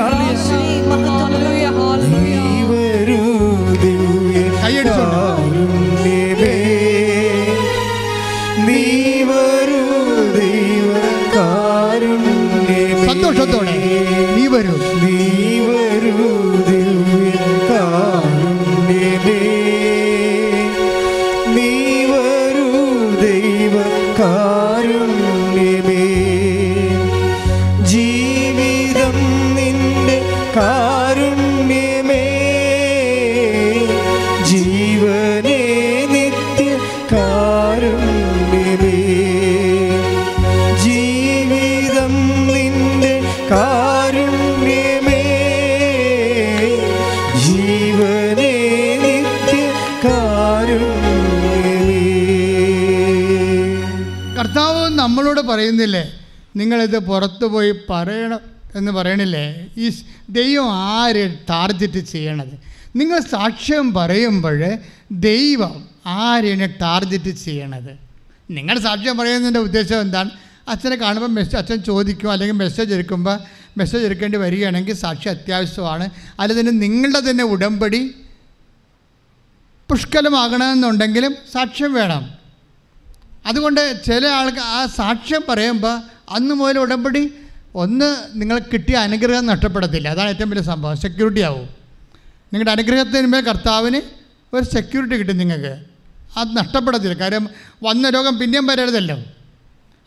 പറയണം 57.91 58.41
എന്ന് 58.75 58.93
പറയണില്ലേ? 58.93 59.67
ഈ 59.77 59.93
ദൈവം 60.31 60.73
ആര് 60.73 61.39
ടാർഗറ്റ് 61.49 61.99
ചെയ്യണത്? 61.99 62.55
നിങ്ങൾ 62.97 63.21
സാക്ഷ്യം 63.21 63.95
പറയുമ്പോൾ 63.95 64.77
ദൈവം 65.13 65.89
ആരെയാണ് 66.07 66.81
ടാർഗറ്റ് 66.81 67.31
ചെയ്യണത്? 67.31 67.99
നിങ്ങൾ 68.51 68.79
സാക്ഷ്യം 68.79 69.17
പറയുന്നതിന്റെ 69.19 69.61
ഉദ്ദേശം 69.61 70.01
എന്താണ്? 70.01 70.31
അച്ഛനെ 70.69 70.97
കാണുമ്പോൾ 70.97 71.29
മെസ്സേജ് 71.29 71.57
അച്ഛൻ 71.57 71.83
ചോദിക്കും 71.83 72.33
അല്ലെങ്കിൽ 72.33 72.55
മെസ്സേജ് 72.55 72.95
എടുക്കുമ്പോൾ 72.95 73.39
മെസ്സേജ് 73.79 74.05
എടുക്കേണ്ടി 74.05 74.39
വരികയാണെങ്കിൽ 74.39 74.95
സാക്ഷി 74.95 75.29
അത്യാവശ്യമാണ്. 75.29 76.11
അല്ലെങ്കിൽ 76.41 76.71
തന്നെ 76.71 76.89
നിങ്ങളുടെ 76.89 77.31
തന്നെ 77.31 77.45
ഉടമ്പടി 77.45 78.15
പുഷ്കലമാകണമെന്നുണ്ടെങ്കിലും 79.91 81.35
സാക്ഷ്യം 81.53 81.93
വേണം. 81.93 82.35
അതുകൊണ്ട് 83.47 84.05
ചില 84.07 84.27
ആൾക്ക് 84.27 84.59
ആ 84.59 84.87
സാക്ഷ്യം 84.87 85.43
പറയുമ്പോൾ 85.49 86.01
അന്ന് 86.31 86.55
മുതൽ 86.55 86.79
ഉടമ്പടി 86.79 87.33
ഒന്ന് 87.75 88.17
നിങ്ങൾ 88.35 88.59
കിട്ടിയ 88.59 88.97
അനുഗ്രഹം 88.97 89.47
നഷ്ടപ്പെടത്തില്ല. 89.47 90.09
അതാണ് 90.09 90.29
ഏറ്റവും 90.29 90.51
വലിയ 90.51 90.63
സംഭവം. 90.63 90.97
സെക്യൂരിറ്റി 90.97 91.41
ആവും. 91.41 91.69
നിങ്ങളുടെ 92.53 92.71
അനുഗ്രഹത്തിന് 92.71 93.27
മേൽ 93.27 93.41
കർത്താവിന് 93.41 94.01
ഒരു 94.57 94.65
സെക്യൂരിറ്റി 94.65 95.17
കിട്ടും 95.17 95.39
നിങ്ങൾക്ക്. 95.39 95.79
അത് 96.37 96.57
നഷ്ടപ്പെടത്തില്ല. 96.57 97.15
കാര്യം 97.15 97.49
വന്ന 97.83 98.11
രോഗം 98.11 98.39
പിന്നെയും 98.39 98.67
വരരുതല്ലോ. 98.67 99.17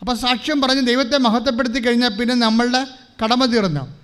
അപ്പോൾ 0.00 0.16
സാക്ഷ്യം 0.16 0.60
പറഞ്ഞ് 0.60 0.86
ദൈവത്തെ 0.86 1.18
മഹത്വപ്പെടുത്തി 1.18 1.80
കഴിഞ്ഞാൽ 1.80 2.08
പിന്നെ 2.08 2.34
നമ്മളുടെ 2.34 2.86
കടമ 3.24 3.44
തീർന്നു. 3.44 3.98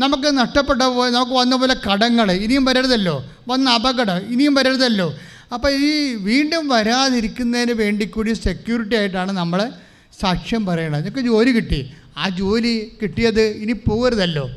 നമുക്ക് 0.00 0.38
നഷ്ടപ്പെട്ട 0.38 0.82
പോലെ 0.82 1.10
നമുക്ക് 1.10 1.32
വന്ന 1.32 1.56
പോലെ 1.56 1.76
കടങ്ങൾ 1.92 2.32
ഇനിയും 2.32 2.64
വരരുതല്ലോ. 2.64 3.24
വന്ന 3.48 3.70
അപകടം 3.70 4.16
ഇനിയും 4.16 4.54
വരരുതല്ലോ. 4.54 5.14
അപ്പോൾ 5.54 5.72
ഈ 5.72 6.14
വീണ്ടും 6.14 6.68
വരാതിരിക്കുന്നതിന് 6.68 7.72
വേണ്ടി 7.72 8.04
കൂടി 8.04 8.32
സെക്യൂരിറ്റി 8.32 8.96
ആയിട്ടാണ് 8.96 9.32
നമ്മൾ 9.32 9.72
സാക്ഷ്യം 10.20 10.66
പറയണത്. 10.66 11.04
നിങ്ങൾക്ക് 11.04 11.28
ജോലി 11.28 11.50
കിട്ടി. 11.50 11.92
ആ 12.16 12.28
ജോലി 12.28 12.92
കിട്ടിയത് 13.02 13.40
ഇനി 13.40 13.72
പോകരുതല്ലോ 13.72 14.48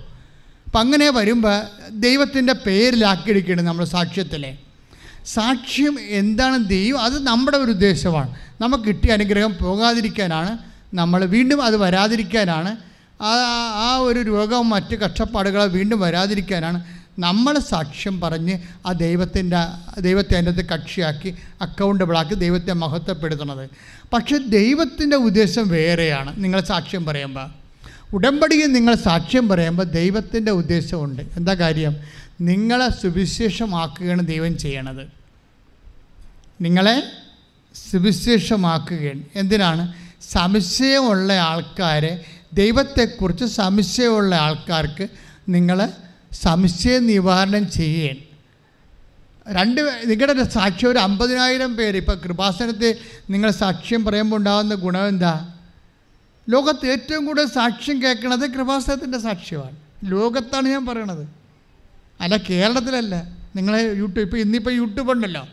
അപ്പം 0.66 0.80
അങ്ങനെ 0.80 1.10
വരുമ്പോൾ 1.10 1.62
ദൈവത്തിന്റെ 1.90 2.54
പേരിലാക്കിയെടുക്കുകയാണ് 2.54 3.62
നമ്മൾ 3.62 3.86
സാക്ഷ്യത്തിലെ. 3.86 4.58
സാക്ഷ്യം 5.26 5.98
എന്താണ് 6.10 6.66
ദൈവം? 6.66 7.02
അത് 7.02 7.24
നമ്മുടെ 7.24 7.58
ഒരു 7.58 7.72
ഉദ്ദേശമാണ്. 7.72 8.36
നമുക്ക് 8.62 8.84
കിട്ടിയ 8.84 9.12
അനുഗ്രഹം 9.12 9.56
പോകാതിരിക്കാനാണ്. 9.62 10.58
നമ്മൾ 10.94 11.26
വീണ്ടും 11.26 11.64
അത് 11.64 11.78
വരാതിരിക്കാനാണ്. 11.78 12.78
ആ 13.22 13.34
ആ 13.76 13.98
ഒരു 13.98 14.20
രോഗവും 14.20 14.70
മറ്റ് 14.70 14.96
കഷ്ടപ്പാടുകളോ 14.96 15.66
വീണ്ടും 15.66 16.00
വരാതിരിക്കാനാണ്. 16.00 16.97
നമ്മൾ 17.20 17.60
സാക്ഷ്യം 17.60 18.22
പറഞ്ഞ് 18.22 18.60
ആ 18.86 18.92
ദൈവത്തിന്റെ 18.92 19.58
ദൈവത്തെ 20.02 20.38
അതിന്റെ 20.38 20.62
കക്ഷിയാക്കി 20.62 21.36
അക്കൗണ്ടബിളാക്കി 21.62 22.34
ദൈവത്തെ 22.34 22.74
മഹത്വപ്പെടുത്തുന്നത്. 22.74 23.70
പക്ഷേ 24.14 24.38
ദൈവത്തിന്റെ 24.38 25.18
ഉദ്ദേശം 25.18 25.68
വേറെയാണ്. 25.68 26.44
നിങ്ങൾ 26.44 26.62
സാക്ഷ്യം 26.62 27.06
പറയുമ്പോൾ 27.06 27.50
ഉടമ്പടിയിൽ 28.14 28.72
നിങ്ങൾ 28.72 28.96
സാക്ഷ്യം 28.96 29.48
പറയുമ്പോൾ 29.48 29.84
ദൈവത്തിന്റെ 29.84 30.52
ഉദ്ദേശമുണ്ട്. 30.52 31.22
എന്താ 31.22 31.54
കാര്യം? 31.54 31.96
നിങ്ങളെ 32.42 32.90
സുവിശേഷമാക്കുകയാണ് 32.90 34.28
ദൈവം 34.28 34.58
ചെയ്യണത്. 34.58 35.08
നിങ്ങളെ 36.62 37.04
സുവിശേഷമാക്കുകയാണ്. 37.92 39.24
എന്തിനാണ്? 39.36 39.94
സംശയമുള്ള 40.32 41.34
ആൾക്കാരെ 41.34 42.26
ദൈവത്തെക്കുറിച്ച് 42.54 43.46
സംശയമുള്ള 43.46 44.36
ആൾക്കാർക്ക് 44.36 45.08
നിങ്ങൾ 45.50 45.90
സംശയ 46.34 47.00
നിവാരണം 47.00 47.72
ചെയ്യേൻ. 47.72 48.16
രണ്ട് 49.50 50.02
നിങ്ങളുടെ 50.06 50.44
സാക്ഷ്യം 50.44 50.92
ഒരു 50.92 50.98
അമ്പതിനായിരം 50.98 51.76
പേര്. 51.76 51.98
ഇപ്പോൾ 51.98 52.16
കൃപാസനത്തെ 52.16 52.96
നിങ്ങൾ 53.30 53.52
സാക്ഷ്യം 53.52 54.06
പറയുമ്പോൾ 54.06 54.38
ഉണ്ടാകുന്ന 54.38 54.76
ഗുണം 54.76 55.08
എന്താ? 55.08 55.54
ലോകത്ത് 56.50 56.88
ഏറ്റവും 56.88 57.26
കൂടുതൽ 57.26 57.48
സാക്ഷ്യം 57.48 58.04
കേൾക്കുന്നത് 58.04 58.52
കൃപാസനത്തിന്റെ 58.52 59.18
സാക്ഷ്യമാണ്. 59.18 59.76
ലോകത്താണ് 60.06 60.68
ഞാൻ 60.68 60.86
പറയണത്. 60.86 61.28
അല്ല 62.22 62.38
കേരളത്തിലല്ല. 62.38 63.38
നിങ്ങളെ 63.56 63.84
യൂട്യൂബ് 63.84 64.20
ഇപ്പോൾ 64.20 64.38
ഇന്നിപ്പോൾ 64.38 64.72
യൂട്യൂബ് 64.72 65.12
ഉണ്ടല്ലോ. 65.12 65.48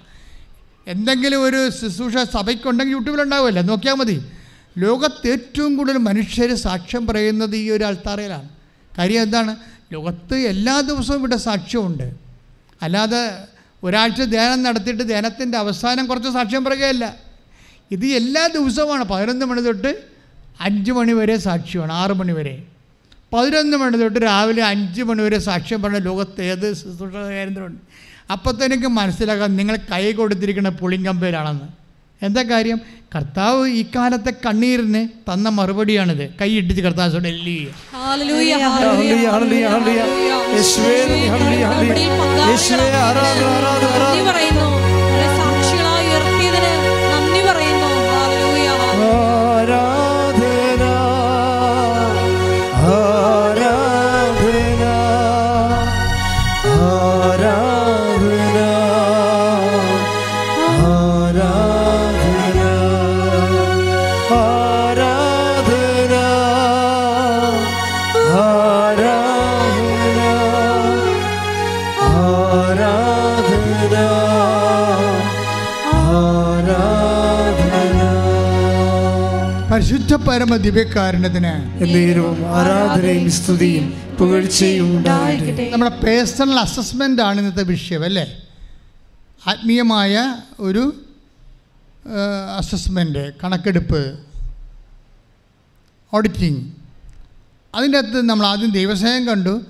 എന്തെങ്കിലും 0.87 1.45
ഒരു 1.45 1.71
ശുശ്രൂഷ 1.71 2.17
സഭയ്ക്കുണ്ടെങ്കിൽ 2.17 2.93
യൂട്യൂബിലുണ്ടാവുമല്ലോ 2.93 3.63
നോക്കിയാൽ 3.63 3.95
മതി. 3.95 4.31
ലോകത്ത് 4.79 5.29
ഏറ്റവും 5.29 5.77
കൂടുതൽ 5.77 5.97
മനുഷ്യർ 5.99 6.55
സാക്ഷ്യം 6.55 7.07
പറയുന്നത് 7.07 7.57
ഈ 7.57 7.71
ഒരു 7.71 7.85
അൾത്താറയിലാണ്. 7.85 8.49
കാര്യം 8.99 9.23
എന്താണ്? 9.23 9.57
ലോകത്ത് 9.93 10.35
എല്ലാ 10.35 10.81
ദിവസവും 10.81 11.19
ഇവിടെ 11.19 11.37
സാക്ഷ്യമുണ്ട്. 11.37 12.15
അല്ലാതെ 12.83 13.39
ഒരാഴ്ച 13.85 14.23
ധ്യാനം 14.23 14.63
നടത്തിയിട്ട് 14.63 15.03
ധ്യാനത്തിന്റെ 15.03 15.59
അവസാനം 15.59 16.07
കുറച്ച് 16.07 16.31
സാക്ഷ്യം 16.31 16.65
പറയുകയല്ല. 16.65 17.17
ഇത് 17.91 18.07
എല്ലാ 18.07 18.47
ദിവസവുമാണ്. 18.47 19.05
പതിനൊന്ന് 19.05 19.47
മണി 19.47 19.61
തൊട്ട് 19.61 20.03
അഞ്ച് 20.61 20.93
മണി 20.93 21.13
വരെ 21.13 21.37
സാക്ഷ്യമാണ്. 21.37 21.93
ആറ് 21.93 22.13
മണി 22.13 22.33
വരെ. 22.33 22.63
പതിനൊന്ന് 23.33 23.77
മണി 23.77 23.97
തൊട്ട് 23.97 24.19
രാവിലെ 24.19 24.63
അഞ്ച് 24.65 25.03
മണി 25.03 25.23
വരെ 25.23 25.39
സാക്ഷ്യം 25.39 25.83
പറഞ്ഞ 25.83 25.99
ലോകത്ത് 25.99 26.43
ഏത് 26.43 26.73
ശുശ്രൂഷ 26.73 27.13
കേന്ദ്രമുണ്ട്? 27.13 27.81
അപ്പോഴത്തേക്ക് 28.33 28.87
മനസ്സിലാക്കാം 28.87 29.57
നിങ്ങൾ 29.57 29.77
കൈ 29.77 30.13
കൊടുത്തിരിക്കുന്ന 30.13 30.69
പുളിങ്കമ്പയിലാണെന്ന് 30.69 31.84
എന്താ 32.23 32.43
കാര്യം? 32.43 32.81
കർത്താവ് 33.15 33.69
ഈ 33.69 33.85
കാലത്തെ 33.97 34.33
കണ്ണീരിന് 34.47 35.09
തന്ന 35.33 35.49
മറുപടിയാണിത്. 35.49 36.35
കൈയിട്ടിച്ച് 36.41 36.83
കർത്താവ് 36.83 37.21
ഡൽഹി 37.21 37.69
ഹല്ലേലൂയ, 37.95 38.55
പരിശുദ്ധ 79.75 80.15
പരമ 80.15 80.57
ദിവ്യകാരണത്തിന് 80.57 81.83
എന്നേരവും 81.85 82.57
ആരാധനയും 82.57 83.31
സ്തുതിയും 83.31 84.17
പുകഴ്ചയും 84.21 84.99
ഉണ്ടാകട്ടെ 84.99 85.71
നമ്മുടെ 85.71 85.91
പേഴ്സണൽ 86.05 86.59
അസസ്മെന്റ് 86.59 87.23
ആണ് 87.23 87.41
ഇന്നത്തെ 87.41 87.63
വിഷയം 87.63 88.05
അല്ലേ? 88.05 88.43
ആത്മീയമായ 89.47 90.37
ഒരു 90.61 90.95
അസസ്മെന്റ് 92.57 93.33
കണക്കെടുപ്പ് 93.45 94.19
ഓഡിറ്റിംഗ് 96.15 96.73
അതിന്റെ 97.75 97.99
അകത്ത് 97.99 98.29
നമ്മൾ 98.29 98.47
ആദ്യം 98.47 98.71
ദൈവസ്നേഹം 98.71 99.27
കണ്ടു 99.27 99.61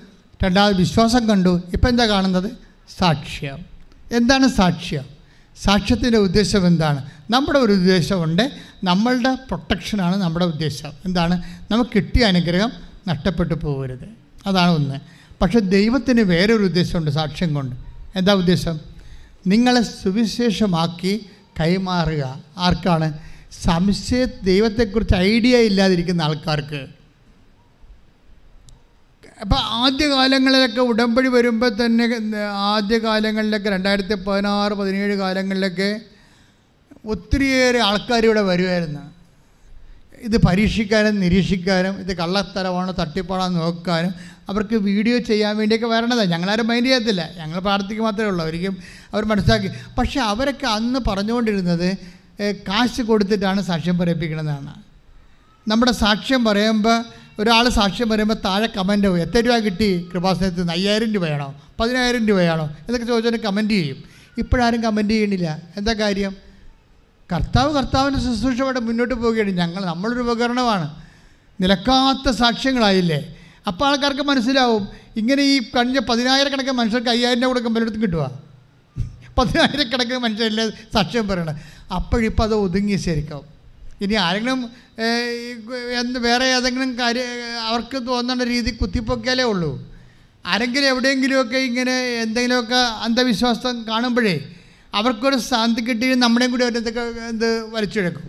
രണ്ടാമത് 0.43 0.75
വിശ്വാസം 0.75 1.29
കണ്ടു. 1.29 1.61
ഇപ്പം 1.73 1.89
എന്താ 1.89 2.07
കാണുന്നത്? 2.07 2.51
സാക്ഷ്യം. 2.97 3.65
എന്താണ് 4.11 4.47
സാക്ഷ്യം? 4.47 5.05
സാക്ഷ്യത്തിന്റെ 5.63 6.17
ഉദ്ദേശം 6.17 6.67
എന്താണ്? 6.67 7.09
നമ്മുടെ 7.29 7.59
ഒരു 7.59 7.71
ഉദ്ദേശമുണ്ട് 7.71 8.51
നമ്മളുടെ 8.85 9.35
പ്രൊട്ടക്ഷനാണ് 9.35 10.15
നമ്മുടെ 10.15 10.45
ഉദ്ദേശം. 10.45 10.91
എന്താണ്? 11.05 11.41
നമുക്ക് 11.71 11.91
കിട്ടിയ 11.95 12.25
അനുഗ്രഹം 12.25 12.71
നഷ്ടപ്പെട്ടു 13.07 13.53
പോകരുത്. 13.53 14.07
അതാണ് 14.47 14.71
ഒന്ന്. 14.71 14.95
പക്ഷെ 15.41 15.59
ദൈവത്തിന് 15.59 16.21
വേറൊരു 16.21 16.63
ഉദ്ദേശമുണ്ട് 16.63 17.11
സാക്ഷ്യം 17.11 17.53
കൊണ്ട്. 17.53 17.75
എന്താ 18.15 18.33
ഉദ്ദേശം? 18.33 18.79
നിങ്ങളെ 19.47 19.81
സുവിശേഷമാക്കി 19.81 21.25
കൈമാറുക. 21.59 22.43
ആർക്കാണ്? 22.57 23.13
സംശയ 23.63 24.25
ദൈവത്തെക്കുറിച്ച് 24.43 25.15
ഐഡിയ 25.15 25.57
ഇല്ലാതിരിക്കുന്ന 25.57 26.21
ആൾക്കാർക്ക്. 26.21 26.87
അപ്പം 29.41 29.57
ആദ്യകാലങ്ങളിലൊക്കെ 29.59 30.81
ഉടമ്പടി 30.81 31.27
വരുമ്പോൾ 31.27 31.69
തന്നെ 31.69 32.05
ആദ്യകാലങ്ങളിലൊക്കെ 32.51 33.69
രണ്ടായിരത്തി 33.69 34.13
പതിനാറ് 34.13 34.73
പതിനേഴ് 34.73 35.15
കാലങ്ങളിലൊക്കെ 35.15 35.99
ഒത്തിരിയേറെ 37.05 37.79
ആൾക്കാർ 37.79 38.25
ഇവിടെ 38.25 38.41
വരുമായിരുന്നു 38.41 39.03
ഇത് 40.27 40.37
പരീക്ഷിക്കാനും 40.37 41.19
നിരീക്ഷിക്കാനും 41.19 41.99
ഇത് 41.99 42.17
കള്ളത്തരമാണ് 42.17 42.93
തട്ടിപ്പാണോ 42.99 43.47
നോക്കാനും 43.47 44.13
അവർക്ക് 44.49 44.75
വീഡിയോ 44.75 45.17
ചെയ്യാൻ 45.17 45.57
വേണ്ടിയൊക്കെ 45.57 45.87
വരണതാണ് 45.87 46.31
ഞങ്ങളാരും 46.31 46.67
മൈൻഡ് 46.67 46.87
ചെയ്യത്തില്ല. 46.87 47.29
ഞങ്ങൾ 47.37 47.59
പ്രാർത്ഥിക്കുക 47.59 48.05
മാത്രമേ 48.05 48.27
ഉള്ളൂ. 48.29 48.41
അവർക്കും 48.45 48.77
അവർ 49.13 49.23
മനസ്സിലാക്കി. 49.25 49.69
പക്ഷെ 49.97 50.19
അവരൊക്കെ 50.19 50.67
അന്ന് 50.67 50.99
പറഞ്ഞുകൊണ്ടിരുന്നത് 51.07 51.89
കാശ് 52.67 53.01
കൊടുത്തിട്ടാണ് 53.01 53.61
സാക്ഷ്യം 53.61 53.97
പറയിപ്പിക്കണമെന്നാണ് 53.97 54.81
നമ്മുടെ 55.69 55.91
സാക്ഷ്യം 55.91 56.43
പറയുമ്പോൾ 56.45 57.03
ഒരാൾ 57.39 57.69
സാക്ഷ്യം 57.69 58.09
പറയുമ്പോൾ 58.09 58.39
താഴെ 58.45 58.67
കമന്റ് 58.77 59.07
പോകും 59.07 59.21
എത്ര 59.21 59.39
രൂപ 59.47 59.57
കിട്ടി 59.57 60.09
കൃപാസനത്തിൽ 60.13 60.59
നിന്ന്? 60.59 60.73
അയ്യായിരം 60.73 61.13
രൂപയാണോ 61.13 61.55
പതിനായിരം 61.79 62.27
രൂപയാണോ 62.27 62.65
എന്നൊക്കെ 62.87 63.07
ചോദിച്ചാൽ 63.07 63.37
കമന്റ് 63.37 63.73
ചെയ്യും. 63.73 64.03
ഇപ്പോഴാരും 64.37 64.83
കമന്റ് 64.83 65.13
ചെയ്യണില്ല 65.13 65.61
എന്താ 65.77 65.93
കാര്യം? 65.93 66.35
കർത്താവ് 67.31 67.73
കർത്താവിന്റെ 67.73 68.19
ശുശ്രൂഷയോടെ 68.19 68.79
മുന്നോട്ട് 68.79 69.13
പോവുകയാണ്. 69.13 69.49
ഞങ്ങൾ 69.49 69.85
നമ്മളൊരു 69.85 70.19
ഉപകരണമാണ്. 70.19 70.87
നിലക്കാത്ത 71.61 72.31
സാക്ഷ്യങ്ങളായില്ലേ? 72.35 73.35
അപ്പോൾ 73.67 73.85
ആൾക്കാർക്ക് 73.87 74.21
മനസ്സിലാവും 74.21 74.87
ഇങ്ങനെ 75.17 75.43
ഈ 75.43 75.55
കഴിഞ്ഞ 75.75 75.99
പതിനായിരക്കണക്കിന് 75.99 76.71
മനുഷ്യർക്ക് 76.71 77.09
അയ്യായിരം 77.09 77.41
രൂപ 77.41 77.47
കൊടുക്കുമ്പോൾ 77.47 77.79
പലയിടത്തും 77.79 78.01
കിട്ടുക 78.01 78.25
പതിനായിരക്കണക്കിന് 79.37 80.17
മനുഷ്യരല്ലേ 80.17 80.65
സാക്ഷ്യം 80.93 81.27
പറയണം. 81.27 81.55
അപ്പോഴിപ്പോൾ 81.95 82.43
അത് 82.43 82.55
ഒതുങ്ങി 82.55 82.95
ശരിക്കും. 82.95 83.41
ഇനി 84.01 84.13
ആരെങ്കിലും 84.13 84.59
എന്ത് 85.99 86.19
വേറെ 86.19 86.45
ഏതെങ്കിലും 86.45 86.99
കാര്യം 86.99 87.27
അവർക്ക് 87.69 88.07
തോന്നേണ്ട 88.07 88.41
രീതി 88.41 88.71
കുത്തിപ്പൊക്കിയാലേ 88.71 89.43
ഉള്ളൂ. 89.43 89.71
ആരെങ്കിലും 90.45 90.87
എവിടെയെങ്കിലുമൊക്കെ 90.87 91.57
ഇങ്ങനെ 91.57 91.95
എന്തെങ്കിലുമൊക്കെ 92.23 92.81
അന്ധവിശ്വാസം 93.05 93.85
കാണുമ്പോഴേ 93.87 94.54
അവർക്കൊരു 94.95 95.37
ശാന്തി 95.49 95.81
കിട്ടി 95.87 96.07
നമ്മുടെയും 96.25 96.51
കൂടി 96.53 96.63
അവരൊക്കെ 96.65 97.03
ഇത് 97.35 97.49
വലിച്ചെടുക്കും. 97.75 98.25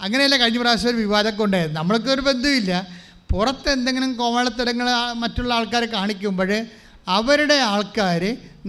അങ്ങനെയല്ല 0.00 0.36
കഴിഞ്ഞ 0.42 0.58
പ്രാവശ്യം 0.62 0.90
ഒരു 0.92 0.98
വിവാദമൊക്കെ 1.04 1.42
ഉണ്ടായത്. 1.46 1.72
നമ്മൾക്ക് 1.80 2.08
ഒരു 2.14 2.22
ബന്ധമില്ല 2.28 2.72
പുറത്ത് 3.32 3.68
എന്തെങ്കിലും 3.76 4.10
കോമളത്തിടങ്ങൾ 4.20 4.86
മറ്റുള്ള 5.22 5.50
ആൾക്കാരെ 5.58 5.88
കാണിക്കുമ്പോൾ 5.96 6.50
അവരുടെ 7.18 7.58
ആൾക്കാർ 7.72 8.22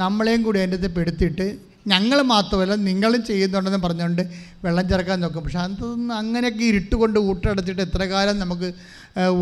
നമ്മളെയും 0.03 0.41
കൂടി 0.45 0.59
അതിന്റെ 0.59 0.77
അത് 0.81 0.89
പെടുത്തിയിട്ട് 0.97 1.47
ഞങ്ങൾ 1.91 2.17
മാത്രമല്ല 2.33 2.75
നിങ്ങളും 2.89 3.21
ചെയ്യുന്നുണ്ടെന്ന് 3.29 3.81
പറഞ്ഞുകൊണ്ട് 3.85 4.21
വെള്ളം 4.65 4.85
ചേർക്കാൻ 4.91 5.17
നോക്കും. 5.23 5.43
പക്ഷെ 5.45 5.59
അതൊന്നും 5.65 6.13
അങ്ങനെയൊക്കെ 6.21 6.63
ഇരുട്ട് 6.71 6.95
കൊണ്ട് 7.01 7.17
ഊട്ടടച്ചിട്ട് 7.29 7.81
എത്ര 7.87 8.03
കാലം 8.13 8.37
നമുക്ക് 8.43 8.67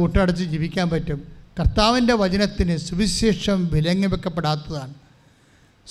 ഊട്ടടച്ച് 0.01 0.45
ജീവിക്കാൻ 0.53 0.87
പറ്റും? 0.93 1.19
കർത്താവിന്റെ 1.59 2.13
വചനത്തിന് 2.23 2.75
സുവിശേഷം 2.87 3.59
വിലങ്ങി 3.73 4.07
വെക്കപ്പെടാത്തതാണ് 4.13 4.93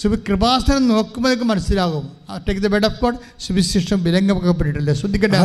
സുബി 0.00 0.16
കൃപാസനം 0.28 0.82
നോക്കുമ്പോഴേക്ക് 0.90 1.46
മനസ്സിലാകും. 1.50 2.04
Take 2.46 2.60
the 2.64 2.68
word 2.74 2.86
of 2.88 2.98
God 3.02 3.18
സുവിശേഷം 3.46 3.98
വിലങ്ങി 4.06 4.32
വെക്കപ്പെട്ടിട്ടില്ല 4.36 4.92
ശ്രദ്ധിക്കട്ടെ. 5.00 5.38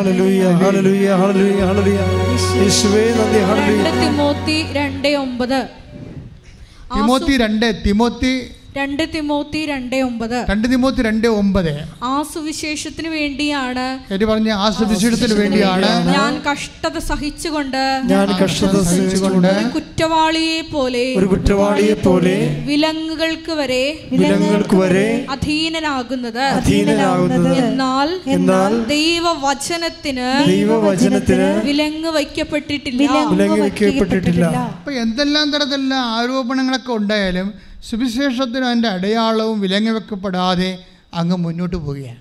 തിമോത്തി 6.95 7.35
രണ്ട് 7.43 7.67
തിമോത്തി 7.85 8.33
രണ്ട് 8.77 9.03
തിമോത്തി 9.15 9.59
രണ്ട് 9.65 9.95
ഒമ്പത്. 10.05 10.37
രണ്ട് 10.49 10.65
തിമോത്തി 10.71 11.01
രണ്ട് 11.07 11.27
ഒമ്പത്. 11.41 11.69
ആ 12.03 12.13
സുവിശേഷത്തിന് 12.33 13.07
വേണ്ടിയാണ് 13.07 13.85
പറഞ്ഞ 14.31 14.49
ആ 14.63 14.65
സുവിശേഷത്തിന് 14.77 15.35
വേണ്ടിയാണ്. 15.39 15.89
ഞാൻ 16.15 16.33
കഷ്ടത 16.47 16.97
സഹിച്ചുകൊണ്ട് 17.09 17.83
ഞാൻ 18.11 18.27
കഷ്ടത 18.41 18.81
സഹിച്ചുകൊണ്ട് 18.89 19.47
ഒരു 19.47 19.69
കുറ്റവാളിയെ 19.75 20.61
പോലെ 20.73 21.03
ഒരു 21.19 21.27
കുറ്റവാളിയെ 21.33 21.95
പോലെ 22.05 22.35
വിലങ്ങുകൾക്ക് 22.69 23.53
വരെ 23.61 23.83
വിലങ്ങുകൾക്ക് 24.11 24.77
വരെ 24.83 25.05
അധീനനാകുന്നത്. 25.35 26.43
അധീനനാകുന്നത്. 26.57 27.51
എന്നാൽ 27.65 28.09
എന്നാൽ 28.37 28.75
ദൈവവചനത്തിന് 28.95 30.27
ദൈവവചനത്തിന് 30.47 31.47
വിലങ്ങ് 31.67 32.11
വയ്ക്കപ്പെട്ടിട്ടില്ല. 32.17 33.07
വിലങ്ങ് 33.31 33.61
വയ്ക്കപ്പെട്ടിട്ടില്ല. 33.61 34.45
അപ്പൊ 34.79 34.91
എന്തെല്ലാം 35.05 35.47
തരത്തിലുള്ള 35.53 35.95
ആരോപണങ്ങളൊക്കെ 36.17 36.93
ഉണ്ടായാലും 36.99 37.47
സുവിശേഷത്തിന് 37.89 38.65
അതിന്റെ 38.65 38.87
അടയാളവും 38.87 39.59
വിലങ്ങി 39.59 39.89
വെക്കപ്പെടാതെ 39.89 40.83
അങ്ങ് 41.13 41.37
മുന്നോട്ട് 41.37 41.75
പോവുകയാണ്. 41.75 42.17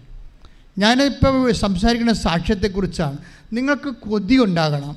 ഞാനിപ്പോൾ 0.79 1.53
സംസാരിക്കുന്ന 1.53 2.13
സാക്ഷ്യത്തെക്കുറിച്ചാണ്. 2.13 3.19
നിങ്ങൾക്ക് 3.53 3.89
കൊതി 3.89 4.37
ഉണ്ടാകണം. 4.37 4.97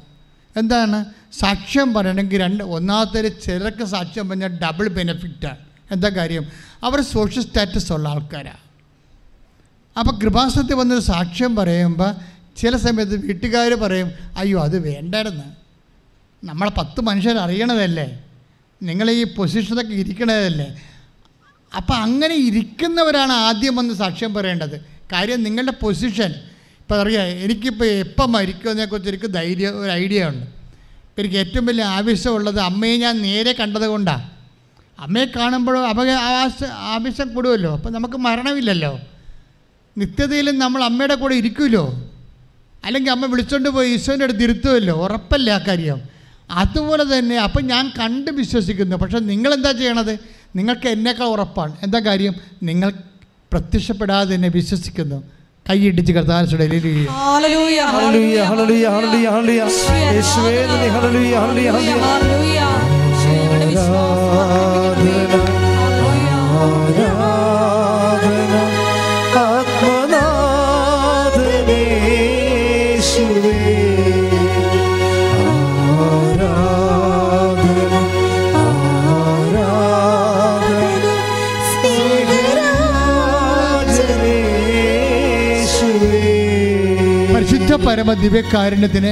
എന്താണ്? 0.57 1.05
സാക്ഷ്യം 1.33 1.93
പറയണമെങ്കിൽ 1.93 2.41
രണ്ട് 2.41 2.63
ഒന്നാമത്തെ 2.63 3.27
ചിലർക്ക് 3.27 3.83
സാക്ഷ്യം 3.83 4.29
പറഞ്ഞാൽ 4.29 4.59
ഡബിൾ 4.59 4.87
ബെനിഫിറ്റാണ് 4.87 5.57
എന്താ 5.91 6.09
കാര്യം? 6.09 6.45
അവർ 6.83 7.01
സോഷ്യൽ 7.01 7.43
സ്റ്റാറ്റസ് 7.43 7.93
ഉള്ള 7.93 8.09
ആൾക്കാരാണ്. 8.09 8.57
അപ്പോൾ 9.99 10.19
കൃപാസനത്തിൽ 10.19 10.73
വന്നൊരു 10.73 11.01
സാക്ഷ്യം 11.01 11.55
പറയുമ്പോൾ 11.55 12.15
ചില 12.57 12.77
സമയത്ത് 12.77 13.25
വീട്ടുകാർ 13.25 13.73
പറയും 13.73 14.11
അയ്യോ 14.37 14.63
അത് 14.63 14.77
വേണ്ടായിരുന്നു 14.87 15.43
നമ്മളെ 16.43 16.71
പത്ത് 16.71 17.01
മനുഷ്യർ 17.01 17.37
അറിയണതല്ലേ 17.37 18.23
നിങ്ങൾ 18.81 19.07
ഈ 19.11 19.23
പൊസിഷനൊക്കെ 19.37 19.95
ഇരിക്കണതല്ലേ? 20.03 20.67
അപ്പോൾ 21.71 21.95
അങ്ങനെ 22.05 22.35
ഇരിക്കുന്നവരാണ് 22.49 23.33
ആദ്യം 23.47 23.75
വന്ന് 23.79 23.93
സാക്ഷ്യം 23.93 24.31
പറയേണ്ടത്. 24.33 24.77
കാര്യം 25.13 25.39
നിങ്ങളുടെ 25.43 25.73
പൊസിഷൻ 25.83 26.31
ഇപ്പം 26.81 26.95
അറിയാം 27.01 27.25
എനിക്കിപ്പോൾ 27.45 27.87
എപ്പം 28.05 28.29
മരിക്കുമെന്നതിനെക്കുറിച്ച് 28.31 29.09
എനിക്ക് 29.13 29.29
ധൈര്യം 29.37 29.73
ഒരു 29.83 29.91
ഐഡിയ 30.01 30.29
ഉണ്ട്. 30.29 30.45
എനിക്ക് 31.19 31.37
ഏറ്റവും 31.43 31.65
വലിയ 31.69 31.85
ആവശ്യമുള്ളത് 31.97 32.59
അമ്മയെ 32.69 32.97
ഞാൻ 33.03 33.15
നേരെ 33.27 33.51
കണ്ടത് 33.59 33.87
കൊണ്ടാണ് 33.93 34.25
അമ്മയെ 35.05 35.25
കാണുമ്പോഴും 35.37 35.83
അപക 35.91 36.11
ആവശ്യം 36.93 37.29
കൂടുമല്ലോ 37.35 37.71
അപ്പം 37.77 37.91
നമുക്ക് 37.93 38.17
മരണമില്ലല്ലോ. 38.27 38.93
നിത്യതയിലും 39.97 40.55
നമ്മൾ 40.63 40.81
അമ്മയുടെ 40.89 41.15
കൂടെ 41.21 41.35
ഇരിക്കുമല്ലോ 41.41 41.85
അല്ലെങ്കിൽ 42.85 43.11
അമ്മ 43.15 43.25
വിളിച്ചോണ്ട് 43.33 43.69
പോയി 43.75 43.89
ഈശോന്റെ 43.95 44.25
അടുത്ത് 44.25 44.43
ഇരുത്തുമല്ലോ 44.47 44.95
ഉറപ്പല്ലേ 45.05 45.53
ആ 45.53 45.59
കാര്യം? 45.67 45.99
അതുപോലെ 46.49 47.17
തന്നെ 47.17 47.37
അപ്പം 47.37 47.67
ഞാൻ 47.67 47.91
കണ്ട് 47.99 48.31
വിശ്വസിക്കുന്നു. 48.31 48.95
പക്ഷെ 48.95 49.19
നിങ്ങളെന്താ 49.19 49.71
ചെയ്യണത്? 49.71 50.19
നിങ്ങൾക്ക് 50.55 50.87
എന്നേക്കാൾ 50.87 51.25
ഉറപ്പാണ്. 51.25 51.75
എന്താ 51.83 51.99
കാര്യം? 51.99 52.35
നിങ്ങൾ 52.63 52.93
പ്രത്യക്ഷപ്പെടാതെ 53.53 54.35
തന്നെ 54.35 54.49
വിശ്വസിക്കുന്നു. 54.49 55.23
കൈയിടിച്ച് 55.69 56.13
കർത്താരസുടെ 56.13 56.65
ഹല്ലേലൂയ. 56.65 57.07
പരമ 87.87 88.13
ദിവ്യകാരുണ്യത്തിന് 88.13 89.11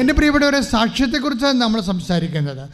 എന്റെ 0.00 0.12
പ്രിയപ്പെട്ടവരെ 0.12 0.60
സാക്ഷ്യത്തെക്കുറിച്ചാണ് 0.60 1.56
നമ്മൾ 1.60 1.80
സംസാരിക്കുന്നത്. 1.80 2.68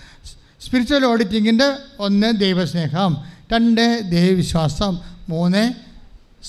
സ്പിരിച്വൽ 0.64 1.04
ഓഡിറ്റിങ്ങിന്റെ 1.04 1.68
ഒന്ന് 2.00 2.28
ദൈവസ്നേഹം 2.40 3.12
രണ്ട് 3.52 3.84
ദൈവവിശ്വാസം 4.10 4.98
മൂന്ന് 5.28 5.62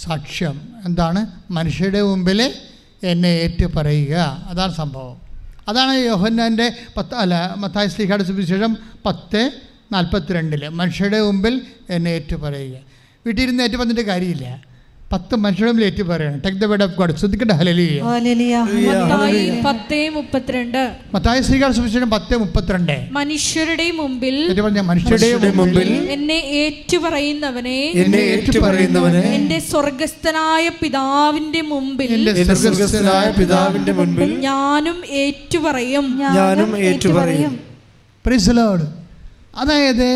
സാക്ഷ്യം. 0.03 0.56
എന്താണ്? 0.86 1.22
മനുഷ്യരുടെ 1.52 2.02
മുമ്പിൽ 2.02 2.40
എന്നെ 3.03 3.28
ഏറ്റു 3.28 3.65
പറയുക 3.76 4.15
അതാണ് 4.49 4.74
സംഭവം. 4.76 5.18
അതാണ് 5.68 5.94
യോഹന്നാന്റെ 5.98 6.68
പത്ത് 6.98 7.15
അല്ല 7.15 7.53
മത്തായ 7.57 7.88
സ്ലീഹയുടെ 7.88 8.24
സുവിശേഷം 8.24 8.78
പത്ത് 9.06 9.52
നാൽപ്പത്തിരണ്ടിൽ 9.91 10.68
മനുഷ്യരുടെ 10.68 11.22
മുമ്പിൽ 11.22 11.61
എന്നെ 11.90 12.10
ഏറ്റു 12.10 12.36
പറയുക 12.36 12.78
വീട്ടിൽ 13.26 13.44
ഇരുന്ന് 13.44 13.64
ഏറ്റു 13.64 13.78
പറഞ്ഞിട്ട് 13.78 14.02
കാര്യമില്ല. 14.02 14.48
പത്ത് 15.12 15.36
മനുഷ്യരും 15.44 15.78
ലേറ്റ് 15.82 16.04
പറയണം. 16.04 16.40
Take 16.46 16.58
the 16.62 16.66
word 16.70 16.86
of 16.86 16.96
God 17.00 17.14
ശ്രദ്ധിക്കട്ടെ 17.20 17.56
hallelujah 17.60 18.00
hallelujah 18.08 18.56
മത്തായി 19.02 19.44
പത്തേ 19.66 20.00
മുപ്പത്തിരണ്ട്. 20.16 20.82
മത്തായ 21.14 21.38
സ്ലീഹയുടെ 21.46 21.76
സുവിശേഷം 21.78 22.10
പത്ത് 22.16 22.36
മുപ്പത്തിരണ്ട്. 22.42 22.96
മനുഷ്യരുടെ 23.18 23.86
മുമ്പിൽ 24.00 24.36
പറഞ്ഞ 24.66 24.82
മനുഷ്യരുടെ 24.90 25.52
മുമ്പിൽ 25.60 25.90
എന്നെ 26.16 26.40
ഏറ്റുപറയുന്നവനെ 26.64 27.78
എന്നെ 28.04 28.22
ഏറ്റുപറയുന്നവനെ 28.34 29.22
എന്റെ 29.38 29.60
സ്വർഗസ്ഥനായ 29.70 30.66
പിതാവിന്റെ 30.82 31.62
മുമ്പിൽ 31.72 32.12
എന്റെ 32.18 32.56
സ്വർഗസ്ഥനായ 32.64 33.30
പിതാവിന്റെ 33.40 33.96
മുമ്പിൽ 34.00 34.34
ഞാനും 34.50 35.00
ഏറ്റുപറയും. 35.24 36.08
ഞാനും 36.40 36.72
ഏറ്റുപറയും. 36.90 37.56
പ്രിസലോഡ് 38.26 38.86
അതായത് 39.56 40.10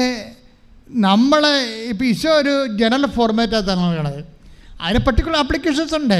നമ്മളെ 0.89 1.55
ഇപ്പൊ 1.91 2.05
ഈശോ 2.11 2.31
ഒരു 2.41 2.53
ജനറൽ 2.81 3.05
ഫോർമാറ്റാണ് 3.18 3.81
നൽകണത് 3.88 4.22
അതിന് 4.83 4.99
പർട്ടിക്കുലർ 5.07 5.37
ആപ്ലിക്കേഷൻസ് 5.43 5.95
ഉണ്ട്. 5.99 6.19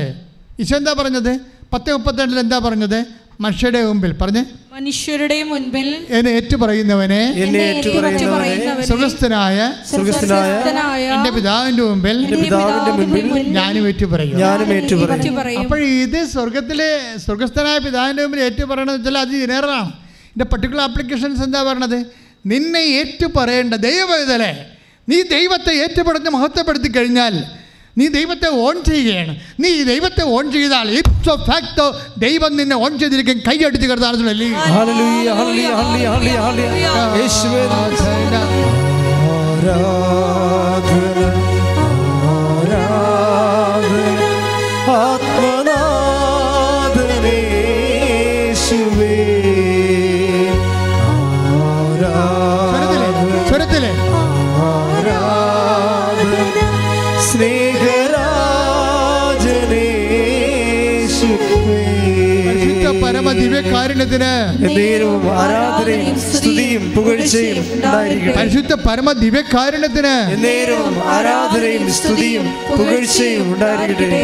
ഈശോ 0.61 0.75
എന്താ 0.81 0.93
പറഞ്ഞത്? 0.99 1.31
പത്ത് 1.73 1.89
മുപ്പത്തിരണ്ടിൽ 1.95 2.39
എന്താ 2.45 2.57
പറഞ്ഞത്? 2.67 2.99
മനുഷ്യരുടെ 3.43 3.79
മുമ്പിൽ. 3.89 4.11
പറഞ്ഞ്. 4.21 4.41
മനുഷ്യരുടെ 4.75 5.38
മുൻപിൽ 5.49 5.88
എന്നെ 6.17 6.31
ഏറ്റു 6.38 6.55
പറയുന്നവനെ 6.61 7.21
എന്നെ 7.43 7.59
ഏറ്റുപറയുന്നവനെ 7.69 8.85
സുഖസ്ഥനായ 8.89 9.57
സുഖസ്ഥനായ 9.91 11.01
എന്റെ 11.15 11.31
പിതാവിന്റെ 11.38 11.83
മുൻപിൽ 11.88 12.17
ഞാനും 13.57 13.83
ഏറ്റുപറയും. 13.91 14.38
ഞാനും 14.43 14.69
ഏറ്റുപറയും. 14.77 15.59
അപ്പോൾ 15.61 15.79
ഇത് 16.03 16.19
സ്വർഗത്തിലെ 16.33 16.89
സ്വർഗസ്ഥനായ 17.25 17.77
പിതാവിന്റെ 17.88 18.23
മുമ്പിൽ 18.25 18.41
ഏറ്റുപറയണമെന്ന് 18.47 18.99
വെച്ചാൽ 18.99 19.17
അത് 19.23 19.33
ജനറലാണ് 19.43 19.91
ഇതിന്റെ 20.29 20.47
പർട്ടിക്കുലർ 20.53 20.83
ആപ്ലിക്കേഷൻസ് 20.89 21.43
എന്താ 21.47 21.63
പറയണത് 21.69 21.99
നിന്നെ 22.45 22.83
ഏറ്റുപറയേണ്ട 22.99 23.73
ദൈവം 23.88 24.07
ദൈവവേദലെ 24.11 24.51
നീ 25.07 25.17
ദൈവത്തെ 25.35 25.71
ഏറ്റുപറഞ്ഞ് 25.83 26.31
മഹത്വപ്പെടുത്തി 26.38 26.89
കഴിഞ്ഞാൽ 26.97 27.33
നീ 27.97 28.07
ദൈവത്തെ 28.07 28.49
ഓൺ 28.49 28.84
ചെയ്യുകയാണ്. 28.84 29.35
നീ 29.59 29.84
ദൈവത്തെ 29.84 30.23
ഓൺ 30.23 30.51
ചെയ്താൽ 30.51 30.88
ഇപ്സോ 30.91 31.35
ഫാക്ടോ 31.47 31.88
ദൈവം 32.18 32.57
നിന്നെ 32.57 32.76
ഓൺ 32.76 32.99
ചെയ്തിരിക്കും. 32.99 33.38
കൈയടിച്ച് 33.47 33.88
യേശുവേ 37.19 37.63
ആരാധന. 39.61 41.40
എന്നേരവും 64.65 65.23
ആരാധനയും 65.41 66.18
സ്തുതിയും 66.19 66.84
പുകഴ്ചയും 66.95 67.65
ഉണ്ടായിരിക്കട്ടെ. 67.76 68.35
പരിശുദ്ധ 68.38 68.73
പരമ 68.88 69.11
ദിവ്യകാരുണ്യത്തിന് 69.23 70.15
ആരാധനയും 71.15 71.85
സ്തുതിയും 71.99 72.45
പുകഴ്ചയും 72.77 73.53
ഉണ്ടായിരിക്കട്ടെ. 73.53 74.22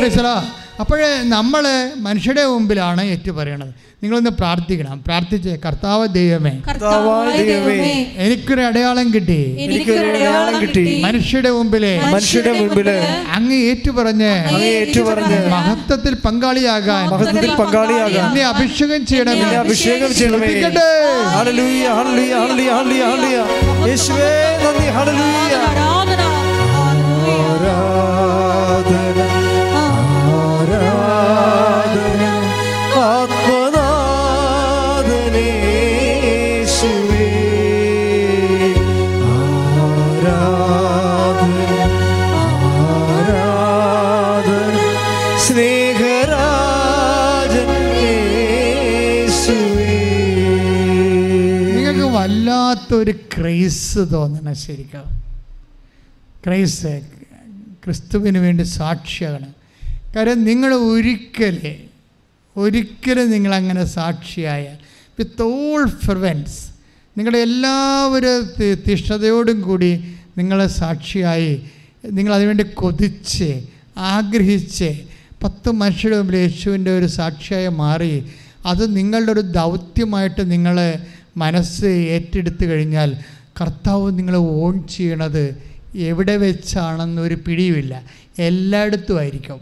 അപ്പോഴേ 0.79 1.21
നമ്മൾ 1.23 1.63
മനുഷ്യരുടെ 1.97 2.45
മുമ്പിലാണ് 2.45 3.03
ഏറ്റു 3.03 3.31
പറയണത് 3.31 3.73
നിങ്ങളൊന്ന് 4.03 4.29
പ്രാർത്ഥിക്കണം. 4.29 5.03
പ്രാർത്ഥിച്ച് 5.07 5.49
കർത്താവ് 5.65 6.07
ദൈവമേ 6.07 6.51
എനിക്കൊരു 8.17 8.61
അടയാളം 8.61 9.13
കിട്ടി. 9.13 9.39
കിട്ടി. 10.61 11.01
മനുഷ്യരുടെ 11.03 11.51
മുമ്പിലെ 11.51 12.01
മനുഷ്യരുടെ 12.05 12.59
മുമ്പിൽ 12.59 12.89
അങ്ങ് 13.31 13.55
ഏറ്റുപറഞ്ഞ് 13.55 14.31
ഏറ്റുപറഞ്ഞ് 14.61 15.47
മഹത്വത്തിൽ 15.49 16.15
പങ്കാളിയാകാൻ 16.15 17.05
മഹത്വത്തിൽ 17.09 17.55
പങ്കാളിയാകാൻ 17.55 18.27
എന്നെ 18.27 18.43
അഭിഷേകം 18.45 19.05
ചെയ്യണം 19.05 19.31
എന്നെ 19.31 19.57
അഭിഷേകം 19.57 20.15
ചെയ്യണമേ. 20.15 20.37
ശ്രദ്ധിക്കട്ടെ. 20.39 20.87
Hallelujah 21.37 21.87
hallelujah 21.87 22.33
hallelujah 22.33 22.71
hallelujah. 22.73 23.37
Hallelujah 23.41 23.89
യേശുവേ 23.89 24.29
നന്ദി. 24.63 24.87
ഹല്ലേലൂയ. 24.97 25.55
ആരാധന 25.67 26.21
ഹല്ലേലൂയ. 26.77 27.41
ആരാധന. 27.41 27.71
ആരാധന. 28.91 29.36
വല്ലാത്തൊരു 52.89 53.13
ക്രൈസ് 53.33 53.99
തോന്നണം 54.11 54.55
ശരിക്കും. 54.57 55.07
ക്രൈസ് 56.43 56.91
ക്രിസ്തുവിന് 57.83 58.39
വേണ്ടി 58.39 58.63
സാക്ഷിയാണ്. 58.73 59.47
കാര്യം 60.15 60.43
നിങ്ങൾ 60.43 60.71
ഒരിക്കലേ 60.87 61.73
ഒരിക്കലും 62.55 63.31
നിങ്ങളങ്ങനെ 63.31 63.83
സാക്ഷിയായ 63.91 64.63
വിത്ത് 65.17 65.43
ഓൾ 65.57 65.83
ഫെർവൻസ് 65.97 66.59
നിങ്ങളുടെ 67.15 67.39
എല്ലാവരും 67.39 68.33
തി- 68.55 68.77
തിഷ്ണതയോടും 68.85 69.61
കൂടി 69.61 69.91
നിങ്ങളെ 70.37 70.67
സാക്ഷിയായി 70.73 71.51
നിങ്ങൾ 72.09 72.31
അതിനുവേണ്ടി 72.33 72.65
കൊതിച്ച് 72.75 73.49
ആഗ്രഹിച്ച് 74.11 74.89
പത്ത് 75.43 75.69
മനുഷ്യരുടെ 75.75 76.17
മുമ്പിൽ 76.17 76.37
യേശുവിന്റെ 76.37 76.91
ഒരു 76.91 77.05
സാക്ഷിയായി 77.13 77.69
മാറി 77.77 78.13
അത് 78.65 78.95
നിങ്ങളുടെ 78.95 79.31
ഒരു 79.31 79.43
ദൗത്യമായിട്ട് 79.55 80.43
നിങ്ങൾ 80.51 80.77
മനസ്സ് 81.37 81.85
ഏറ്റെടുത്തു 81.85 82.65
കഴിഞ്ഞാൽ 82.65 83.09
കർത്താവ് 83.61 84.17
നിങ്ങളെ 84.17 84.37
ഓൺ 84.37 84.87
ചെയ്യണത് 84.87 85.43
എവിടെ 85.95 86.35
വെച്ചാണെന്നൊരു 86.37 87.37
പിടിയുമില്ല. 87.47 88.03
എല്ലായിടത്തും 88.39 89.17
ആയിരിക്കും. 89.19 89.59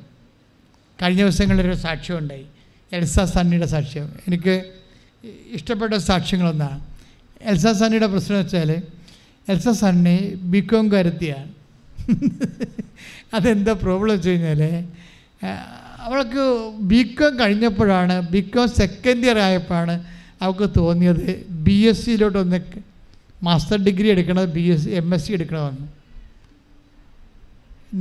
കഴിഞ്ഞ 1.02 1.22
ദിവസങ്ങളിലൊരു 1.22 1.78
സാക്ഷ്യം 1.78 2.18
ഉണ്ടായി. 2.18 2.46
എൽസ 2.94 3.20
സണ്ണിയുടെ 3.20 3.66
സാക്ഷ്യം. 3.66 4.08
എനിക്ക് 4.28 4.56
ഇഷ്ടപ്പെട്ട 5.54 5.94
സാക്ഷ്യങ്ങളൊന്നാണ്. 5.94 6.80
എൽസ 7.42 7.68
സണ്ണിയുടെ 7.68 8.08
പ്രശ്നം 8.08 8.38
വെച്ചാൽ 8.38 8.72
എൽസ 9.50 9.70
സണ്ണി 9.70 10.18
ബികോം 10.54 10.92
കരുത്തിയാണ് 10.92 11.52
അതെന്താ 13.34 13.74
പ്രോബ്ലം 13.74 14.14
വെച്ച് 14.16 14.30
കഴിഞ്ഞാൽ 14.30 14.62
അവൾക്ക് 16.00 16.44
ബികോം 16.82 17.40
കഴിഞ്ഞപ്പോഴാണ് 17.40 18.16
ബികോം 18.30 18.68
സെക്കൻഡ് 18.68 19.26
ഇയർ 19.26 19.40
ആയപ്പോഴാണ് 19.40 19.96
അവൾക്ക് 20.42 20.68
തോന്നിയത് 20.78 21.26
ബി 21.66 21.78
എസ് 21.90 22.02
സിയിലോട്ടൊന്ന് 22.06 22.60
മാസ്റ്റർ 23.48 23.78
ഡിഗ്രി 23.88 24.08
എടുക്കണത് 24.14 24.50
B 24.58 24.66
S 24.74 24.88
M 25.00 25.08
S 25.16 25.26
C 25.26 25.34
എടുക്കണമെന്ന്. 25.38 25.86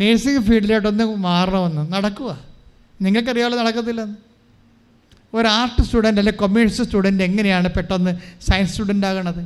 നേഴ്സിംഗ് 0.00 0.42
ഫീൽഡിലോട്ടൊന്ന് 0.46 1.04
മാറണമെന്ന്. 1.28 1.82
നടക്കുക 1.94 2.30
നിങ്ങൾക്കറിയാമല്ലോ 3.04 3.58
നടക്കത്തില്ലെന്ന്. 3.62 4.16
ഒരു 5.36 5.48
ആർട്ട് 5.58 5.82
സ്റ്റുഡന്റ് 5.86 6.20
അല്ലെങ്കിൽ 6.20 6.40
കൊമേഴ്സ് 6.42 6.82
സ്റ്റുഡന്റ് 6.88 7.22
എങ്ങനെയാണ് 7.28 7.68
പെട്ടെന്ന് 7.76 8.12
സയൻസ് 8.48 8.72
സ്റ്റുഡന്റ് 8.72 9.06
ആകണത്? 9.10 9.42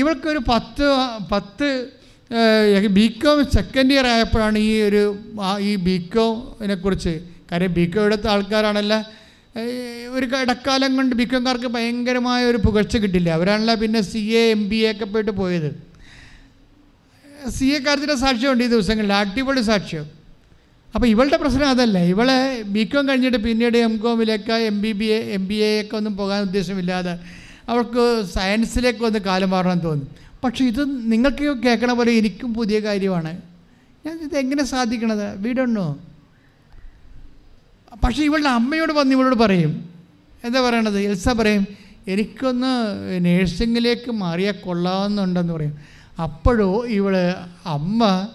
ഇവൾക്കൊരു 0.00 0.40
പത്ത് 0.52 0.86
പത്ത് 1.32 1.68
ബി 2.98 3.06
കോം 3.22 3.38
സെക്കൻഡ് 3.56 3.92
ഇയർ 3.94 4.06
ആയപ്പോഴാണ് 4.14 4.58
ഈ 4.68 4.72
ഒരു 4.88 5.02
ഈ 5.68 5.70
ബി 5.86 5.96
കോമിനെ 6.14 6.76
കാര്യം 7.50 7.72
ബി 7.78 7.84
കോം 7.92 8.04
എടുത്ത 8.08 8.26
ആൾക്കാരാണല്ലോ 8.34 8.98
ഒരു 10.10 10.26
ഇടക്കാലം 10.26 10.96
കൊണ്ട് 10.96 11.16
ബികോംാർക്ക് 11.16 11.66
ഭയങ്കരമായ 11.66 12.44
ഒരു 12.44 12.56
പുകഴ്ച 12.56 12.96
കിട്ടില്ല. 12.96 13.30
അവരാണല്ലോ 13.30 13.74
പിന്നെ 13.74 14.00
C 14.00 14.18
A 14.18 14.50
M 14.50 14.68
B 14.68 14.76
A 14.76 14.90
ഒക്കെ 14.90 15.04
പോയിട്ട് 15.04 15.30
പോയത്. 15.30 15.82
സി 17.48 17.64
എ 17.64 17.78
കാര്യത്തിന്റെ 17.78 18.14
സാക്ഷ്യമുണ്ട് 18.14 18.64
ഈ 18.64 18.66
ദിവസങ്ങളിൽ 18.66 19.12
അടിപൊളി 19.12 19.60
സാക്ഷ്യം. 19.60 20.06
അപ്പോൾ 20.94 21.06
ഇവളുടെ 21.06 21.36
പ്രശ്നം 21.36 21.68
അതല്ല. 21.68 21.98
ഇവളെ 21.98 22.62
ബി 22.62 22.84
കോം 22.84 23.08
കഴിഞ്ഞിട്ട് 23.08 23.38
പിന്നീട് 23.38 23.78
M 23.78 23.96
കോമിലേക്ക് 23.96 24.52
M 24.52 24.82
B 24.82 24.92
B 24.92 25.04
A 25.04 25.18
M 25.32 25.48
B 25.48 25.54
A 25.54 25.80
ഒക്കെ 25.80 25.96
ഒന്നും 25.96 26.16
പോകാൻ 26.16 26.42
ഉദ്ദേശമില്ലാതെ 26.42 27.18
അവൾക്ക് 27.68 28.24
സയൻസിലേക്ക് 28.34 29.04
ഒന്ന് 29.04 29.18
കാലം 29.18 29.50
മാറണം 29.50 29.78
തോന്നും. 29.78 30.08
പക്ഷേ 30.44 30.64
ഇത് 30.64 31.12
നിങ്ങൾക്ക് 31.12 31.62
കേൾക്കണ 31.62 31.92
പോലെ 31.92 32.12
എനിക്കും 32.12 32.54
പുതിയ 32.54 32.80
കാര്യമാണ്. 32.80 33.40
ഞാൻ 34.06 34.20
ഇത് 34.24 34.38
എങ്ങനെ 34.38 34.64
സാധിക്കണത്? 34.64 35.40
വീടുണ്ടോ 35.40 35.98
പക്ഷേ 37.96 38.22
ഇവളുടെ 38.22 38.48
അമ്മയോട് 38.48 38.92
വന്ന് 38.92 39.14
ഇവളോട് 39.14 39.34
പറയും 39.34 39.90
എന്താ 40.44 40.60
പറയണത്? 40.60 40.98
എൽസ 41.00 41.28
പറയും 41.28 41.66
എനിക്കൊന്ന് 42.08 42.72
നേഴ്സിങ്ങിലേക്ക് 43.24 44.10
മാറിയാൽ 44.10 44.52
കൊള്ളാമെന്നുണ്ടെന്ന് 44.52 45.52
പറയും. 45.52 45.78
അപ്പോഴോ 46.22 46.86
ഇവൾ 46.86 47.14
അമ്മ 47.66 48.28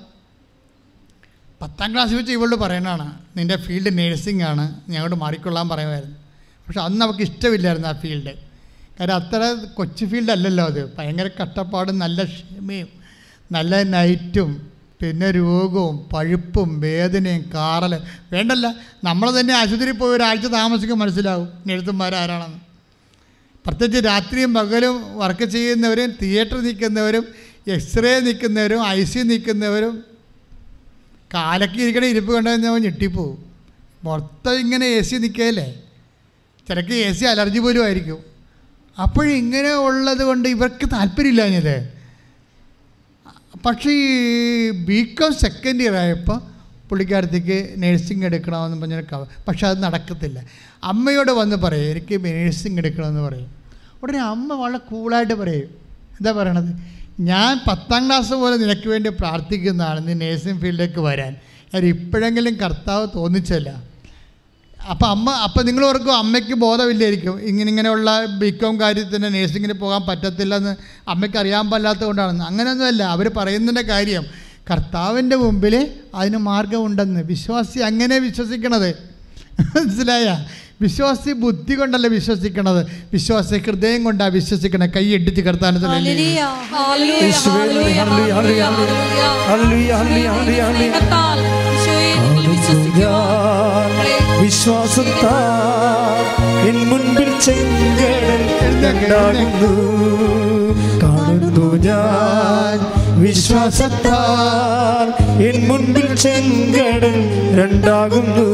പത്താം 1.61 1.93
ക്ലാസ് 1.93 2.13
വെച്ച് 2.13 2.31
ഇവളോട് 2.31 2.55
പറയണതാണ് 2.55 3.19
നിന്റെ 3.37 3.57
ഫീൽഡ് 3.57 3.97
നേഴ്സിംഗ് 3.97 4.43
ആണ് 4.43 4.81
ഞങ്ങളോട് 4.89 5.15
മാറിക്കൊള്ളാൻ 5.15 5.69
പറയുമായിരുന്നു. 5.69 6.17
പക്ഷെ 6.67 6.81
അന്ന് 6.81 7.05
അവൾക്ക് 7.05 7.21
ഇഷ്ടമില്ലായിരുന്നു 7.21 7.87
ആ 7.87 7.93
ഫീൽഡ്. 7.93 8.33
കാര്യം 8.99 9.15
അത്ര 9.15 9.65
കൊച്ചു 9.73 10.05
ഫീൽഡ് 10.05 10.31
അല്ലല്ലോ 10.31 10.65
അത്. 10.65 10.97
ഭയങ്കര 10.97 11.29
കഷ്ടപ്പാടും 11.41 11.99
നല്ല 11.99 12.23
ക്ഷമയും 12.23 12.87
നല്ല 13.51 13.83
നൈറ്റും 13.83 14.72
പിന്നെ 15.03 15.31
രോഗവും 15.31 16.09
പഴുപ്പും 16.13 16.79
വേദനയും 16.79 17.41
കാറൽ 17.55 17.93
വേണ്ടല്ല 18.31 18.65
നമ്മൾ 19.03 19.39
തന്നെ 19.39 19.53
ആശുപത്രിയിൽ 19.53 19.97
പോയി 19.97 20.15
ഒരാഴ്ച 20.15 20.47
താമസിക്കും 20.47 20.99
മനസ്സിലാവും 20.99 21.47
എഴുത്തുമാരാരാണെന്ന് 21.71 22.59
പ്രത്യേകിച്ച് 23.65 24.05
രാത്രിയും 24.05 24.53
പകലും 24.53 24.95
വർക്ക് 25.15 25.43
ചെയ്യുന്നവരും 25.43 26.11
തിയേറ്ററിൽ 26.21 26.63
നിൽക്കുന്നവരും 26.63 27.25
എക്സ്റേ 27.67 28.19
നിൽക്കുന്നവരും 28.19 28.87
ഐ 28.87 29.03
സി 29.03 29.19
നിൽക്കുന്നവരും 29.19 29.93
കാലൊക്കെ 31.33 31.79
ഇരിക്കണ 31.83 32.05
ഇരിപ്പ് 32.05 32.31
കണ്ടുകഴിഞ്ഞാൽ 32.33 32.77
ഞെട്ടിപ്പോവും. 32.77 33.37
മൊത്തം 34.03 34.55
ഇങ്ങനെ 34.59 34.87
എ 34.97 35.01
സി 35.01 35.15
നിൽക്കുകയല്ലേ 35.15 35.67
ചിലക്ക് 36.67 36.95
എ 37.07 37.13
സി 37.13 37.25
അലർജി 37.25 37.59
പോലും 37.59 37.83
ആയിരിക്കും. 37.83 38.19
അപ്പോഴിങ്ങനെ 38.97 39.71
ഉള്ളത് 39.87 40.23
കൊണ്ട് 40.23 40.49
ഇവർക്ക് 40.49 40.85
താല്പര്യമില്ലാഞ്ഞത് 40.93 41.75
പക്ഷേ 43.65 43.91
ഈ 43.91 44.69
ബി 44.69 45.03
കോം 45.03 45.33
സെക്കൻഡ് 45.33 45.83
ഇയർ 45.83 45.95
ആയപ്പോൾ 45.95 46.39
പുള്ളിക്കാരത്തേക്ക് 46.89 47.73
നേഴ്സിംഗ് 47.77 48.25
എടുക്കണമെന്ന് 48.25 48.77
പറഞ്ഞൊരു 48.81 49.05
കവ 49.11 49.25
പക്ഷെ 49.47 49.67
അത് 49.67 49.83
നടക്കത്തില്ല. 49.83 50.43
അമ്മയോട് 50.83 51.31
വന്ന് 51.31 51.55
പറയും 51.55 51.91
എനിക്ക് 51.91 52.25
നേഴ്സിംഗ് 52.25 52.77
എടുക്കണമെന്ന് 52.77 53.21
പറയും. 53.21 53.49
ഉടനെ 54.03 54.19
അമ്മ 54.19 54.53
വളരെ 54.53 54.77
കൂളായിട്ട് 54.77 55.33
പറയും. 55.33 55.69
എന്താ 56.19 56.31
പറയണത്? 56.31 56.71
ഞാൻ 57.19 57.59
പത്താം 57.67 58.05
ക്ലാസ് 58.05 58.33
പോലെ 58.33 58.57
നിനക്ക് 58.57 58.89
വേണ്ടി 58.89 59.09
പ്രാർത്ഥിക്കുന്നതാണ് 59.09 60.07
നീ 60.07 60.13
നേഴ്സിംഗ് 60.13 60.61
ഫീൽഡിലേക്ക് 60.61 60.99
വരാൻ. 60.99 61.35
ഞാൻ 61.73 61.85
ഇപ്പോഴെങ്കിലും 61.85 62.55
കർത്താവ് 62.55 63.07
തോന്നിച്ചല്ല. 63.15 63.92
അപ്പം 64.89 65.09
അമ്മ 65.09 65.31
അപ്പം 65.31 65.65
നിങ്ങൾ 65.65 65.85
ഓർക്കും 65.85 66.17
അമ്മയ്ക്ക് 66.17 66.53
ബോധമില്ലായിരിക്കും. 66.53 67.41
ഇങ്ങനെ 67.41 67.69
ഇങ്ങനെയുള്ള 67.69 68.25
ബികോം 68.25 68.79
കാര്യത്തിന് 68.79 69.33
നേഴ്സിങ്ങിന് 69.33 69.73
പോകാൻ 69.73 70.01
പറ്റത്തില്ലെന്ന് 70.01 70.75
അമ്മയ്ക്ക് 71.07 71.37
അറിയാൻ 71.37 71.69
പാടില്ലാത്തത് 71.69 72.03
കൊണ്ടാണെന്ന് 72.03 72.43
അങ്ങനെയൊന്നുമല്ല. 72.43 73.03
അവർ 73.03 73.31
പറയുന്നതിന്റെ 73.37 73.81
കാര്യം 73.81 74.25
കർത്താവിന്റെ 74.71 75.35
മുമ്പിൽ 75.35 75.87
അതിന് 76.15 76.37
മാർഗമുണ്ടെന്ന്. 76.37 77.21
വിശ്വാസി 77.21 77.79
അങ്ങനെ 77.79 78.17
വിശ്വസിക്കണത്. 78.17 78.89
മനസ്സിലായ? 79.59 80.45
വിശ്വാസി 80.81 81.31
ബുദ്ധി 81.31 81.73
കൊണ്ടല്ല 81.73 82.07
വിശ്വസിക്കണത്. 82.07 82.85
വിശ്വാസി 83.13 83.57
ഹൃദയം 83.57 84.03
കൊണ്ടാണ് 84.03 84.31
വിശ്വസിക്കണത്. 84.31 84.89
കൈ 84.89 85.05
എടുത്ത് 85.05 85.41
കർത്താനത്തിലല്ലേ 85.41 86.37
വിശ്വാസത്താൽ 94.43 96.23
എൻ 96.69 96.77
മുൻപിൽ 96.89 97.29
ചെങ്കടൽ 97.45 98.41
കാണുന്നു 101.03 101.67
ഞാൻ 101.85 102.77
വിശ്വാസത്താൽ 103.21 105.07
എൻ 105.47 105.57
മുൻപിൽ 105.67 106.07
ചെങ്കടൽ 106.15 107.17
രണ്ടാകുന്നു. 107.59 108.49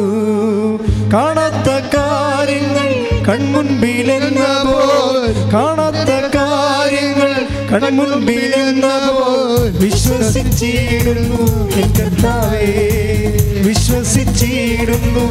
കാണാത്ത 1.13 1.69
കാര്യങ്ങൾ 1.95 2.89
കൺമുൻപിലെന്ന 3.27 4.43
പോൽ 4.69 5.23
കാണാത്ത 5.53 6.11
കാര്യങ്ങൾ 6.35 7.33
കൺമുൻപിലെന്ന 7.71 8.85
പോൽ 9.07 9.69
വിശ്വസിച്ചിടുന്നു 9.83 11.43
എൻ 11.81 11.89
കർത്താവേ. 11.99 12.67
വിശ്വസിച്ചിടുന്നു 13.89 15.23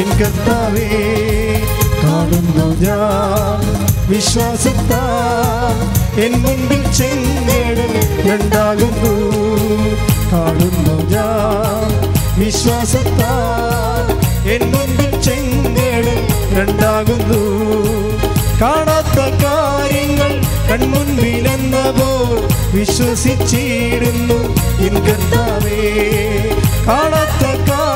എൻ 0.00 0.08
കർത്താവേ 0.18 0.86
കാണുന്നു 2.02 2.66
ഞാൻ. 2.84 3.64
വിശ്വാസത്താ 4.10 5.00
എൻ 6.24 6.34
മുൻപിൽ 6.44 6.82
ചെങ്കടൽ 6.98 7.92
രണ്ടാകുന്നു. 8.28 9.12
കാണുന്നു 10.32 10.96
ഞാൻ. 11.12 11.90
വിശ്വാസത്താ 12.40 13.34
എൻ 14.54 14.64
മുൻപിൽ 14.72 15.12
ചെങ്കടൽ 15.20 16.20
രണ്ടാകുന്നു. 16.58 17.42
കാണാത്ത 18.62 19.18
കാര്യങ്ങൾ 19.44 20.32
കൺമുൻപിലെന്ന 20.70 21.76
പോൽ 21.98 22.40
വിശ്വസിച്ചിടുന്നു 22.76 24.40
എൻ 24.88 24.96
കർത്താവേ 25.06 25.82
കാണാത്ത 26.86 27.44
കാര്യങ്ങൾ 27.68 27.95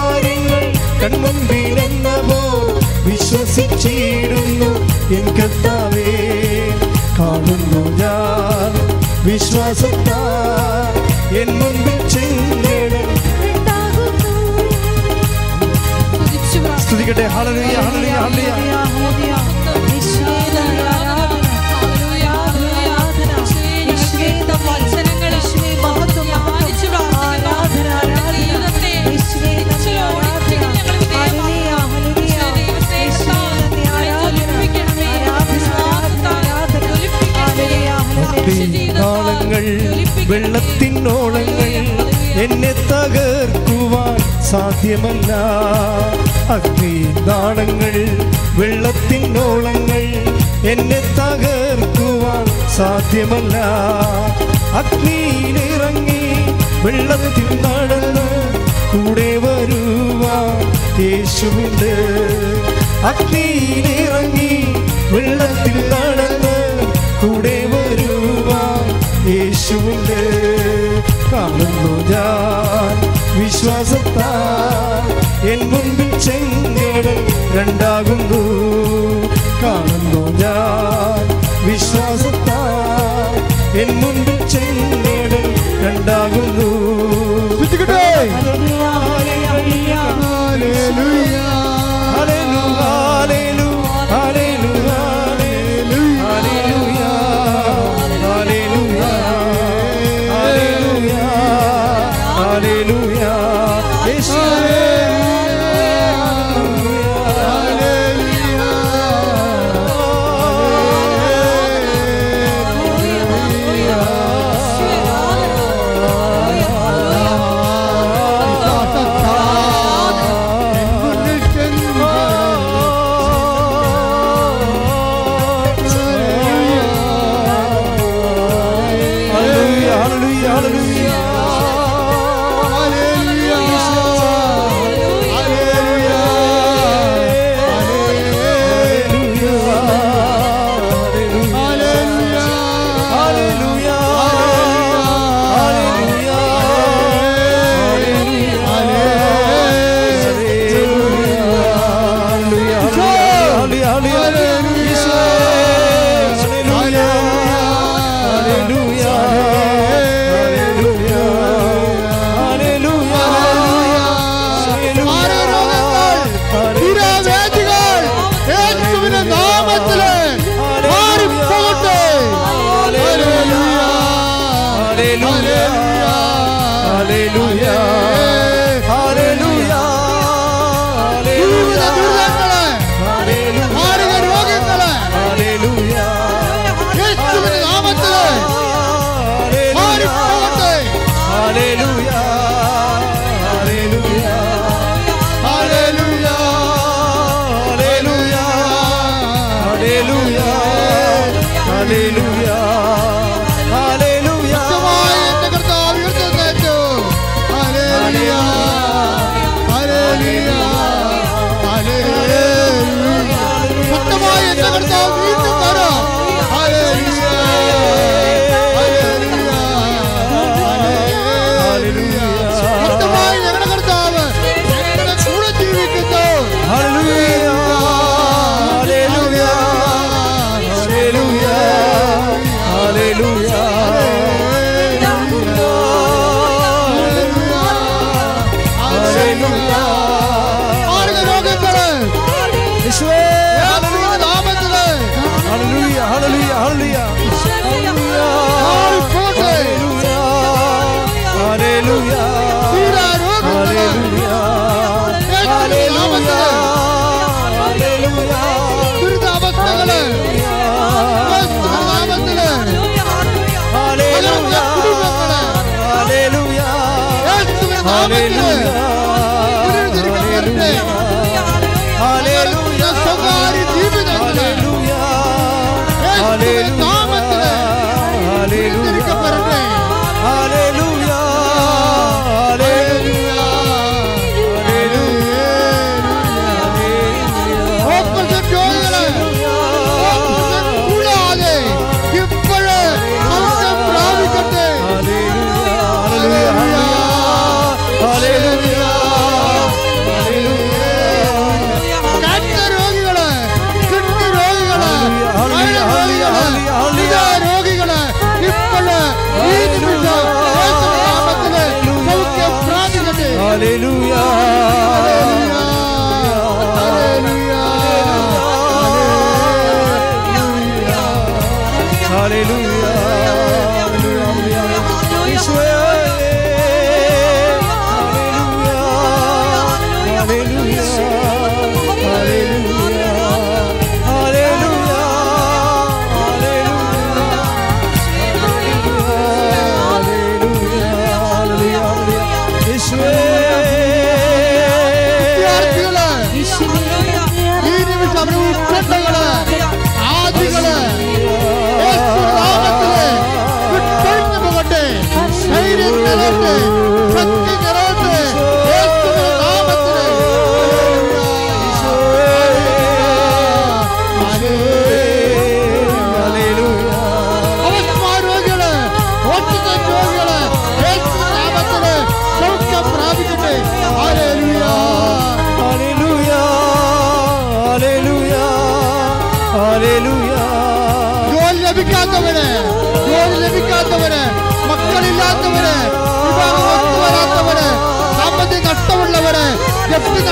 കൺമുൻപിലെന്ന 1.02 2.08
പോൽ 2.16 2.80
വിശ്വസിച്ചിടുന്നു 3.10 4.70
എൻ 5.14 5.26
കർത്താവേ. 5.36 6.06
കാണുന്നു 7.18 7.90
ഞാൻ 7.90 9.00
വിശ്വാസത്താൽ 9.32 11.10
എൻ 11.36 11.48
മുമ്പിൽ 11.58 12.08
ചെങ്കടൽ 12.08 13.10
സ്തുതിക്കട്ടെ. 16.78 17.22
ഹല്ലേലൂയ. 17.22 17.74
ഹല്ലേലൂയ 17.74 18.14
ഹല്ലേലൂയ. 18.16 19.39
സാധ്യമല്ല. 44.50 45.30
അഗ്നി 46.54 46.94
നാളങ്ങൾ 47.28 47.94
വെള്ളത്തിനോളങ്ങൾ 48.58 50.04
എന്നെ 50.72 51.00
തകർക്കുവാൻ 51.18 52.44
സാധ്യമല്ല. 52.76 53.56
അഗ്നിയിലിറങ്ങി 54.80 56.24
വെള്ളത്തിൽ 56.84 57.48
നടന്ന് 57.64 58.26
കൂടെ 58.92 59.30
വരുവാൻ 59.44 60.60
യേശുവിന്റെ 61.04 61.94
അഗ്നിയിലിറങ്ങി 63.10 64.52
വെള്ളത്തിൽ 65.14 65.78
നടന്ന് 65.92 66.56
കൂടെ 67.22 67.58
വരുവാൻ 67.72 68.84
യേശുവിന്റെ 69.34 70.22
കാണുന്നു 71.32 71.92
ഞാൻ 72.12 72.96
വിശ്വാസത്താൽ 73.38 75.08
എൻ 75.52 75.60
മുൻപിൽ 75.70 76.10
ചെങ്കടൽ 76.18 77.18
രണ്ടാകുന്നു. 77.56 78.42
കാണുന്നു 79.62 80.22
ഞാൻ 80.42 81.24
വിശ്വാസത്താൽ 81.66 83.34
എൻ 83.80 83.90
മുൻപിൽ 84.00 84.48
ചെങ്കടൽ 84.48 85.46
രണ്ടാകുന്നു. 85.84 86.89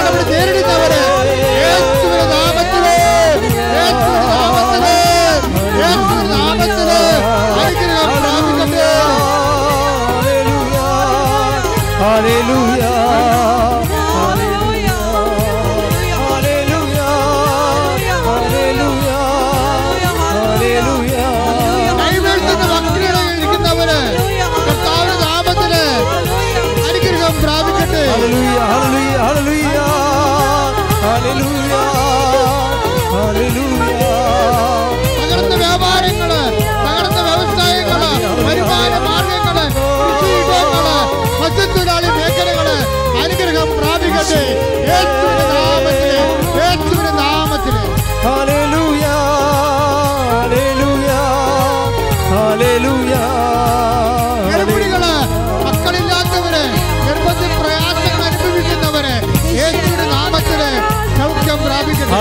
അവിടെ 0.09 0.25
നേരിടുന്നവര്. 0.31 1.01
യേശുവിന്റെ 1.63 2.25
നാമത്തിൽ 2.35 2.85
നാമത്തിൽ 5.81 6.25
നാമത്തിൽ 6.35 6.91
അനുഗ്രഹം 7.65 8.17
പ്രാപിക്കട്ടെ. 8.25 8.87
Hallelujah. 12.01 13.58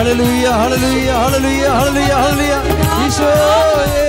ഹലലുയ്യ 0.08 0.50
ഹലലുയ്യ 0.60 1.10
ഹലലുയ്യ 1.22 1.66
ഹലലുയ്യ 1.78 2.14
ഹലലുയ്യ 2.20 2.56
ഈശോയേ 3.06 4.07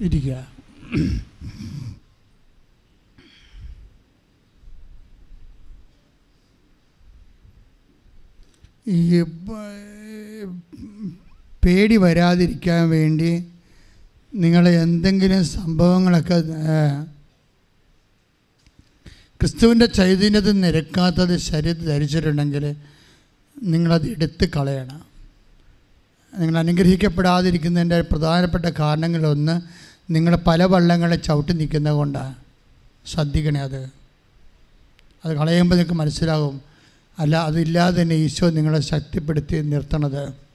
ഇരിക്കുക. 0.00 0.48
ഈ 8.86 9.22
പേടി 11.64 11.96
വരാതിരിക്കാൻ 11.96 12.90
വേണ്ടി 12.90 13.44
നിങ്ങൾ 14.34 14.68
എന്തെങ്കിലും 14.68 15.44
സംഭവങ്ങളൊക്കെ 15.44 16.38
ക്രിസ്തുവിന്റെ 19.40 19.86
ചൈതന്യത്തിൽ 19.86 20.60
നിരക്കാത്തത് 20.60 21.36
ശരീരം 21.38 21.84
ധരിച്ചിട്ടുണ്ടെങ്കിൽ 21.84 22.74
നിങ്ങളത് 23.62 24.08
എടുത്ത് 24.10 24.48
കളയണം. 24.48 25.07
നിങ്ങൾ 26.36 26.58
അനുഗ്രഹിക്കപ്പെടാതിരിക്കുന്നതിന്റെ 26.58 28.00
പ്രധാനപ്പെട്ട 28.00 28.66
കാരണങ്ങളൊന്ന് 28.66 29.60
നിങ്ങൾ 30.10 30.36
പല 30.36 30.64
വള്ളങ്ങളെ 30.64 31.16
ചവിട്ടി 31.16 31.52
നിൽക്കുന്നത് 31.52 31.92
കൊണ്ടാണ്. 31.92 32.34
ശ്രദ്ധിക്കണേ 33.06 33.60
അത്. 33.60 33.90
അത് 35.24 35.34
കളയുമ്പോൾ 35.34 35.74
നിങ്ങൾക്ക് 35.74 35.94
മനസ്സിലാകും. 35.94 36.62
അല്ല 37.18 37.36
അതില്ലാതെ 37.36 38.02
തന്നെ 38.02 38.14
ഈശോ 38.14 38.50
നിങ്ങളെ 38.50 38.80
ശക്തിപ്പെടുത്തി 38.80 39.62
നിർത്തണത്. 39.62 40.48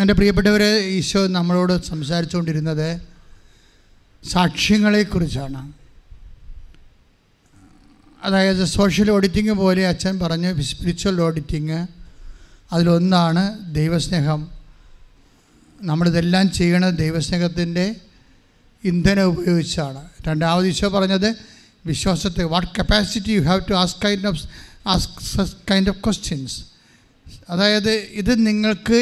എന്റെ 0.00 0.14
പ്രിയപ്പെട്ടവരെ 0.14 0.78
ഈശോ 0.78 1.26
നമ്മളോട് 1.26 1.82
സംസാരിച്ചുകൊണ്ടിരുന്നത് 1.82 3.17
സാക്ഷ്യങ്ങളെക്കുറിച്ചാണ്. 4.24 5.72
അതായത് 8.22 8.64
സോഷ്യൽ 8.64 9.10
ഓഡിറ്റിംഗ് 9.10 9.50
പോലെ 9.50 9.86
അച്ഛൻ 9.86 10.18
പറഞ്ഞ് 10.18 10.62
സ്പിരിച്വൽ 10.62 11.20
ഓഡിറ്റിങ് 11.20 11.86
അതിലൊന്നാണ് 12.72 13.74
ദൈവസ്നേഹം. 13.74 14.48
നമ്മളിതെല്ലാം 15.82 16.50
ചെയ്യണത് 16.50 16.94
ദൈവസ്നേഹത്തിന്റെ 16.94 17.94
ഇന്ധനം 18.84 19.22
ഉപയോഗിച്ചാണ്. 19.22 20.08
രണ്ടാമത് 20.28 20.66
ഈശോ 20.66 20.88
പറഞ്ഞത് 20.88 21.34
വിശ്വാസത്തെ 21.86 22.44
what 22.44 22.70
capacity 22.78 23.30
you 23.32 23.40
have 23.40 23.60
to 23.70 23.74
ask 23.74 24.02
kind 24.04 24.26
of 24.26 24.48
ask 24.86 25.56
kind 25.70 25.88
of 25.88 25.98
questions 26.04 26.64
അതായത് 27.50 27.90
ഇത് 27.90 28.46
നിങ്ങൾക്ക് 28.46 29.00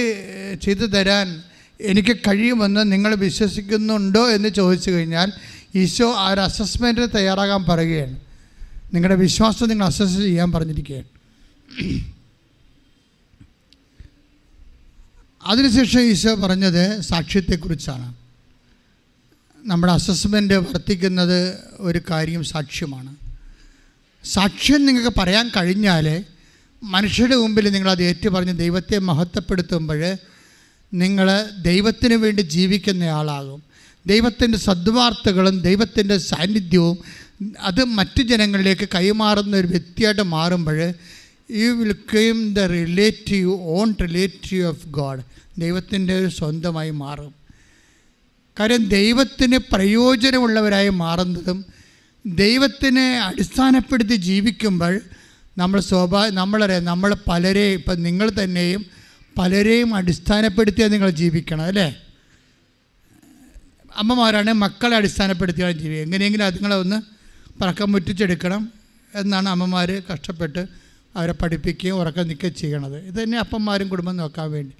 ചെയ്തു 0.62 0.86
തരാൻ 0.86 1.42
എനിക്ക് 1.80 2.16
കഴിയുമെന്ന് 2.16 2.92
നിങ്ങൾ 2.92 3.14
വിശ്വസിക്കുന്നുണ്ടോ 3.14 4.30
എന്ന് 4.30 4.48
ചോദിച്ചു 4.48 4.90
കഴിഞ്ഞാൽ 4.90 5.32
ഈശോ 5.74 6.14
ആ 6.14 6.28
ഒരു 6.28 6.40
അസസ്മെന്റിന് 6.40 7.08
തയ്യാറാകാൻ 7.14 7.64
പറയുകയാണ്. 7.64 8.20
നിങ്ങളുടെ 8.94 9.20
വിശ്വാസം 9.20 9.68
നിങ്ങൾ 9.68 9.86
അസസ് 9.86 10.16
ചെയ്യാൻ 10.16 10.52
പറഞ്ഞിരിക്കുകയാണ്. 10.52 11.08
അതിനുശേഷം 15.46 16.00
ഈശോ 16.00 16.34
പറഞ്ഞത് 16.34 17.00
സാക്ഷ്യത്തെക്കുറിച്ചാണ്. 17.00 18.14
നമ്മുടെ 19.64 19.92
അസസ്മെന്റ് 19.92 20.54
വർത്തിക്കുന്നത് 20.54 21.58
ഒരു 21.78 22.00
കാര്യം 22.10 22.44
സാക്ഷ്യമാണ്. 22.44 23.16
സാക്ഷ്യം 24.24 24.86
നിങ്ങൾക്ക് 24.86 25.16
പറയാൻ 25.18 25.50
കഴിഞ്ഞാൽ 25.56 26.24
മനുഷ്യരുടെ 26.82 27.36
മുമ്പിൽ 27.36 27.68
നിങ്ങളത് 27.68 28.02
ഏറ്റുപറഞ്ഞ് 28.02 28.58
ദൈവത്തെ 28.58 28.98
മഹത്വപ്പെടുത്തുമ്പോൾ 28.98 30.16
നിങ്ങൾ 30.92 31.28
ദൈവത്തിന് 31.64 32.16
വേണ്ടി 32.22 32.42
ജീവിക്കുന്നയാളാകും 32.52 33.60
ദൈവത്തിന്റെ 34.06 34.58
സദ്വാർത്തകളും 34.64 35.56
ദൈവത്തിന്റെ 35.62 36.16
സാന്നിധ്യവും 36.26 36.96
അത് 37.62 37.80
മറ്റ് 37.96 38.22
ജനങ്ങളിലേക്ക് 38.24 38.86
കൈമാറുന്ന 38.94 39.56
ഒരു 39.56 39.66
വ്യക്തിയായിട്ട് 39.66 40.24
മാറുമ്പോൾ 40.30 40.78
you 41.56 41.70
will 41.78 41.94
claim 42.10 42.38
the 42.54 42.60
relative 42.72 43.50
on 43.74 43.88
relative 44.00 44.64
of 44.66 44.86
God 44.90 45.22
ദൈവത്തിന്റെ 45.58 46.14
ഒരു 46.20 46.30
സ്വന്തമായി 46.38 46.90
മാറും. 47.00 47.32
കാര്യം 48.56 48.84
ദൈവത്തിന് 48.92 49.58
പ്രയോജനമുള്ളവരായി 49.72 50.90
മാറുന്നതും 51.00 51.58
ദൈവത്തിനെ 52.24 53.06
അടിസ്ഥാനപ്പെടുത്തി 53.20 54.16
ജീവിക്കുമ്പോൾ 54.24 54.94
നമ്മൾ 55.56 55.78
സ്വാഭാവിക 55.82 56.32
നമ്മളെ 56.34 56.78
നമ്മൾ 56.84 57.10
പലരെയും 57.28 57.78
ഇപ്പം 57.78 58.02
നിങ്ങൾ 58.02 58.28
തന്നെയും 58.38 58.82
പലരെയും 59.38 59.94
അടിസ്ഥാനപ്പെടുത്തിയാണ് 59.94 60.92
നിങ്ങൾ 60.92 61.10
ജീവിക്കണം 61.10 61.62
അല്ലേ? 61.62 62.02
അമ്മമാരാണ് 63.96 64.52
മക്കളെ 64.52 64.96
അടിസ്ഥാനപ്പെടുത്തിയാണ് 64.96 65.72
ജീവിക്കുക. 65.72 66.02
എങ്ങനെയെങ്കിലും 66.02 66.44
അതുങ്ങളെ 66.44 66.76
ഒന്ന് 66.76 67.02
പറക്കം 67.62 67.92
മുറ്റിച്ചെടുക്കണം 67.92 68.72
എന്നാണ് 69.14 69.48
അമ്മമാർ 69.48 70.02
കഷ്ടപ്പെട്ട് 70.12 70.66
അവരെ 71.16 71.32
പഠിപ്പിക്കുകയും 71.32 71.96
ഉറക്കം 71.96 72.28
നിൽക്കുകയും 72.28 72.54
ചെയ്യണത്. 72.54 72.96
ഇത് 72.98 73.22
തന്നെ 73.22 73.38
അപ്പന്മാരും 73.38 73.88
കുടുംബം 73.88 74.16
നോക്കാൻ 74.16 74.50
വേണ്ടി. 74.50 74.72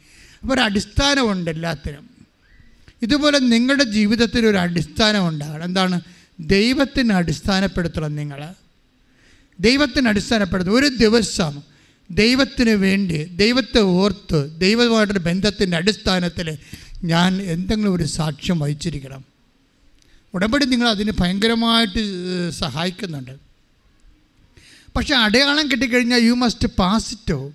അപ്പോൾ 0.42 0.54
ഒരു 0.54 0.60
അടിസ്ഥാനമുണ്ട് 0.60 1.50
എല്ലാത്തിനും. 1.50 2.10
ഇതുപോലെ 3.02 3.38
നിങ്ങളുടെ 3.38 3.84
ജീവിതത്തിൽ 3.84 4.46
ഒരു 4.46 4.56
അടിസ്ഥാനം 4.56 5.28
ഉണ്ടാകണം. 5.28 5.64
എന്താണ്? 5.64 6.00
ദൈവത്തിന് 6.40 7.12
അടിസ്ഥാനപ്പെടുത്തണം 7.12 8.16
നിങ്ങൾ 8.16 8.54
ദൈവത്തിന് 9.60 10.08
അടിസ്ഥാനപ്പെടുത്തണം. 10.08 10.74
ഒരു 10.74 10.86
ദിവസം 10.86 11.75
ദൈവത്തിന് 12.10 12.70
വേണ്ടി 12.70 13.24
ദൈവത്തെ 13.24 13.78
ഓർത്ത് 13.78 14.50
ദൈവമായിട്ടൊരു 14.60 15.18
ബന്ധത്തിന്റെ 15.18 15.76
അടിസ്ഥാനത്തിൽ 15.76 16.58
ഞാൻ 17.04 17.42
എന്തെങ്കിലും 17.42 17.94
ഒരു 17.94 18.04
സാക്ഷ്യം 18.04 18.58
വഹിച്ചിരിക്കണം. 18.58 19.24
ഉടമ്പടി 20.34 20.64
നിങ്ങൾ 20.64 20.88
അതിന് 20.88 21.12
ഭയങ്കരമായിട്ട് 21.20 22.02
സഹായിക്കുന്നുണ്ട്. 22.50 23.34
പക്ഷേ 24.96 25.14
അടയാളം 25.14 25.70
കിട്ടിക്കഴിഞ്ഞാൽ 25.70 26.22
യു 26.22 26.32
മസ്റ്റ് 26.32 26.68
പാസ് 26.68 27.12
ഇറ്റോ 27.12 27.52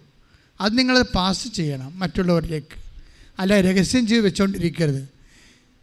അത് 0.61 0.78
നിങ്ങൾ 0.78 1.02
പാസ് 1.02 1.48
ചെയ്യണം 1.48 1.99
മറ്റുള്ളവരിലേക്ക്. 1.99 2.76
അല്ല 3.40 3.61
രഹസ്യം 3.61 4.07
ചെയ്ത് 4.07 4.26
വെച്ചുകൊണ്ടിരിക്കരുത് 4.26 5.07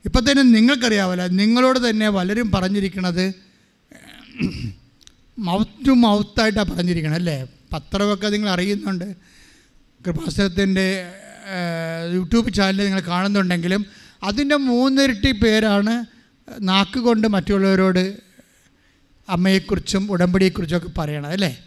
ഇപ്പം 0.04 0.30
തന്നെ 0.30 0.42
നിങ്ങൾക്കറിയാവല്ല 0.42 1.26
നിങ്ങളോട് 1.26 1.90
തന്നെ 1.90 2.10
പലരും 2.10 2.50
പറഞ്ഞിരിക്കണത് 2.50 3.34
മൗത്ത് 5.38 5.86
ടു 5.86 5.90
മൗത്തായിട്ടാണ് 5.90 6.70
പറഞ്ഞിരിക്കണം 6.70 7.14
അല്ലേ? 7.14 7.46
പത്രമൊക്കെ 7.72 8.28
നിങ്ങൾ 8.28 8.50
അറിയുന്നുണ്ട്. 8.50 9.16
കൃപാസനത്തിന്റെ 10.06 11.12
യൂട്യൂബ് 12.14 12.52
ചാനൽ 12.52 12.84
നിങ്ങൾ 12.84 13.00
കാണുന്നുണ്ടെങ്കിലും 13.00 13.86
അതിന്റെ 14.22 14.56
മൂന്നിരട്ടി 14.56 15.32
പേരാണ് 15.32 16.04
നാക്ക് 16.60 16.98
കൊണ്ട് 16.98 17.26
മറ്റുള്ളവരോട് 17.28 18.16
അമ്മയെക്കുറിച്ചും 19.28 20.12
ഉടമ്പടിയെക്കുറിച്ചൊക്കെ 20.12 20.90
പറയണത് 20.98 21.32
അല്ലേ? 21.32 21.58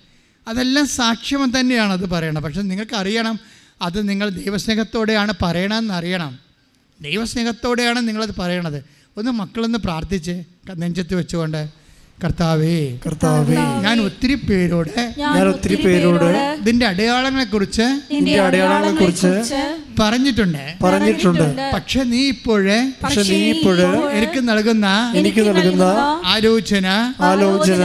അതെല്ലാം 0.47 0.87
സാക്ഷ്യം 0.87 1.59
തന്നെയാണ് 1.59 1.93
അത് 1.93 2.09
പറയണത്. 2.09 2.43
പക്ഷെ 2.43 2.61
നിങ്ങൾക്ക് 2.61 2.95
അറിയണം 2.95 3.39
അത് 3.81 4.09
നിങ്ങൾ 4.09 4.29
ദൈവസ്നേഹത്തോടെയാണ് 4.29 5.33
പറയണമെന്ന് 5.41 5.93
അറിയണം. 5.93 6.39
ദൈവസ്നേഹത്തോടെയാണ് 7.01 8.07
നിങ്ങളത് 8.07 8.35
പറയണത്. 8.39 8.83
ഒന്ന് 9.17 9.31
മക്കളൊന്ന് 9.31 9.77
പ്രാർത്ഥിച്ച് 9.77 10.43
നെഞ്ചത്ത് 10.75 11.15
വെച്ചുകൊണ്ട് 11.15 11.80
കർത്താവേ 12.23 12.75
കർത്താവേ 13.05 13.55
ഞാൻ 13.85 14.01
ഒത്തിരി 14.01 14.35
പേരോട് 14.35 14.89
ഞാൻ 15.17 15.47
ഒത്തിരി 15.47 15.75
പേരോട് 15.75 16.27
ഇതിന്റെ 16.59 16.85
അടയാളങ്ങളെ 16.85 17.43
കുറിച്ച് 17.43 17.85
അടയാളങ്ങളെ 18.41 18.91
കുറിച്ച് 19.01 19.31
പറഞ്ഞിട്ടുണ്ട്. 19.99 20.61
പറഞ്ഞിട്ടുണ്ട്. 20.83 21.71
പക്ഷെ 21.73 22.03
നീ 22.03 22.27
ഇപ്പോഴേ 22.27 22.77
പക്ഷെ 23.03 23.21
നീ 23.21 23.39
ഇപ്പോഴ് 23.51 23.85
എനിക്ക് 24.11 24.49
നൽകുന്ന 24.49 24.87
എനിക്ക് 25.15 25.41
നൽകുന്ന 25.49 25.83
ആലോചന 26.25 26.87
ആലോചന 27.21 27.83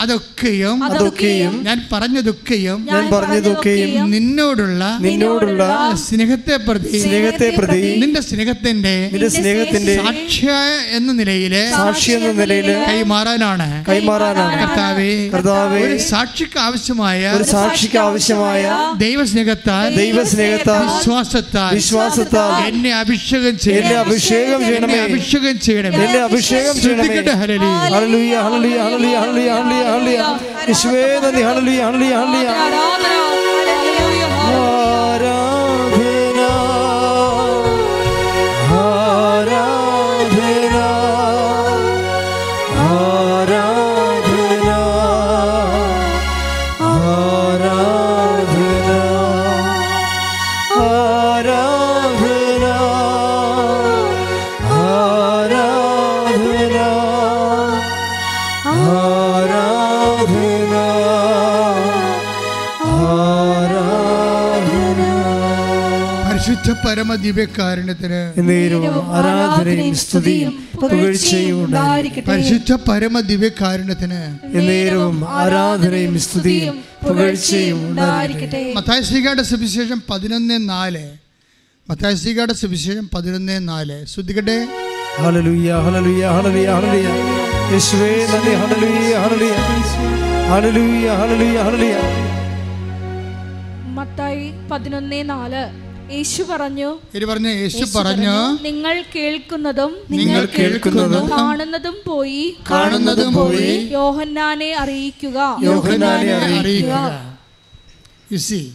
അതൊക്കെയും 0.00 0.78
അതൊക്കെയും 0.86 1.54
ഞാൻ 1.64 1.78
പറഞ്ഞതൊക്കെയും 1.92 2.78
ഞാൻ 2.86 3.04
പറഞ്ഞതൊക്കെയും 3.12 4.06
നിന്നോടുള്ള 4.10 4.82
നിന്നോടുള്ള 5.00 5.62
സ്നേഹത്തെ 6.04 6.56
പ്രതി 6.66 6.92
സ്നേഹത്തെ 6.98 7.48
പ്രതി 7.58 7.80
നിന്റെ 7.98 8.20
സ്നേഹത്തിന്റെ 8.22 8.94
നിന്റെ 9.12 9.28
സ്നേഹത്തിന്റെ 9.30 9.94
സാക്ഷ്യ 10.00 10.50
എന്ന 10.98 11.12
നിലയിലെ 11.12 11.62
സാക്ഷി 11.72 12.12
എന്ന 12.12 12.32
നിലയിൽ 12.40 12.68
കൈമാറാനാണ്. 12.88 13.68
കൈമാറാനാണ്. 13.88 14.56
കർത്താവേ 14.62 15.10
കർത്താവേ 15.34 15.80
ഒരു 15.86 15.98
സാക്ഷിക്ക് 16.08 16.58
ആവശ്യമായ 16.58 17.20
ഒരു 17.36 17.46
സാക്ഷിക്ക് 17.50 17.98
ആവശ്യമായ 17.98 18.64
ദൈവസ്നേഹത്താൽ 19.04 19.88
ദൈവസ്നേഹത്താൽ 19.96 20.84
വിശ്വാസത്താൽ 20.90 21.72
വിശ്വാസത്താൽ 21.74 22.56
എന്നെ 22.70 22.92
അഭിഷേകം 22.94 23.54
ചെയ്യണം 23.58 23.86
എന്നെ 23.86 23.98
അഭിഷേകം 24.00 24.54
എന്നെ 24.56 24.66
ചെയ്യണമേ 24.66 24.98
അഭിഷേകം 25.06 25.56
ചെയ്യണമേ. 25.60 26.02
എന്നെ 26.04 26.20
അഭിഷേകം 26.20 26.74
ചെയ്യണമേ. 26.76 27.06
ഹല്ലേലൂയ. 27.32 27.74
Hallelujah 27.86 28.34
hallelujah 28.46 28.78
hallelujah 28.84 29.16
hallelujah. 29.52 29.89
Hallelujah 29.92 30.26
യേശുവേ 30.68 31.04
നന്ദി 31.24 31.42
ഹല്ലേലൂയ 31.48 31.80
ഹല്ലേലൂയ 31.88 32.14
ഹല്ലേലൂയ 32.20 32.48
ആരാധന 32.64 33.14
പരമദിവ്യകാരുണ്യത്തിന് 67.00 68.18
ആരാധനയും 69.18 69.94
സ്തുതിയും 70.02 70.52
പുകഴ്ചയും 70.80 71.70
പരിശുദ്ധ 72.28 72.72
പരമദിവ്യകാരുണ്യത്തിന് 72.88 74.20
എന്നേരവും 74.58 75.16
ആരാധനയും 75.40 76.14
സ്തുതിയും 76.26 76.76
പുകഴ്ചയും 77.06 77.80
മത്തായസ്ലികയുടെ 78.76 79.44
സുവിശേഷം 79.52 80.00
പതിനൊന്ന് 80.10 80.56
നാല്. 80.72 81.04
മത്തായസ്ലികയുടെ 81.88 82.54
സുവിശേഷം 82.62 83.06
പതിനൊന്ന് 83.14 83.56
നാല്. 83.70 83.98
ശ്രദ്ധിക്കട്ടെ 84.12 84.58
ഹലലുയ്യ 85.22 85.70
ഹലലുയ്യ 85.86 86.24
ഹലലുയ്യ 86.36 86.68
ഹലലുയ്യ 86.76 87.10
യേശുവേ 87.72 88.12
നന്ദി. 88.32 88.52
ഹലലുയ്യ 88.62 89.12
ഹലലുയ്യ 89.24 89.56
ഹലലുയ്യ 90.52 91.08
ഹലലുയ്യ 91.20 91.58
ഹലലുയ്യ 91.66 91.96
മത്തായി 93.98 94.44
പതിനൊന്ന് 94.70 95.20
നാല്. 95.30 95.64
യേശു 96.12 96.42
പറഞ്ഞു 96.42 97.00
പറഞ്ഞു 97.14 97.26
പറഞ്ഞ 97.26 97.48
യേശു 97.48 97.98
പറഞ്ഞു 97.98 98.58
നിങ്ങൾ 98.62 99.04
കേൾക്കുന്നതും 99.16 99.96
നിങ്ങൾ 100.10 100.44
കേൾക്കുന്നതും 100.44 101.30
കാണുന്നതും 101.30 101.96
പോയി 102.06 102.56
കാണുന്നതും 102.70 103.34
പോയി 103.34 103.90
യോഹന്നാനെ 103.92 104.74
അറിയിക്കുക. 104.74 105.56
യോഹന്നാനെ 105.62 106.32
അറിയിക്കുക. 106.32 106.94
യുസി 108.32 108.74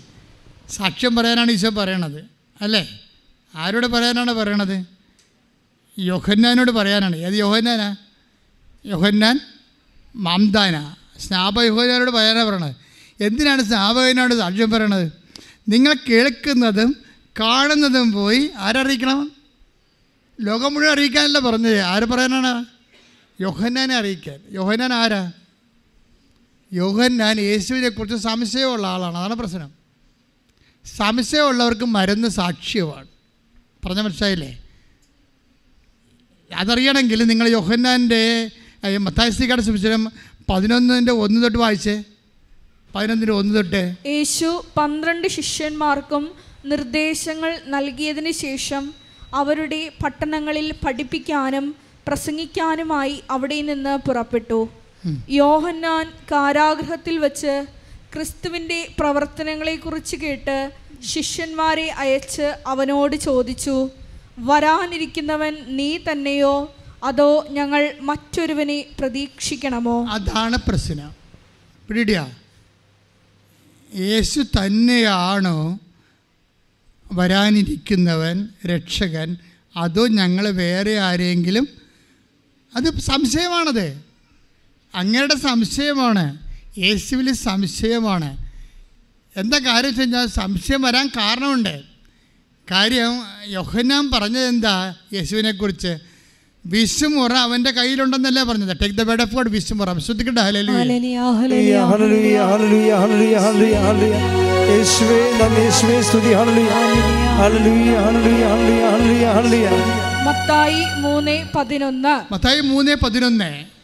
സാക്ഷ്യം 0.70 1.16
പറയാനാണ് 1.16 1.52
ഈശോ 1.52 1.70
പറയണത് 1.70 2.26
അല്ലേ? 2.62 3.00
ആരോട് 3.56 3.88
പറയാനാണ് 3.88 4.34
പറയണത്? 4.34 4.84
യോഹന്നാനോട് 6.00 6.72
പറയാനാണ്. 6.72 7.16
ഏത് 7.16 7.34
യോഹന്നാനാ? 7.34 7.96
യോഹന്നാൻ 8.86 9.40
മാംദാന. 10.16 10.76
സ്നാപ 11.20 11.62
യോഹന്നാനോട് 11.62 12.12
പറയാനാണ് 12.12 12.48
പറയണത്. 12.48 12.76
എന്തിനാണ് 13.22 13.62
സ്നാപകനോട് 13.62 14.36
സാക്ഷ്യം 14.36 14.72
പറയണത്? 14.72 15.12
നിങ്ങൾ 15.70 15.96
കേൾക്കുന്നതും 16.10 17.05
കാണുന്നതും 17.40 18.12
പോയി 18.12 18.52
ആരറിയിക്കണം? 18.58 19.32
ലോകം 20.42 20.74
മുഴുവൻ 20.74 20.94
അറിയിക്കാനല്ല 20.94 21.40
പറഞ്ഞത്. 21.40 21.80
ആര് 21.80 22.04
പറയാനാണ്? 22.04 22.66
യോഹന്നാനെ 23.42 23.96
അറിയിക്കാൻ. 23.96 24.40
യോഹന്നാൻ 24.52 24.94
ആരാ? 24.94 25.32
യോഹന്നാൻ 26.74 27.40
യേശുവിനെ 27.40 27.90
കുറിച്ച് 27.90 28.18
സംശയമുള്ള 28.18 28.88
ആളാണ്. 28.88 29.18
അതാണ് 29.18 29.36
പ്രശ്നം. 29.36 29.72
സംശയമുള്ളവർക്ക് 30.98 31.86
മരുന്ന് 31.86 32.28
സാക്ഷ്യമാണ്. 32.28 33.08
പറഞ്ഞ 33.86 34.02
മനസ്സിലായില്ലേ? 34.02 34.64
അതറിയണമെങ്കിൽ 36.56 37.24
നിങ്ങൾ 37.24 37.48
യോഹന്നാന്റെ 37.48 38.50
മത്തായസ്തിക്കാട് 38.98 39.62
സുവിശേഷം 39.62 40.12
പതിനൊന്നിന്റെ 40.50 41.12
ഒന്ന് 41.12 41.44
തൊട്ട് 41.44 41.58
വായിച്ചേ. 41.58 42.04
പതിനൊന്നിന്റെ 42.96 43.34
ഒന്ന് 43.34 43.56
തൊട്ട്. 43.56 43.96
യേശു 44.06 44.66
പന്ത്രണ്ട് 44.78 45.28
ശിഷ്യന്മാർക്കും 45.28 46.45
നിർദ്ദേശങ്ങൾ 46.66 47.60
നൽകിയതിന് 47.68 48.32
ശേഷം 48.32 48.94
അവരുടെ 49.34 49.82
പട്ടണങ്ങളിൽ 50.04 50.68
പഠിപ്പിക്കാനും 50.86 51.76
പ്രസംഗിക്കാനുമായി 52.08 53.16
അവിടെ 53.30 53.62
നിന്ന് 53.62 53.94
പുറപ്പെട്ടു. 54.08 54.70
യോഹന്നാൻ 55.30 56.06
കാരാഗ്രഹത്തിൽ 56.32 57.18
വച്ച് 57.18 57.66
ക്രിസ്തുവിന്റെ 58.14 58.80
പ്രവർത്തനങ്ങളെക്കുറിച്ച് 59.00 60.16
കേട്ട് 60.16 60.58
ശിഷ്യന്മാരെ 61.04 61.88
അയച്ച് 61.98 62.48
അവനോട് 62.68 63.16
ചോദിച്ചു 63.16 63.90
വരാനിരിക്കുന്നവൻ 64.40 65.54
നീ 65.68 65.98
തന്നെയോ? 65.98 66.76
അതോ 67.04 67.46
ഞങ്ങൾ 67.50 67.82
മറ്റൊരുവനെ 68.02 68.86
പ്രതീക്ഷിക്കണമോ? 69.00 69.98
അതാണ് 70.10 70.58
പ്രശ്നം. 70.68 71.12
പിടിയാ 71.88 72.26
യേശു 73.96 74.40
തന്നെയാണോ 74.58 75.58
വരാനിരിക്കുന്നവൻ 77.12 78.48
രക്ഷകൻ 78.66 79.38
അതോ 79.78 80.08
ഞങ്ങൾ 80.08 80.50
വേറെ 80.50 81.00
ആരെങ്കിലും? 81.00 81.68
അത് 82.76 83.00
സംശയമാണത്. 83.00 84.02
അങ്ങയുടെ 84.96 85.36
സംശയമാണ്. 85.36 86.38
യേശുവിൽ 86.78 87.34
സംശയമാണ്. 87.34 88.38
എന്താ 89.38 89.60
കാര്യം 89.60 89.86
വെച്ച് 89.86 90.02
കഴിഞ്ഞാൽ 90.02 90.26
സംശയം 90.26 90.82
വരാൻ 90.82 91.08
കാരണമുണ്ട്. 91.08 91.82
കാര്യം 92.72 93.22
യോഹന്നാൻ 93.48 94.12
പറഞ്ഞത് 94.12 94.48
എന്താ 94.48 94.96
യേശുവിനെക്കുറിച്ച്? 95.14 95.98
വിശുമുറ 96.66 97.34
അവന്റെ 97.34 97.72
കയ്യിലുണ്ടെന്നല്ലേ 97.72 98.44
പറഞ്ഞത്. 98.44 98.78
Take 98.82 98.96
the 98.96 99.04
word 99.04 99.22
of 99.22 99.36
God 99.36 99.50
വിശുമുറ 99.50 99.98
ശ്രദ്ധിക്കട്ടെ 99.98 100.42
ഹല്ലേലൂയ. 100.42 100.78
യേശുവേ 104.70 105.32
നന്ദി, 105.32 105.62
യേശുവേ 105.62 106.02
സ്തുതി, 106.02 106.34
hallelujah. 106.34 106.70
Hallelujah, 107.40 107.98
hallelujah, 107.98 108.44
hallelujah, 108.44 108.90
hallelujah, 108.90 109.28
ഹല്ലേലൂയ. 109.28 110.26
മത്തായി 110.26 111.02
മൂന്ന് 111.02 111.44
പതിനൊന്ന്. 111.56 112.34
മത്തായി 112.34 112.62
മൂന്ന് 112.62 112.96
പതിനൊന്ന്. 112.96 113.76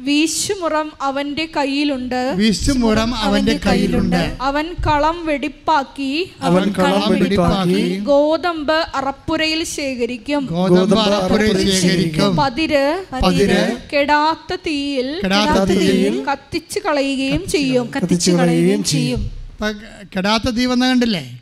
വീശുമുറം 0.00 0.92
അവന്റെ 1.00 1.48
കയ്യിലുണ്ട്. 1.56 2.32
വീശുമുറം 2.36 3.14
അവന്റെ 3.14 3.60
കയ്യിലുണ്ട്. 3.66 4.36
അവൻ 4.40 4.74
കളം 4.86 5.26
വെടിപ്പാക്കി. 5.26 6.30
അവൻ 6.40 6.72
കളം 6.78 7.02
വെടിപ്പാക്കി. 7.08 7.98
ഗോതമ്പ് 7.98 8.84
അറപ്പുരയിൽ 8.94 9.64
ശേഖരിക്കും. 9.64 10.46
ഗോതമ്പ് 10.50 10.98
അപ്പുറയിൽ 10.98 11.80
ശേഖരിക്കും. 11.80 12.36
പതിര് 12.36 13.04
പതിര് 13.22 13.76
കെടാത്ത 13.92 14.56
തീയിൽ 14.66 15.20
കെടാത്ത 15.24 15.64
തീയിൽ 15.64 16.24
കത്തിച്ചു 16.32 16.80
കളയുകയും 16.86 17.46
ചെയ്യും. 17.46 17.90
കത്തിച്ചു 17.96 18.30
കളയുകയും 18.30 18.84
ചെയ്യും. 18.84 19.39
ഇപ്പം 19.60 19.80
കെടാത്ത 20.16 20.48
തീ 20.48 20.66
വന്ന 20.66 20.88
കണ്ടില്ലേ? 20.88 21.40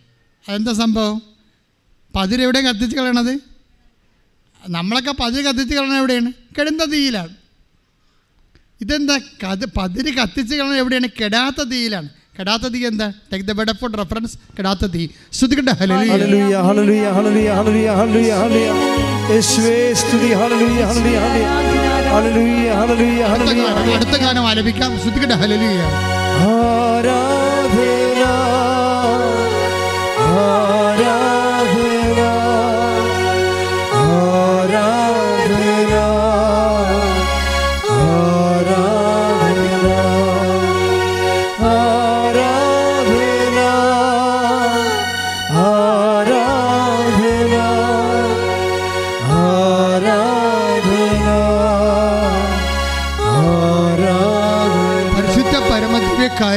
അതെന്താ 0.48 0.72
സംഭവം? 0.72 1.22
പതിരെവിടെ 2.16 2.60
കത്തിച്ച് 2.60 2.96
കളയണത്? 2.96 3.38
നമ്മളൊക്കെ 4.68 5.12
പതിര് 5.20 5.44
കത്തിച്ച് 5.44 5.74
കളയണത് 5.74 5.96
എവിടെയാണ്? 5.96 6.32
കെടുന്ന 6.58 6.84
തീയിലാണ്. 6.92 7.34
ഇതെന്താ? 8.80 9.18
കത് 9.18 9.66
പതിര് 9.76 10.10
കത്തിച്ച് 10.16 10.56
കളയണത് 10.56 10.78
എവിടെയാണ്? 10.78 11.08
കെടാത്ത 11.20 11.62
തീയിലാണ്. 11.62 12.08
കെടാത്ത 12.40 12.62
തീ 12.62 12.86
എന്താ? 12.86 13.12
Take 13.32 13.44
the 13.44 13.52
word 13.52 13.72
for 13.72 13.96
reference 13.96 14.38
കെടാത്ത 14.58 14.86
തീ. 14.86 15.08
ശ്രുതിക്കട്ടെ 15.32 15.70
അടുത്ത 23.94 24.14
ഗാനം 24.24 24.48
ആലപിക്കാം 24.48 24.90
ഹല്ലേലൂയ, 24.98 25.34
ഹല്ലേലൂയ, 25.40 25.40
ഹല്ലേലൂയ, 25.42 25.82
Oh. 30.40 30.77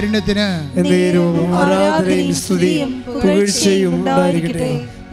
കാരുണ്യത്തിന് 0.02 0.46
ആരാധനയും 1.58 2.30
സ്തുതിയും 2.36 2.92
പുകഴ്ചയും 3.08 3.92
ഉണ്ടായിരിക്കട്ടെ. 3.98 4.70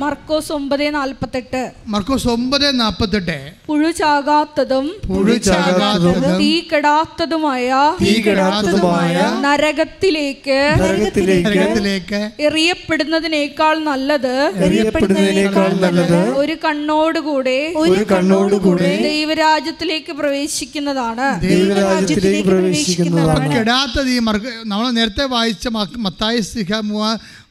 മർക്കോസ് 0.09 0.53
ഒമ്പത് 0.53 0.95
നാൽപ്പത്തെട്ട്. 0.95 1.63
മർക്കോസ് 1.87 2.29
ഒമ്പത് 2.29 2.81
നാൽപ്പത്തെട്ട്. 2.81 3.37
പുഴു 3.67 3.91
ചാകാത്തതും 3.91 4.87
പുഴുചാകാത്തതും 5.09 6.39
തീ 6.39 6.61
കെടാത്തതുമായ 6.61 7.71
തീ 8.03 8.13
കെടാത്തതുമായ 8.23 9.15
നരകത്തിലേക്ക് 9.41 10.59
നരകത്തിലേക്ക് 10.81 12.21
എറിയപ്പെടുന്നതിനേക്കാൾ 12.41 13.79
നല്ലത് 13.79 14.35
എറിയപ്പെടുന്നതിനേക്കാൾ 14.67 15.69
നല്ലത് 15.81 16.21
ഒരു 16.37 16.57
കണ്ണോടുകൂടെ 16.65 17.59
ഒരു 17.77 18.07
കണ്ണോടുകൂടെ 18.13 18.93
ദൈവരാജ്യത്തിലേക്ക് 19.03 20.13
പ്രവേശിക്കുന്നതാണ്. 20.13 21.29
ദൈവരാജ്യത്തിലേക്ക് 21.49 22.49
പ്രവേശിക്കുന്നതാണ്. 22.49 23.53
കെടാത്തത് 23.57 24.09
ഈ 24.09 24.21
നമ്മൾ 24.65 24.91
നേരത്തെ 24.91 25.25
വായിച്ച 25.25 25.69
മത്തായ 26.07 26.41
സിഹ 26.53 26.73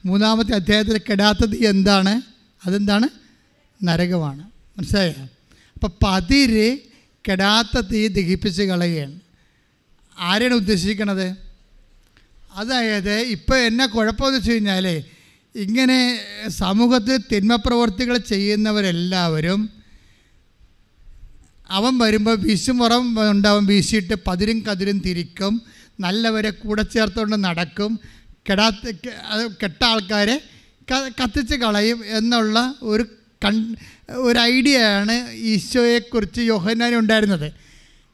മൂന്നാമത്തെ 0.06 0.54
അധ്യായത്തിൽ 0.56 0.98
കെടാത്തത് 1.10 1.56
എന്താണ്? 1.66 2.37
അതെന്താണ്? 2.66 3.08
നരകമാണ്. 3.84 4.44
മനസ്സിലായോ? 4.78 5.24
അപ്പം 5.74 5.92
പതിര് 6.04 6.78
കെടാത്ത 7.26 7.80
തീ 7.80 8.08
ദഹിപ്പിച്ച് 8.08 8.64
കളയുകയാണ്. 8.64 9.20
ആരെയാണ് 10.20 10.56
ഉദ്ദേശിക്കണത് 10.56 11.36
അതായത് 12.54 13.16
ഇപ്പോൾ 13.20 13.58
എന്നെ 13.58 13.86
കുഴപ്പമെന്ന് 13.86 14.38
വെച്ച് 14.38 14.52
കഴിഞ്ഞാൽ 14.52 15.04
ഇങ്ങനെ 15.56 16.20
സമൂഹത്തിൽ 16.48 17.18
തിന്മപ്രവർത്തികൾ 17.18 18.18
ചെയ്യുന്നവരെല്ലാവരും 18.18 19.70
അവൻ 21.70 21.98
വരുമ്പോൾ 21.98 22.38
വിശുമുറം 22.38 23.32
ഉണ്ടാവും 23.32 23.66
വീശിയിട്ട് 23.66 24.14
പതിരും 24.28 24.60
കതിരും 24.60 25.00
തിരിക്കും 25.00 25.62
നല്ലവരെ 26.00 26.50
കൂടെ 26.50 26.82
ചേർത്തുകൊണ്ട് 26.82 27.44
നടക്കും 27.44 28.00
കെടാത്ത 28.50 28.92
കെട്ട 29.64 29.84
ആൾക്കാരെ 29.84 30.42
കത്തിച്ച് 30.92 31.56
കളയും 31.56 32.18
എന്നുള്ള 32.18 32.76
ഒരു 32.82 33.06
കൺ 33.46 33.76
ഒരു 34.10 34.40
ഐഡിയയാണ് 34.40 35.32
ഈശോയെക്കുറിച്ച് 35.32 36.42
യോഹന്നാൻ 36.42 36.96
ഉണ്ടായിരുന്നത്. 36.96 37.54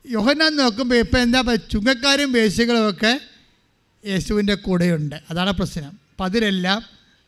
യോഹന്നാൻ 0.09 0.55
നോക്കുമ്പോൾ 0.55 0.95
ഇപ്പം 0.95 1.21
എന്താ 1.21 1.41
പറയുക 1.41 1.59
ചുങ്കക്കാരും 1.71 2.31
വേശികളും 2.31 2.89
ഒക്കെ 2.89 3.21
യേശുവിന്റെ 4.05 4.55
കൂടെയുണ്ട്. 4.55 5.15
അതാണ് 5.29 5.51
പ്രശ്നം. 5.51 5.99
പതിരെല്ലാം 6.19 6.83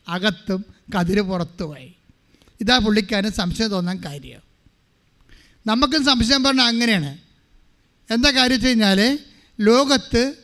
അകത്തും 0.08 0.64
കതിര് 0.98 1.20
പുറത്തുമായി. 1.20 1.94
ഇതാ 2.60 2.78
പുള്ളിക്കാരൻ 2.78 3.32
സംശയം 3.32 3.68
തോന്നാൻ 3.68 4.02
കാര്യം. 4.04 4.40
നമുക്കും 5.66 6.04
സംശയം 6.04 6.44
പറഞ്ഞാൽ 6.44 6.64
അങ്ങനെയാണ്. 6.64 7.18
എന്താ 8.10 8.30
കാര്യം 8.30 8.54
വെച്ച് 8.54 8.68
കഴിഞ്ഞാൽ 8.68 9.18
ലോകത്ത് 9.60 10.34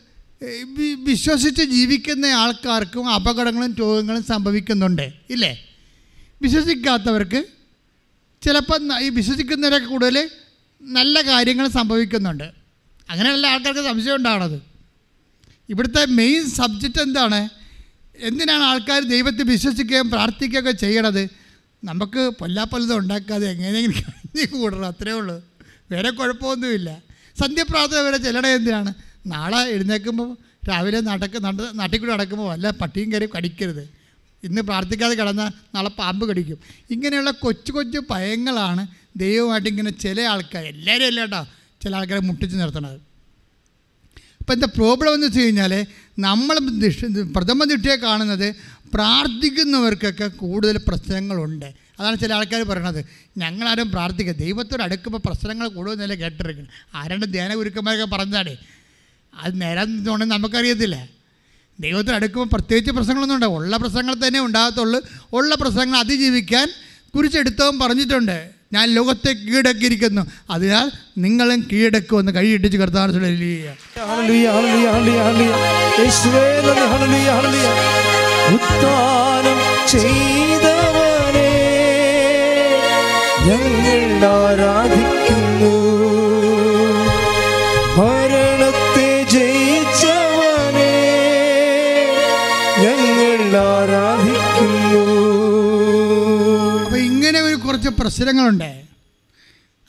വിശ്വസിച്ച് 1.05 1.62
ജീവിക്കുന്ന 1.62 2.27
ആൾക്കാർക്കും 2.27 3.09
അപകടങ്ങളും 3.10 3.74
രോഗങ്ങളും 3.74 4.23
സംഭവിക്കുന്നുണ്ട് 4.23 5.12
ഇല്ലേ? 5.31 5.66
വിശ്വസിക്കാത്തവർക്ക് 6.43 7.44
ചിലപ്പോൾ 8.43 8.98
ഈ 8.98 9.09
വിശ്വസിക്കുന്നവരൊക്കെ 9.09 9.86
കൂടുതൽ 9.86 10.31
നല്ല 10.82 11.20
കാര്യങ്ങൾ 11.20 11.69
സംഭവിക്കുന്നുണ്ട്. 11.69 12.44
അങ്ങനെയുള്ള 13.10 13.47
ആൾക്കാർക്ക് 13.47 13.81
സംശയം 13.81 14.16
ഉണ്ടാണത്. 14.16 14.62
ഇവിടുത്തെ 15.69 16.06
മെയിൻ 16.06 16.51
സബ്ജക്റ്റ് 16.51 16.98
എന്താണ്? 16.98 17.48
എന്തിനാണ് 18.19 18.62
ആൾക്കാർ 18.62 19.02
ദൈവത്തെ 19.02 19.43
വിശ്വസിക്കുകയും 19.43 20.10
പ്രാർത്ഥിക്കുകയൊക്കെ 20.10 20.70
ചെയ്യണത്? 20.70 21.28
നമുക്ക് 21.85 22.28
പൊല്ലാപ്പൊല്ലതും 22.39 22.98
ഉണ്ടാക്കാതെ 22.98 23.48
എങ്ങനെയെങ്കിലും 23.48 24.60
കൂടണം 24.60 24.86
അത്രേ 24.86 25.12
ഉള്ളൂ. 25.12 25.44
വേറെ 25.90 26.10
കുഴപ്പമൊന്നുമില്ല. 26.10 27.02
സന്ധ്യപ്രാർത്ഥന 27.40 27.98
വരെ 27.98 28.16
ചെല്ലണേ 28.16 28.55
എന്തിനാണ്? 28.55 28.94
നാളെ 29.27 29.70
എഴുന്നേൽക്കുമ്പോൾ 29.70 30.36
രാവിലെ 30.69 31.01
നടക്ക് 31.01 31.39
നട 31.44 31.61
നടക്കുമ്പോൾ 32.12 32.53
അല്ല 32.53 32.70
പട്ടിയും 32.70 33.12
കയറി 33.12 33.28
കടിക്കരുത്. 33.36 33.89
ഇന്ന് 34.44 34.62
പ്രാർത്ഥിക്കാതെ 34.62 35.15
കിടന്നാൽ 35.15 35.51
നാളെ 35.74 35.89
പാമ്പ് 35.89 36.28
കടിക്കും. 36.28 36.59
ഇങ്ങനെയുള്ള 36.90 37.31
കൊച്ചു 37.31 37.73
കൊച്ചു 37.73 38.03
ഭയങ്ങളാണ് 38.11 38.86
ദൈവമായിട്ട് 39.16 39.69
ഇങ്ങനെ 39.69 39.90
ചില 39.90 40.20
ആൾക്കാർ 40.20 40.65
എല്ലാവരും 40.65 41.07
അല്ല 41.07 41.20
കേട്ടോ 41.20 41.47
ചില 41.82 41.97
ആൾക്കാരെ 41.97 42.20
മുട്ടിച്ച് 42.20 42.57
നിർത്തണത് 42.57 43.01
അപ്പം 44.40 44.53
എന്താ 44.53 44.69
പ്രോബ്ലം 44.77 45.15
എന്ന് 45.15 45.27
വെച്ച് 45.27 45.40
കഴിഞ്ഞാൽ 45.40 45.86
നമ്മൾ 46.19 46.59
പ്രഥമ 47.35 47.65
ദൃഷ്ടിയെ 47.65 47.97
കാണുന്നത് 47.97 48.55
പ്രാർത്ഥിക്കുന്നവർക്കൊക്കെ 48.94 50.27
കൂടുതൽ 50.27 50.77
പ്രശ്നങ്ങളുണ്ട്. 50.89 51.74
അതാണ് 52.01 52.19
ചില 52.19 52.35
ആൾക്കാർ 52.35 52.62
പറയണത്. 52.62 53.05
ഞങ്ങളാരും 53.39 53.90
പ്രാർത്ഥിക്കുക 53.90 54.35
ദൈവത്തോട് 54.35 54.82
അടുക്കുമ്പോൾ 54.82 55.19
പ്രശ്നങ്ങൾ 55.27 55.69
കൂടുതലല്ലേ 55.69 56.16
കേട്ടിരിക്കണം. 56.16 56.69
ആരാണ്ട് 56.94 57.27
ധ്യാന 57.32 57.55
ഗുരുക്കന്മാരൊക്കെ 57.55 58.16
പറഞ്ഞാടേ 58.16 58.57
അത് 59.41 59.61
നേരം 59.61 60.05
നമുക്കറിയത്തില്ല. 60.29 61.09
ദൈവത്തിൽ 61.81 62.15
അടുക്കുമ്പോൾ 62.15 62.49
പ്രത്യേകിച്ച് 62.49 62.91
പ്രശ്നങ്ങളൊന്നും 62.91 63.37
ഉണ്ടാവും 63.37 63.57
ഉള്ള 63.57 63.77
പ്രശ്നങ്ങൾ 63.77 64.15
തന്നെ 64.15 64.41
ഉണ്ടാകത്തുള്ളൂ. 64.41 65.01
ഉള്ള 65.33 65.55
പ്രശ്നങ്ങൾ 65.55 65.99
അതിജീവിക്കാൻ 65.99 66.69
കുറിച്ചെടുത്തവൻ 67.17 67.79
പറഞ്ഞിട്ടുണ്ട്. 67.79 68.51
ഞാൻ 68.73 68.89
ലോകത്തെ 68.89 69.33
കീഴടക്കിയിരിക്കുന്നു. 69.33 70.27
അതിനാൽ 70.51 70.93
നിങ്ങളും 71.19 71.69
കീഴടക്കുമെന്ന് 71.73 72.33
കൈയിട്ടിച്ച്. 72.33 72.79
ഉത്ഥാനം 78.55 79.89
ചെയ്തവനെ 79.89 81.51
ഞങ്ങൾ 83.47 84.27
ആരാധിക്കുന്നു. 84.27 85.93
പ്രശ്നങ്ങളുണ്ട്. 98.01 98.70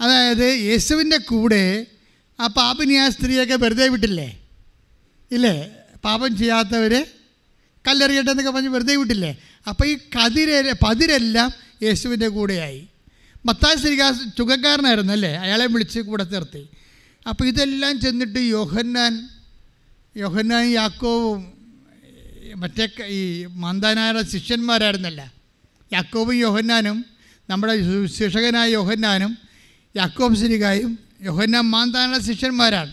അതായത് 0.01 0.47
യേശുവിന്റെ 0.59 1.17
കൂടെ 1.17 1.85
ആ 2.39 2.47
പാപിനി 2.47 2.93
ആ 2.93 3.09
സ്ത്രീയൊക്കെ 3.09 3.55
വെറുതെ 3.55 3.87
വിട്ടില്ലേ? 3.87 4.29
ഇല്ലേ? 5.31 5.55
പാപം 6.05 6.37
ചെയ്യാത്തവർ 6.37 6.93
കല്ലെറിയട്ടെ 7.87 8.31
എന്നൊക്കെ 8.31 8.51
പറഞ്ഞ് 8.51 8.69
വെറുതെ 8.69 8.95
വിട്ടില്ലേ? 8.95 9.31
അപ്പോൾ 9.67 9.85
ഈ 9.87 9.97
കതിര 10.15 10.73
പതിരെല്ലാം 10.83 11.49
യേശുവിന്റെ 11.83 12.27
കൂടെയായി. 12.27 12.81
മത്തായ 13.45 13.75
സ്ത്രീക 13.75 14.03
ചുഖക്കാരനായിരുന്നു 14.37 15.13
അല്ലേ? 15.13 15.31
അയാളെ 15.35 15.65
വിളിച്ച് 15.65 15.99
കൂടെ 15.99 16.23
നിർത്തി 16.23 16.63
അപ്പോൾ 17.29 17.45
ഇതെല്ലാം 17.45 17.99
ചെന്നിട്ട് 17.99 18.39
യോഹന്നാൻ 18.39 19.13
യോഹന്നാൻ 20.17 20.65
യാക്കോവും 20.69 21.41
മറ്റേ 22.55 22.85
ഈ 23.07 23.45
മന്ദാനായ 23.45 24.21
ശിഷ്യന്മാരായിരുന്നല്ല? 24.31 25.33
യാക്കോവും 25.93 26.35
യോഹന്നാനും 26.35 27.05
നമ്മുടെ 27.49 27.73
ശിക്ഷകനായ 28.17 28.67
യോഹന്നാനും 28.79 29.31
യാക്കോബ് 29.95 30.37
സിനികായും 30.41 30.91
യോഹന്നാൻ 31.29 31.65
മാന്താനുള്ള 31.73 32.19
ശിഷ്യന്മാരാണ്. 32.27 32.91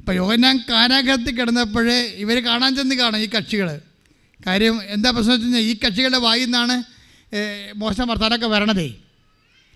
അപ്പോൾ 0.00 0.14
യോഹന്നാൻ 0.20 0.56
കാരാഗ്രഹത്തിൽ 0.70 1.34
കിടന്നപ്പോഴേ 1.38 1.98
ഇവർ 2.22 2.36
കാണാൻ 2.48 2.72
ചെന്ന് 2.76 2.94
കാണാം 3.00 3.20
ഈ 3.26 3.28
കക്ഷികൾ 3.36 3.68
കാര്യം 4.46 4.74
എന്താ 4.94 5.08
പ്രശ്നം 5.14 5.32
വെച്ച് 5.34 5.46
കഴിഞ്ഞാൽ 5.46 5.64
ഈ 5.70 5.72
കക്ഷികളുടെ 5.84 6.20
വായിൽ 6.26 6.44
നിന്നാണ് 6.44 6.76
മോശം 7.82 8.06
വർത്താനൊക്കെ 8.10 8.48
വരണതേ. 8.54 8.88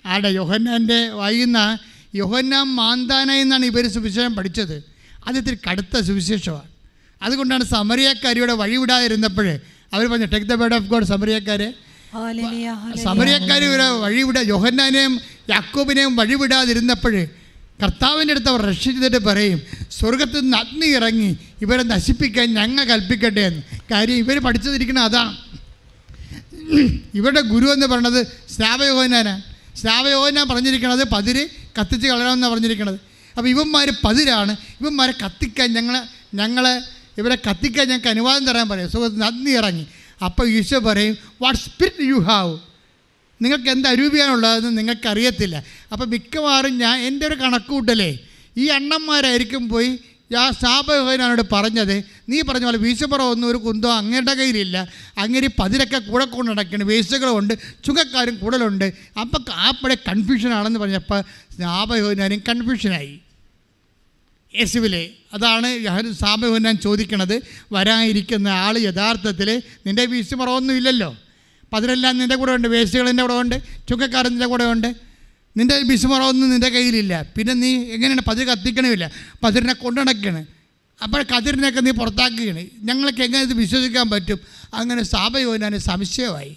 ആടെ 0.04 0.30
യോഹന്നാന്റെ 0.40 1.00
വായിൽ 1.20 1.44
നിന്ന് 1.44 1.66
യോഹന്നാൻ 2.22 2.66
മാന്താന 2.80 3.30
എന്നാണ് 3.42 3.64
ഇവർ 3.70 3.84
സുവിശേഷം 3.96 4.34
പഠിച്ചത്. 4.38 4.76
അത് 5.26 5.36
ഇത്തിരി 5.40 5.58
കടുത്ത 5.68 5.94
സുവിശേഷമാണ്. 6.08 6.68
അതുകൊണ്ടാണ് 7.22 7.64
സമരിയക്കാരിയുടെ 7.76 8.54
വഴിവിടാതിരുന്നപ്പോൾ 8.62 9.48
അവർ 9.94 10.04
പറഞ്ഞു 10.12 10.28
take 10.34 10.48
the 10.52 10.54
word 10.62 10.74
of 10.78 10.88
God 10.92 11.06
സമരിയക്കാരെ. 11.12 11.68
സമരിയക്കാർ 13.04 13.60
ഇവരെ 13.68 13.86
വഴിവിടാ 14.04 14.40
യോഹന്നാനെയും 14.52 15.12
യാക്കോബിനെയും 15.52 16.12
വഴിവിടാതിരുന്നപ്പോൾ 16.20 17.14
കർത്താവിന്റെ 17.82 18.32
അടുത്ത് 18.34 18.50
അവർ 18.52 18.60
രക്ഷിച്ചിട്ട് 18.70 19.20
പറയും 19.28 19.58
സ്വർഗത്തിൽ 19.98 20.40
നിന്ന് 20.44 20.58
അഗ്നി 20.58 20.88
ഇറങ്ങി 20.98 21.30
ഇവരെ 21.64 21.84
നശിപ്പിക്കാൻ 21.92 22.46
ഞങ്ങൾ 22.58 22.84
കൽപ്പിക്കട്ടെ 22.90 23.42
എന്ന്. 23.50 23.60
കാര്യം 23.92 24.18
ഇവർ 24.24 24.36
പഠിച്ചതിരിക്കണം 24.46 25.02
അതാണ് 25.08 25.32
ഇവരുടെ 27.18 27.42
ഗുരു 27.52 27.68
എന്ന് 27.74 27.86
പറയുന്നത് 27.92 28.20
സ്നാവയോഹനാനാണ് 28.54 29.42
സ്നാവയോഹനാൻ 29.80 30.46
പറഞ്ഞിരിക്കണത് 30.52 31.04
പതിര് 31.14 31.42
കത്തിച്ച് 31.78 32.06
കളയണമെന്നാണ് 32.08 32.52
പറഞ്ഞിരിക്കണത്. 32.54 32.98
അപ്പോൾ 33.34 33.48
ഇവന്മാർ 33.54 33.88
പതിരാണ് 34.06 34.52
ഇവന്മാരെ 34.80 35.14
കത്തിക്കാൻ 35.24 35.68
ഞങ്ങളെ 35.78 36.00
ഞങ്ങളെ 36.40 36.74
ഇവരെ 37.20 37.36
കത്തിക്കാൻ 37.48 37.84
ഞങ്ങൾക്ക് 37.90 38.10
അനുവാദം 38.14 38.44
തരാൻ 38.50 38.66
പറയും. 38.68 38.90
സുഖത്ത് 38.94 39.18
നന്ദി 39.24 39.52
ഇറങ്ങി 39.60 39.84
അപ്പോൾ 40.26 40.46
ഈശോ 40.48 40.78
പറയും 40.78 41.16
വാട്ട് 41.42 41.60
സ്പിരിറ്റ് 41.60 42.08
യു 42.12 42.18
ഹാവ് 42.18 42.58
നിങ്ങൾക്ക് 43.42 43.68
എന്ത് 43.70 43.88
അരൂപിയാണുള്ളതെന്ന് 43.88 44.78
നിങ്ങൾക്കറിയത്തില്ല. 44.78 45.56
അപ്പോൾ 45.92 46.06
മിക്കവാറും 46.06 46.78
ഞാൻ 46.78 46.96
എന്റെ 46.98 47.26
ഒരു 47.26 47.34
കണക്കുകൂട്ടലേ 47.34 48.10
ഈ 48.56 48.66
അണ്ണന്മാരായിരിക്കും 48.68 49.68
പോയി 49.68 49.98
ആ 50.40 50.50
സ്ഥാപകനോട് 50.50 51.42
പറഞ്ഞത് 51.52 52.04
നീ 52.28 52.40
പറഞ്ഞ 52.48 52.64
പോലെ 52.64 52.78
വീശപ്പുറം 52.78 53.24
ഒന്നും 53.32 53.48
ഒരു 53.48 53.56
കുന്തോ 53.56 53.88
അങ്ങയുടെ 53.92 54.34
കയ്യിലില്ല. 54.34 54.76
അങ്ങനെ 55.18 55.48
പതിരൊക്കെ 55.58 55.98
കൂടെ 55.98 56.24
കൊണ്ട് 56.24 56.50
നടക്കണം 56.50 56.86
വേസ്റ്റുകളുണ്ട് 56.86 57.54
ചുങ്കക്കാരും 57.84 58.36
കൂടുതലുണ്ട് 58.36 58.92
അപ്പം 59.20 59.42
ആപ്പടെ 59.52 59.96
കൺഫ്യൂഷനാണെന്ന് 60.08 60.78
പറഞ്ഞപ്പോൾ 60.78 61.20
സ്ഥാപകനും 61.54 62.42
കൺഫ്യൂഷനായി 62.48 63.21
യേശുവിലെ. 64.58 65.10
അതാണ് 65.32 65.68
സാമയോന്നാൻ 66.12 66.76
ചോദിക്കണത്. 66.76 67.40
വരാനിരിക്കുന്ന 67.72 68.48
ആൾ 68.48 68.78
യഥാർത്ഥത്തിൽ 68.78 69.62
നിന്റെ 69.86 70.04
വീശുമറവൊന്നും 70.04 70.76
ഇല്ലല്ലോ 70.76 71.16
അപ്പം 71.62 71.76
അതിലെല്ലാം 71.76 72.18
നിന്റെ 72.18 72.36
കൂടെ 72.36 72.52
ഉണ്ട് 72.52 72.68
വേസ്റ്റുകൾ 72.68 73.06
നിന്റെ 73.06 73.22
കൂടെ 73.22 73.34
ഉണ്ട് 73.34 73.62
ചുക്കക്കാരൻ 73.88 74.30
നിന്റെ 74.30 74.46
കൂടെ 74.46 74.64
ഉണ്ട്. 74.64 74.94
നിന്റെ 75.56 75.76
വിശുമറവൊന്നും 75.82 76.50
നിന്റെ 76.50 76.68
കയ്യിലില്ല. 76.68 77.22
പിന്നെ 77.36 77.54
നീ 77.54 77.70
എങ്ങനെയാണ് 77.74 78.20
പതിര് 78.20 78.48
കത്തിക്കണമില്ല? 78.48 79.10
പതിരിനെ 79.44 79.72
കൊണ്ടുനടക്കുകയാണ് 79.72 80.46
അപ്പോൾ 81.02 81.22
കതിരിനെയൊക്കെ 81.22 81.80
നീ 81.80 81.90
പുറത്താക്കുകയാണ്. 81.90 82.66
ഞങ്ങൾക്ക് 82.82 83.22
എങ്ങനെ 83.22 83.42
ഇത് 83.42 83.54
വിശ്വസിക്കാൻ 83.54 84.10
പറ്റും? 84.10 84.40
അങ്ങനെ 84.74 85.02
സാപയോനാന് 85.02 85.78
സംശയമായി. 85.78 86.56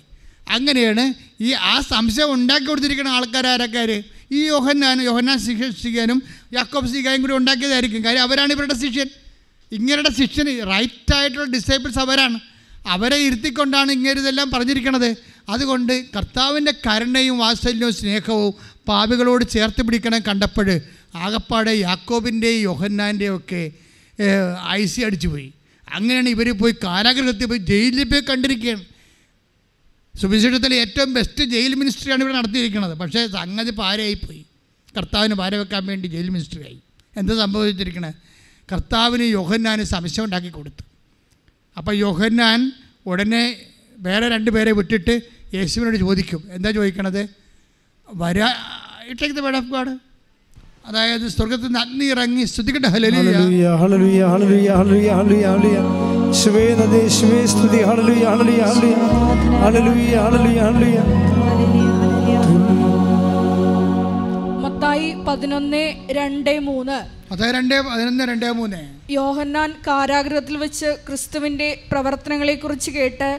അങ്ങനെയാണ് 0.49 1.13
ഈ 1.41 1.53
ആ 1.53 1.79
സംശയം 1.79 2.33
ഉണ്ടാക്കി 2.33 2.65
കൊടുത്തിരിക്കുന്ന 2.65 3.09
ആൾക്കാരാരൊക്കെ 3.09 4.03
ഈ 4.31 4.41
യോഹന്നാൻ 4.47 5.01
യോഹന്നാൻ 5.01 5.37
ശിക്ഷിക്കാനും 5.39 6.19
യാക്കോബ് 6.53 6.87
ശിഖായും 6.93 7.21
കൂടി 7.21 7.33
ഉണ്ടാക്കിയതായിരിക്കും. 7.33 8.03
കാര്യം 8.03 8.21
അവരാണ് 8.21 8.51
ഇവരുടെ 8.53 8.73
ശിഷ്യൻ. 8.73 9.09
ഇങ്ങനെയുടെ 9.71 10.11
ശിഷ്യൻ 10.19 10.47
റൈറ്റായിട്ടുള്ള 10.71 11.47
ഡിസേബിൾസ് 11.51 11.99
അവരാണ്. 11.99 12.39
അവരെ 12.87 13.17
ഇരുത്തിക്കൊണ്ടാണ് 13.17 13.91
ഇങ്ങനെ 13.91 14.19
ഇതെല്ലാം 14.21 14.51
പറഞ്ഞിരിക്കണത്. 14.51 15.09
അതുകൊണ്ട് 15.49 15.93
കർത്താവിന്റെ 16.15 16.73
കരുണയും 16.87 17.37
വാത്സല്യവും 17.37 17.93
സ്നേഹവും 17.93 18.53
പാപികളോട് 18.87 19.45
ചേർത്ത് 19.49 19.81
പിടിക്കണം 19.81 20.21
കണ്ടപ്പോൾ 20.27 20.67
ആകപ്പാടെ 21.15 21.71
യാക്കോബിന്റെയും 21.71 22.61
യോഹന്നാന്റെയും 22.61 23.35
ഒക്കെ 23.35 23.71
ഐ 24.69 24.85
സി 24.85 25.01
അടിച്ചു 25.01 25.27
പോയി 25.27 25.51
അങ്ങനെയാണ് 25.93 26.29
ഇവർ 26.29 26.47
പോയി 26.57 26.75
കാരാഗ്രഹത്തിൽ 26.83 27.45
പോയി 27.45 27.59
ജയിലിൽ 27.59 28.03
പോയി 28.03 28.23
കണ്ടിരിക്കുകയാണ്. 28.29 28.83
സുവിശേഷത്തിലെ 30.21 30.75
ഏറ്റവും 30.83 31.09
ബെസ്റ്റ് 31.17 31.43
ജയിൽ 31.53 31.73
മിനിസ്ട്രിയാണ് 31.81 32.21
ഇവിടെ 32.23 32.35
നടത്തിയിരിക്കുന്നത്. 32.39 32.93
പക്ഷേ 33.01 33.21
സംഗതി 33.37 33.71
പാരയായിപ്പോയി 33.81 34.41
കർത്താവിന് 34.97 35.35
പാര 35.41 35.55
വെക്കാൻ 35.61 35.83
വേണ്ടി 35.91 36.07
ജയിൽ 36.15 36.29
മിനിസ്ട്രിയായി 36.35 36.79
എന്താ 37.19 37.33
സംഭവിച്ചിരിക്കണത് 37.43 38.15
കർത്താവിന് 38.71 39.25
യോഹന്നാന് 39.37 39.83
സംശയം 39.93 40.23
ഉണ്ടാക്കി 40.27 40.51
കൊടുത്തു. 40.57 40.83
അപ്പോൾ 41.77 41.93
യോഹന്നാൻ 42.05 42.59
ഉടനെ 43.11 43.43
വേറെ 44.05 44.25
രണ്ട് 44.35 44.49
പേരെ 44.55 44.71
വിട്ടിട്ട് 44.79 45.15
യേശുവിനോട് 45.57 45.97
ചോദിക്കും. 46.05 46.41
എന്താ 46.55 46.69
ചോദിക്കണത്? 46.77 47.21
വരാ 48.21 48.49
ഇട്ടേക്ക് 49.11 49.43
വേർഡ് 49.45 49.59
ഓഫ് 49.61 49.71
ഗോഡ് 49.75 49.93
അതായത് 50.89 51.27
സ്വർഗത്തിൽ 51.35 51.67
നിന്ന് 51.67 51.79
അഗ്നി 51.83 52.05
ഇറങ്ങി 52.15 52.43
സ്തുതിക്കട്ടെ. 52.51 52.89
ഹലലിയ 52.95 53.21
ഹലലിയ 53.21 53.67
ഹല്ലേലൂയ 53.81 54.23
ഹല്ലേലൂയ 54.33 54.71
ഹല്ലേലൂയ 54.79 55.45
ഹല്ലേലൂയ. 55.53 56.14
യേശുവേ 56.35 56.63
നന്ദി 56.73 56.97
യേശുവേ 56.97 57.45
സ്തുതി 57.45 57.79
ഹല്ലേലൂയ 57.83 58.23
ഹല്ലേലൂയ 58.31 58.95
ഹല്ലേലൂയ 59.61 60.15
ഹല്ലേലൂയ 60.23 60.57
ഹല്ലേലൂയ 60.65 60.97
മത്തായി 64.63 65.15
പതിനൊന്ന് 65.27 65.81
രണ്ട് 66.11 66.59
മൂന്ന്. 66.59 66.97
അതായത് 67.31 67.55
രണ്ടേ 67.55 67.79
പതിനൊന്ന് 67.81 68.23
രണ്ടേ 68.23 68.49
മൂന്ന്. 68.51 68.81
യോഹന്നാൻ 69.09 69.73
കാരാഗ്രഹത്തിൽ 69.87 70.57
വെച്ച് 70.57 70.95
ക്രിസ്തുവിന്റെ 71.07 71.77
പ്രവർത്തനങ്ങളെക്കുറിച്ച് 71.91 72.91
കേട്ട് 72.91 73.29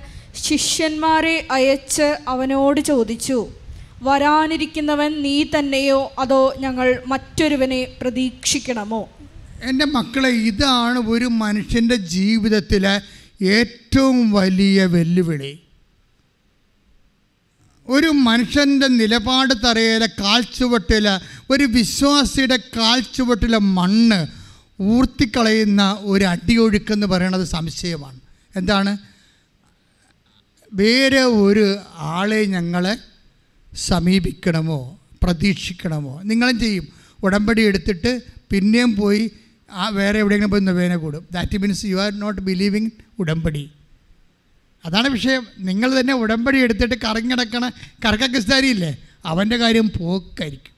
ശിഷ്യന്മാരെ 0.45 1.47
അയച്ച് 1.51 2.09
അവനോട് 2.29 2.81
ചോദിച്ചു 2.81 3.39
വരാനിരിക്കുന്നവൻ 4.03 5.23
നീ 5.23 5.45
തന്നെയോ? 5.55 6.11
അതോ 6.19 6.55
ഞങ്ങൾ 6.59 6.89
മറ്റൊരുവനെ 7.07 7.87
പ്രതീക്ഷിക്കണമോ? 8.03 9.03
എന്റെ 9.63 9.85
മക്കളെ 9.85 10.29
ഇതാണ് 10.29 10.99
ഒരു 10.99 11.25
മനുഷ്യന്റെ 11.25 11.97
ജീവിതത്തിലെ 11.97 13.01
ഏറ്റവും 13.45 14.31
വലിയ 14.31 14.85
വെല്ലുവിളി. 14.85 15.59
ഒരു 17.87 18.07
മനുഷ്യന്റെ 18.07 18.87
നിലപാട് 18.87 19.55
തറയിലെ 19.55 20.07
കാൽച്ചുവട്ടിൽ 20.07 21.09
ഒരു 21.51 21.65
വിശ്വാസിയുടെ 21.65 22.57
കാൽച്ചുവട്ടിലെ 22.57 23.59
മണ്ണ് 23.59 24.27
ഊർത്തിക്കളയുന്ന 24.83 25.99
ഒരു 26.01 26.25
അടിയൊഴുക്കെന്ന് 26.25 27.07
പറയുന്നത് 27.07 27.45
സംശയമാണ്. 27.45 28.21
എന്താണ്? 28.57 28.97
വേറെ 30.73 31.23
ഒരു 31.23 31.77
ആളെ 31.97 32.45
ഞങ്ങളെ 32.45 32.97
സമീപിക്കണമോ? 33.77 34.99
പ്രതീക്ഷിക്കണമോ? 35.23 36.23
നിങ്ങളും 36.23 36.61
ചെയ്യും. 36.61 36.89
ഉടമ്പടി 37.23 37.63
എടുത്തിട്ട് 37.63 38.21
പിന്നെയും 38.51 38.97
പോയി 38.97 39.31
ആ 39.71 39.89
വേറെ 39.89 40.19
എവിടെയെങ്കിലും 40.19 40.51
പോയി 40.51 40.63
നൊവേന 40.63 40.97
കൂടും. 40.97 41.27
That 41.33 41.59
means 41.59 41.87
you 41.87 41.97
are 41.97 42.19
not 42.19 42.41
believing 42.41 42.91
ഉടമ്പടി. 43.19 43.71
അതാണ് 44.85 45.09
വിഷയം. 45.09 45.47
നിങ്ങൾ 45.59 46.01
തന്നെ 46.01 46.15
ഉടമ്പടി 46.15 46.59
എടുത്തിട്ട് 46.59 46.95
കറങ്ങിടക്കണ 47.05 47.71
കറക്ക 48.05 48.55
ഇല്ലേ? 48.65 48.97
അവന്റെ 49.27 49.57
കാര്യം 49.57 49.91
പോക്കായിരിക്കും. 49.99 50.77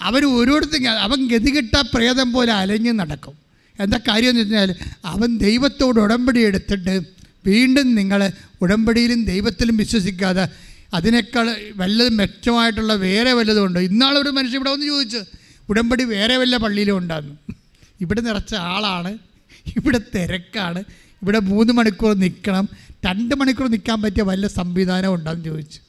അവർ 0.00 0.24
ഓരോരുത്തരും 0.24 0.90
അവൻ 0.90 1.28
ഗതികിട്ട 1.28 1.84
പ്രേതം 1.94 2.32
പോലെ 2.32 2.52
അലഞ്ഞ് 2.52 2.92
നടക്കും. 2.92 3.34
എന്താ 3.80 3.98
കാര്യം 4.08 4.28
എന്ന് 4.30 4.42
വെച്ചാൽ 4.42 4.74
അവൻ 5.04 5.38
ദൈവത്തോട് 5.38 6.00
ഉടമ്പടി 6.00 6.40
എടുത്തിട്ട് 6.40 7.00
വീണ്ടും 7.46 7.94
നിങ്ങൾ 7.94 8.30
ഉടമ്പടിയിലും 8.62 9.24
ദൈവത്തിലും 9.24 9.76
വിശ്വസിക്കാതെ 9.76 10.48
അതിനേക്കാൾ 10.94 11.56
വല്ലതും 11.76 12.16
മെച്ചമായിട്ടുള്ള 12.16 12.94
വേറെ 12.94 13.32
വല്ലതും 13.32 13.64
ഉണ്ടോ? 13.64 13.80
ഇന്നാളൊരു 13.80 14.28
മനുഷ്യൻ 14.28 14.56
ഇവിടെ 14.56 14.70
വന്ന് 14.70 14.86
ചോദിച്ചു 14.86 15.24
ഉടമ്പടി 15.68 16.04
വേറെ 16.04 16.36
വല്ല 16.36 16.56
പള്ളിയിലും 16.56 16.96
ഉണ്ടായിരുന്നു 16.98 17.36
ഇവിടെ 18.00 18.20
നിറച്ച 18.20 18.54
ആളാണ് 18.54 19.18
ഇവിടെ 19.76 20.00
തിരക്കാണ് 20.14 20.84
ഇവിടെ 21.22 21.38
മൂന്ന് 21.38 21.72
മണിക്കൂർ 21.72 22.14
നിൽക്കണം 22.14 22.68
രണ്ട് 23.06 23.34
മണിക്കൂർ 23.34 23.68
നിൽക്കാൻ 23.68 24.02
പറ്റിയ 24.02 24.22
വല്ല 24.22 24.46
സംവിധാനം 24.46 25.14
ഉണ്ടെന്ന് 25.14 25.44
ചോദിച്ചു. 25.44 25.80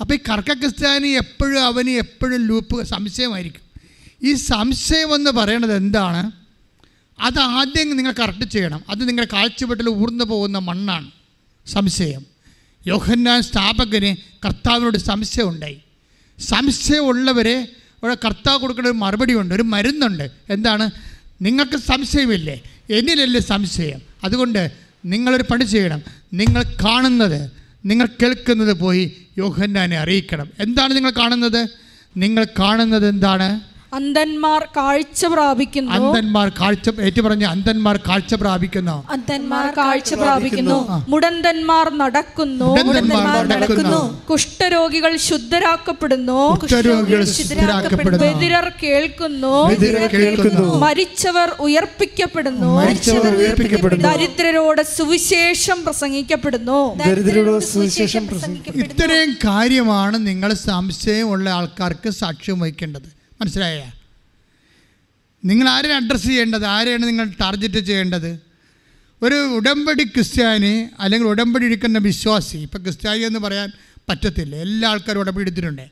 അപ്പോൾ 0.00 0.14
ഈ 0.14 0.18
കർക്ക 0.30 0.52
ക്രിസ്ത്യാനി 0.52 1.08
എപ്പോഴും 1.08 1.64
അവന് 1.64 1.90
എപ്പോഴും 1.90 2.46
ലൂപ്പ് 2.46 2.84
സംശയമായിരിക്കും. 2.84 3.62
ഈ 4.22 4.34
സംശയം 4.34 5.14
എന്ന് 5.14 5.30
പറയണത് 5.30 5.76
എന്താണ്? 5.76 6.30
അത് 7.18 7.40
ആദ്യം 7.40 7.96
നിങ്ങൾ 7.96 8.12
കറക്റ്റ് 8.12 8.44
ചെയ്യണം. 8.44 8.80
അത് 8.90 9.08
നിങ്ങളുടെ 9.08 9.36
കാഴ്ചവെട്ടിൽ 9.36 9.88
ഊർന്നു 9.88 10.24
പോകുന്ന 10.24 10.58
മണ്ണാണ് 10.58 11.10
സംശയം. 11.66 12.22
യോഹന്നാൻ 12.86 13.42
സ്ഥാപകന് 13.42 14.10
കർത്താവിനോട് 14.44 14.98
സംശയം 14.98 15.48
ഉണ്ടായി 15.48 15.78
സംശയമുള്ളവരെ 16.40 17.56
അവിടെ 18.06 18.26
കർത്താവ് 18.26 18.60
കൊടുക്കുന്ന 18.60 18.88
ഒരു 18.88 18.96
മറുപടി 18.96 19.34
ഉണ്ട് 19.34 19.54
ഒരു 19.54 19.62
മരുന്നുണ്ട്. 19.62 20.30
എന്താണ്? 20.50 20.90
നിങ്ങൾക്ക് 21.42 21.76
സംശയമില്ലേ? 21.76 22.62
എന്നിലല്ലേ 22.90 23.40
സംശയം? 23.40 24.00
അതുകൊണ്ട് 24.24 24.70
നിങ്ങളൊരു 25.04 25.42
പണി 25.42 25.64
ചെയ്യണം. 25.64 26.02
നിങ്ങൾ 26.34 26.62
കാണുന്നത് 26.84 27.50
നിങ്ങൾ 27.84 28.06
കേൾക്കുന്നത് 28.06 28.72
പോയി 28.72 29.16
യോഹന്നാനെ 29.38 29.98
അറിയിക്കണം. 29.98 30.50
എന്താണ് 30.60 30.96
നിങ്ങൾ 30.96 31.10
കാണുന്നത്? 31.10 31.68
നിങ്ങൾ 32.16 32.46
കാണുന്നത് 32.58 33.08
എന്താണ്? 33.08 33.60
അന്ധന്മാർ 33.96 34.68
കാഴ്ച 34.76 35.24
പ്രാപിക്കുന്നു. 35.24 35.92
അന്ധന്മാർ 35.96 36.48
കാഴ്ച 36.60 36.90
ഏറ്റു 37.00 37.20
പറഞ്ഞ 37.22 37.44
അന്ധന്മാർ 37.44 37.96
കാഴ്ച 38.08 38.34
പ്രാപിക്കുന്നു. 38.34 38.96
അന്ധന്മാർ 39.10 39.66
കാഴ്ച 39.76 40.14
പ്രാപിക്കുന്നു. 40.14 40.78
മുടന്തന്മാർ 41.08 41.86
നടക്കുന്നു. 41.96 42.70
നടക്കുന്നു. 43.54 44.00
കുഷ്ഠരോഗികൾ 44.30 45.16
ശുദ്ധരാക്കപ്പെടുന്നു. 45.28 46.38
കുഷ്ഠരോഗികൾ 46.62 47.24
ശുദ്ധരാക്കപ്പെടുന്നു. 47.24 48.18
ബദിരർ 48.28 48.72
കേൾക്കുന്നു. 48.82 49.54
കേൾക്കുന്നു. 50.14 50.78
മരിച്ചവർ 50.78 51.48
ഉയർപ്പിക്കപ്പെടുന്നു. 51.60 52.70
മരിച്ചവർ 52.76 53.36
ഉയർപ്പിക്കപ്പെടുന്നു. 53.36 54.08
ദരിദ്രരോട് 54.08 54.82
സുവിശേഷം 54.96 55.84
പ്രസംഗിക്കപ്പെടുന്നു. 55.84 56.94
ദരിദ്രരോട് 57.06 57.64
സുവിശേഷം 57.64 58.26
പ്രസംഗിക്കപ്പെടുന്നു. 58.28 58.94
ഇത്രയും 58.94 59.34
കാര്യമാണ് 59.44 60.26
നിങ്ങൾ 60.26 60.52
സംശയമുള്ള 60.54 61.50
ആൾക്കാർക്ക് 61.50 62.10
സാക്ഷ്യം 62.10 62.60
വഹിക്കേണ്ടത്. 62.60 63.15
മനസ്സിലായ? 63.40 63.90
നിങ്ങൾ 65.44 65.68
ആരെയാണ് 65.68 66.04
അഡ്രസ്സ് 66.04 66.26
ചെയ്യേണ്ടത്? 66.26 66.64
ആരെയാണ് 66.64 67.06
നിങ്ങൾ 67.06 67.26
ടാർഗറ്റ് 67.40 67.78
ചെയ്യേണ്ടത്? 67.78 68.40
ഒരു 69.22 69.34
ഉടമ്പടി 69.34 70.04
ക്രിസ്ത്യാനി 70.04 70.88
അല്ലെങ്കിൽ 71.00 71.28
ഉടമ്പടി 71.28 71.64
എടുക്കുന്ന 71.64 71.98
വിശ്വാസി 71.98 72.56
ഇപ്പം 72.56 72.82
ക്രിസ്ത്യാനി 72.82 73.18
എന്ന് 73.18 73.38
പറയാൻ 73.38 73.72
പറ്റത്തില്ല. 74.08 74.56
എല്ലാ 74.56 74.88
ആൾക്കാരും 74.88 75.20
ഉടമ്പടി 75.20 75.44
എടുത്തിട്ടുണ്ട് 75.44 75.82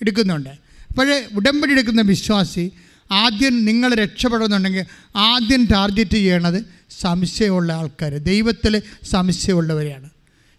എടുക്കുന്നുണ്ട്. 0.00 0.48
അപ്പോഴേ 0.90 1.26
ഉടമ്പടി 1.34 1.72
എടുക്കുന്ന 1.72 2.02
വിശ്വാസി 2.02 2.72
ആദ്യം 3.10 3.64
നിങ്ങൾ 3.64 3.94
രക്ഷപ്പെടുന്നുണ്ടെങ്കിൽ 3.94 4.84
ആദ്യം 5.16 5.64
ടാർഗറ്റ് 5.64 6.10
ചെയ്യണത് 6.10 6.64
സംശയമുള്ള 7.00 7.72
ആൾക്കാർ 7.72 8.16
ദൈവത്തിൽ 8.16 8.82
സംശയമുള്ളവരെയാണ്. 9.10 10.10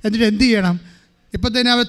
എന്നിട്ട് 0.05 0.25
എന്ത് 0.25 0.43
ചെയ്യണം? 0.43 0.79
ഇപ്പം 1.33 1.59
തന്നെ 1.59 1.71
അവൾ 1.71 1.85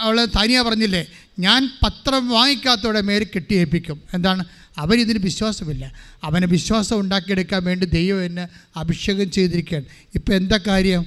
അവൾ 0.00 0.24
തനിയ 0.24 0.60
പറഞ്ഞില്ലേ 0.60 1.06
ഞാൻ 1.38 1.70
പത്രം 1.82 2.28
വാങ്ങിക്കാത്തവിടെ 2.28 3.00
മേൽ 3.00 3.24
കെട്ടിയേൽപ്പിക്കും. 3.24 4.02
എന്താണ്? 4.14 4.44
അവരിതിന് 4.78 5.18
വിശ്വാസമില്ല. 5.18 5.92
അവന് 6.24 6.46
വിശ്വാസം 6.46 7.00
ഉണ്ടാക്കിയെടുക്കാൻ 7.00 7.64
വേണ്ടി 7.64 7.86
ദൈവം 7.86 8.24
എന്നെ 8.24 8.48
അഭിഷേകം 8.76 9.30
ചെയ്തിരിക്കുകയാണ്. 9.30 9.86
ഇപ്പം 10.14 10.34
എന്താ 10.36 10.58
കാര്യം? 10.66 11.04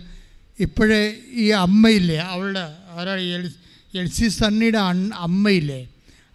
ഇപ്പോഴേ 0.59 1.01
ഈ 1.33 1.49
അമ്മയില്ലേ 1.65 2.17
അവളുടെ 2.17 2.63
ആരാണ് 2.91 3.19
എൽ 3.19 3.51
എൽ 3.95 4.07
സി 4.07 4.27
സണ്ണിയുടെ 4.27 4.77
അമ്മയില്ലേ? 5.15 5.87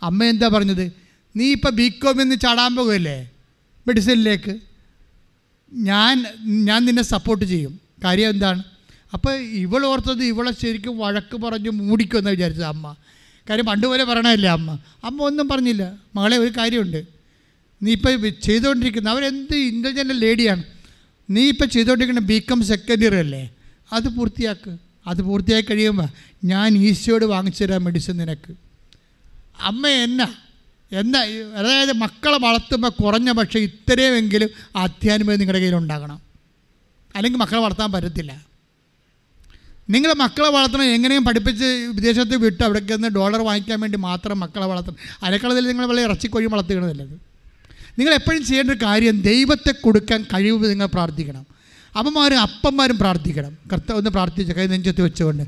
അമ്മ 0.03 0.25
എന്താ 0.25 0.49
പറഞ്ഞത്? 0.49 0.93
നീ 1.37 1.47
ഇപ്പം 1.53 1.77
ബി 1.77 1.89
എന്ന് 2.21 2.37
ചാടാൻ 2.37 2.77
പോകുമല്ലേ 2.77 3.31
മെഡിസിനിലേക്ക്? 3.87 4.55
ഞാൻ 5.73 6.25
ഞാൻ 6.47 6.85
നിന്നെ 6.85 7.03
സപ്പോർട്ട് 7.03 7.45
ചെയ്യും. 7.45 7.81
കാര്യം 8.05 8.31
എന്താണ്? 8.31 8.63
അപ്പോൾ 9.13 9.35
ഇവൾ 9.65 9.87
ഓർത്തത് 9.87 10.25
ഇവളെ 10.25 10.53
ശരിക്കും 10.53 10.99
വഴക്ക് 10.99 11.37
പറഞ്ഞ് 11.37 11.71
മൂടിക്കുമെന്ന് 11.71 12.31
വിചാരിച്ചത് 12.31 12.65
അമ്മ. 12.65 12.97
കാര്യം 13.51 13.67
പണ്ട് 13.67 13.87
പോലെ 13.87 14.05
പറയണമല്ലേ 14.05 14.51
അമ്മ. 14.51 14.79
അമ്മ 15.05 15.23
ഒന്നും 15.23 15.49
പറഞ്ഞില്ല. 15.49 15.95
മകളെ 16.15 16.37
ഒരു 16.37 16.53
കാര്യമുണ്ട്. 16.59 17.05
നീ 17.83 17.93
ഇപ്പോൾ 17.93 18.29
ചെയ്തുകൊണ്ടിരിക്കുന്ന 18.29 19.11
അവരെന്ത് 19.11 19.57
ഇന്റലിജന്റ് 19.57 20.15
ലേഡിയാണ് 20.15 20.63
നീ 21.31 21.49
ഇപ്പോൾ 21.49 21.65
ചെയ്തുകൊണ്ടിരിക്കുന്ന 21.65 22.29
ബി 22.29 22.43
കം 22.51 22.63
സെക്കൻഡ് 22.63 23.03
ഇയർ 23.03 23.15
അല്ലേ? 23.15 23.51
അത് 23.93 24.09
പൂർത്തിയാക്ക്. 24.09 24.77
അത് 25.07 25.23
പൂർത്തിയാക്കി 25.23 25.69
കഴിയുമ്പോൾ 25.71 26.09
ഞാൻ 26.45 26.77
ഈശോയോട് 26.77 27.25
വാങ്ങിച്ചു 27.25 27.65
തരാം 27.65 27.85
മെഡിസിൻ 27.85 28.17
നിനക്ക്. 28.17 28.55
അമ്മ 29.61 29.87
എന്നാ? 29.89 30.35
എന്നാ 30.93 31.21
അതായത് 31.55 31.93
മക്കളെ 31.93 32.39
വളർത്തുമ്പോൾ 32.39 32.89
കുറഞ്ഞ 32.89 33.33
പക്ഷേ 33.33 33.59
ഇത്രയുമെങ്കിലും 33.59 34.49
അധ്യാത്മം 34.77 35.39
നിങ്ങളുടെ 35.39 35.59
കയ്യിൽ 35.59 35.75
ഉണ്ടാകണം 35.75 36.21
അല്ലെങ്കിൽ 37.17 37.39
മക്കളെ 37.39 37.61
വളർത്താൻ 37.61 37.93
പറ്റത്തില്ല. 37.93 38.54
നിങ്ങൾ 39.89 40.13
മക്കളെ 40.13 40.49
വളർത്തണം 40.49 40.85
എങ്ങനെയും 40.85 41.25
പഠിപ്പിച്ച് 41.25 41.65
വിദേശത്ത് 41.65 42.37
വിട്ട് 42.37 42.63
അവിടെ 42.65 42.81
നിന്ന് 42.91 43.09
ഡോളർ 43.09 43.41
വാങ്ങിക്കാൻ 43.43 43.81
വേണ്ടി 43.81 43.99
മാത്രം 43.99 44.41
മക്കളെ 44.41 44.67
വളർത്തണം. 44.67 44.97
അതിനേക്കാളതിൽ 45.23 45.67
നിങ്ങൾ 45.67 45.87
വളരെ 45.87 46.03
ഇറച്ചിക്കൊഴി 46.03 46.47
വളർത്തുകയാണല്ലത് 46.47 47.17
നിങ്ങൾ 47.99 48.15
എപ്പോഴും 48.15 48.45
ചെയ്യേണ്ട 48.45 48.71
ഒരു 48.71 48.85
കാര്യം 48.85 49.21
ദൈവത്തെ 49.23 49.73
കൊടുക്കാൻ 49.73 50.27
കഴിവ് 50.35 50.71
നിങ്ങൾ 50.71 50.87
പ്രാർത്ഥിക്കണം. 50.87 51.45
അമ്മമാരും 51.97 52.41
അപ്പന്മാരും 52.41 52.99
പ്രാർത്ഥിക്കണം. 52.99 53.53
കർത്താവ് 53.73 53.99
ഒന്ന് 53.99 54.11
പ്രാർത്ഥിച്ച 54.11 54.53
കൈ 54.53 54.67
നെഞ്ചത്ത് 54.67 55.01
വെച്ചുകൊണ്ട്. 55.01 55.45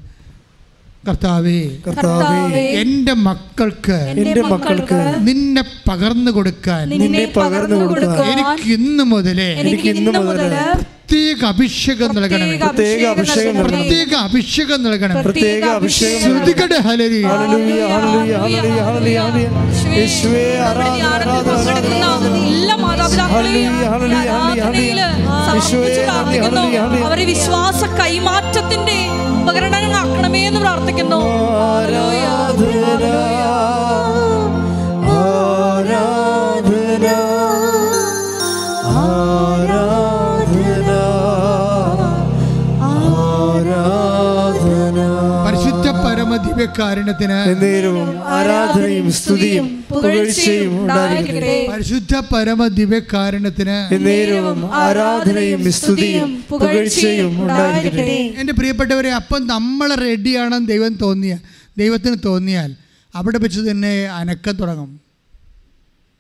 കർത്താവേ 1.09 1.59
കർത്താവേ 1.87 2.61
എന്റെ 2.83 3.13
മക്കൾക്ക് 3.13 3.93
എന്റെ 3.93 4.43
മക്കൾക്ക് 4.43 4.99
നിന്നെ 5.19 5.65
പകർന്നു 5.89 6.31
കൊടുക്കാൻ 6.31 6.89
നിന്നെ 6.89 7.33
പകർന്നു 7.37 7.77
കൊടുക്കാൻ 7.77 8.33
എനിക്ക് 8.33 8.73
ഇന്ന് 8.75 9.05
മുതലേ 9.05 9.61
എനിക്ക് 9.61 9.89
ഇന്ന് 9.89 10.19
മുതൽ 10.19 10.53
പ്രത്യേക 11.07 11.45
അഭിഷേകം 11.45 12.15
നൽകണം 12.15 12.67
പ്രത്യേക 12.67 13.07
അഭിഷേകം 13.07 13.65
പ്രത്യേക 13.65 14.15
അഭിഷേകം 14.15 14.83
നൽകണം 14.83 15.25
പ്രത്യേക 15.25 15.65
അഭിഷേകം. 15.65 16.21
ശ്രുതികടെ 16.21 16.79
ഹലരി. 16.81 17.23
അവരെ 27.05 27.25
വിശ്വാസ 27.25 27.85
കൈമാറ്റത്തിന്റെ 27.85 28.99
ഉപകരണങ്ങളാക്കണമേ 29.43 30.47
എന്ന് 30.47 30.61
പ്രാർത്ഥിക്കുന്നു. 30.61 31.17
ആരാധന. 31.67 33.07
ദിവ്യകാരുണ്യത്തിന് 46.57 47.39
നേരവും 47.63 48.09
ആരാധനയും 48.29 49.07
സ്തുതിയും 49.13 49.67
പുകഴ്ചയും 49.91 50.73
ഉണ്ടായിരിക്കട്ടെ. 50.81 51.55
പരിശുദ്ധ 51.71 52.15
പരമ 52.33 52.61
ദിവ്യകാരുണ്യത്തിന് 52.79 53.77
നേരവും 54.07 54.61
ആരാധനയും 54.77 55.61
സ്തുതിയും 55.73 56.31
പുകഴ്ചയും 56.51 57.33
ഉണ്ടായിരിക്കട്ടെ. 57.43 58.17
എന്റെ 58.41 58.53
പ്രിയപ്പെട്ടവരെ 58.53 59.13
അപ്പം 59.13 59.47
നമ്മൾ 59.47 59.89
റെഡിയാണെന്ന് 60.05 60.69
ദൈവം 60.69 60.93
തോന്നിയ 61.03 61.35
ദൈവത്തിന് 61.79 62.17
തോന്നിയാൽ 62.25 62.71
അവിടെ 63.15 63.39
വെച്ച് 63.39 63.61
തന്നെ 63.61 63.93
അനക്കം 64.21 64.55
തുടങ്ങും. 64.57 64.91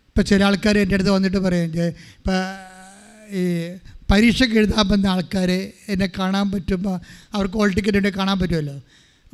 ഇപ്പം 0.08 0.24
ചില 0.24 0.44
ആൾക്കാർ 0.44 0.78
എന്റെ 0.78 0.94
അടുത്ത് 0.94 1.10
വന്നിട്ട് 1.10 1.38
പറയും 1.38 1.72
"ജെ, 1.72 1.86
ഇപ്പം 2.18 2.38
ഈ 3.30 3.42
പരീക്ഷയ്ക്ക് 4.10 4.56
എഴുതാൻ 4.56 4.84
വന്ന 4.88 5.06
ആൾക്കാർ 5.06 5.50
എന്നെ 5.88 6.08
കാണാൻ 6.18 6.46
പറ്റുമ്പോൾ 6.52 6.96
അവർക്ക് 7.34 7.56
ഓൾ 7.56 7.70
ടിക്കറ്റ് 7.74 7.98
ഉണ്ടെങ്കിൽ 7.98 8.20
കാണാൻ 8.20 8.38
പറ്റുമല്ലോ? 8.38 8.76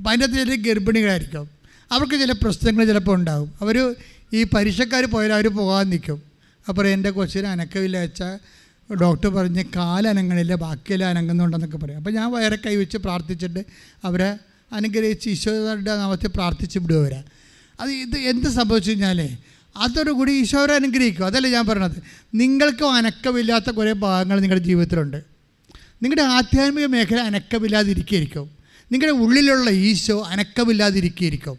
അപ്പോൾ 0.02 0.10
അതിന്റെ 0.10 0.40
അകത്ത് 0.40 0.62
ചില 0.62 0.72
ഗർഭിണികളായിരിക്കും. 0.72 1.50
അവർക്ക് 1.92 2.14
ചില 2.14 2.32
പ്രശ്നങ്ങൾ 2.32 2.84
ചിലപ്പോൾ 2.84 3.14
ഉണ്ടാകും. 3.14 3.52
അവർ 3.60 3.94
ഈ 4.32 4.42
പരീക്ഷക്കാർ 4.42 5.04
പോയാൽ 5.04 5.32
അവർ 5.32 5.48
പോകാൻ 5.48 5.90
നിൽക്കും. 5.90 6.22
അപ്പോൾ 6.68 6.86
എന്റെ 6.86 7.10
കൊച്ചിന് 7.10 7.46
അനക്കമില്ല 7.46 7.98
വെച്ചാൽ 7.98 8.38
ഡോക്ടർ 8.94 9.28
പറഞ്ഞ് 9.28 9.64
കാലനങ്ങളില്ല 9.76 10.54
ബാക്കിയെല്ലാം 10.54 11.08
അനങ്ങുന്നുണ്ടെന്നൊക്കെ 11.08 11.76
പറയും. 11.76 11.96
അപ്പോൾ 11.96 12.10
ഞാൻ 12.10 12.32
വയറെ 12.32 12.58
കൈവച്ച് 12.66 12.98
പ്രാർത്ഥിച്ചിട്ട് 12.98 13.64
അവരെ 14.04 14.38
അനുഗ്രഹിച്ച് 14.72 15.28
ഈശോയുടെ 15.30 15.96
നാമത്തിൽ 15.96 16.28
പ്രാർത്ഥിച്ച് 16.28 16.78
വിടുക 16.78 16.96
അവരെ 16.96 17.24
അത് 17.80 17.90
ഇത് 17.90 18.18
എന്ത് 18.18 18.48
സംഭവിച്ചു 18.48 18.90
കഴിഞ്ഞാൽ 18.90 19.28
അതോടുകൂടി 19.76 20.32
ഈശോരെ 20.32 20.74
അനുഗ്രഹിക്കും. 20.74 21.26
അതല്ലേ 21.26 21.50
ഞാൻ 21.50 21.66
പറഞ്ഞത്. 21.66 22.02
നിങ്ങൾക്കും 22.34 22.94
അനക്കമില്ലാത്ത 22.94 23.70
കുറേ 23.70 23.92
ഭാഗങ്ങൾ 23.92 24.40
നിങ്ങളുടെ 24.40 24.64
ജീവിതത്തിലുണ്ട്. 24.64 25.16
നിങ്ങളുടെ 26.02 26.22
ആധ്യാത്മിക 26.22 26.86
മേഖല 26.86 27.20
അനക്കമില്ലാതിരിക്കുകയായിരിക്കും. 27.20 28.61
നിങ്ങളുടെ 28.92 29.16
ഉള്ളിലുള്ള 29.16 29.70
ഈശോ 29.70 30.26
അനക്കമില്ലാതിരിക്കും 30.30 31.58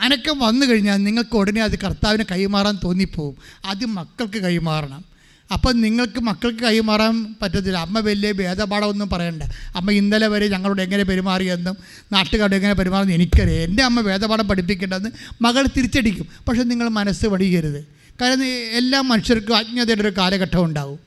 അനക്കം 0.00 0.38
വന്നു 0.38 0.66
കഴിഞ്ഞാൽ 0.66 0.96
നിങ്ങൾക്ക് 0.96 1.36
ഉടനെ 1.36 1.62
അത് 1.62 1.78
കർത്താവിനെ 1.78 2.24
കൈമാറാൻ 2.30 2.78
തോന്നിപ്പോവും. 2.84 3.36
അത് 3.64 3.86
മക്കൾക്ക് 3.86 4.38
കൈമാറണം. 4.38 5.04
അപ്പം 5.52 5.80
നിങ്ങൾക്ക് 5.80 6.20
മക്കൾക്ക് 6.20 6.58
കൈമാറാൻ 6.58 7.34
പറ്റത്തില്ല. 7.42 7.78
അമ്മ 7.78 8.00
വലിയ 8.00 8.32
ഭേദപാഠമൊന്നും 8.32 9.08
പറയണ്ട. 9.08 9.42
അമ്മ 9.76 9.90
ഇന്നലെ 9.90 10.26
വരെ 10.26 10.48
ഞങ്ങളോട് 10.48 10.82
എങ്ങനെ 10.82 11.02
പെരുമാറിയെന്നും 11.02 11.76
നാട്ടുകാരോട് 12.12 12.56
എങ്ങനെ 12.56 12.74
പെരുമാറുന്നു 12.74 13.14
എനിക്കറിയാം. 13.14 13.62
എന്റെ 13.62 13.82
അമ്മ 13.82 14.00
ഭേദപാഠം 14.00 14.48
പഠിപ്പിക്കേണ്ടതെന്ന് 14.48 15.10
മകൾ 15.42 15.66
തിരിച്ചടിക്കും. 15.76 16.28
പക്ഷേ 16.48 16.62
നിങ്ങൾ 16.62 16.88
മനസ്സ് 16.88 17.26
പഠിക്കരുത് 17.26 17.84
കാരണം 18.22 18.44
എല്ലാ 18.46 19.00
മനുഷ്യർക്കും 19.00 19.56
അജ്ഞതയുടെ 19.56 20.02
ഒരു 20.02 20.16
കാലഘട്ടം 20.18 20.64
ഉണ്ടാവും. 20.64 20.98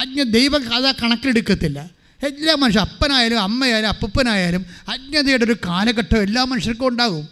അജ്ഞ 0.00 0.22
ദൈവം 0.22 0.62
കഥ 0.62 0.92
കണക്കിലെടുക്കത്തില്ല. 1.02 1.90
എല്ലാ 2.22 2.54
മനുഷ്യർ 2.54 2.82
അപ്പനായാലും 2.82 3.42
അമ്മയായാലും 3.42 3.88
അപ്പനായാലും 3.88 4.66
അജ്ഞതയുടെ 4.88 5.44
ഒരു 5.44 5.56
കാലഘട്ടം 5.66 6.22
എല്ലാ 6.22 6.44
മനുഷ്യർക്കും 6.44 6.88
ഉണ്ടാകും. 6.88 7.28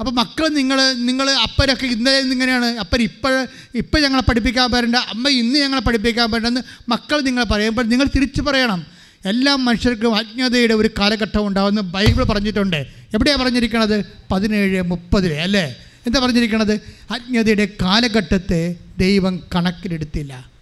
അപ്പോൾ 0.00 0.10
മക്കൾ 0.10 0.48
നിങ്ങൾ 0.48 0.92
നിങ്ങൾ 0.92 1.30
അപ്പരൊക്കെ 1.30 1.86
ഇന്നലെ 1.86 2.18
ഇങ്ങനെയാണ്. 2.18 2.64
അപ്പൻ 2.64 3.02
ഇപ്പോൾ 3.02 3.46
ഇപ്പം 3.74 4.02
ഞങ്ങളെ 4.02 4.22
പഠിപ്പിക്കാൻ 4.22 4.70
പറ്റേണ്ട 4.70 4.96
അമ്മ 4.96 5.28
ഇന്ന് 5.28 5.58
ഞങ്ങളെ 5.58 5.80
പഠിപ്പിക്കാൻ 5.80 6.30
വരണ്ടെന്ന് 6.30 6.60
മക്കൾ 6.88 7.20
നിങ്ങൾ 7.20 7.44
പറയുമ്പോൾ 7.44 7.82
നിങ്ങൾ 7.82 8.06
തിരിച്ചു 8.16 8.42
പറയണം. 8.42 8.86
എല്ലാ 9.24 9.56
മനുഷ്യർക്കും 9.56 10.16
അജ്ഞതയുടെ 10.16 10.74
ഒരു 10.74 10.90
കാലഘട്ടം 10.98 11.46
ഉണ്ടാകുമെന്ന് 11.46 11.82
ബൈബിൾ 11.82 12.22
പറഞ്ഞിട്ടുണ്ട്. 12.22 12.86
എവിടെയാണ് 13.14 13.42
പറഞ്ഞിരിക്കണത്? 13.42 14.04
പതിനേഴ് 14.30 14.82
മുപ്പതിൽ 14.82 15.32
അല്ലേ? 15.32 15.76
എന്താ 16.06 16.20
പറഞ്ഞിരിക്കണത്? 16.20 16.72
അജ്ഞതയുടെ 17.10 17.68
കാലഘട്ടത്തെ 17.82 18.76
ദൈവം 18.98 19.42
കണക്കിലെടുത്തില്ല. 19.54 20.57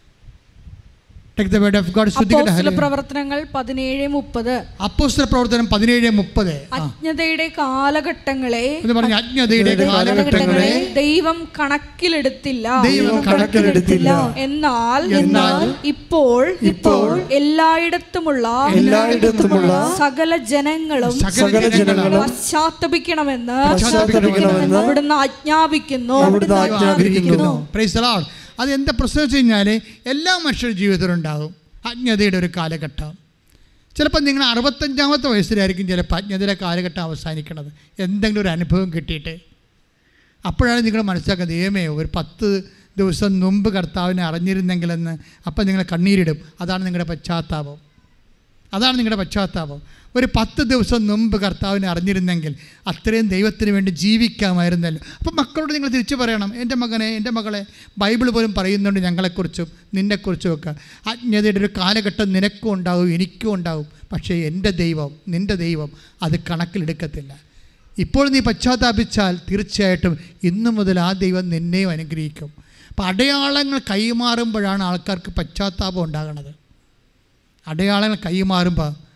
Take 1.38 1.50
the 1.50 1.58
word 1.62 1.74
of 1.78 1.88
God. 1.96 2.08
അപ്പോസ്തല 2.20 2.68
പ്രവർത്തനങ്ങൾ 2.76 3.38
പതിനേഴ് 3.54 4.04
മുപ്പത്. 4.08 4.52
അപ്പോസ്തല 4.86 5.24
പ്രവർത്തനം 5.24 5.66
പതിനേഴ് 5.72 6.10
മുപ്പത്. 6.18 6.52
അജ്ഞതയുടെ 6.76 7.46
കാലഘട്ടങ്ങളെ 7.58 8.62
എന്ന് 8.82 8.94
പറഞ്ഞ 8.98 9.12
അജ്ഞതയുടെ 9.12 9.74
കാലഘട്ടങ്ങളെ 9.90 10.70
ദൈവം 10.94 11.38
കണക്കിലെടുത്തില്ല. 11.58 12.68
ദൈവം 12.86 13.18
കണക്കിലെടുത്തില്ല. 13.26 14.08
എന്നാൽ 14.46 15.02
എന്നാൽ 15.20 15.66
ഇപ്പോൾ 15.92 16.56
ഇപ്പോൾ 16.72 17.06
എല്ലായിടത്തുമുള്ള 17.40 18.46
എല്ലായിടത്തുമുള്ള 18.80 19.72
സകല 19.98 20.36
ജനങ്ങളും 20.54 21.14
സകല 21.26 21.62
ജനങ്ങളും 21.76 22.24
പശ്ചാത്തപിക്കണമെന്ന് 22.24 23.60
അവിടുന്ന് 24.80 25.14
ആജ്ഞാപിക്കുന്നു. 25.26 26.18
അവിടുന്ന് 26.30 26.58
ആജ്ഞാപിക്കുന്നു. 26.64 27.52
Praise 27.76 27.96
the 27.98 28.04
Lord. 28.08 28.26
അത് 28.60 28.72
എന്താ 28.72 28.92
വെച്ച് 29.22 29.36
കഴിഞ്ഞാൽ 29.36 29.80
എല്ലാ 30.06 30.40
മനുഷ്യരുടെ 30.46 30.76
ജീവിതത്തിലും 30.76 31.12
ഉണ്ടാകും 31.12 31.54
അജ്ഞതയുടെ 31.86 32.36
ഒരു 32.36 32.48
കാലഘട്ടം. 32.56 33.18
ചിലപ്പോൾ 33.96 34.20
നിങ്ങൾ 34.20 34.44
അറുപത്തഞ്ചാമത്തെ 34.44 35.28
വയസ്സിലായിരിക്കും 35.28 35.88
ചിലപ്പോൾ 35.88 36.16
അജ്ഞതയുടെ 36.16 36.56
കാലഘട്ടം 36.62 37.02
അവസാനിക്കുന്നത് 37.02 37.72
എന്തെങ്കിലും 37.98 38.40
ഒരു 38.40 38.48
അനുഭവം 38.48 38.92
കിട്ടിയിട്ട്. 38.92 39.38
അപ്പോഴാണ് 40.46 40.86
നിങ്ങൾ 40.86 41.02
മനസ്സിലാക്കുന്നത് 41.02 41.56
ദൈവമേ 41.56 41.86
ഒരു 41.86 42.08
പത്ത് 42.14 42.62
ദിവസം 42.98 43.40
മുമ്പ് 43.40 43.74
കർത്താവിനെ 43.74 44.22
അറിഞ്ഞിരുന്നെങ്കിലെന്ന്. 44.22 45.18
അപ്പം 45.46 45.66
നിങ്ങൾ 45.66 45.84
കണ്ണീരിടും. 45.92 46.36
അതാണ് 46.60 46.86
നിങ്ങളുടെ 46.86 47.08
പശ്ചാത്താപം. 47.08 47.78
അതാണ് 48.74 48.98
നിങ്ങളുടെ 48.98 49.16
പശ്ചാത്താപം. 49.16 49.82
ഒരു 50.16 50.28
പത്ത് 50.36 50.62
ദിവസം 50.62 51.06
മുമ്പ് 51.06 51.40
കർത്താവിനെ 51.40 51.88
അറിഞ്ഞിരുന്നെങ്കിൽ 51.88 52.54
അത്രയും 52.86 53.28
ദൈവത്തിന് 53.28 53.70
വേണ്ടി 53.70 53.90
ജീവിക്കാമായിരുന്നല്ലോ. 53.90 55.02
അപ്പം 55.18 55.36
മക്കളോട് 55.36 55.74
നിങ്ങൾ 55.74 55.88
തിരിച്ചു 55.88 56.14
പറയണം. 56.14 56.60
എന്റെ 56.60 56.76
മകനെ 56.76 57.06
എന്റെ 57.16 57.30
മകളെ 57.30 57.66
ബൈബിൾ 57.98 58.30
പോലും 58.30 58.54
പറയുന്നുണ്ട് 58.54 59.00
ഞങ്ങളെക്കുറിച്ചും 59.00 59.66
നിന്നെക്കുറിച്ചും 59.94 60.54
ഒക്കെ. 60.54 60.74
അജ്ഞതയുടെ 61.08 61.58
ഒരു 61.58 61.68
കാലഘട്ടം 61.78 62.32
നിനക്കും 62.32 62.72
ഉണ്ടാവും 62.72 63.14
എനിക്കും 63.14 63.54
ഉണ്ടാവും. 63.54 63.86
പക്ഷേ 64.12 64.34
എന്റെ 64.34 64.70
ദൈവം 64.70 65.10
നിന്റെ 65.28 65.54
ദൈവം 65.54 65.90
അത് 66.22 66.40
കണക്കിലെടുക്കത്തില്ല. 66.50 67.40
ഇപ്പോൾ 67.98 68.28
നീ 68.28 68.40
പശ്ചാത്താപിച്ചാൽ 68.40 69.38
തീർച്ചയായിട്ടും 69.50 70.18
ഇന്നു 70.42 70.70
മുതൽ 70.70 71.00
ആ 71.00 71.12
ദൈവം 71.12 71.48
നിന്നെയും 71.48 71.90
അനുഗ്രഹിക്കും. 71.90 72.52
അപ്പം 72.88 73.06
അടയാളങ്ങൾ 73.06 73.80
കൈമാറുമ്പോഴാണ് 73.90 74.82
ആൾക്കാർക്ക് 74.82 75.30
പശ്ചാത്താപം 75.30 76.04
ഉണ്ടാകുന്നത് 76.04 76.54
അടയാളങ്ങൾ 77.68 78.16
കൈമാറുമ്പോൾ 78.26 79.06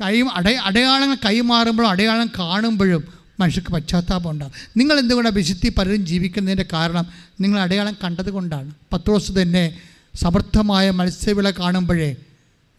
കൈ 0.00 0.22
അടയ 0.32 0.54
അടയാളങ്ങൾ 0.54 1.14
കൈമാറുമ്പോഴും 1.14 1.88
അടയാളം 1.88 2.30
കാണുമ്പോഴും 2.38 3.04
മനുഷ്യർക്ക് 3.40 3.70
പശ്ചാത്താപം 3.70 4.30
ഉണ്ടാകും. 4.30 4.52
നിങ്ങൾ 4.76 4.98
എന്തുകൊണ്ടാണ് 4.98 5.34
വിശുദ്ധി 5.34 5.68
പലരും 5.68 6.06
ജീവിക്കുന്നതിന്റെ 6.06 6.64
കാരണം? 6.72 7.06
നിങ്ങൾ 7.40 7.60
അടയാളം 7.60 7.96
കണ്ടത് 8.04 8.30
കൊണ്ടാണ്. 8.30 8.74
പത്രോസ് 8.92 9.32
തന്നെ 9.42 9.80
സമർത്ഥമായ 10.14 10.90
മത്സ്യവിള 10.90 11.50
കാണുമ്പോഴേ 11.50 12.16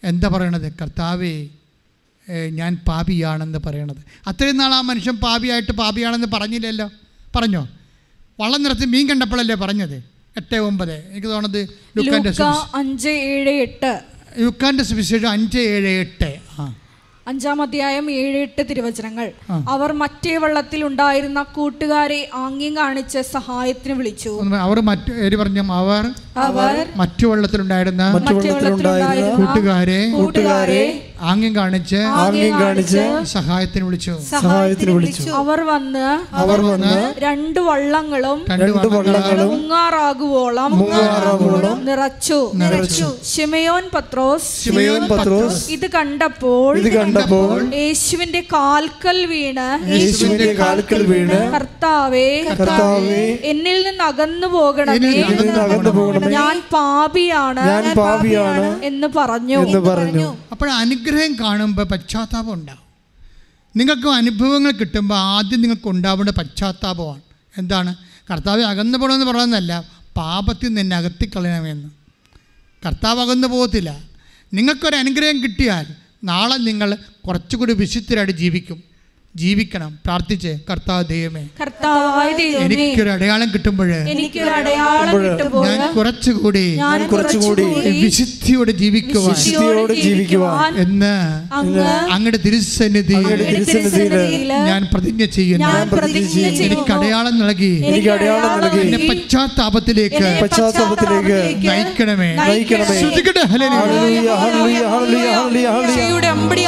എന്താ 0.03 0.27
പറയണത്? 0.27 0.73
കർത്താവേ 0.73 1.47
ഞാൻ 2.49 2.77
പാപിയാണെന്ന് 2.87 3.59
പറയണത്. 3.59 4.27
അത്രയും 4.27 4.57
നാൾ 4.57 4.73
ആ 4.73 4.81
മനുഷ്യൻ 4.81 5.15
പാപിയായിട്ട് 5.15 5.71
പാപിയാണെന്ന് 5.71 6.27
പറഞ്ഞില്ലല്ലോ. 6.33 6.89
പറഞ്ഞോ? 7.35 7.69
വള്ളം 8.39 8.63
നിറച്ച് 8.63 8.85
മീൻ 8.85 9.09
കണ്ടപ്പോഴല്ലേ 9.09 9.55
പറഞ്ഞത്? 9.55 10.03
എട്ട് 10.37 10.55
ഒമ്പത്. 10.55 10.93
എനിക്ക് 10.93 11.27
തോന്നുന്നത് 11.27 11.69
ലുക്കാന്റെ 11.97 12.29
ലൂക്ക 12.29 12.75
അഞ്ച് 12.75 13.09
ഏഴ് 13.09 13.49
എട്ട്. 13.49 14.01
ലുക്കാന്റെ 14.39 14.83
സുവിശേഷം 14.83 15.29
അഞ്ച് 15.29 15.59
ഏഴ് 15.59 15.89
എട്ട്. 15.89 16.39
ആ. 16.59 16.75
അഞ്ചാം 17.27 17.61
അധ്യായം 17.61 18.11
ഏഴ് 18.11 18.37
എട്ട് 18.37 18.61
തിരുവചനങ്ങൾ. 18.69 19.27
അവർ 19.69 19.91
മറ്റേ 19.91 20.37
വള്ളത്തിൽ 20.37 20.85
ഉണ്ടായിരുന്ന 20.85 21.43
കൂട്ടുകാരെ 21.55 22.29
ആംഗ്യം 22.33 22.77
കാണിച്ച് 22.77 23.19
സഹായത്തിന് 23.31 23.93
വിളിച്ചു. 23.93 24.31
അവർ 24.65 24.79
മറ്റു 24.79 25.11
പറഞ്ഞു 25.35 25.63
അവർ 25.73 26.03
അവർ 26.37 26.73
മറ്റു 26.95 27.27
വള്ളത്തിലുണ്ടായിരുന്ന 27.27 28.03
മറ്റു 28.11 28.33
വെള്ളത്തിലുണ്ടായിരുന്ന 28.33 29.35
കൂട്ടുകാരെ 29.35 30.11
കൂട്ടുകാരെ 30.11 30.83
ആംഗ്യം 31.23 31.55
കാണിച്ച് 31.55 31.95
ആംഗ്യം 31.95 32.61
കാണിച്ച് 32.61 33.01
സഹായത്തിന് 33.33 33.83
വിളിച്ചു. 33.85 34.13
സഹായത്തിന് 34.31 34.91
വിളിച്ചു. 34.91 35.29
അവർ 35.41 35.59
വന്ന് 35.61 36.05
അവർ 36.35 36.61
വന്ന് 36.61 36.95
രണ്ട് 37.17 37.59
വള്ളങ്ങളും 37.59 38.39
രണ്ട് 38.49 38.87
വള്ളങ്ങളും 38.87 39.51
മുങ്ങാറാകുവോളം 39.53 40.71
മുങ്ങാറാകുവോളം 40.77 41.85
നിറച്ചു. 41.85 42.39
നിറച്ചു. 42.55 43.07
ഷിമയോൻ 43.33 43.85
പത്രോസ്. 43.95 44.49
ശിമയോൻ 44.65 45.03
പത്രോസ്. 45.11 45.61
ഇത് 45.69 45.87
കണ്ടപ്പോൾ 45.91 46.71
ഇത് 46.77 46.89
കണ്ടപ്പോൾ 46.93 47.57
യേശുവിന്റെ 47.75 48.41
കാൽക്കൽ 48.53 49.25
വീണ്. 49.25 49.67
യേശുവിന്റെ 49.93 50.53
കാൽക്കൽ 50.53 51.03
വീണ്. 51.03 51.39
കർത്താവേ 51.53 52.27
കർത്താവേ 52.51 53.23
എന്നിൽ 53.53 53.79
നിന്ന് 53.87 54.03
അകന്നു 54.03 54.47
പോകണമേ. 54.47 54.95
എന്നിൽ 54.95 55.35
നിന്ന് 55.41 55.61
അകന്നു 55.67 55.89
പോകണമേ. 55.89 56.31
ഞാൻ 56.31 56.61
പാപിയാണ് 56.73 57.63
ഞാൻ 57.69 57.93
പാപിയാണ് 57.97 58.69
എന്ന് 58.83 59.07
പറഞ്ഞു. 59.17 59.59
എന്ന് 59.65 59.79
പറഞ്ഞു. 59.89 60.29
അപ്പോൾ 60.51 60.69
അനുഗ്രഹം 60.71 61.11
കാണുമ്പോൾ 61.17 61.83
പശ്ചാത്താപം 61.83 62.53
ഉണ്ടാവും. 62.53 62.83
നിങ്ങൾക്ക് 63.75 64.07
അനുഭവങ്ങൾ 64.07 64.71
കിട്ടുമ്പോൾ 64.71 65.15
ആദ്യം 65.15 65.61
നിങ്ങൾക്ക് 65.61 65.87
ഉണ്ടാവേണ്ട 65.87 66.29
പശ്ചാത്താപമാണ്. 66.29 67.21
എന്താണ്? 67.57 67.95
കർത്താവ് 68.31 68.61
അകന്നു 68.61 68.97
പോകണമെന്ന് 68.97 69.25
പറയുന്നതല്ല 69.25 69.83
പാപത്തിൽ 70.17 70.67
നിന്ന് 70.67 70.81
എന്നെ 70.81 70.97
അകത്തിക്കളയണമെന്ന് 70.97 71.89
കർത്താവ് 72.85 73.21
അകന്നു 73.21 73.47
പോകത്തില്ല. 73.47 74.03
നിങ്ങൾക്കൊരു 74.53 74.95
അനുഗ്രഹം 74.95 75.43
കിട്ടിയാൽ 75.43 75.85
നാളെ 76.23 76.55
നിങ്ങൾ 76.55 76.97
കുറച്ചുകൂടി 77.27 77.73
വിശുദ്ധരായിട്ട് 77.73 78.33
ജീവിക്കും. 78.33 78.83
ജീവിക്കണം. 79.35 79.91
പ്രാർത്ഥിച്ച് 80.05 80.51
കർത്താവ് 80.69 81.03
ദൈവമേ 81.09 81.41
എനിക്കൊരു 82.73 83.09
അടയാളം 83.09 83.47
കിട്ടുമ്പോൾ 83.53 83.89
ഞാൻ 85.65 85.93
കുറച്ചുകൂടി 85.97 86.63
ഞാൻ 86.75 87.07
കുറച്ചുകൂടി 87.07 87.63
വിശുദ്ധിയോടെ 88.03 88.71
ജീവിക്കുവാൻ 88.71 89.31
എന്ന് 90.75 91.13
അങ്ങ് 91.55 91.85
അങ്ങയുടെ 92.13 92.39
തിരുസന്നിധി 92.45 93.17
ഞാൻ 94.69 94.81
പ്രതിജ്ഞ 94.93 95.23
ചെയ്യുന്നു. 95.25 95.67
ഞാൻ 95.67 95.89
പ്രതിജ്ഞ 95.89 96.39
എനിക്ക് 96.65 96.93
അടയാളം 96.93 97.35
നൽകി. 97.39 97.71
എനിക്ക് 97.85 98.09
അടയാളം 98.09 98.59
നൽകി. 98.61 98.79
എന്നെ 98.85 98.99
പശ്ചാത്താപത്തിലേക്ക് 99.09 100.25
പശ്ചാത്താപത്തിലേക്ക് 100.41 101.37
നയിക്കണമേ. 101.69 102.29
നയിക്കണമേ. 102.41 102.99
ശ്രദ്ധിക്കട്ടെ 102.99 103.43
hallelujah. 103.51 103.79
Hallelujah, 103.83 104.29
hallelujah, 104.43 104.87
hallelujah, 104.95 105.67
hallelujah, 105.73 106.67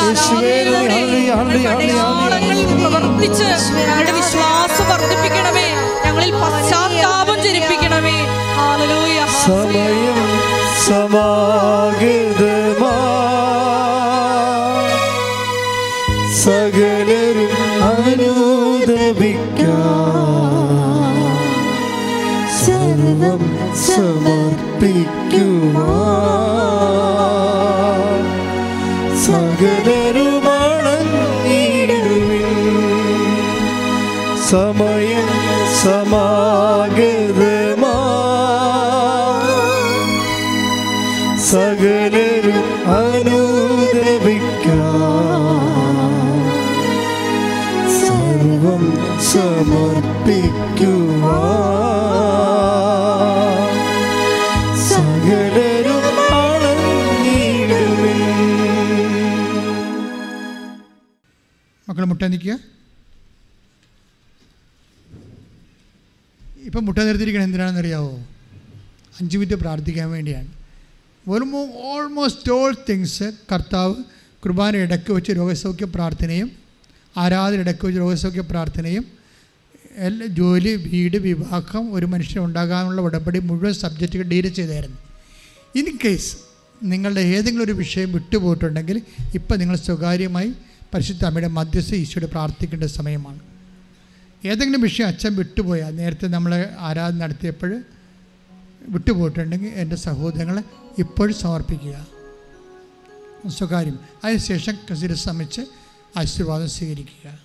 hallelujah, 1.39 2.54
ഞങ്ങളിൽ 2.55 2.75
പ്രവർത്തിച്ച് 2.81 3.47
ഞങ്ങളുടെ 3.77 4.11
വിശ്വാസം 4.11 4.85
വർദ്ധിപ്പിക്കണമേ. 4.89 5.67
ഞങ്ങളിൽ 6.05 6.31
പശ്ചാത്താപം 6.41 7.37
ജനിപ്പിക്കണമേ. 7.43 8.15
സമയം 9.45 10.19
സമാഗതമാ 10.85 11.25
സകലരും 16.43 17.53
അനുദപിക്കാം. 17.89 19.75
സർവം 22.61 23.41
സമർപ്പിക്കുവാ 23.85 25.89
സമയം 34.55 35.29
സമാഗതമാ. 35.81 36.23
സകലരും 41.49 42.61
അനുദപിക്കാം 42.99 43.35
സർവം 47.99 48.83
സമർപ്പിക്കുവാൻ. 49.31 50.15
സകലരും 54.89 56.05
ഇപ്പം 66.75 66.87
മുട്ട 66.87 67.01
നിർത്തിയിരിക്കണം 67.07 67.45
എന്തിനാണെന്ന് 67.47 67.81
അറിയാവോ 67.81 68.15
അഞ്ച് 69.19 69.35
മിനിറ്റ് 69.39 69.57
പ്രാർത്ഥിക്കാൻ 69.61 70.07
വേണ്ടിയാണ്. 70.13 70.49
ഓൾമോ 71.33 71.61
ഓൾമോസ്റ്റ് 71.89 72.51
ഓൾ 72.55 72.71
തിങ്സ് 72.89 73.27
കർത്താവ് 73.51 73.95
കുർബാന 74.43 74.81
ഇടയ്ക്ക് 74.85 75.11
വെച്ച് 75.17 75.35
രോഗസൗഖ്യ 75.37 75.87
പ്രാർത്ഥനയും 75.93 76.49
ആരാധന 77.23 77.59
ഇടയ്ക്ക് 77.65 77.85
വെച്ച് 77.87 78.01
രോഗസൗഖ്യ 78.03 78.43
പ്രാർത്ഥനയും 78.51 79.05
എല്ലാ 80.07 80.27
ജോലി 80.41 80.75
വീട് 80.89 81.17
വിവാഹം 81.29 81.85
ഒരു 81.95 82.09
മനുഷ്യൻ 82.15 82.41
ഉണ്ടാകാനുള്ള 82.47 83.07
ഉടമ്പടി 83.07 83.41
മുഴുവൻ 83.49 83.73
സബ്ജക്റ്റുകൾ 83.83 84.27
ഡീൽ 84.33 84.49
ചെയ്തായിരുന്നു. 84.59 84.99
ഇൻ 85.79 85.89
കേസ് 86.05 86.31
നിങ്ങളുടെ 86.91 87.25
ഏതെങ്കിലും 87.35 87.65
ഒരു 87.69 87.75
വിഷയം 87.83 88.11
വിട്ടുപോയിട്ടുണ്ടെങ്കിൽ 88.19 88.99
ഇപ്പം 89.39 89.57
നിങ്ങൾ 89.63 89.77
സ്വകാര്യമായി 89.87 90.51
പരിശുദ്ധ 90.93 91.25
അമ്മയുടെ 91.31 91.53
മധ്യസ്ഥ 91.59 91.93
ഈശോയുടെ 92.03 92.31
പ്രാർത്ഥിക്കേണ്ട 92.37 92.95
സമയമാണ്. 92.99 93.41
ഏതെങ്കിലും 94.45 94.81
വിഷയം 94.81 95.07
അച്ഛൻ 95.07 95.35
വിട്ടുപോയാൽ 95.35 95.95
നേരത്തെ 95.95 96.27
നമ്മൾ 96.27 96.65
ആരാധന 96.79 97.17
നടത്തിയപ്പോൾ 97.17 97.83
വിട്ടുപോയിട്ടുണ്ടെങ്കിൽ 98.89 99.67
എന്റെ 99.67 99.95
സഹോദരങ്ങളെ 99.95 100.63
ഇപ്പോഴും 100.99 101.35
സമർപ്പിക്കുക. 101.35 102.07
സ്വകാര്യം. 103.47 103.99
അതിനുശേഷം 104.23 104.95
ശിരസമിച്ച് 105.01 105.61
ആശീർവാദം 106.17 106.69
സ്വീകരിക്കുക. 106.69 107.44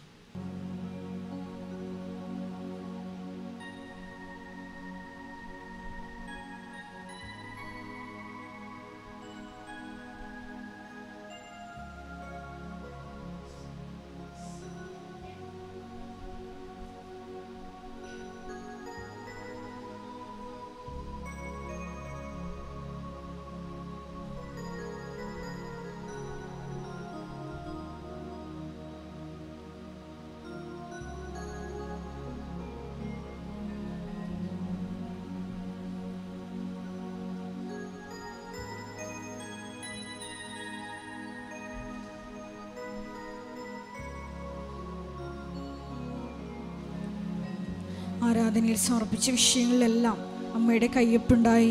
ആരാധനയിൽ 48.61 48.87
സമർപ്പിച്ച 48.89 49.27
വിഷയങ്ങളിലെല്ലാം 49.31 50.17
അമ്മയുടെ 50.55 50.89
കയ്യൊപ്പുണ്ടായി. 50.97 51.71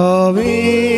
ആവേ 0.09 0.55
ആവേ 0.59 0.90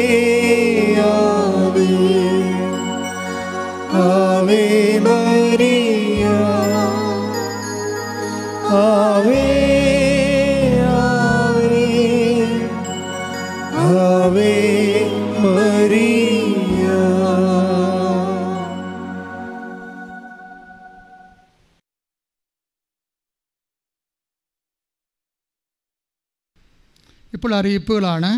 അറിയിപ്പുകളാണ് 27.60 28.32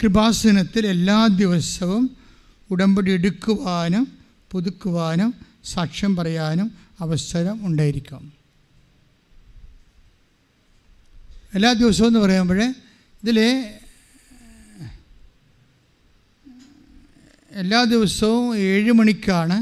കൃപാസനത്തിൽ 0.00 0.84
എല്ലാ 0.94 1.18
ദിവസവും 1.40 2.04
ഉടമ്പടി 2.70 3.10
എടുക്കുവാനും 3.16 4.04
പുതുക്കുവാനും 4.50 5.30
സാക്ഷ്യം 5.72 6.12
പറയാനും 6.16 6.68
അവസരം 7.00 7.56
ഉണ്ടായിരിക്കും. 7.66 8.22
എല്ലാ 11.56 11.70
ദിവസവും 11.82 12.08
എന്ന് 12.10 12.20
പറയുമ്പോൾ 12.24 12.60
ഇതിൽ 13.22 13.38
എല്ലാ 17.62 17.80
ദിവസവും 17.94 18.44
ഏഴ് 18.68 18.92
മണിക്കാണ് 18.98 19.56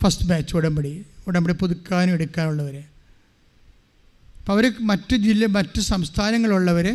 ഫസ്റ്റ് 0.00 0.26
ബാച്ച് 0.30 0.56
ഉടമ്പടി 0.56 0.92
ഉടമ്പടി 1.28 1.54
പുതുക്കാനും 1.62 2.14
എടുക്കാനുള്ളവർ. 2.16 2.76
അപ്പോൾ 4.42 4.52
അവർ 4.52 4.64
മറ്റ് 4.80 5.16
ജില്ല 5.16 5.46
മറ്റ് 5.46 5.80
സംസ്ഥാനങ്ങളുള്ളവർ 5.80 6.86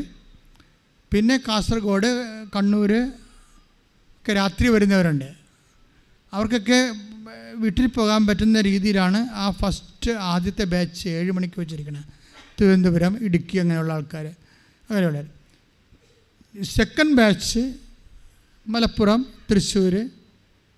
പിന്നെ 1.12 1.36
കാസർഗോഡ് 1.48 2.10
കണ്ണൂർ 2.56 2.92
ഒക്കെ 4.18 4.34
രാത്രി 4.34 4.68
വരുന്നവരുണ്ട്. 4.68 5.30
അവർക്കൊക്കെ 6.34 6.80
വീട്ടിൽ 7.64 7.86
പോകാൻ 7.88 8.22
പറ്റുന്ന 8.28 8.62
രീതിയിലാണ് 8.62 9.20
ആ 9.44 9.46
ഫസ്റ്റ് 9.52 10.12
ആദ്യത്തെ 10.12 10.64
ബാച്ച് 10.64 11.04
ഏഴ് 11.10 11.32
മണിക്ക് 11.32 11.60
വെച്ചിരിക്കുന്നത് 11.60 12.06
തിരുവനന്തപുരം 12.60 13.14
ഇടുക്കി 13.26 13.58
അങ്ങനെയുള്ള 13.58 13.94
ആൾക്കാർ 13.94 14.26
അങ്ങനെയുള്ള 14.90 15.22
സെക്കൻഡ് 16.78 17.18
ബാച്ച് 17.22 17.64
മലപ്പുറം 18.68 19.26
തൃശ്ശൂർ 19.50 19.96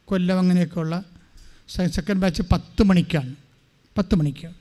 കൊല്ലം 0.05 0.39
അങ്ങനെയൊക്കെയുള്ള. 0.39 0.95
സെക്കൻഡ് 1.95 2.21
ബാച്ച് 2.21 2.41
പത്ത് 2.51 2.83
മണിക്കാണ്. 2.83 3.35
പത്ത് 3.97 4.15
മണിക്ക്. 4.15 4.59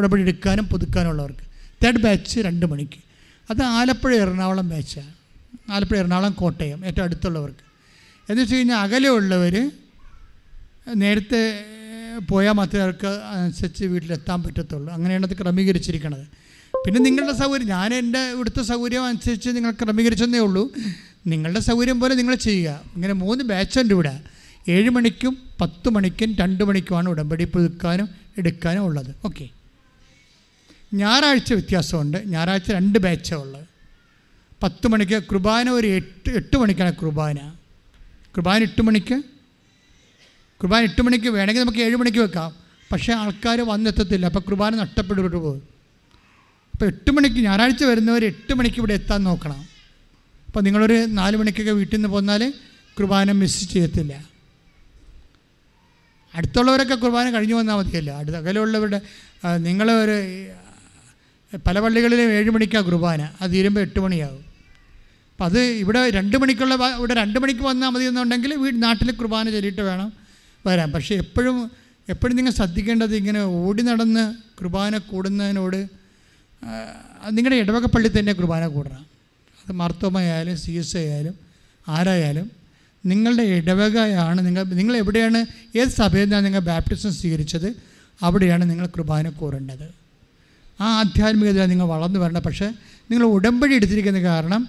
ഉടമ്പടി 0.00 0.22
എടുക്കാനും 0.26 0.66
പുതുക്കാനും 0.72 1.10
ഉള്ളവർക്ക് 1.12 1.44
തേർഡ് 1.82 2.00
ബാച്ച് 2.04 2.40
രണ്ട് 2.46 2.66
മണിക്ക്. 2.72 3.00
അത് 3.50 3.62
ആലപ്പുഴ 3.78 4.12
എറണാകുളം 4.24 4.68
ബാച്ചാണ് 4.68 5.12
ആലപ്പുഴ 5.72 5.98
എറണാകുളം 5.98 6.32
കോട്ടയം 6.32 6.80
ഏറ്റവും 6.86 7.04
അടുത്തുള്ളവർക്ക്. 7.04 7.64
എന്ന് 8.30 8.42
വെച്ച് 8.42 8.56
കഴിഞ്ഞാൽ 8.56 8.76
അകലെയുള്ളവർ 8.76 9.54
നേരത്തെ 11.02 11.42
പോയാൽ 12.28 12.52
മാത്രമേ 12.52 12.82
അവർക്ക് 12.84 13.06
അനുസരിച്ച് 13.06 13.84
വീട്ടിലെത്താൻ 13.84 14.38
പറ്റത്തുള്ളൂ. 14.42 14.88
അങ്ങനെയാണ് 14.94 15.26
അത് 15.28 15.36
ക്രമീകരിച്ചിരിക്കുന്നത് 15.40 16.26
പിന്നെ 16.84 17.00
നിങ്ങളുടെ 17.00 17.34
സൗകര്യം 17.38 17.68
ഞാൻ 17.68 17.90
എന്റെ 17.94 18.20
ഇവിടുത്തെ 18.34 18.62
സൗകര്യം 18.62 19.04
അനുസരിച്ച് 19.04 19.48
നിങ്ങൾ 19.56 19.70
ക്രമീകരിച്ചെന്നേ 19.70 20.38
ഉള്ളൂ. 20.38 20.62
നിങ്ങളുടെ 21.26 21.60
സൗകര്യം 21.60 22.00
പോലെ 22.00 22.14
നിങ്ങൾ 22.20 22.34
ചെയ്യുക. 22.34 22.80
ഇങ്ങനെ 22.96 23.14
മൂന്ന് 23.22 23.44
ബാച്ചുണ്ട് 23.44 23.94
ഇവിടെ. 23.94 24.14
ഏഴ് 24.68 24.90
മണിക്കും 24.90 25.34
പത്ത് 25.60 25.88
മണിക്കും 25.96 26.30
രണ്ട് 26.40 26.62
മണിക്കുമാണ് 26.64 27.08
ഉടമ്പടി 27.08 27.44
പുതുക്കാനും 27.44 28.08
എടുക്കാനും 28.38 28.84
ഉള്ളത്. 28.84 29.10
ഓക്കെ 29.24 29.46
ഞായറാഴ്ച 30.94 31.52
വ്യത്യാസമുണ്ട്. 31.52 32.18
ഞായറാഴ്ച 32.26 32.70
രണ്ട് 32.70 32.98
ബാച്ചാണ് 32.98 33.42
ഉള്ളത്. 33.42 33.66
പത്ത് 34.62 34.88
മണിക്ക് 34.88 35.22
കുർബാന 35.22 35.70
ഒരു 35.70 35.86
എട്ട് 35.86 36.30
എട്ട് 36.30 36.56
മണിക്കാണ് 36.56 36.92
കുർബാന. 36.94 37.38
കുർബാന 38.36 38.62
എട്ട് 38.62 38.82
മണിക്ക്? 38.82 39.22
കുർബാന 40.60 40.82
എട്ട് 40.82 41.02
മണിക്ക് 41.02 41.28
വേണമെങ്കിൽ 41.28 41.62
നമുക്ക് 41.62 41.78
ഏഴ് 41.78 41.96
മണിക്ക് 41.96 42.18
വെക്കാം. 42.18 42.54
പക്ഷേ 42.92 43.12
ആൾക്കാർ 43.12 43.60
വന്നെത്തത്തില്ല. 43.60 44.26
അപ്പോൾ 44.26 44.40
കുർബാന 44.40 44.74
നഷ്ടപ്പെട്ടിട്ട് 44.76 45.36
പോകും. 45.36 45.62
അപ്പോൾ 46.72 46.86
എട്ട് 46.86 47.10
മണിക്ക് 47.10 47.36
ഞായറാഴ്ച 47.36 47.84
വരുന്നവർ 47.84 48.24
എട്ട് 48.24 48.54
മണിക്ക് 48.54 48.76
ഇവിടെ 48.76 48.94
എത്താൻ 48.94 49.22
നോക്കണം. 49.24 49.60
അപ്പോൾ 50.46 50.60
നിങ്ങളൊരു 50.60 51.06
നാല് 51.08 51.36
മണിക്കൊക്കെ 51.36 51.72
വീട്ടിൽ 51.72 51.96
നിന്ന് 51.96 52.08
പോന്നാൽ 52.08 52.54
കുർബാന 52.98 53.32
മിസ് 53.32 53.72
ചെയ്യത്തില്ല. 53.72 54.24
അടുത്തുള്ളവരൊക്കെ 56.34 56.94
കുർബാന 56.94 57.30
കഴിഞ്ഞു 57.30 57.54
വന്നാൽ 57.54 57.74
മതിയല്ലോ. 57.74 58.16
അടുത്ത 58.16 58.36
അകലുള്ളവരുടെ 58.36 59.00
നിങ്ങൾ 59.56 59.90
ഒരു 59.90 60.16
പല 61.66 61.76
പള്ളികളിലും 61.80 62.32
ഏഴ് 62.38 62.50
മണിക്കാണ് 62.56 62.84
കുർബാന. 62.88 63.20
അത് 63.40 63.50
തീരുമ്പോൾ 63.54 63.82
എട്ട് 63.86 64.00
മണിയാകും 64.04 64.44
അപ്പം 65.30 65.44
അത് 65.48 65.60
ഇവിടെ 65.82 66.00
രണ്ട് 66.18 66.36
മണിക്കുള്ള 66.36 66.74
ഇവിടെ 67.00 67.14
രണ്ട് 67.14 67.38
മണിക്ക് 67.42 67.62
വന്നാൽ 67.70 67.90
മതി 67.94 68.04
എന്നുണ്ടെങ്കിൽ 68.10 68.52
വീട് 68.62 68.78
നാട്ടിൽ 68.82 69.10
കുർബാന 69.20 69.44
ചൊല്ലിയിട്ട് 69.54 69.82
വേണം 69.90 70.08
വരാൻ. 70.66 70.88
പക്ഷേ 70.92 71.14
എപ്പോഴും 71.24 71.56
എപ്പോഴും 72.08 72.34
നിങ്ങൾ 72.36 72.52
ശ്രദ്ധിക്കേണ്ടത് 72.58 73.14
ഇങ്ങനെ 73.16 73.40
ഓടി 73.60 73.82
നടന്ന് 73.82 74.24
കുർബാന 74.58 74.98
കൂടുന്നതിനോട് 75.10 75.80
നിങ്ങളുടെ 77.36 77.56
ഇടവക 77.56 77.86
പള്ളി 77.86 78.08
തന്നെ 78.18 78.32
കുർബാന 78.32 78.64
കൂടണം 78.66 79.04
അത് 79.60 79.72
മർത്തോമയായാലും 79.80 80.56
സി 80.56 80.72
എസ് 80.72 80.96
ആയാലും 80.96 81.34
ആരായാലും 81.88 82.50
നിങ്ങളുടെ 83.04 83.42
ഇടവകയാണ് 83.42 84.46
നിങ്ങൾ 84.46 84.62
നിങ്ങൾ 84.80 84.96
എവിടെയാണ് 84.96 85.40
ഏത് 85.78 85.88
സഭയിൽ 85.88 86.24
നിന്നാണ് 86.24 86.44
നിങ്ങൾ 86.44 86.62
ബാപ്റ്റിസം 86.70 87.12
സ്വീകരിച്ചത്? 87.12 87.68
അവിടെയാണ് 88.20 88.64
നിങ്ങൾ 88.70 88.86
കുർബാന 88.86 89.28
കൂറേണ്ടത്. 89.40 89.86
ആ 90.80 90.98
ആധ്യാത്മികത 90.98 91.64
നിങ്ങൾ 91.64 91.84
വളർന്നു 91.84 92.20
വരണം 92.20 92.40
പക്ഷേ 92.40 92.72
നിങ്ങൾ 93.10 93.24
ഉടമ്പടി 93.24 93.74
എടുത്തിരിക്കുന്ന 93.74 94.22
കാരണം 94.22 94.68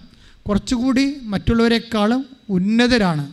കുറച്ചുകൂടി 0.49 1.15
മറ്റുള്ളവരെക്കാളും 1.21 2.25
ഉന്നതരാണ്. 2.49 3.31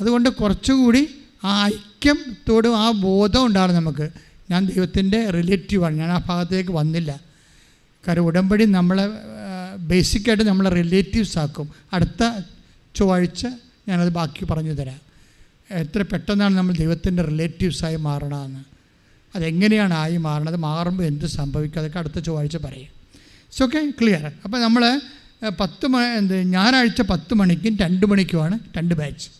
അതുകൊണ്ട് 0.00 0.28
കുറച്ചുകൂടി 0.28 1.08
ആ 1.44 1.64
ഐക്യത്തോടും 1.64 2.78
ആ 2.78 2.90
ബോധം 2.90 3.46
ഉണ്ടാകണം 3.46 3.74
നമുക്ക്. 3.74 4.10
ഞാൻ 4.50 4.66
ദൈവത്തിന്റെ 4.66 5.30
റിലേറ്റീവാണ്. 5.30 5.96
ഞാൻ 5.96 6.10
ആ 6.10 6.18
ഭാഗത്തേക്ക് 6.26 6.70
വന്നില്ല. 6.70 7.20
കാരണം 8.08 8.22
ഉടമ്പടി 8.22 8.64
നമ്മളെ 8.64 9.08
ബേസിക്കായിട്ട് 9.78 10.44
നമ്മളെ 10.44 10.70
റിലേറ്റീവ്സ് 10.70 11.38
ആക്കും. 11.38 11.68
അടുത്ത 11.92 12.40
ചൊവ്വാഴ്ച 12.94 13.46
ഞാനത് 13.88 14.12
ബാക്കി 14.12 14.44
പറഞ്ഞു 14.44 14.72
തരാം. 14.72 15.00
എത്ര 15.70 16.02
പെട്ടെന്നാണ് 16.02 16.54
നമ്മൾ 16.54 16.74
ദൈവത്തിന്റെ 16.74 17.22
റിലേറ്റീവ്സായി 17.22 17.96
മാറണമെന്ന്. 17.96 18.73
അതെങ്ങനെയാണ് 19.34 19.94
ആയി 19.94 20.16
മാറണത്? 20.16 20.56
മാറുമ്പോൾ 20.56 21.04
എന്ത് 21.04 21.26
സംഭവിക്കും? 21.26 21.80
അതൊക്കെ 21.80 21.98
അടുത്ത 21.98 22.18
ചൊവ്വാഴ്ച 22.18 22.56
പറയും. 22.56 22.82
ഇറ്റ്സ് 22.82 23.62
ഓക്കെ 23.62 23.92
ക്ലിയർ 24.02 24.32
അപ്പോൾ 24.44 24.62
നമ്മൾ 24.62 25.00
പത്ത് 25.60 25.86
മണി 25.86 26.04
എന്ത് 26.04 26.40
ഞായറാഴ്ച 26.40 27.00
പത്ത് 27.00 27.34
മണിക്കും 27.34 27.76
രണ്ട് 27.76 28.06
മണിക്കുമാണ് 28.06 28.58
രണ്ട് 28.76 28.94
ബാച്ച് 28.94 29.30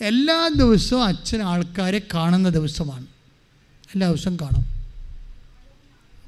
എല്ലാ 0.00 0.48
ദിവസവും 0.56 1.04
അച്ഛൻ 1.04 1.42
ആൾക്കാരെ 1.42 2.02
കാണുന്ന 2.14 2.48
ദിവസമാണ്. 2.48 3.06
എല്ലാ 3.94 4.08
ദിവസവും 4.08 4.36
കാണും. 4.36 4.64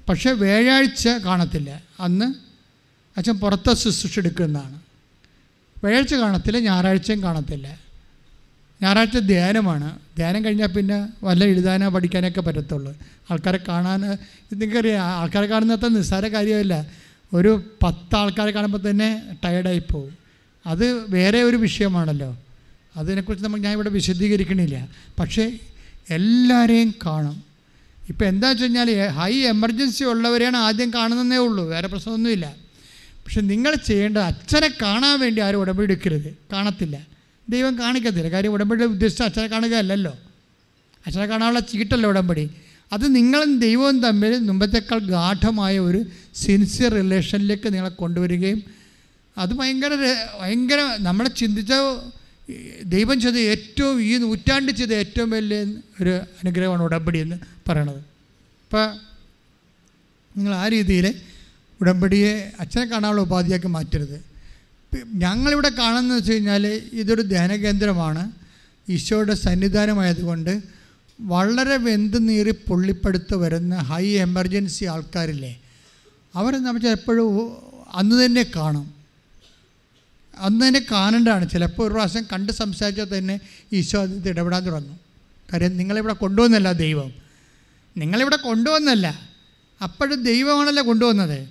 പക്ഷേ 0.08 0.30
വ്യാഴാഴ്ച 0.30 1.08
കാണത്തില്ല. 1.08 1.82
അന്ന് 2.00 2.34
അച്ഛൻ 3.16 3.38
പുറത്തെ 3.38 3.74
ശുശ്രൂഷ 3.74 4.18
എടുക്കുന്നതാണ്. 4.18 4.80
വ്യാഴാഴ്ച 5.84 6.14
കാണത്തില്ല 6.14 6.58
ഞായറാഴ്ചയും 6.58 7.22
കാണത്തില്ല. 7.22 7.83
ഞായറാഴ്ച 8.84 9.18
ധ്യാനമാണ്. 9.18 9.98
ധ്യാനം 10.16 10.44
കഴിഞ്ഞാൽ 10.44 10.66
പിന്നെ 10.66 11.08
വല്ല 11.22 11.44
എഴുതാനോ 11.44 11.88
പഠിക്കാനൊക്കെ 11.88 12.40
പറ്റത്തുള്ളൂ. 12.40 12.96
ആൾക്കാരെ 13.30 13.60
കാണാൻ 13.68 14.00
നിങ്ങൾക്കറിയാം 14.52 15.04
ആൾക്കാരെ 15.04 15.46
കാണുന്നത് 15.46 15.96
നിസ്സാര 15.96 16.28
കാര്യമല്ല. 16.28 16.86
ഒരു 17.34 17.62
പത്ത് 17.82 18.16
ആൾക്കാരെ 18.16 18.50
കാണുമ്പോൾ 18.50 18.90
തന്നെ 18.90 19.22
ടയർഡായി 19.44 19.82
പോകും 19.92 20.18
അത് 20.66 21.10
വേറെ 21.10 21.42
ഒരു 21.42 21.56
വിഷയമാണല്ലോ. 21.56 22.38
അതിനെക്കുറിച്ച് 22.96 23.44
നമ്മൾ 23.44 23.60
ഞാൻ 23.60 23.72
ഇവിടെ 23.72 23.90
വിശദീകരിക്കണില്ല. 23.90 24.88
പക്ഷേ 25.18 25.58
എല്ലാവരെയും 26.10 26.94
കാണും. 27.06 27.44
ഇപ്പോൾ 28.08 28.24
എന്താ 28.24 28.48
വെച്ച് 28.48 28.62
കഴിഞ്ഞാൽ 28.62 29.06
ഹൈ 29.06 29.32
എമർജൻസി 29.32 30.04
ഉള്ളവരെയാണ് 30.04 30.56
ആദ്യം 30.56 30.90
കാണുന്നതേ 30.94 31.36
ഉള്ളൂ. 31.36 31.64
വേറെ 31.68 31.88
പ്രശ്നമൊന്നുമില്ല. 31.88 32.54
പക്ഷെ 33.24 33.40
നിങ്ങൾ 33.40 33.74
ചെയ്യേണ്ടത് 33.74 34.22
അച്ഛനെ 34.22 34.68
കാണാൻ 34.82 35.20
വേണ്ടി 35.20 35.40
ആരും 35.40 35.58
ഉടമ്പടി 35.58 35.84
എടുക്കരുത്. 35.84 36.36
കാണത്തില്ല. 36.52 37.13
ദൈവം 37.48 37.72
കാണിക്കത്തില്ല. 37.78 38.28
കാര്യം 38.34 38.52
ഉടമ്പടി 38.56 38.84
ഉദ്ദേശിച്ച 38.84 39.22
അച്ഛനെ 39.28 39.48
കാണുകയല്ലല്ലോ 39.54 40.12
അച്ഛനെ 41.06 41.26
കാണാനുള്ള 41.26 41.60
ചീട്ടല്ല 41.70 42.06
ഉടമ്പടി. 42.06 42.44
അത് 42.92 43.04
നിങ്ങളും 43.16 43.50
ദൈവവും 43.58 43.96
തമ്മിൽ 44.04 44.32
മുമ്പത്തേക്കാൾ 44.48 44.98
ഗാഠമായ 45.14 45.74
ഒരു 45.78 46.00
സിൻസിയർ 46.42 46.90
റിലേഷനിലേക്ക് 47.00 47.68
നിങ്ങളെ 47.74 47.92
കൊണ്ടുവരികയും 48.02 48.60
അത് 49.36 49.52
ഭയങ്കര 49.60 49.92
ഭയങ്കര 50.40 50.80
നമ്മളെ 51.06 51.30
ചിന്തിച്ച 51.40 51.72
ദൈവം 52.94 53.16
ചെയ്ത 53.20 53.38
ഏറ്റവും 53.52 54.02
ഈ 54.02 54.10
നൂറ്റാണ്ട് 54.24 54.72
ചെയ്ത 54.72 54.92
ഏറ്റവും 55.02 55.30
വലിയ 55.30 55.60
ഒരു 56.00 56.12
അനുഗ്രഹമാണ് 56.40 56.82
ഉടമ്പടി 56.82 57.18
എന്ന് 57.24 57.36
പറയണത്. 57.68 58.00
അപ്പോൾ 58.64 58.84
നിങ്ങൾ 60.36 60.54
ആ 60.54 60.64
രീതിയിൽ 60.68 61.06
ഉടമ്പടിയെ 61.80 62.32
അച്ഛനെ 62.60 62.84
കാണാനുള്ള 62.84 63.22
ഉപാധിയാക്കി 63.28 63.66
മാറ്റരുത്. 63.66 64.16
ഞങ്ങളിവിടെ 65.06 65.68
കാണുന്നത് 65.68 66.18
വെച്ച് 66.18 66.32
കഴിഞ്ഞാൽ 66.32 66.66
ഇതൊരു 66.92 67.22
ധ്യാനകേന്ദ്രമാണ്. 67.22 68.32
ഈശോയുടെ 68.88 69.34
സന്നിധാനമായതുകൊണ്ട് 69.34 70.62
വളരെ 71.20 71.76
വെന്ത് 71.76 72.28
നീറി 72.28 72.50
പൊള്ളിപ്പടുത്ത് 72.50 73.36
വരുന്ന 73.36 73.74
ഹൈ 73.74 74.06
എമർജൻസി 74.06 74.84
ആൾക്കാരില്ലേ 74.84 75.60
അവരെ 76.34 76.58
നമ്മൾ 76.58 76.88
എപ്പോഴും 76.88 77.52
അന്ന് 77.94 78.24
തന്നെ 78.24 78.46
കാണും. 78.56 78.94
അന്ന് 80.38 80.68
തന്നെ 80.68 80.86
കാണേണ്ടതാണ്. 80.90 81.50
ചിലപ്പോൾ 81.50 81.86
ഒരു 81.86 81.94
പ്രാവശ്യം 81.94 82.22
കണ്ട് 82.32 82.52
സംസാരിച്ചാൽ 82.52 83.18
തന്നെ 83.18 83.40
ഈശോ 83.72 84.02
അത് 84.02 84.28
ഇടപെടാൻ 84.28 84.64
തുടങ്ങും. 84.64 85.00
കാര്യം 85.52 85.76
നിങ്ങളിവിടെ 85.76 86.12
കൊണ്ടുവന്നല്ല 86.12 86.72
ദൈവം. 86.72 87.12
നിങ്ങളിവിടെ 87.96 88.36
കൊണ്ടുവന്നല്ല. 88.36 89.28
അപ്പോഴും 89.82 90.24
ദൈവമാണല്ലോ 90.24 90.86
കൊണ്ടുവന്നത്. 90.86 91.48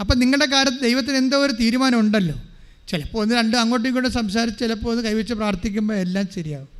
അപ്പം 0.00 0.18
നിങ്ങളുടെ 0.18 0.46
കാര്യത്തിൽ 0.46 0.82
ദൈവത്തിന് 0.82 1.16
എന്തോ 1.16 1.38
ഒരു 1.38 1.52
തീരുമാനം 1.52 2.00
ഉണ്ടല്ലോ. 2.00 2.43
ചിലപ്പോൾ 2.88 3.18
ഒന്ന് 3.22 3.34
രണ്ട് 3.34 3.56
അങ്ങോട്ടും 3.56 3.88
ഇങ്ങോട്ടും 3.88 4.12
സംസാരിച്ച് 4.12 4.60
ചിലപ്പോൾ 4.64 4.90
ഒന്ന് 4.92 5.02
കൈവച്ച് 5.04 5.34
പ്രാർത്ഥിക്കുമ്പോൾ 5.34 5.94
എല്ലാം 5.94 6.26
ശരിയാകും 6.36 6.70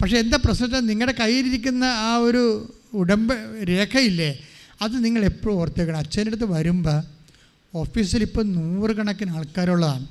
പക്ഷേ 0.00 0.16
എന്താ 0.18 0.38
പ്രശ്നം 0.44 0.86
നിങ്ങളുടെ 0.86 1.14
കയ്യിലിരിക്കുന്ന 1.20 1.84
ആ 1.84 2.16
ഒരു 2.16 2.42
ഉടമ്പ 3.00 3.32
രേഖയില്ലേ 3.70 4.30
അത് 4.84 5.04
നിങ്ങൾ 5.04 5.22
എപ്പോഴും 5.24 5.56
ഓർത്തേക്കണം 5.60 5.98
അച്ഛന്റെ 5.98 6.30
അടുത്ത് 6.30 6.46
വരുമ്പോൾ 6.52 6.98
ഓഫീസിൽ 7.74 8.22
ഇപ്പോൾ 8.22 8.44
നൂറുകണക്കിന് 8.56 9.32
ആൾക്കാരുള്ളതാണ്. 9.36 10.06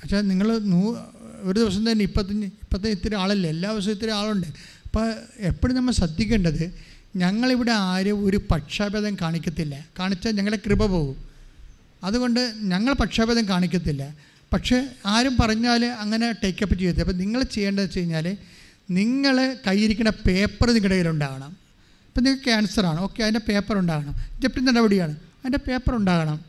പക്ഷേ 0.00 0.20
നിങ്ങൾ 0.30 0.48
നൂ 0.72 0.82
ഒരു 1.48 1.56
ദിവസം 1.60 1.82
തന്നെ 1.90 2.04
ഇപ്പത്തഞ്ച് 2.04 2.46
ഇപ്പത്തെ 2.64 2.88
ഇത്തിരി 2.96 3.14
ആളല്ലേ 3.14 3.48
എല്ലാ 3.54 3.68
ദിവസവും 3.72 3.94
ഇത്തിരി 3.96 4.10
ആളുണ്ട്. 4.10 4.46
അപ്പോൾ 4.86 5.04
എപ്പോഴും 5.50 5.74
നമ്മൾ 5.76 5.92
ശ്രദ്ധിക്കേണ്ടത് 5.92 6.64
ഞങ്ങളിവിടെ 7.22 7.72
ആരും 7.72 8.24
ഒരു 8.26 8.38
പക്ഷാഭേദം 8.50 9.14
കാണിക്കത്തില്ല. 9.22 9.74
കാണിച്ചാൽ 9.98 10.32
ഞങ്ങളുടെ 10.38 10.60
കൃപ 10.66 10.82
പോകും. 10.86 11.16
അതുകൊണ്ട് 12.04 12.52
ഞങ്ങൾ 12.56 12.92
പക്ഷാഭേദം 12.92 13.48
കാണിക്കത്തില്ല. 13.48 14.16
പക്ഷേ 14.52 14.88
ആരും 15.06 15.36
പറഞ്ഞാൽ 15.40 15.84
അങ്ങനെ 15.84 16.32
ടേക്കപ്പ് 16.32 16.78
ചെയ്യത്തില്ല. 16.78 17.04
അപ്പോൾ 17.04 17.18
നിങ്ങൾ 17.18 17.42
ചെയ്യേണ്ടത് 17.42 17.84
വെച്ച് 17.84 17.98
കഴിഞ്ഞാൽ 17.98 18.36
നിങ്ങൾ 18.90 19.56
കയ്യിരിക്കുന്ന 19.66 20.10
പേപ്പർ 20.10 20.66
നിങ്ങളുടെ 20.68 20.94
കയ്യിലുണ്ടാകണം. 20.94 21.56
ഇപ്പം 22.08 22.22
നിങ്ങൾക്ക് 22.22 22.44
ക്യാൻസറാണ് 22.44 23.00
ഓക്കെ 23.00 23.22
അതിന്റെ 23.22 23.40
പേപ്പർ 23.48 23.78
ഉണ്ടാകണം. 23.78 24.14
ജപ്തി 24.40 24.60
നടപടിയാണ്. 24.60 25.12
അതിന്റെ 25.12 25.58
പേപ്പർ 25.58 25.96
ഉണ്ടാകണം. 25.96 26.40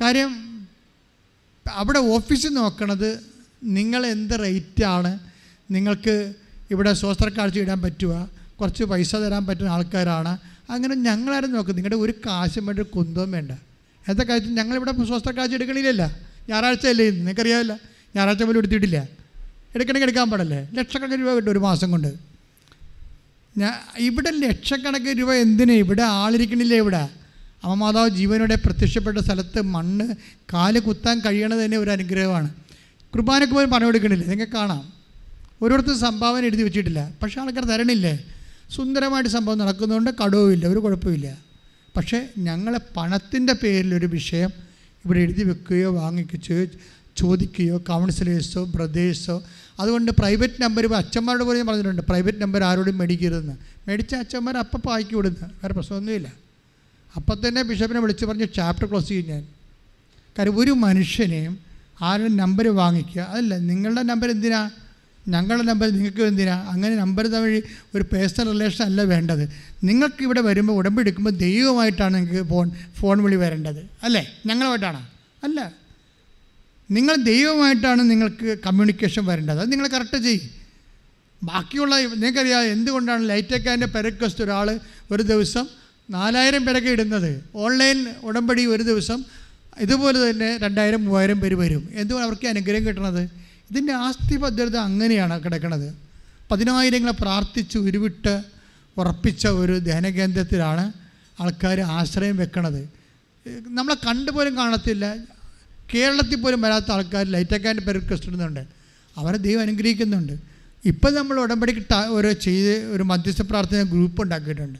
കാര്യം 0.00 0.58
അവിടെ 1.72 1.98
ഓഫീസ് 1.98 2.46
നോക്കണത് 2.46 3.20
നിങ്ങൾ 3.64 4.06
എന്ത് 4.06 4.34
റേറ്റാണ് 4.40 5.18
നിങ്ങൾക്ക് 5.70 6.34
ഇവിടെ 6.70 6.92
ശോസ്ത്രക്കാഴ്ച 6.92 7.58
ഇടാൻ 7.58 7.82
പറ്റുക? 7.82 8.30
കുറച്ച് 8.60 8.84
പൈസ 8.84 9.16
തരാൻ 9.16 9.46
പറ്റുന്ന 9.46 9.68
ആൾക്കാരാണ്. 9.68 10.38
അങ്ങനെ 10.70 10.94
ഞങ്ങളാരും 10.94 11.52
നോക്കും 11.52 11.76
നിങ്ങളുടെ 11.76 11.96
ഒരു 11.96 12.14
കാശും 12.26 12.66
വേണ്ട 12.66 12.80
കുന്തവും 12.80 13.30
വേണ്ട. 13.30 13.52
എന്താ 14.08 14.24
കാര്യത്തിൽ 14.24 14.54
ഞങ്ങളിവിടെ 14.54 15.04
ശോസ്ത്രക്കാഴ്ച 15.04 15.54
എടുക്കണില്ലല്ല. 15.54 16.16
ഞായറാഴ്ച 16.48 16.86
അല്ലേ 16.86 17.06
ഇന്ന് 17.06 17.18
നിങ്ങൾക്കറിയാമല്ല. 17.18 17.78
ഞായറാഴ്ച 18.16 18.42
പോലും 18.42 18.58
എടുത്തിട്ടില്ല. 18.58 19.08
എടുക്കണമെങ്കിൽ 19.74 20.06
എടുക്കാൻ 20.06 20.30
പാടല്ലേ? 20.30 20.68
ലക്ഷക്കണക്കിന് 20.74 21.26
രൂപ 21.26 21.34
കിട്ടും 21.34 21.50
ഒരു 21.50 21.58
മാസം 21.58 21.90
കൊണ്ട്. 21.90 22.14
ഞാൻ 23.58 23.72
ഇവിടെ 23.98 24.30
ലക്ഷക്കണക്കിന് 24.30 25.18
രൂപ 25.18 25.32
എന്തിനെ? 25.32 25.74
ഇവിടെ 25.74 26.02
ആളിരിക്കണില്ല 26.02 26.74
ഇവിടെ? 26.74 27.08
അമ്മ 27.64 27.74
മാതാവ് 27.74 28.08
ജീവനോടെ 28.08 28.54
പ്രത്യക്ഷപ്പെട്ട 28.54 29.18
സ്ഥലത്ത് 29.18 29.60
മണ്ണ് 29.60 30.14
കാൽ 30.52 30.78
കുത്താൻ 30.78 31.20
കഴിയണത് 31.26 31.64
തന്നെ 31.64 31.78
ഒരു 31.78 31.90
അനുഗ്രഹമാണ്. 31.90 32.50
കുർബാനയ്ക്ക് 33.14 33.54
പോലും 33.54 33.70
പണം 33.70 33.88
എടുക്കണില്ല. 33.88 34.24
നിങ്ങൾക്ക് 34.24 34.52
കാണാം. 34.52 34.92
ഓരോരുത്തർ 35.62 35.96
സംഭാവന 35.98 36.44
എഴുതി 36.44 36.62
വെച്ചിട്ടില്ല. 36.62 37.10
പക്ഷേ 37.22 37.40
ആൾക്കാർ 37.40 37.64
തരണില്ലേ? 37.64 38.24
സുന്ദരമായിട്ട് 38.76 39.30
സംഭവം 39.30 39.58
നടക്കുന്നതുകൊണ്ട് 39.58 40.10
കടവുമില്ല. 40.24 40.66
ഒരു 40.66 40.78
കുഴപ്പമില്ല 40.78 41.47
പക്ഷേ 41.98 42.28
ഞങ്ങളെ 42.38 42.80
പണത്തിന്റെ 42.96 43.52
പേരിലൊരു 43.52 44.06
വിഷയം 44.06 44.50
ഇവിടെ 45.04 45.18
എഴുതി 45.18 45.42
വെക്കുകയോ 45.42 45.92
വാങ്ങിക്കുകയോ 45.94 46.66
ചോദിക്കുകയോ 47.16 47.78
കൗൺസിലേഴ്സോ 47.78 48.64
ബ്രദേഴ്സോ 48.64 49.42
അതുകൊണ്ട് 49.80 50.12
പ്രൈവറ്റ് 50.12 50.62
നമ്പർ 50.62 50.84
ഇപ്പോൾ 50.84 50.96
അച്ഛന്മാരോട് 50.96 51.44
പോലും 51.44 51.66
പറഞ്ഞിട്ടുണ്ട് 51.66 52.02
പ്രൈവറ്റ് 52.02 52.42
നമ്പർ 52.42 52.64
ആരോടും 52.64 52.98
മേടിക്കരുതെന്ന്. 52.98 53.52
മേടിച്ച 53.88 54.14
അച്ഛന്മാർ 54.14 54.56
അപ്പം 54.56 54.80
പായ്ക്ക് 54.80 55.16
വിടുന്നു 55.16 55.44
വേറെ 55.44 55.74
പ്രശ്നമൊന്നുമില്ല. 55.74 56.32
അപ്പം 57.16 57.48
തന്നെ 57.48 57.62
ബിഷപ്പിനെ 57.62 58.00
വിളിച്ച് 58.00 58.24
പറഞ്ഞ് 58.26 58.46
ചാപ്റ്റർ 58.56 58.90
ക്ലോസ് 58.90 59.08
ചെയ്യും 59.08 59.26
ഞാൻ. 59.26 59.46
കാര്യം 60.38 60.58
ഒരു 60.58 60.70
മനുഷ്യനെയും 60.70 61.58
ആരുടെ 62.00 62.28
നമ്പർ 62.28 62.68
വാങ്ങിക്കുക? 62.68 63.22
അതല്ല 63.22 63.58
നിങ്ങളുടെ 63.58 64.02
നമ്പർ 64.02 64.30
എന്തിനാ? 64.30 64.70
ഞങ്ങളുടെ 65.28 65.64
നമ്പർ 65.64 65.90
നിങ്ങൾക്ക് 65.90 66.22
എന്തിനാ? 66.22 66.66
അങ്ങനെ 66.68 66.96
നമ്പർ 66.96 67.26
തമ്മിൽ 67.26 67.62
ഒരു 67.94 68.02
പേഴ്സണൽ 68.02 68.52
റിലേഷൻ 68.52 68.84
അല്ല 68.84 69.02
വേണ്ടത്. 69.02 69.52
നിങ്ങൾക്ക് 69.84 70.22
ഇവിടെ 70.22 70.40
വരുമ്പോൾ 70.40 70.72
ഉടമ്പ് 70.72 71.00
എടുക്കുമ്പോൾ 71.00 71.30
ദൈവമായിട്ടാണ് 71.30 72.14
നിങ്ങൾക്ക് 72.14 72.50
ഫോൺ 72.50 72.70
ഫോൺ 72.96 73.22
വിളി 73.22 73.36
വരേണ്ടത്. 73.36 73.90
അല്ലേ? 74.02 74.26
ഞങ്ങളുമായിട്ടാണോ? 74.46 75.08
അല്ല. 75.44 75.72
നിങ്ങൾ 76.90 77.14
ദൈവമായിട്ടാണ് 77.14 78.10
നിങ്ങൾക്ക് 78.10 78.58
കമ്മ്യൂണിക്കേഷൻ 78.66 79.24
വരേണ്ടത്. 79.24 79.60
അത് 79.60 79.72
നിങ്ങൾ 79.72 79.86
കറക്റ്റ് 79.86 80.24
ചെയ്യും. 80.24 80.58
ബാക്കിയുള്ള 81.42 81.98
നിങ്ങൾക്കറിയാം 81.98 82.62
എന്തുകൊണ്ടാണ് 82.62 83.28
ലൈറ്റക്കാന്റെ 83.28 83.86
പെരക്വസ്റ്റ് 83.86 84.44
ഒരാൾ 84.44 84.78
ഒരു 85.10 85.22
ദിവസം 85.22 85.66
നാലായിരം 86.10 86.64
പേരൊക്കെ 86.64 86.90
ഇടുന്നത്. 86.90 87.44
ഓൺലൈൻ 87.54 88.14
ഉടമ്പടി 88.22 88.66
ഒരു 88.66 88.82
ദിവസം 88.82 89.24
ഇതുപോലെ 89.78 90.30
തന്നെ 90.30 90.56
രണ്ടായിരം 90.56 91.04
മൂവായിരം 91.04 91.40
പേര് 91.40 91.54
വരും. 91.54 91.88
എന്തുകൊണ്ട് 91.94 92.26
അവർക്ക് 92.26 92.46
അനുഗ്രഹം 92.46 92.86
കിട്ടണത്? 92.86 93.47
ഇതിന്റെ 93.70 93.94
ആസ്തി 94.06 94.36
ഭദ്രത 94.42 94.76
അങ്ങനെയാണ് 94.88 95.34
കിടക്കുന്നത് 95.44 95.88
പതിനായിരങ്ങളെ 96.50 97.14
പ്രാർത്ഥിച്ച് 97.22 97.76
ഉരുവിട്ട് 97.86 98.34
ഉറപ്പിച്ച 99.00 99.46
ഒരു 99.60 99.74
ധ്യാനകേന്ദ്രത്തിലാണ് 99.78 100.84
ആൾക്കാർ 101.42 101.78
ആശ്രയം 101.96 102.36
വെക്കണത്. 102.36 102.80
നമ്മളെ 103.78 103.96
കണ്ടുപോലും 104.06 104.54
കാണത്തില്ല. 104.56 105.04
കേരളത്തിൽ 105.92 106.38
പോലും 106.40 106.60
വരാത്ത 106.64 106.88
ആൾക്കാർ 106.96 107.24
ലൈറ്റക്കാന്റെ 107.34 107.82
പേര് 107.86 108.00
ഇടുന്നുണ്ട് 108.28 108.62
അവരെ 109.16 109.38
ദൈവം 109.46 109.60
അനുഗ്രഹിക്കുന്നുണ്ട്. 109.66 110.34
ഇപ്പം 110.90 111.12
നമ്മൾ 111.14 111.36
ഉടമ്പടിക്ക് 111.44 111.82
ഒരു 112.18 112.32
ചെയ്ത് 112.46 112.74
ഒരു 112.94 113.04
മധ്യസ്ഥ 113.12 113.42
പ്രാർത്ഥന 113.42 113.82
ഗ്രൂപ്പ് 113.92 114.20
ഉണ്ടാക്കിയിട്ടുണ്ട്. 114.22 114.78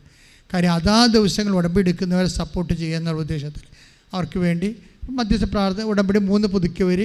കാര്യം 0.51 0.73
അതാ 0.79 0.99
ദിവസങ്ങൾ 1.15 1.53
ഉടമ്പടി 1.61 1.83
എടുക്കുന്നവരെ 1.85 2.31
സപ്പോർട്ട് 2.41 2.73
ചെയ്യുക 2.81 2.99
എന്നുള്ള 2.99 3.21
ഉദ്ദേശത്തിൽ. 3.27 3.65
അവർക്ക് 4.15 4.39
വേണ്ടി 4.47 4.69
മധ്യസ്ഥ 5.19 5.47
പ്രാർത്ഥന 5.55 5.85
ഉടമ്പടി 5.93 6.21
മൂന്ന് 6.31 6.47
പുതുക്കിയവർ 6.55 7.01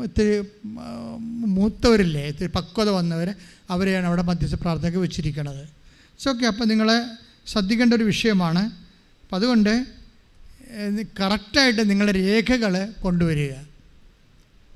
ഇത്തിരി 0.00 0.48
ആ, 0.80 1.16
മൂത്തവരില്ലേ 1.46 2.26
ഇത്തിരി 2.26 2.46
പക്വത 2.46 2.88
വന്നവർ 2.90 3.34
അവരെയാണ് 3.70 4.06
അവിടെ 4.06 4.22
മധ്യസ്ഥ 4.22 4.54
പ്രാർത്ഥനയ്ക്ക് 4.54 4.98
വെച്ചിരിക്കുന്നത്. 4.98 5.68
സോ 6.18 6.30
ഓക്കെ 6.30 6.46
അപ്പോൾ 6.46 6.64
നിങ്ങളെ 6.64 7.04
ശ്രദ്ധിക്കേണ്ട 7.46 7.94
ഒരു 7.94 8.04
വിഷയമാണ്. 8.04 8.64
അപ്പം 9.22 9.36
അതുകൊണ്ട് 9.36 9.86
കറക്റ്റായിട്ട് 11.20 11.90
നിങ്ങളുടെ 11.90 12.18
രേഖകൾ 12.18 12.92
കൊണ്ടുവരിക. 13.00 13.52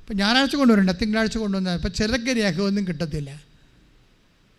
ഇപ്പം 0.00 0.16
ഞായറാഴ്ച 0.16 0.56
കൊണ്ടുവരണ്ട 0.56 0.90
തിങ്കളാഴ്ച 0.90 1.38
കൊണ്ടുവന്നാൽ 1.38 1.74
ഇപ്പം 1.74 1.92
ചിലക്ക് 1.92 2.36
രേഖ 2.36 2.60
ഒന്നും 2.60 2.88
കിട്ടത്തില്ല. 2.88 3.42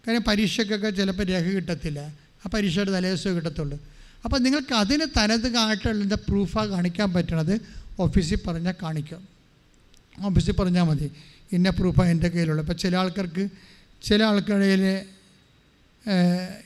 കാര്യം 0.07 0.23
പരീക്ഷയ്ക്കൊക്കെ 0.23 0.89
ചിലപ്പോൾ 0.89 1.23
രേഖ 1.23 1.43
കിട്ടത്തില്ല. 1.43 1.99
ആ 2.45 2.49
പരീക്ഷയുടെ 2.53 2.91
തലേദിവസമേ 2.91 3.33
കിട്ടത്തുള്ളൂ. 3.33 3.79
അപ്പോൾ 4.25 4.39
നിങ്ങൾക്ക് 4.39 4.73
അതിന് 4.73 5.05
തനത് 5.17 5.53
കാട്ടുള്ള 5.53 6.15
പ്രൂഫാണ് 6.15 6.69
കാണിക്കാൻ 6.69 7.13
പറ്റണത് 7.13 7.61
ഓഫീസിൽ 7.99 8.39
പറഞ്ഞാൽ 8.47 8.73
കാണിക്കാം. 8.83 9.36
ഓഫീസിൽ 10.25 10.51
പറഞ്ഞാൽ 10.51 10.83
മതി. 10.83 11.11
ഇന്ന 11.51 11.69
പ്രൂഫാണ് 11.69 12.09
എന്റെ 12.09 12.27
കയ്യിലുള്ളത് 12.27 12.65
ഇപ്പോൾ 12.65 12.73
ചില 12.73 12.95
ആൾക്കാർക്ക് 12.95 13.47
ചില 14.03 14.23
ആൾക്കാരുടെ 14.23 15.05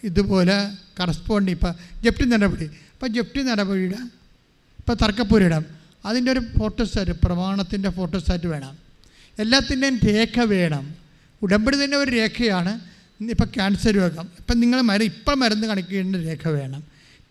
ഇതുപോലെ 0.03 0.71
കറസ്പോണ്ട് 0.99 1.51
ഇപ്പം 1.51 1.73
ജപ്തി 2.03 2.23
നടപടി. 2.23 2.63
ഇപ്പം 2.63 3.13
ജപ്തി 3.13 3.41
നടപടിയുടെ 3.41 3.97
ഇപ്പോൾ 4.79 4.93
തർക്കപ്പൂരിടാം. 4.93 5.65
അതിന്റെ 6.05 6.31
ഒരു 6.31 6.39
ഫോട്ടോസ്റ്റാറ്റ് 6.39 7.11
പ്രമാണത്തിന്റെ 7.11 7.89
ഫോട്ടോസ്റ്റാറ്റ് 7.89 8.47
വേണം. 8.47 8.77
എല്ലാത്തിന്റെയും 9.39 9.99
രേഖ 10.07 10.39
വേണം. 10.39 10.95
ഉടമ്പടി 11.41 11.83
തന്നെ 11.83 11.97
ഒരു 11.97 12.11
രേഖയാണ്. 12.11 12.79
ഇപ്പം 13.21 13.45
ക്യാൻസർ 13.45 13.91
രോഗം. 13.91 14.27
ഇപ്പം 14.39 14.59
നിങ്ങൾ 14.59 14.81
മരുന്ന് 14.81 15.05
ഇപ്പം 15.05 15.39
മരുന്ന് 15.39 15.67
കണക്കിടേണ്ട 15.67 16.15
രേഖ 16.15 16.47
വേണം. 16.47 16.83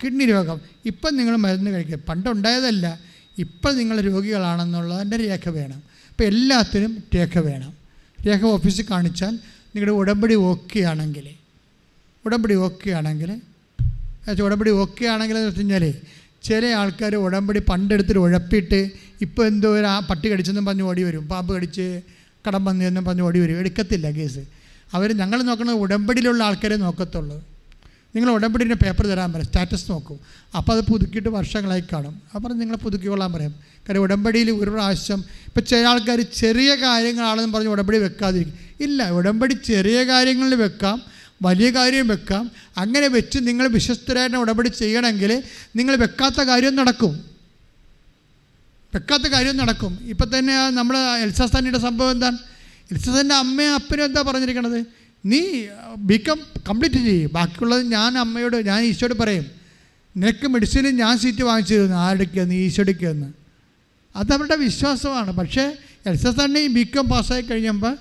കിഡ്നി 0.04 0.24
രോഗം. 0.24 0.60
ഇപ്പം 0.84 1.16
നിങ്ങൾ 1.16 1.36
മരുന്ന് 1.36 1.70
കഴിക്കുക 1.70 1.98
പണ്ടുണ്ടായതല്ല. 2.08 3.00
ഇപ്പം 3.38 3.78
നിങ്ങൾ 3.78 4.00
രോഗികളാണെന്നുള്ളതിന്റെ 4.00 5.16
രേഖ 5.16 5.48
വേണം. 5.48 5.89
അപ്പോൾ 6.20 6.28
എല്ലാത്തിനും 6.28 7.04
രേഖ 7.14 7.38
വേണം. 7.38 7.72
രേഖ 8.26 8.44
ഓഫീസിൽ 8.44 8.84
കാണിച്ചാൽ 8.90 9.30
നിങ്ങളുടെ 9.74 9.92
ഉടമ്പടി 9.92 10.34
ഓക്കെ 10.34 10.80
ആണെങ്കിൽ 10.80 11.28
ഉടമ്പടി 12.26 12.54
ഓക്കെ 12.54 12.90
ആണെങ്കിൽ 12.90 13.40
ഉടമ്പടി 14.42 14.70
ഓക്കെ 14.70 15.04
ആണെങ്കിൽ 15.04 15.36
എന്ന് 15.36 15.48
വെച്ച് 15.48 15.60
കഴിഞ്ഞാൽ 15.60 15.94
ചില 16.42 16.66
ആൾക്കാർ 16.66 17.16
ഉടമ്പടി 17.16 17.58
പണ്ടെടുത്തിട്ട് 17.58 18.18
ഉഴപ്പിട്ട് 18.18 18.90
ഇപ്പോൾ 19.20 19.46
എന്തോ 19.46 19.78
ഒരു 19.78 19.86
ആ 19.86 20.00
പട്ടി 20.00 20.32
കടിച്ചെന്നും 20.32 20.64
പറഞ്ഞ് 20.64 20.82
ഓടി 20.82 21.02
വരും. 21.02 21.28
പാമ്പ് 21.28 21.54
കടിച്ച് 21.54 22.00
കടം 22.48 22.64
വന്നു 22.64 22.84
എന്നും 22.84 23.04
പറഞ്ഞ് 23.04 23.22
ഓടി 23.22 23.40
വരും. 23.40 23.58
എടുക്കത്തില്ല 23.58 24.10
കേസ്. 24.10 24.38
അവർ 24.94 25.12
ഞങ്ങൾ 25.12 25.42
നോക്കുന്നത് 25.42 25.76
ഉടമ്പടിയിലുള്ള 25.76 26.44
ആൾക്കാരെ 26.44 26.76
നോക്കത്തുള്ളൂ. 26.76 27.48
നിങ്ങൾ 28.16 28.30
ഉടമ്പടിന്റെ 28.30 28.74
പേപ്പർ 28.74 29.06
തരാൻ 29.06 29.32
പറയും. 29.32 29.46
സ്റ്റാറ്റസ് 29.46 29.90
നോക്കും. 29.90 30.20
അപ്പോൾ 30.56 30.72
അത് 30.72 30.84
പുതുക്കിയിട്ട് 30.84 31.28
വർഷങ്ങളായി 31.28 31.84
കാണും. 31.92 32.22
അപ്പോൾ 32.34 32.52
നിങ്ങൾ 32.52 32.76
പുതുക്കിക്കൊള്ളാൻ 32.76 33.32
പറയും. 33.32 33.54
കാര്യം 33.88 34.02
ഉടമ്പടിയിൽ 34.02 34.50
ഒരു 34.50 34.70
പ്രാവശ്യം 34.70 35.24
ഇപ്പോൾ 35.50 35.60
ചില 35.60 35.86
ആൾക്കാർ 35.86 36.20
ചെറിയ 36.20 36.74
കാര്യങ്ങളാണെന്ന് 36.74 37.52
പറഞ്ഞ് 37.52 37.68
ഉടമ്പടി 37.68 37.98
വെക്കാതിരിക്കും. 37.98 38.58
ഇല്ല 38.80 39.08
ഉടമ്പടി 39.10 39.54
ചെറിയ 39.54 40.02
കാര്യങ്ങളിൽ 40.02 40.54
വെക്കാം 40.54 41.02
വലിയ 41.42 41.70
കാര്യം 41.70 42.08
വെക്കാം. 42.08 42.50
അങ്ങനെ 42.76 43.08
വെച്ച് 43.08 43.38
നിങ്ങൾ 43.38 43.66
വിശ്വസ്തരായിട്ട് 43.66 44.36
ഉടമ്പടി 44.36 44.68
ചെയ്യണമെങ്കിൽ 44.68 45.42
നിങ്ങൾ 45.76 45.96
വെക്കാത്ത 45.96 46.40
കാര്യം 46.40 46.76
നടക്കും. 46.76 47.24
വെക്കാത്ത 48.94 49.22
കാര്യം 49.22 49.56
നടക്കും. 49.56 49.98
ഇപ്പം 50.02 50.38
തന്നെ 50.38 50.70
നമ്മൾ 50.70 50.98
എൽസാസ്ഥാനിയുടെ 50.98 51.78
സംഭവം 51.78 52.10
എന്താണ്? 52.10 52.38
എൽസാസ്ഥാന്റെ 52.90 53.34
അമ്മയും 53.34 53.74
അപ്പനും 53.74 54.04
എന്താ 54.04 54.22
പറഞ്ഞിരിക്കണത്? 54.22 54.86
നീ 55.24 55.40
ബിക്കം 55.98 56.38
കംപ്ലീറ്റ് 56.68 57.04
ചെയ്യും. 57.04 57.30
ബാക്കിയുള്ളത് 57.32 57.92
ഞാൻ 57.92 58.18
അമ്മയോട് 58.18 58.56
ഞാൻ 58.56 58.80
ഈശോട് 58.82 59.14
പറയും. 59.14 59.46
നിനക്ക് 60.16 60.46
മെഡിസിനിൽ 60.46 60.90
ഞാൻ 60.90 61.18
സീറ്റ് 61.18 61.42
വാങ്ങിച്ചു 61.42 61.74
തരുന്നു. 61.74 61.96
ആരുടെക്കെന്ന് 61.96 62.54
ഈശോടിക്കെന്ന് 62.54 63.39
അത് 64.16 64.32
അവരുടെ 64.32 64.56
വിശ്വാസമാണ്. 64.56 65.32
പക്ഷേ 65.32 65.76
എസ് 66.06 66.26
എസ് 66.26 66.44
തന്നെ 66.44 66.60
ഈ 66.60 66.66
ബിക്കം 66.66 67.08
പാസ്സായി 67.08 67.42
കഴിയുമ്പോൾ 67.42 67.96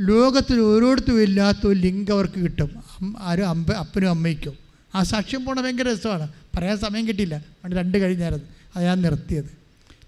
ലോകത്തിൽ 0.00 0.60
ഓരോരുത്തരും 0.60 1.22
ഇല്ലാത്ത 1.22 1.58
ഒരു 1.64 1.80
ലിങ്ക് 1.80 2.10
അവർക്ക് 2.10 2.40
കിട്ടും. 2.40 2.82
ആരും 3.18 3.48
അമ്പ 3.48 3.72
അപ്പനും 3.72 4.10
അമ്മയ്ക്കും. 4.10 4.52
ആ 4.94 5.02
സാക്ഷ്യം 5.02 5.44
പോണ 5.44 5.60
ഭയങ്കര 5.60 5.92
രസമാണ്. 5.92 6.28
പറയാൻ 6.56 6.78
സമയം 6.78 7.08
കിട്ടിയില്ല. 7.08 7.44
പണ്ട് 7.64 7.76
രണ്ട് 7.76 7.98
കഴിഞ്ഞായിരുന്നു. 7.98 8.44
അത് 8.76 8.84
ഞാൻ 8.84 9.02
നിർത്തിയത്. 9.02 9.58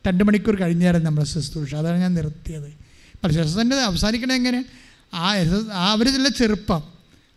രണ്ട് 0.07 0.24
മണിക്കൂർ 0.24 0.61
കഴിഞ്ഞായിരുന്നു 0.61 1.07
നമ്മുടെ 1.07 1.27
ശുശ്രൂഷ. 1.27 1.74
അതാണ് 1.74 1.98
ഞാൻ 1.98 2.15
നിർത്തിയത്. 2.15 2.73
പക്ഷേ 3.24 3.40
എസ് 3.40 3.59
എസ് 3.59 3.74
അവസാനിക്കണത് 3.74 4.35
എങ്ങനെ? 4.35 4.65
ആ 5.15 5.35
എസ്- 5.35 5.70
ആ 5.70 5.93
അവരിതെല്ലാം 5.93 6.35
ചെറുപ്പം. 6.35 6.82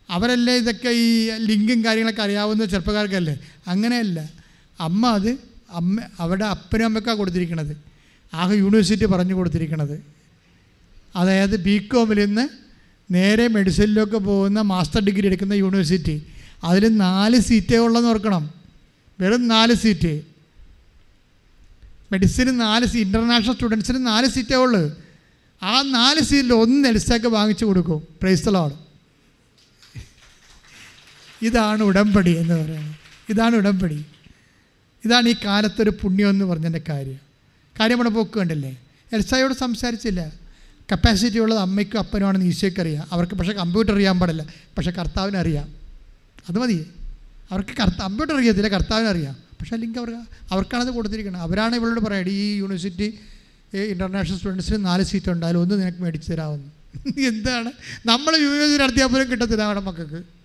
അവരല്ലേ 0.09 0.55
ഇതൊക്കെ 0.55 0.89
ഈ 0.89 1.29
ലിങ്കും 1.29 1.85
കാര്യങ്ങളൊക്കെ 1.85 2.21
അറിയാവുന്ന 2.21 2.65
ചെറുപ്പക്കാർക്കല്ലേ? 2.65 3.39
അങ്ങനെയല്ല. 3.67 4.29
അമ്മ 4.79 5.07
അത് 5.07 5.52
അമ്മ 5.73 6.01
അവിടെ 6.19 6.45
അപ്പനും 6.45 6.85
അമ്മയ്ക്കാണ് 6.85 7.17
കൊടുത്തിരിക്കണത്. 7.17 7.77
ആ 8.33 8.51
യൂണിവേഴ്സിറ്റി 8.51 9.05
പറഞ്ഞു 9.05 9.33
കൊടുത്തിരിക്കണത്. 9.33 10.05
അതായത് 11.15 11.63
ബി 11.63 11.77
കോമിൽ 11.77 12.25
നിന്ന് 12.25 12.49
നേരെ 13.13 13.47
മെഡിസിനിലൊക്കെ 13.47 14.17
പോകുന്ന 14.17 14.61
മാസ്റ്റർ 14.61 15.01
ഡിഗ്രി 15.01 15.25
എടുക്കുന്ന 15.25 15.53
യൂണിവേഴ്സിറ്റി 15.53 16.27
അതിൽ 16.63 16.97
നാല് 16.97 17.39
സീറ്റേ 17.39 17.77
ഉള്ളെന്ന് 17.77 18.09
ഓർക്കണം. 18.09 18.53
വെറും 19.19 19.47
നാല് 19.47 19.73
സീറ്റ് 19.73 20.21
മെഡിസിന് 22.11 22.61
നാല് 22.61 22.85
സീറ്റ് 22.85 23.05
ഇന്റർനാഷണൽ 23.05 23.53
സ്റ്റുഡൻസിന് 23.53 24.07
നാല് 24.07 24.27
സീറ്റേ 24.27 24.55
ഉള്ളൂ. 24.55 25.03
ആ 25.63 25.81
നാല് 25.81 26.21
സീറ്റിൽ 26.21 26.53
ഒന്ന് 26.53 26.89
എൽസാക്ക് 26.89 27.25
വാങ്ങിച്ചു 27.25 27.65
കൊടുക്കും. 27.65 28.07
പ്രൈസ്തലോട് 28.21 28.73
ഇതാണ് 31.45 31.83
ഉടമ്പടി 31.83 32.37
എന്ന് 32.37 32.55
പറയുന്നത്. 32.55 32.95
ഇതാണ് 33.29 33.55
ഉടമ്പടി. 33.55 34.05
ഇതാണ് 35.05 35.29
ഈ 35.29 35.35
കാലത്തൊരു 35.45 35.89
പുണ്യം 35.89 36.29
എന്ന് 36.29 36.45
പറഞ്ഞതിന്റെ 36.45 36.81
കാര്യം. 36.89 37.19
കാര്യം 37.79 37.95
ഇവിടെ 37.95 38.09
പോക്ക് 38.09 38.39
എൽസായോട് 39.13 39.53
സംസാരിച്ചില്ല. 39.53 40.31
കപ്പാസിറ്റി 40.91 41.39
ഉള്ളത് 41.39 41.59
അമ്മയ്ക്കും 41.59 41.99
അപ്പനുമാണെന്ന് 41.99 42.45
ഈശോയ്ക്ക് 42.45 42.79
അറിയാം. 42.79 43.07
അവർക്ക് 43.11 43.33
പക്ഷേ 43.33 43.53
കമ്പ്യൂട്ടർ 43.53 43.93
അറിയാൻ 43.93 44.19
പാടില്ല. 44.19 44.45
പക്ഷേ 44.77 44.91
കർത്താവിന് 44.91 45.37
അറിയാം. 45.37 45.69
അത് 46.49 46.59
മതി. 46.59 46.85
അവർക്ക് 47.51 47.69
കർത്ത 47.79 47.95
കമ്പ്യൂട്ടർ 47.95 48.37
അറിയത്തില്ല 48.37 48.67
കർത്താവിന് 48.67 49.07
അറിയാം. 49.07 49.33
പക്ഷേ 49.33 49.75
അല്ലെങ്കിൽ 49.75 49.99
അവർക്ക് 49.99 50.17
അവർക്കാണത് 50.51 50.87
കൊടുത്തിരിക്കുന്നത്. 50.87 51.41
അവരാണ് 51.41 51.75
ഇവളോട് 51.75 51.99
പറയുന്നത് 51.99 52.33
ഈ 52.33 52.57
യൂണിവേഴ്സിറ്റി 52.57 53.19
ഇന്റർനാഷണൽ 53.77 54.37
സ്റ്റുഡൻസിന് 54.37 54.85
നാല് 54.85 55.03
സീറ്റ് 55.03 55.31
ഉണ്ടായാലും 55.31 55.61
ഒന്ന് 55.61 55.75
നിനക്ക് 55.75 56.01
മേടിച്ച് 56.01 56.31
തരാമെന്ന്. 56.31 56.69
എന്താണ്? 57.27 57.71
നമ്മൾ 58.05 58.37
യൂണിവേഴ്സിറ്റി 58.37 58.83
നടത്തിയാൽ 58.83 59.07
പോലും 59.07 59.31
കിട്ടത്തില്ല 59.31 59.61
നമ്മുടെ 59.61 59.81
മക്കൾക്ക്. 59.81 60.42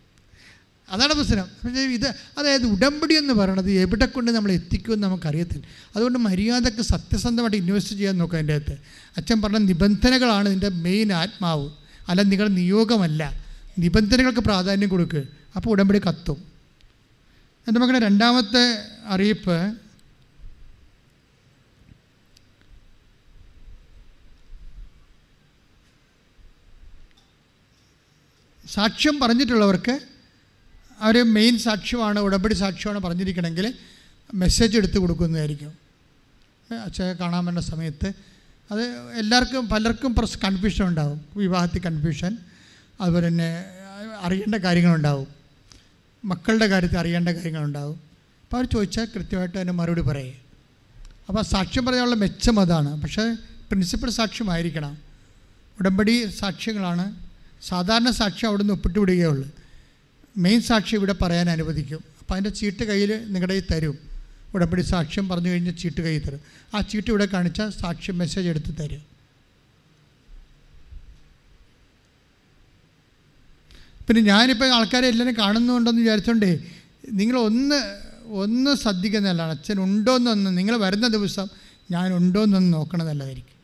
അതാണ് 0.90 1.14
പ്രശ്നം 1.14 1.70
ഇത് 1.92 2.06
അതായത് 2.38 2.66
ഉടമ്പടി 2.66 3.14
എന്ന് 3.14 3.34
പറയണത് 3.34 3.70
എവിടെ 3.70 4.06
കൊണ്ട് 4.06 4.30
നമ്മൾ 4.30 4.52
എത്തിക്കുമെന്ന് 4.52 5.06
നമുക്കറിയത്തില്ല. 5.06 5.66
അതുകൊണ്ട് 5.96 6.18
മര്യാദയ്ക്ക് 6.18 6.80
സത്യസന്ധമായിട്ട് 6.80 7.56
ഇൻവെസ്റ്റ് 7.56 7.96
ചെയ്യാൻ 7.96 8.18
നോക്കുക 8.18 8.36
അതിന്റെ 8.36 8.54
അകത്ത്. 8.54 8.78
അച്ഛൻ 9.16 9.42
പറഞ്ഞ 9.42 9.56
നിബന്ധനകളാണ് 9.56 10.48
ഇതിന്റെ 10.48 10.68
മെയിൻ 10.68 11.12
ആത്മാവ്. 11.12 11.70
അല്ല 12.08 12.22
നിങ്ങളുടെ 12.22 12.54
നിയോഗമല്ല. 12.54 13.44
നിബന്ധനകൾക്ക് 13.78 14.40
പ്രാധാന്യം 14.40 14.88
കൊടുക്കുക 14.88 15.22
അപ്പോൾ 15.56 15.70
ഉടമ്പടി 15.70 15.98
കത്തും. 15.98 16.44
എന്റെ 17.68 17.80
മക്കളുടെ 17.80 18.04
രണ്ടാമത്തെ 18.06 18.78
അറിയിപ്പ്. 19.06 19.74
സാക്ഷ്യം 28.68 29.18
പറഞ്ഞിട്ടുള്ളവർക്ക് 29.18 30.07
അവർ 31.00 31.22
മെയിൻ 31.22 31.58
സാക്ഷ്യമാണ് 31.58 32.18
ഉടമ്പടി 32.18 32.54
സാക്ഷ്യമാണ് 32.54 32.98
പറഞ്ഞിരിക്കണമെങ്കിൽ 32.98 33.74
മെസ്സേജ് 34.34 34.78
എടുത്ത് 34.78 34.98
കൊടുക്കുന്നതായിരിക്കും. 34.98 35.72
അച്ഛനെ 36.84 37.12
കാണാൻ 37.12 37.44
വേണ്ട 37.44 37.58
സമയത്ത്. 37.58 38.12
അത് 38.72 38.82
എല്ലാവർക്കും 39.18 39.68
പലർക്കും 39.68 40.14
പ്രസ് 40.14 40.38
കൺഫ്യൂഷൻ 40.38 40.86
ഉണ്ടാവും. 40.86 41.24
വിവാഹത്തിൽ 41.36 41.80
കൺഫ്യൂഷൻ 41.82 42.38
അതുപോലെ 43.00 43.28
തന്നെ 43.28 43.64
അറിയേണ്ട 44.22 44.54
കാര്യങ്ങളുണ്ടാവും. 44.54 45.26
മക്കളുടെ 46.24 46.66
കാര്യത്തിൽ 46.66 46.98
അറിയേണ്ട 46.98 47.28
കാര്യങ്ങളുണ്ടാവും. 47.28 47.96
അപ്പോൾ 47.96 48.56
അവർ 48.56 48.66
ചോദിച്ചാൽ 48.66 49.08
കൃത്യമായിട്ട് 49.16 49.58
അതിന് 49.58 49.72
മറുപടി 49.72 50.00
പറയേ. 50.00 50.38
അപ്പോൾ 51.28 51.42
സാക്ഷ്യം 51.42 51.86
പറയാനുള്ള 51.86 52.14
മെച്ചം 52.14 52.60
അതാണ്. 52.60 53.02
പക്ഷേ 53.02 53.32
പ്രിൻസിപ്പൽ 53.70 54.10
സാക്ഷ്യമായിരിക്കണം. 54.10 54.98
ഉടമ്പടി 55.80 56.30
സാക്ഷ്യങ്ങളാണ് 56.38 57.14
സാധാരണ 57.62 58.10
സാക്ഷ്യം 58.10 58.48
അവിടെ 58.48 58.62
നിന്ന് 58.62 58.74
ഒപ്പിട്ട് 58.74 58.98
വിടുകയുള്ളൂ 58.98 59.57
മെയിൻ 60.38 60.60
സാക്ഷി 60.62 60.94
ഇവിടെ 60.94 61.12
പറയാൻ 61.12 61.50
അനുവദിക്കും. 61.50 62.04
അപ്പോൾ 62.20 62.34
അതിന്റെ 62.34 62.50
ചീട്ട് 62.50 62.84
കയ്യിൽ 62.84 63.24
നിങ്ങളുടെ 63.26 63.52
കയ്യിൽ 63.52 63.74
തരും. 63.74 63.98
ഉടമ്പടി 64.54 64.82
സാക്ഷ്യം 64.82 65.28
പറഞ്ഞു 65.28 65.50
കഴിഞ്ഞാൽ 65.50 65.72
ചീട്ട് 65.72 66.00
കയ്യിൽ 66.00 66.26
തരും. 66.26 66.40
ആ 66.74 66.80
ചീട്ട് 66.80 67.10
ഇവിടെ 67.10 67.24
കാണിച്ചാൽ 67.24 67.70
സാക്ഷ്യം 67.70 68.18
മെസ്സേജ് 68.18 68.48
എടുത്ത് 68.48 68.82
തരും. 68.82 69.02
പിന്നെ 74.08 74.22
ഞാനിപ്പോൾ 74.22 74.74
ആൾക്കാരെ 74.74 75.08
എല്ലാവരും 75.08 75.38
കാണുന്നുണ്ടെന്ന് 75.38 76.00
വിചാരിച്ചോണ്ടേ 76.00 76.58
നിങ്ങൾ 77.12 77.38
ഒന്ന് 77.38 77.78
ഒന്ന് 78.26 78.76
ശ്രദ്ധിക്കുന്നതല്ലാണ് 78.76 79.50
അച്ഛൻ 79.50 79.80
ഉണ്ടോ 79.80 80.16
എന്നൊന്ന് 80.16 80.58
നിങ്ങൾ 80.58 80.76
വരുന്ന 80.76 81.08
ദിവസം 81.08 81.48
ഞാൻ 81.90 82.14
ഉണ്ടോ 82.14 82.44
എന്നൊന്ന് 82.44 82.72
നോക്കണത് 82.72 83.08
നല്ലതായിരിക്കും. 83.08 83.56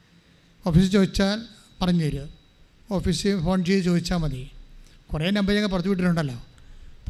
ഓഫീസിൽ 0.67 0.91
ചോദിച്ചാൽ 0.91 1.41
പറഞ്ഞു 1.83 2.05
തരിക 2.05 2.23
ഓഫീസിൽ 2.91 3.41
ഫോൺ 3.41 3.65
ചെയ്ത് 3.65 3.85
ചോദിച്ചാൽ 3.85 4.17
മതി. 4.17 4.51
കുറേ 5.13 5.31
നമ്പർ 5.31 5.55
ഞങ്ങൾ 5.55 5.69
പുറത്ത് 5.69 5.89
വിട്ടിട്ടുണ്ടല്ലോ. 5.89 6.54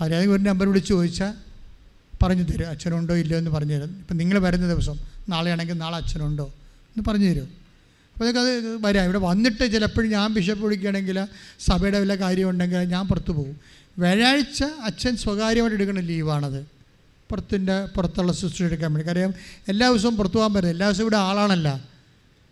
അതിൽ 0.03 0.17
ഒരു 0.17 0.43
നമ്പർ 0.43 0.69
വിളിച്ച് 0.69 0.89
ചോദിച്ചാൽ 0.89 1.35
പറഞ്ഞു 2.23 2.43
തരും 2.43 2.69
അച്ഛനുണ്ടോ 2.69 3.15
ഇല്ലയോ 3.15 3.39
എന്ന് 3.39 3.51
പറഞ്ഞു 3.51 3.75
തരും. 3.75 3.97
ഇപ്പം 4.01 4.17
നിങ്ങൾ 4.17 4.39
വരുന്ന 4.39 4.69
ദിവസം 4.69 4.99
നാളെയാണെങ്കിൽ 5.29 5.75
നാളെ 5.75 5.97
അച്ഛനുണ്ടോ 5.97 6.45
എന്ന് 6.45 7.11
പറഞ്ഞു 7.11 7.29
തരും. 7.29 7.49
അപ്പോൾ 8.15 8.29
അത് 8.29 8.77
വരാം. 8.83 9.05
ഇവിടെ 9.05 9.19
വന്നിട്ട് 9.19 9.73
ചിലപ്പോഴും 9.73 10.11
ഞാൻ 10.11 10.35
ബിഷപ്പ് 10.35 10.65
വിളിക്കുകയാണെങ്കിൽ 10.65 11.27
സഭയുടെ 11.61 12.01
വല്ല 12.01 12.15
കാര്യമുണ്ടെങ്കിൽ 12.15 12.79
ഞാൻ 12.79 13.09
പുറത്ത് 13.09 13.31
പോകും. 13.31 13.61
വ്യാഴാഴ്ച 13.99 14.63
അച്ഛൻ 14.63 15.17
സ്വകാര്യമായിട്ട് 15.17 15.77
എടുക്കുന്ന 15.77 16.01
ലീവാണത്. 16.01 16.67
പുറത്തിന്റെ 17.31 17.87
പുറത്തുള്ള 17.87 18.33
സിസ്റ്റർ 18.33 18.65
എടുക്കാൻ 18.65 18.93
വേണ്ടി. 18.93 19.09
കാര്യം 19.09 19.35
എല്ലാ 19.69 19.89
ദിവസവും 19.89 20.17
പുറത്തു 20.17 20.37
പോകാൻ 20.37 20.53
പറ്റില്ല. 20.53 20.73
എല്ലാ 20.73 20.87
ദിവസവും 20.87 21.05
ഇവിടെ 21.05 21.17
ആളാണല്ല. 21.17 21.69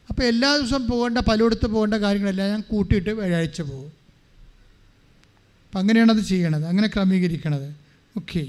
അപ്പോൾ 0.09 0.23
എല്ലാ 0.23 0.57
ദിവസവും 0.57 0.89
പോകേണ്ട 0.89 1.19
പലയിടത്ത് 1.19 1.67
പോകേണ്ട 1.67 1.95
കാര്യങ്ങളെല്ലാം 1.95 2.49
ഞാൻ 2.49 2.61
കൂട്ടിയിട്ട് 2.61 3.11
വ്യാഴാഴ്ച 3.11 3.61
പോകും. 3.61 4.02
അപ്പം 5.73 5.81
അങ്ങനെയാണ് 5.81 6.13
അത് 6.13 6.23
ചെയ്യണത്. 6.23 6.67
അങ്ങനെ 6.67 6.89
ക്രമീകരിക്കണത്. 6.89 7.75
Okay 8.17 8.47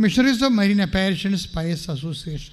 missionaries 0.00 0.44
of 0.44 0.52
Marian 0.52 0.82
apparitions 0.82 1.48
spice 1.48 1.90
association 1.90 2.52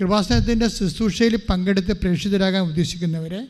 കൃപാസനത്തിന്റെ 0.00 0.68
ശുശ്രൂഷയിൽ 0.68 1.36
പങ്കെടുത്ത് 1.36 1.92
പ്രേക്ഷിതരാകാൻ 1.92 2.62
ഉദ്ദേശിക്കുന്നവരെ 2.62 3.48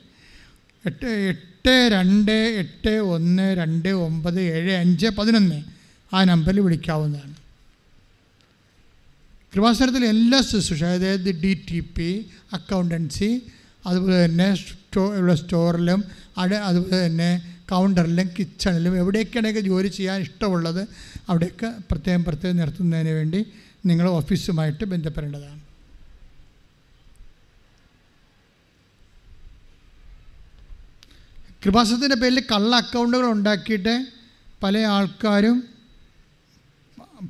എട്ട് 0.86 1.06
എട്ട് 1.06 1.88
രണ്ട് 1.92 2.32
എട്ട് 2.32 2.90
ഒന്ന് 2.90 3.56
രണ്ട് 3.56 3.88
ഒമ്പത് 3.88 4.40
ഏഴ് 4.40 4.72
അഞ്ച് 4.72 5.06
പതിനൊന്ന് 5.06 5.62
ആ 6.14 6.24
നമ്പറിൽ 6.24 6.60
വിളിക്കാവുന്നതാണ്. 6.60 7.34
കൃപാസനത്തിൽ 9.54 10.04
എല്ലാ 10.04 10.40
ശുശ്രൂഷ 10.40 10.84
അതായത് 10.84 11.40
ഡി 11.40 11.66
ടി 11.70 11.80
പി 11.80 12.26
അക്കൗണ്ടൻസി 12.52 13.42
അതുപോലെ 13.86 14.24
തന്നെ 14.24 14.54
സ്റ്റോ 14.54 15.16
ഉള്ള 15.16 15.34
സ്റ്റോറിലും 15.34 16.04
അട 16.38 16.54
അതുപോലെ 16.54 17.06
തന്നെ 17.06 17.57
കൗണ്ടറിലും 17.70 18.30
കിച്ചണിലും 18.38 18.96
എവിടെയൊക്കെയാണെങ്കിൽ 18.96 19.60
ജോലി 19.60 19.88
ചെയ്യാൻ 19.88 20.20
ഇഷ്ടമുള്ളത് 20.20 20.88
അവിടെയൊക്കെ 21.28 21.74
പ്രത്യേകം 21.90 22.24
പ്രത്യേകം 22.24 22.56
നിർത്തുന്നതിന് 22.56 23.08
വേണ്ടി 23.08 23.46
നിങ്ങൾ 23.86 24.08
ഓഫീസുമായിട്ട് 24.08 24.84
ബന്ധപ്പെടേണ്ടതാണ്. 24.84 25.60
കൃപാസത്തിന്റെ 31.64 32.16
പേരിൽ 32.16 32.40
കള്ള 32.40 32.76
അക്കൗണ്ടുകൾ 32.76 33.30
ഉണ്ടാക്കിയിട്ട് 33.30 34.06
പല 34.62 34.78
ആൾക്കാരും 34.78 35.64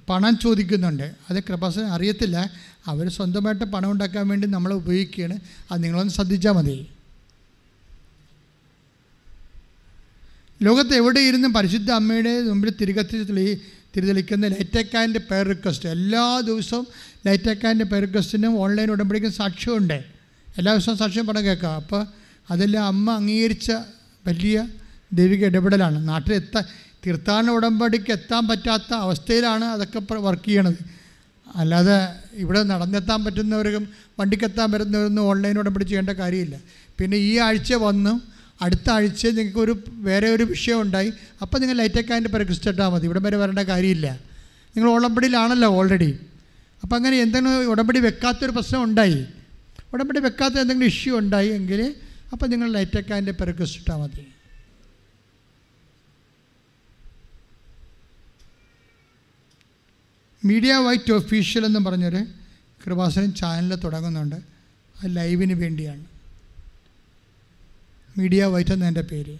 പണം 0.08 0.38
ചോദിക്കുന്നുണ്ട്. 0.38 1.14
അത് 1.30 1.42
കൃപാസൻ 1.42 1.82
അറിയത്തില്ല. 1.82 2.50
അവർ 2.86 3.08
സ്വന്തമായിട്ട് 3.08 3.64
പണം 3.64 3.90
ഉണ്ടാക്കാൻ 3.90 4.28
വേണ്ടി 4.28 4.46
നമ്മളെ 4.46 4.74
ഉപയോഗിക്കുകയാണ്. 4.74 5.38
അത് 5.72 5.84
നിങ്ങളൊന്ന് 5.84 6.12
ശ്രദ്ധിച്ചാൽ 6.12 6.52
മതി. 6.52 6.88
ലോകത്ത് 10.62 10.94
എവിടെ 10.94 11.20
ഇരുന്നും 11.20 11.52
പരിശുദ്ധ 11.52 11.90
അമ്മയുടെ 11.90 12.42
മുമ്പിൽ 12.42 12.72
തിരികത്തി 12.80 13.22
തെളി 13.22 13.60
തിരിതെളിക്കുന്ന 13.96 14.46
ലൈറ്റക്കാന്റെ 14.46 15.20
പേർ 15.30 15.48
റിക്വസ്റ്റ് 15.48 15.88
എല്ലാ 15.88 16.40
ദിവസവും 16.40 16.86
ലൈറ്റക്കാന്റെ 17.26 17.84
പേർ 17.84 18.00
റിക്വസ്റ്റിനും 18.00 18.58
ഓൺലൈൻ 18.58 18.90
ഉടമ്പടിക്കും 18.90 19.32
സാക്ഷ്യമുണ്ട്. 19.32 20.04
എല്ലാ 20.58 20.74
ദിവസവും 20.74 20.98
സാക്ഷ്യം 20.98 21.26
പണം 21.26 21.44
കേൾക്കാം. 21.44 21.74
അപ്പോൾ 21.74 22.06
അതെല്ലാം 22.50 22.84
അമ്മ 22.84 23.10
അംഗീകരിച്ച 23.10 23.72
വലിയ 24.26 24.68
ദൈവിക 25.12 25.44
ഇടപെടലാണ്. 25.44 26.08
നാട്ടിലെത്താൻ 26.08 26.64
തീർത്ഥാടന 27.06 27.50
ഉടമ്പടിക്ക് 27.50 28.12
എത്താൻ 28.12 28.48
പറ്റാത്ത 28.48 28.94
അവസ്ഥയിലാണ് 28.94 29.64
അതൊക്കെ 29.64 30.00
വർക്ക് 30.12 30.44
ചെയ്യണത്. 30.44 30.80
അല്ലാതെ 31.56 32.08
ഇവിടെ 32.34 32.62
നടന്നെത്താൻ 32.62 33.24
പറ്റുന്നവർക്കും 33.24 33.88
വണ്ടിക്കെത്താൻ 34.20 34.72
പറ്റുന്നവരൊന്നും 34.72 35.22
ഓൺലൈൻ 35.22 35.58
ഉടമ്പടി 35.58 35.84
ചെയ്യേണ്ട 35.84 36.10
കാര്യമില്ല. 36.10 36.60
പിന്നെ 36.98 37.16
ഈ 37.16 37.38
ആഴ്ച 37.38 37.74
വന്നു. 37.74 38.37
അടുത്ത 38.62 38.90
ആഴ്ച 38.90 39.26
നിങ്ങൾക്ക് 39.26 39.58
ഒരു 39.58 39.82
വേറെ 39.88 40.28
ഒരു 40.28 40.44
വിഷയം 40.44 40.80
ഉണ്ടായി. 40.80 41.12
അപ്പോൾ 41.42 41.58
നിങ്ങൾ 41.58 41.76
ലൈറ്റൊക്കെ 41.76 42.14
പേരെ 42.14 42.28
പരിക്രിസ്റ്റ് 42.28 42.70
ഇട്ടാൽ 42.70 42.88
മതി. 42.88 43.04
ഇവിടെ 43.04 43.20
വരെ 43.20 43.36
വരേണ്ട 43.36 43.58
കാര്യമില്ല. 43.58 44.20
നിങ്ങൾ 44.76 44.90
ഉടമ്പടിയിലാണല്ലോ 44.90 45.68
ഓൾറെഡി 45.68 46.18
അപ്പോൾ 46.82 46.96
അങ്ങനെ 46.96 47.16
എന്തെങ്കിലും 47.20 47.70
ഉടമ്പടി 47.70 48.00
വെക്കാത്തൊരു 48.00 48.50
പ്രശ്നം 48.52 48.82
ഉണ്ടായി. 48.84 49.26
ഉടമ്പടി 49.92 50.20
വെക്കാത്ത 50.20 50.54
എന്തെങ്കിലും 50.54 50.88
ഇഷ്യൂ 50.88 51.18
ഉണ്ടായി 51.18 51.48
എങ്കിൽ 51.48 51.94
അപ്പോൾ 52.32 52.46
നിങ്ങൾ 52.46 52.72
ലൈറ്റൊക്കെ 52.72 53.14
പേരെ 53.14 53.32
പരിക്രിസ്റ്റ് 53.32 53.78
ഇട്ടാൽ 53.78 53.96
മതി. 53.96 54.26
മീഡിയ 60.44 60.74
വൈറ്റ് 60.74 61.12
ഒഫീഷ്യൽ 61.12 61.66
എന്ന് 61.66 61.80
പറഞ്ഞൊരു 61.80 62.24
കൃപാസനം 62.86 63.34
ചാനൽ 63.34 63.74
തുടങ്ങുന്നുണ്ട്. 63.74 64.36
അത് 64.98 65.16
ലൈവിന് 65.16 65.52
വേണ്ടിയാണ്. 65.52 66.17
മീഡിയ 68.18 68.44
വൈറ്റ് 68.44 68.70
എന്നതിന്റെ 68.70 69.00
പേര്. 69.00 69.38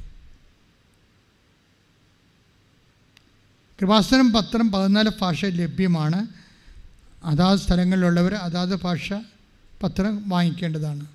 കൃപാസനം 3.81 4.33
പത്രം 4.33 4.73
പതിനാല് 4.73 5.11
ഭാഷ 5.21 5.45
ലഭ്യമാണ്. 5.45 6.27
അതാത് 7.25 7.59
സ്ഥലങ്ങളിലുള്ളവർ 7.59 8.35
അതാത് 8.35 8.83
ഭാഷ 8.83 9.13
പത്രം 9.83 10.29
വാങ്ങിക്കേണ്ടതാണ്. 10.29 11.07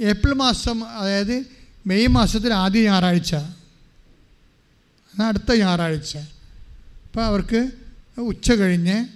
ഏപ്രിൽ 0.00 0.32
മാസം 0.32 0.84
അതായത് 0.84 1.44
മെയ് 1.86 2.06
മാസത്തിൽ 2.06 2.54
ആദ്യ 2.54 2.90
ഞായറാഴ്ച. 2.90 3.34
എന്നാൽ 3.34 5.28
അടുത്ത 5.28 5.52
ഞായറാഴ്ച. 5.52 6.16
അപ്പോൾ 6.16 7.24
അവർക്ക് 7.24 7.70
ഉച്ച 8.18 8.52
കഴിഞ്ഞ് 8.52 9.06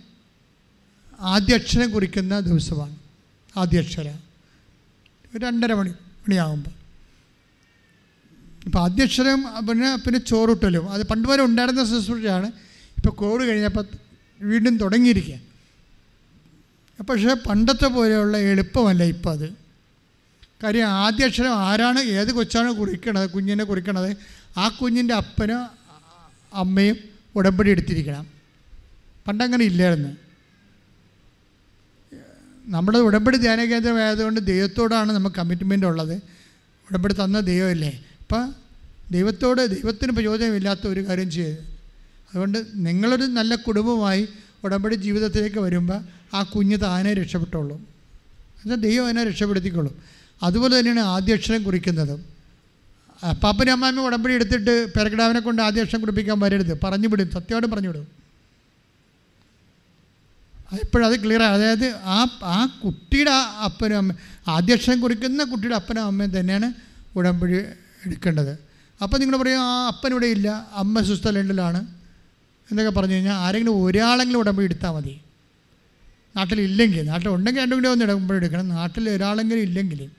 ആദ്യാക്ഷരം 1.21 1.91
കുറിക്കുന്ന 1.91 2.41
ദിവസമാണ്. 2.41 2.97
ആദ്യാക്ഷരം. 3.57 4.26
രണ്ടര 5.43 5.73
മണി 5.73 5.91
മണിയാകുമ്പോൾ 6.23 6.73
ഇപ്പോൾ 8.67 8.85
അധ്യക്ഷരും 8.85 9.41
പിന്നെ 9.69 9.97
പിന്നെ 9.97 10.19
ചോറൂട്ടലും 10.21 10.91
അത് 10.91 11.03
പണ്ട് 11.07 11.29
വരെ 11.29 11.43
ഉണ്ടായിരുന്ന 11.43 11.85
ശുശ്രൂഷയാണ് 11.85 12.49
ഇപ്പോൾ 12.97 13.11
കോവിഡ് 13.11 13.49
കഴിഞ്ഞപ്പോൾ 13.49 13.85
വീണ്ടും 14.41 14.77
തുടങ്ങിയിരിക്കുക 14.77 15.39
പക്ഷേ 16.99 17.35
പണ്ടത്തെ 17.49 17.87
പോലെയുള്ള 17.87 18.37
എളുപ്പമല്ല 18.51 19.03
ഇപ്പം 19.05 19.33
അത്. 19.33 19.49
കാര്യം 20.63 20.89
ആദ്യക്ഷരം 21.01 21.55
ആരാണ് 21.65 22.01
ഏത് 22.01 22.33
കൊച്ചാണ് 22.33 22.73
കുറിക്കണത് 22.73 23.31
കുഞ്ഞിനെ 23.31 23.65
കുറിക്കണത് 23.65 24.11
ആ 24.59 24.69
കുഞ്ഞിന്റെ 24.69 25.15
അപ്പനും 25.15 25.61
അമ്മയും 26.53 26.97
ഉടമ്പടി 27.35 27.71
എടുത്തിരിക്കണം. 27.71 28.27
പണ്ടങ്ങനെ 29.27 29.65
ഇല്ലായിരുന്നു. 29.65 30.13
നമ്മുടെ 32.69 32.99
ഉടമ്പടി 32.99 33.37
ധ്യാന 33.37 33.65
കേന്ദ്രമായതുകൊണ്ട് 33.65 34.41
ദൈവത്തോടാണ് 34.41 35.13
നമുക്ക് 35.13 35.37
കമ്മിറ്റ്മെന്റ് 35.37 35.87
ഉള്ളത്. 35.87 36.15
ഉടമ്പടി 36.91 37.15
തന്ന 37.15 37.41
ദൈവമല്ലേ? 37.41 38.05
അപ്പം 38.21 38.55
ദൈവത്തോട് 39.11 39.71
ദൈവത്തിന് 39.71 40.13
പ്രചോദനമില്ലാത്ത 40.13 40.87
ഒരു 40.87 41.09
കാര്യം 41.09 41.31
ചെയ്യരുത് 41.31 41.59
അതുകൊണ്ട് 42.31 42.59
നിങ്ങളൊരു 42.75 43.23
നല്ല 43.23 43.55
കുടുംബമായി 43.55 44.29
ഉടമ്പടി 44.65 44.95
ജീവിതത്തിലേക്ക് 44.95 45.59
വരുമ്പോൾ 45.59 46.01
ആ 46.35 46.43
കുഞ്ഞ് 46.43 46.81
താനെ 46.81 47.15
രക്ഷപ്പെട്ടോളും. 47.15 47.87
എന്നാൽ 48.65 48.77
ദൈവം 48.77 49.05
അതിനെ 49.05 49.25
രക്ഷപ്പെടുത്തിക്കൊള്ളും 49.25 49.95
അതുപോലെ 50.43 50.79
തന്നെയാണ് 50.79 51.01
ആദ്യാക്ഷരം 51.01 51.63
കുറിക്കുന്നതും. 51.63 52.25
അപ്പാപ്പനും 53.31 53.73
അമ്മാമ്മയും 53.73 54.07
ഉടമ്പടി 54.07 54.35
എടുത്തിട്ട് 54.35 54.93
പെരക്കിടാവിനെ 54.93 55.41
കൊണ്ട് 55.41 55.63
ആദ്യാക്ഷരം 55.63 56.01
കുറിപ്പിക്കാൻ 56.01 56.41
വരരുത്. 56.41 56.81
പറഞ്ഞു 56.85 57.09
വിടും 57.09 57.31
സത്യമായിട്ടും 57.31 57.71
പറഞ്ഞു 57.71 57.89
വിടും 57.89 58.26
എപ്പോഴും 60.73 61.07
അത് 61.07 61.25
ക്ലിയർ 61.25 61.43
അതായത് 61.43 61.95
ആ 61.97 62.39
ആ 62.43 62.81
കുട്ടിയുടെ 62.85 63.31
അപ്പനും 63.65 63.97
അമ്മ 63.97 64.13
ആദ്യാക്ഷരം 64.49 65.01
കുറിക്കുന്ന 65.01 65.45
കുട്ടിയുടെ 65.45 65.77
അപ്പനും 65.77 66.05
അമ്മയും 66.05 66.41
തന്നെയാണ് 66.41 66.73
ഉടമ്പടി 67.17 67.53
എടുക്കേണ്ടത്. 68.07 68.59
അപ്പോൾ 69.03 69.19
നിങ്ങൾ 69.19 69.37
പറയും 69.37 69.61
ആ 69.61 69.87
അപ്പൻ 69.87 70.11
ഇവിടെ 70.11 70.27
ഇല്ല. 70.27 70.69
അമ്മ 70.73 71.01
സ്വിറ്റ്സർലൻഡിലാണ് 71.01 71.87
എന്നൊക്കെ 72.71 73.01
പറഞ്ഞു 73.01 73.15
കഴിഞ്ഞാൽ 73.15 73.35
ആരെങ്കിലും 73.35 73.85
ഒരാളെങ്കിലും 73.85 74.39
ഉടമ്പടി 74.39 74.65
എടുത്താൽ 74.65 74.91
മതി. 74.91 75.21
നാട്ടിലില്ലെങ്കിൽ 76.37 77.07
നാട്ടിലുണ്ടെങ്കിൽ 77.07 77.61
രണ്ടും 77.63 77.77
കൂടി 77.79 77.89
ഒന്ന് 77.89 78.05
ഉടമ്പടി 78.05 78.37
എടുക്കണം. 78.37 78.69
നാട്ടിൽ 78.69 79.11
ഒരാളെങ്കിലും 79.11 79.63
ഇല്ലെങ്കിൽ 79.63 80.11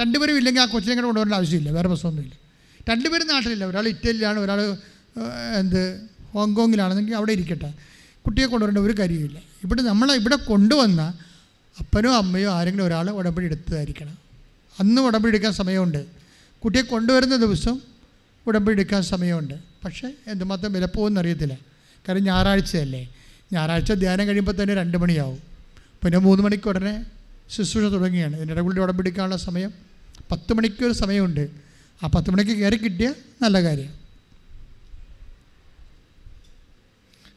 രണ്ടുപേരും 0.00 0.38
ഇല്ലെങ്കിൽ 0.38 0.60
ആ 0.60 0.64
കൊച്ചിനെ 0.64 0.94
കൂടെ 0.94 1.06
കൊണ്ടുവരേണ്ട 1.06 1.34
ആവശ്യമില്ല. 1.34 1.70
വേറെ 1.70 1.88
പ്രശ്നമൊന്നുമില്ല. 1.88 2.34
രണ്ടുപേരും 2.90 3.26
നാട്ടിലില്ല. 3.26 3.64
ഒരാൾ 3.64 3.88
ഇറ്റലിയിലാണ് 3.88 4.38
ഒരാൾ 4.38 4.76
എന്ത് 5.58 6.08
ഹോങ്കോങ്ങിലാണെന്നെങ്കിൽ 6.32 7.14
അവിടെ 7.16 7.32
ഇരിക്കട്ടെ. 7.32 7.74
കുട്ടിയെ 8.30 8.46
കൊണ്ടുവരേണ്ട 8.46 8.78
ഒരു 8.78 8.94
കാര്യമില്ല 8.98 9.38
ഇവിടെ 9.38 9.82
നമ്മളെ 9.82 10.14
ഇവിടെ 10.14 10.36
കൊണ്ടുവന്ന 10.36 11.14
അപ്പനോ 11.78 12.14
അമ്മയോ 12.14 12.52
ആരെങ്കിലും 12.52 12.84
ഒരാൾ 12.84 13.10
ഉടമ്പടി 13.10 13.44
എടുത്തതായിരിക്കണം. 13.44 14.18
അന്ന് 14.80 15.02
ഉടമ്പടി 15.02 15.32
എടുക്കാൻ 15.32 15.52
സമയമുണ്ട്. 15.52 16.06
കുട്ടിയെ 16.58 16.82
കൊണ്ടുവരുന്ന 16.82 17.36
ദിവസം 17.36 17.80
ഉടമ്പടി 18.46 18.76
എടുക്കാൻ 18.76 19.02
സമയമുണ്ട്. 19.02 19.54
പക്ഷേ 19.84 20.12
എന്തുമാത്രം 20.26 20.72
വില 20.72 20.84
പോകുമെന്ന് 20.84 21.20
അറിയത്തില്ല. 21.20 21.54
കാരണം 22.08 22.22
ഞായറാഴ്ചയല്ലേ. 22.24 23.08
ഞായറാഴ്ച 23.52 23.92
ധ്യാനം 23.92 24.28
കഴിയുമ്പോൾ 24.28 24.62
തന്നെ 24.62 24.74
രണ്ട് 24.74 24.98
മണിയാവും. 24.98 25.38
പിന്നെ 26.04 26.18
മൂന്ന് 26.18 26.44
മണിക്ക് 26.44 26.68
ഉടനെ 26.68 27.04
ശുശ്രൂഷ 27.50 27.92
തുടങ്ങിയാണ് 27.92 28.36
ഇതിന്റെ 28.36 28.54
ഉടമ്പടി 28.54 28.80
ഉടമ്പടിക്കാനുള്ള 28.80 29.36
സമയം 29.36 29.72
പത്ത് 30.30 30.52
മണിക്കൊരു 30.52 30.92
സമയമുണ്ട്. 30.92 31.48
ആ 32.02 32.06
പത്ത് 32.06 32.30
മണിക്ക് 32.30 32.50
കയറി 32.50 32.76
കിട്ടിയ 32.76 33.14
നല്ല 33.42 33.62
കാര്യം. 33.62 33.99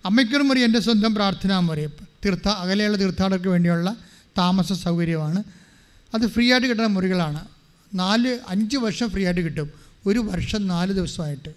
അമ്മയ്ക്കൊരു 0.06 0.43
മുറി 0.43 0.59
എന്റെ 0.59 0.80
സ്വന്തം 0.80 1.15
പ്രാർത്ഥനാ 1.15 1.59
മുറി. 1.59 1.85
തീർത്ഥ 1.85 2.48
അകലെയുള്ള 2.48 2.99
തീർത്ഥാടകർക്ക് 2.99 3.48
വേണ്ടിയുള്ള 3.48 3.95
താമസ 4.38 4.73
സൗകര്യമാണ്. 4.73 5.43
അത് 6.14 6.27
ഫ്രീ 6.27 6.51
ആയിട്ട് 6.51 6.67
കിട്ടുന്ന 6.67 6.90
മുറികളാണ്. 6.90 7.45
നാല് 7.93 8.40
അഞ്ച് 8.48 8.77
വർഷം 8.77 9.09
ഫ്രീ 9.09 9.25
ആയിട്ട് 9.25 9.41
കിട്ടും. 9.41 9.72
ഒരു 10.06 10.19
വർഷം 10.19 10.67
നാല് 10.67 10.93
ദിവസമായിട്ട്. 10.93 11.49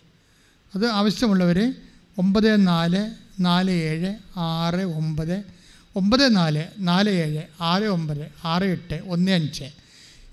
അത് 0.74 0.86
ആവശ്യമുള്ളവർ 0.86 1.74
ഒമ്പത് 2.18 2.66
നാല് 2.66 3.10
നാല് 3.40 3.70
ഏഴ് 3.70 4.14
ആറ് 4.36 4.84
ഒമ്പത് 4.84 5.42
ഒമ്പത് 5.96 6.36
നാല് 6.36 6.64
നാല് 6.78 7.10
ഏഴ് 7.10 7.42
ആറ് 7.60 7.82
ഒമ്പത് 7.82 8.26
ആറ് 8.44 8.62
എട്ട് 8.62 9.02
ഒന്ന് 9.06 9.32
അഞ്ച്. 9.32 9.64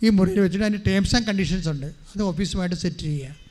ഈ 0.04 0.10
മുറിയിൽ 0.10 0.40
വെച്ചിട്ട് 0.40 0.66
അതിന്റെ 0.66 0.92
ടേംസ് 0.92 1.16
ആൻഡ് 1.16 1.26
കണ്ടീഷൻസ് 1.26 1.70
ഉണ്ട്. 1.70 1.86
അത് 1.86 2.24
ഓഫീസുമായിട്ട് 2.24 2.76
സെറ്റ് 2.76 2.98
ചെയ്യുക. 2.98 3.43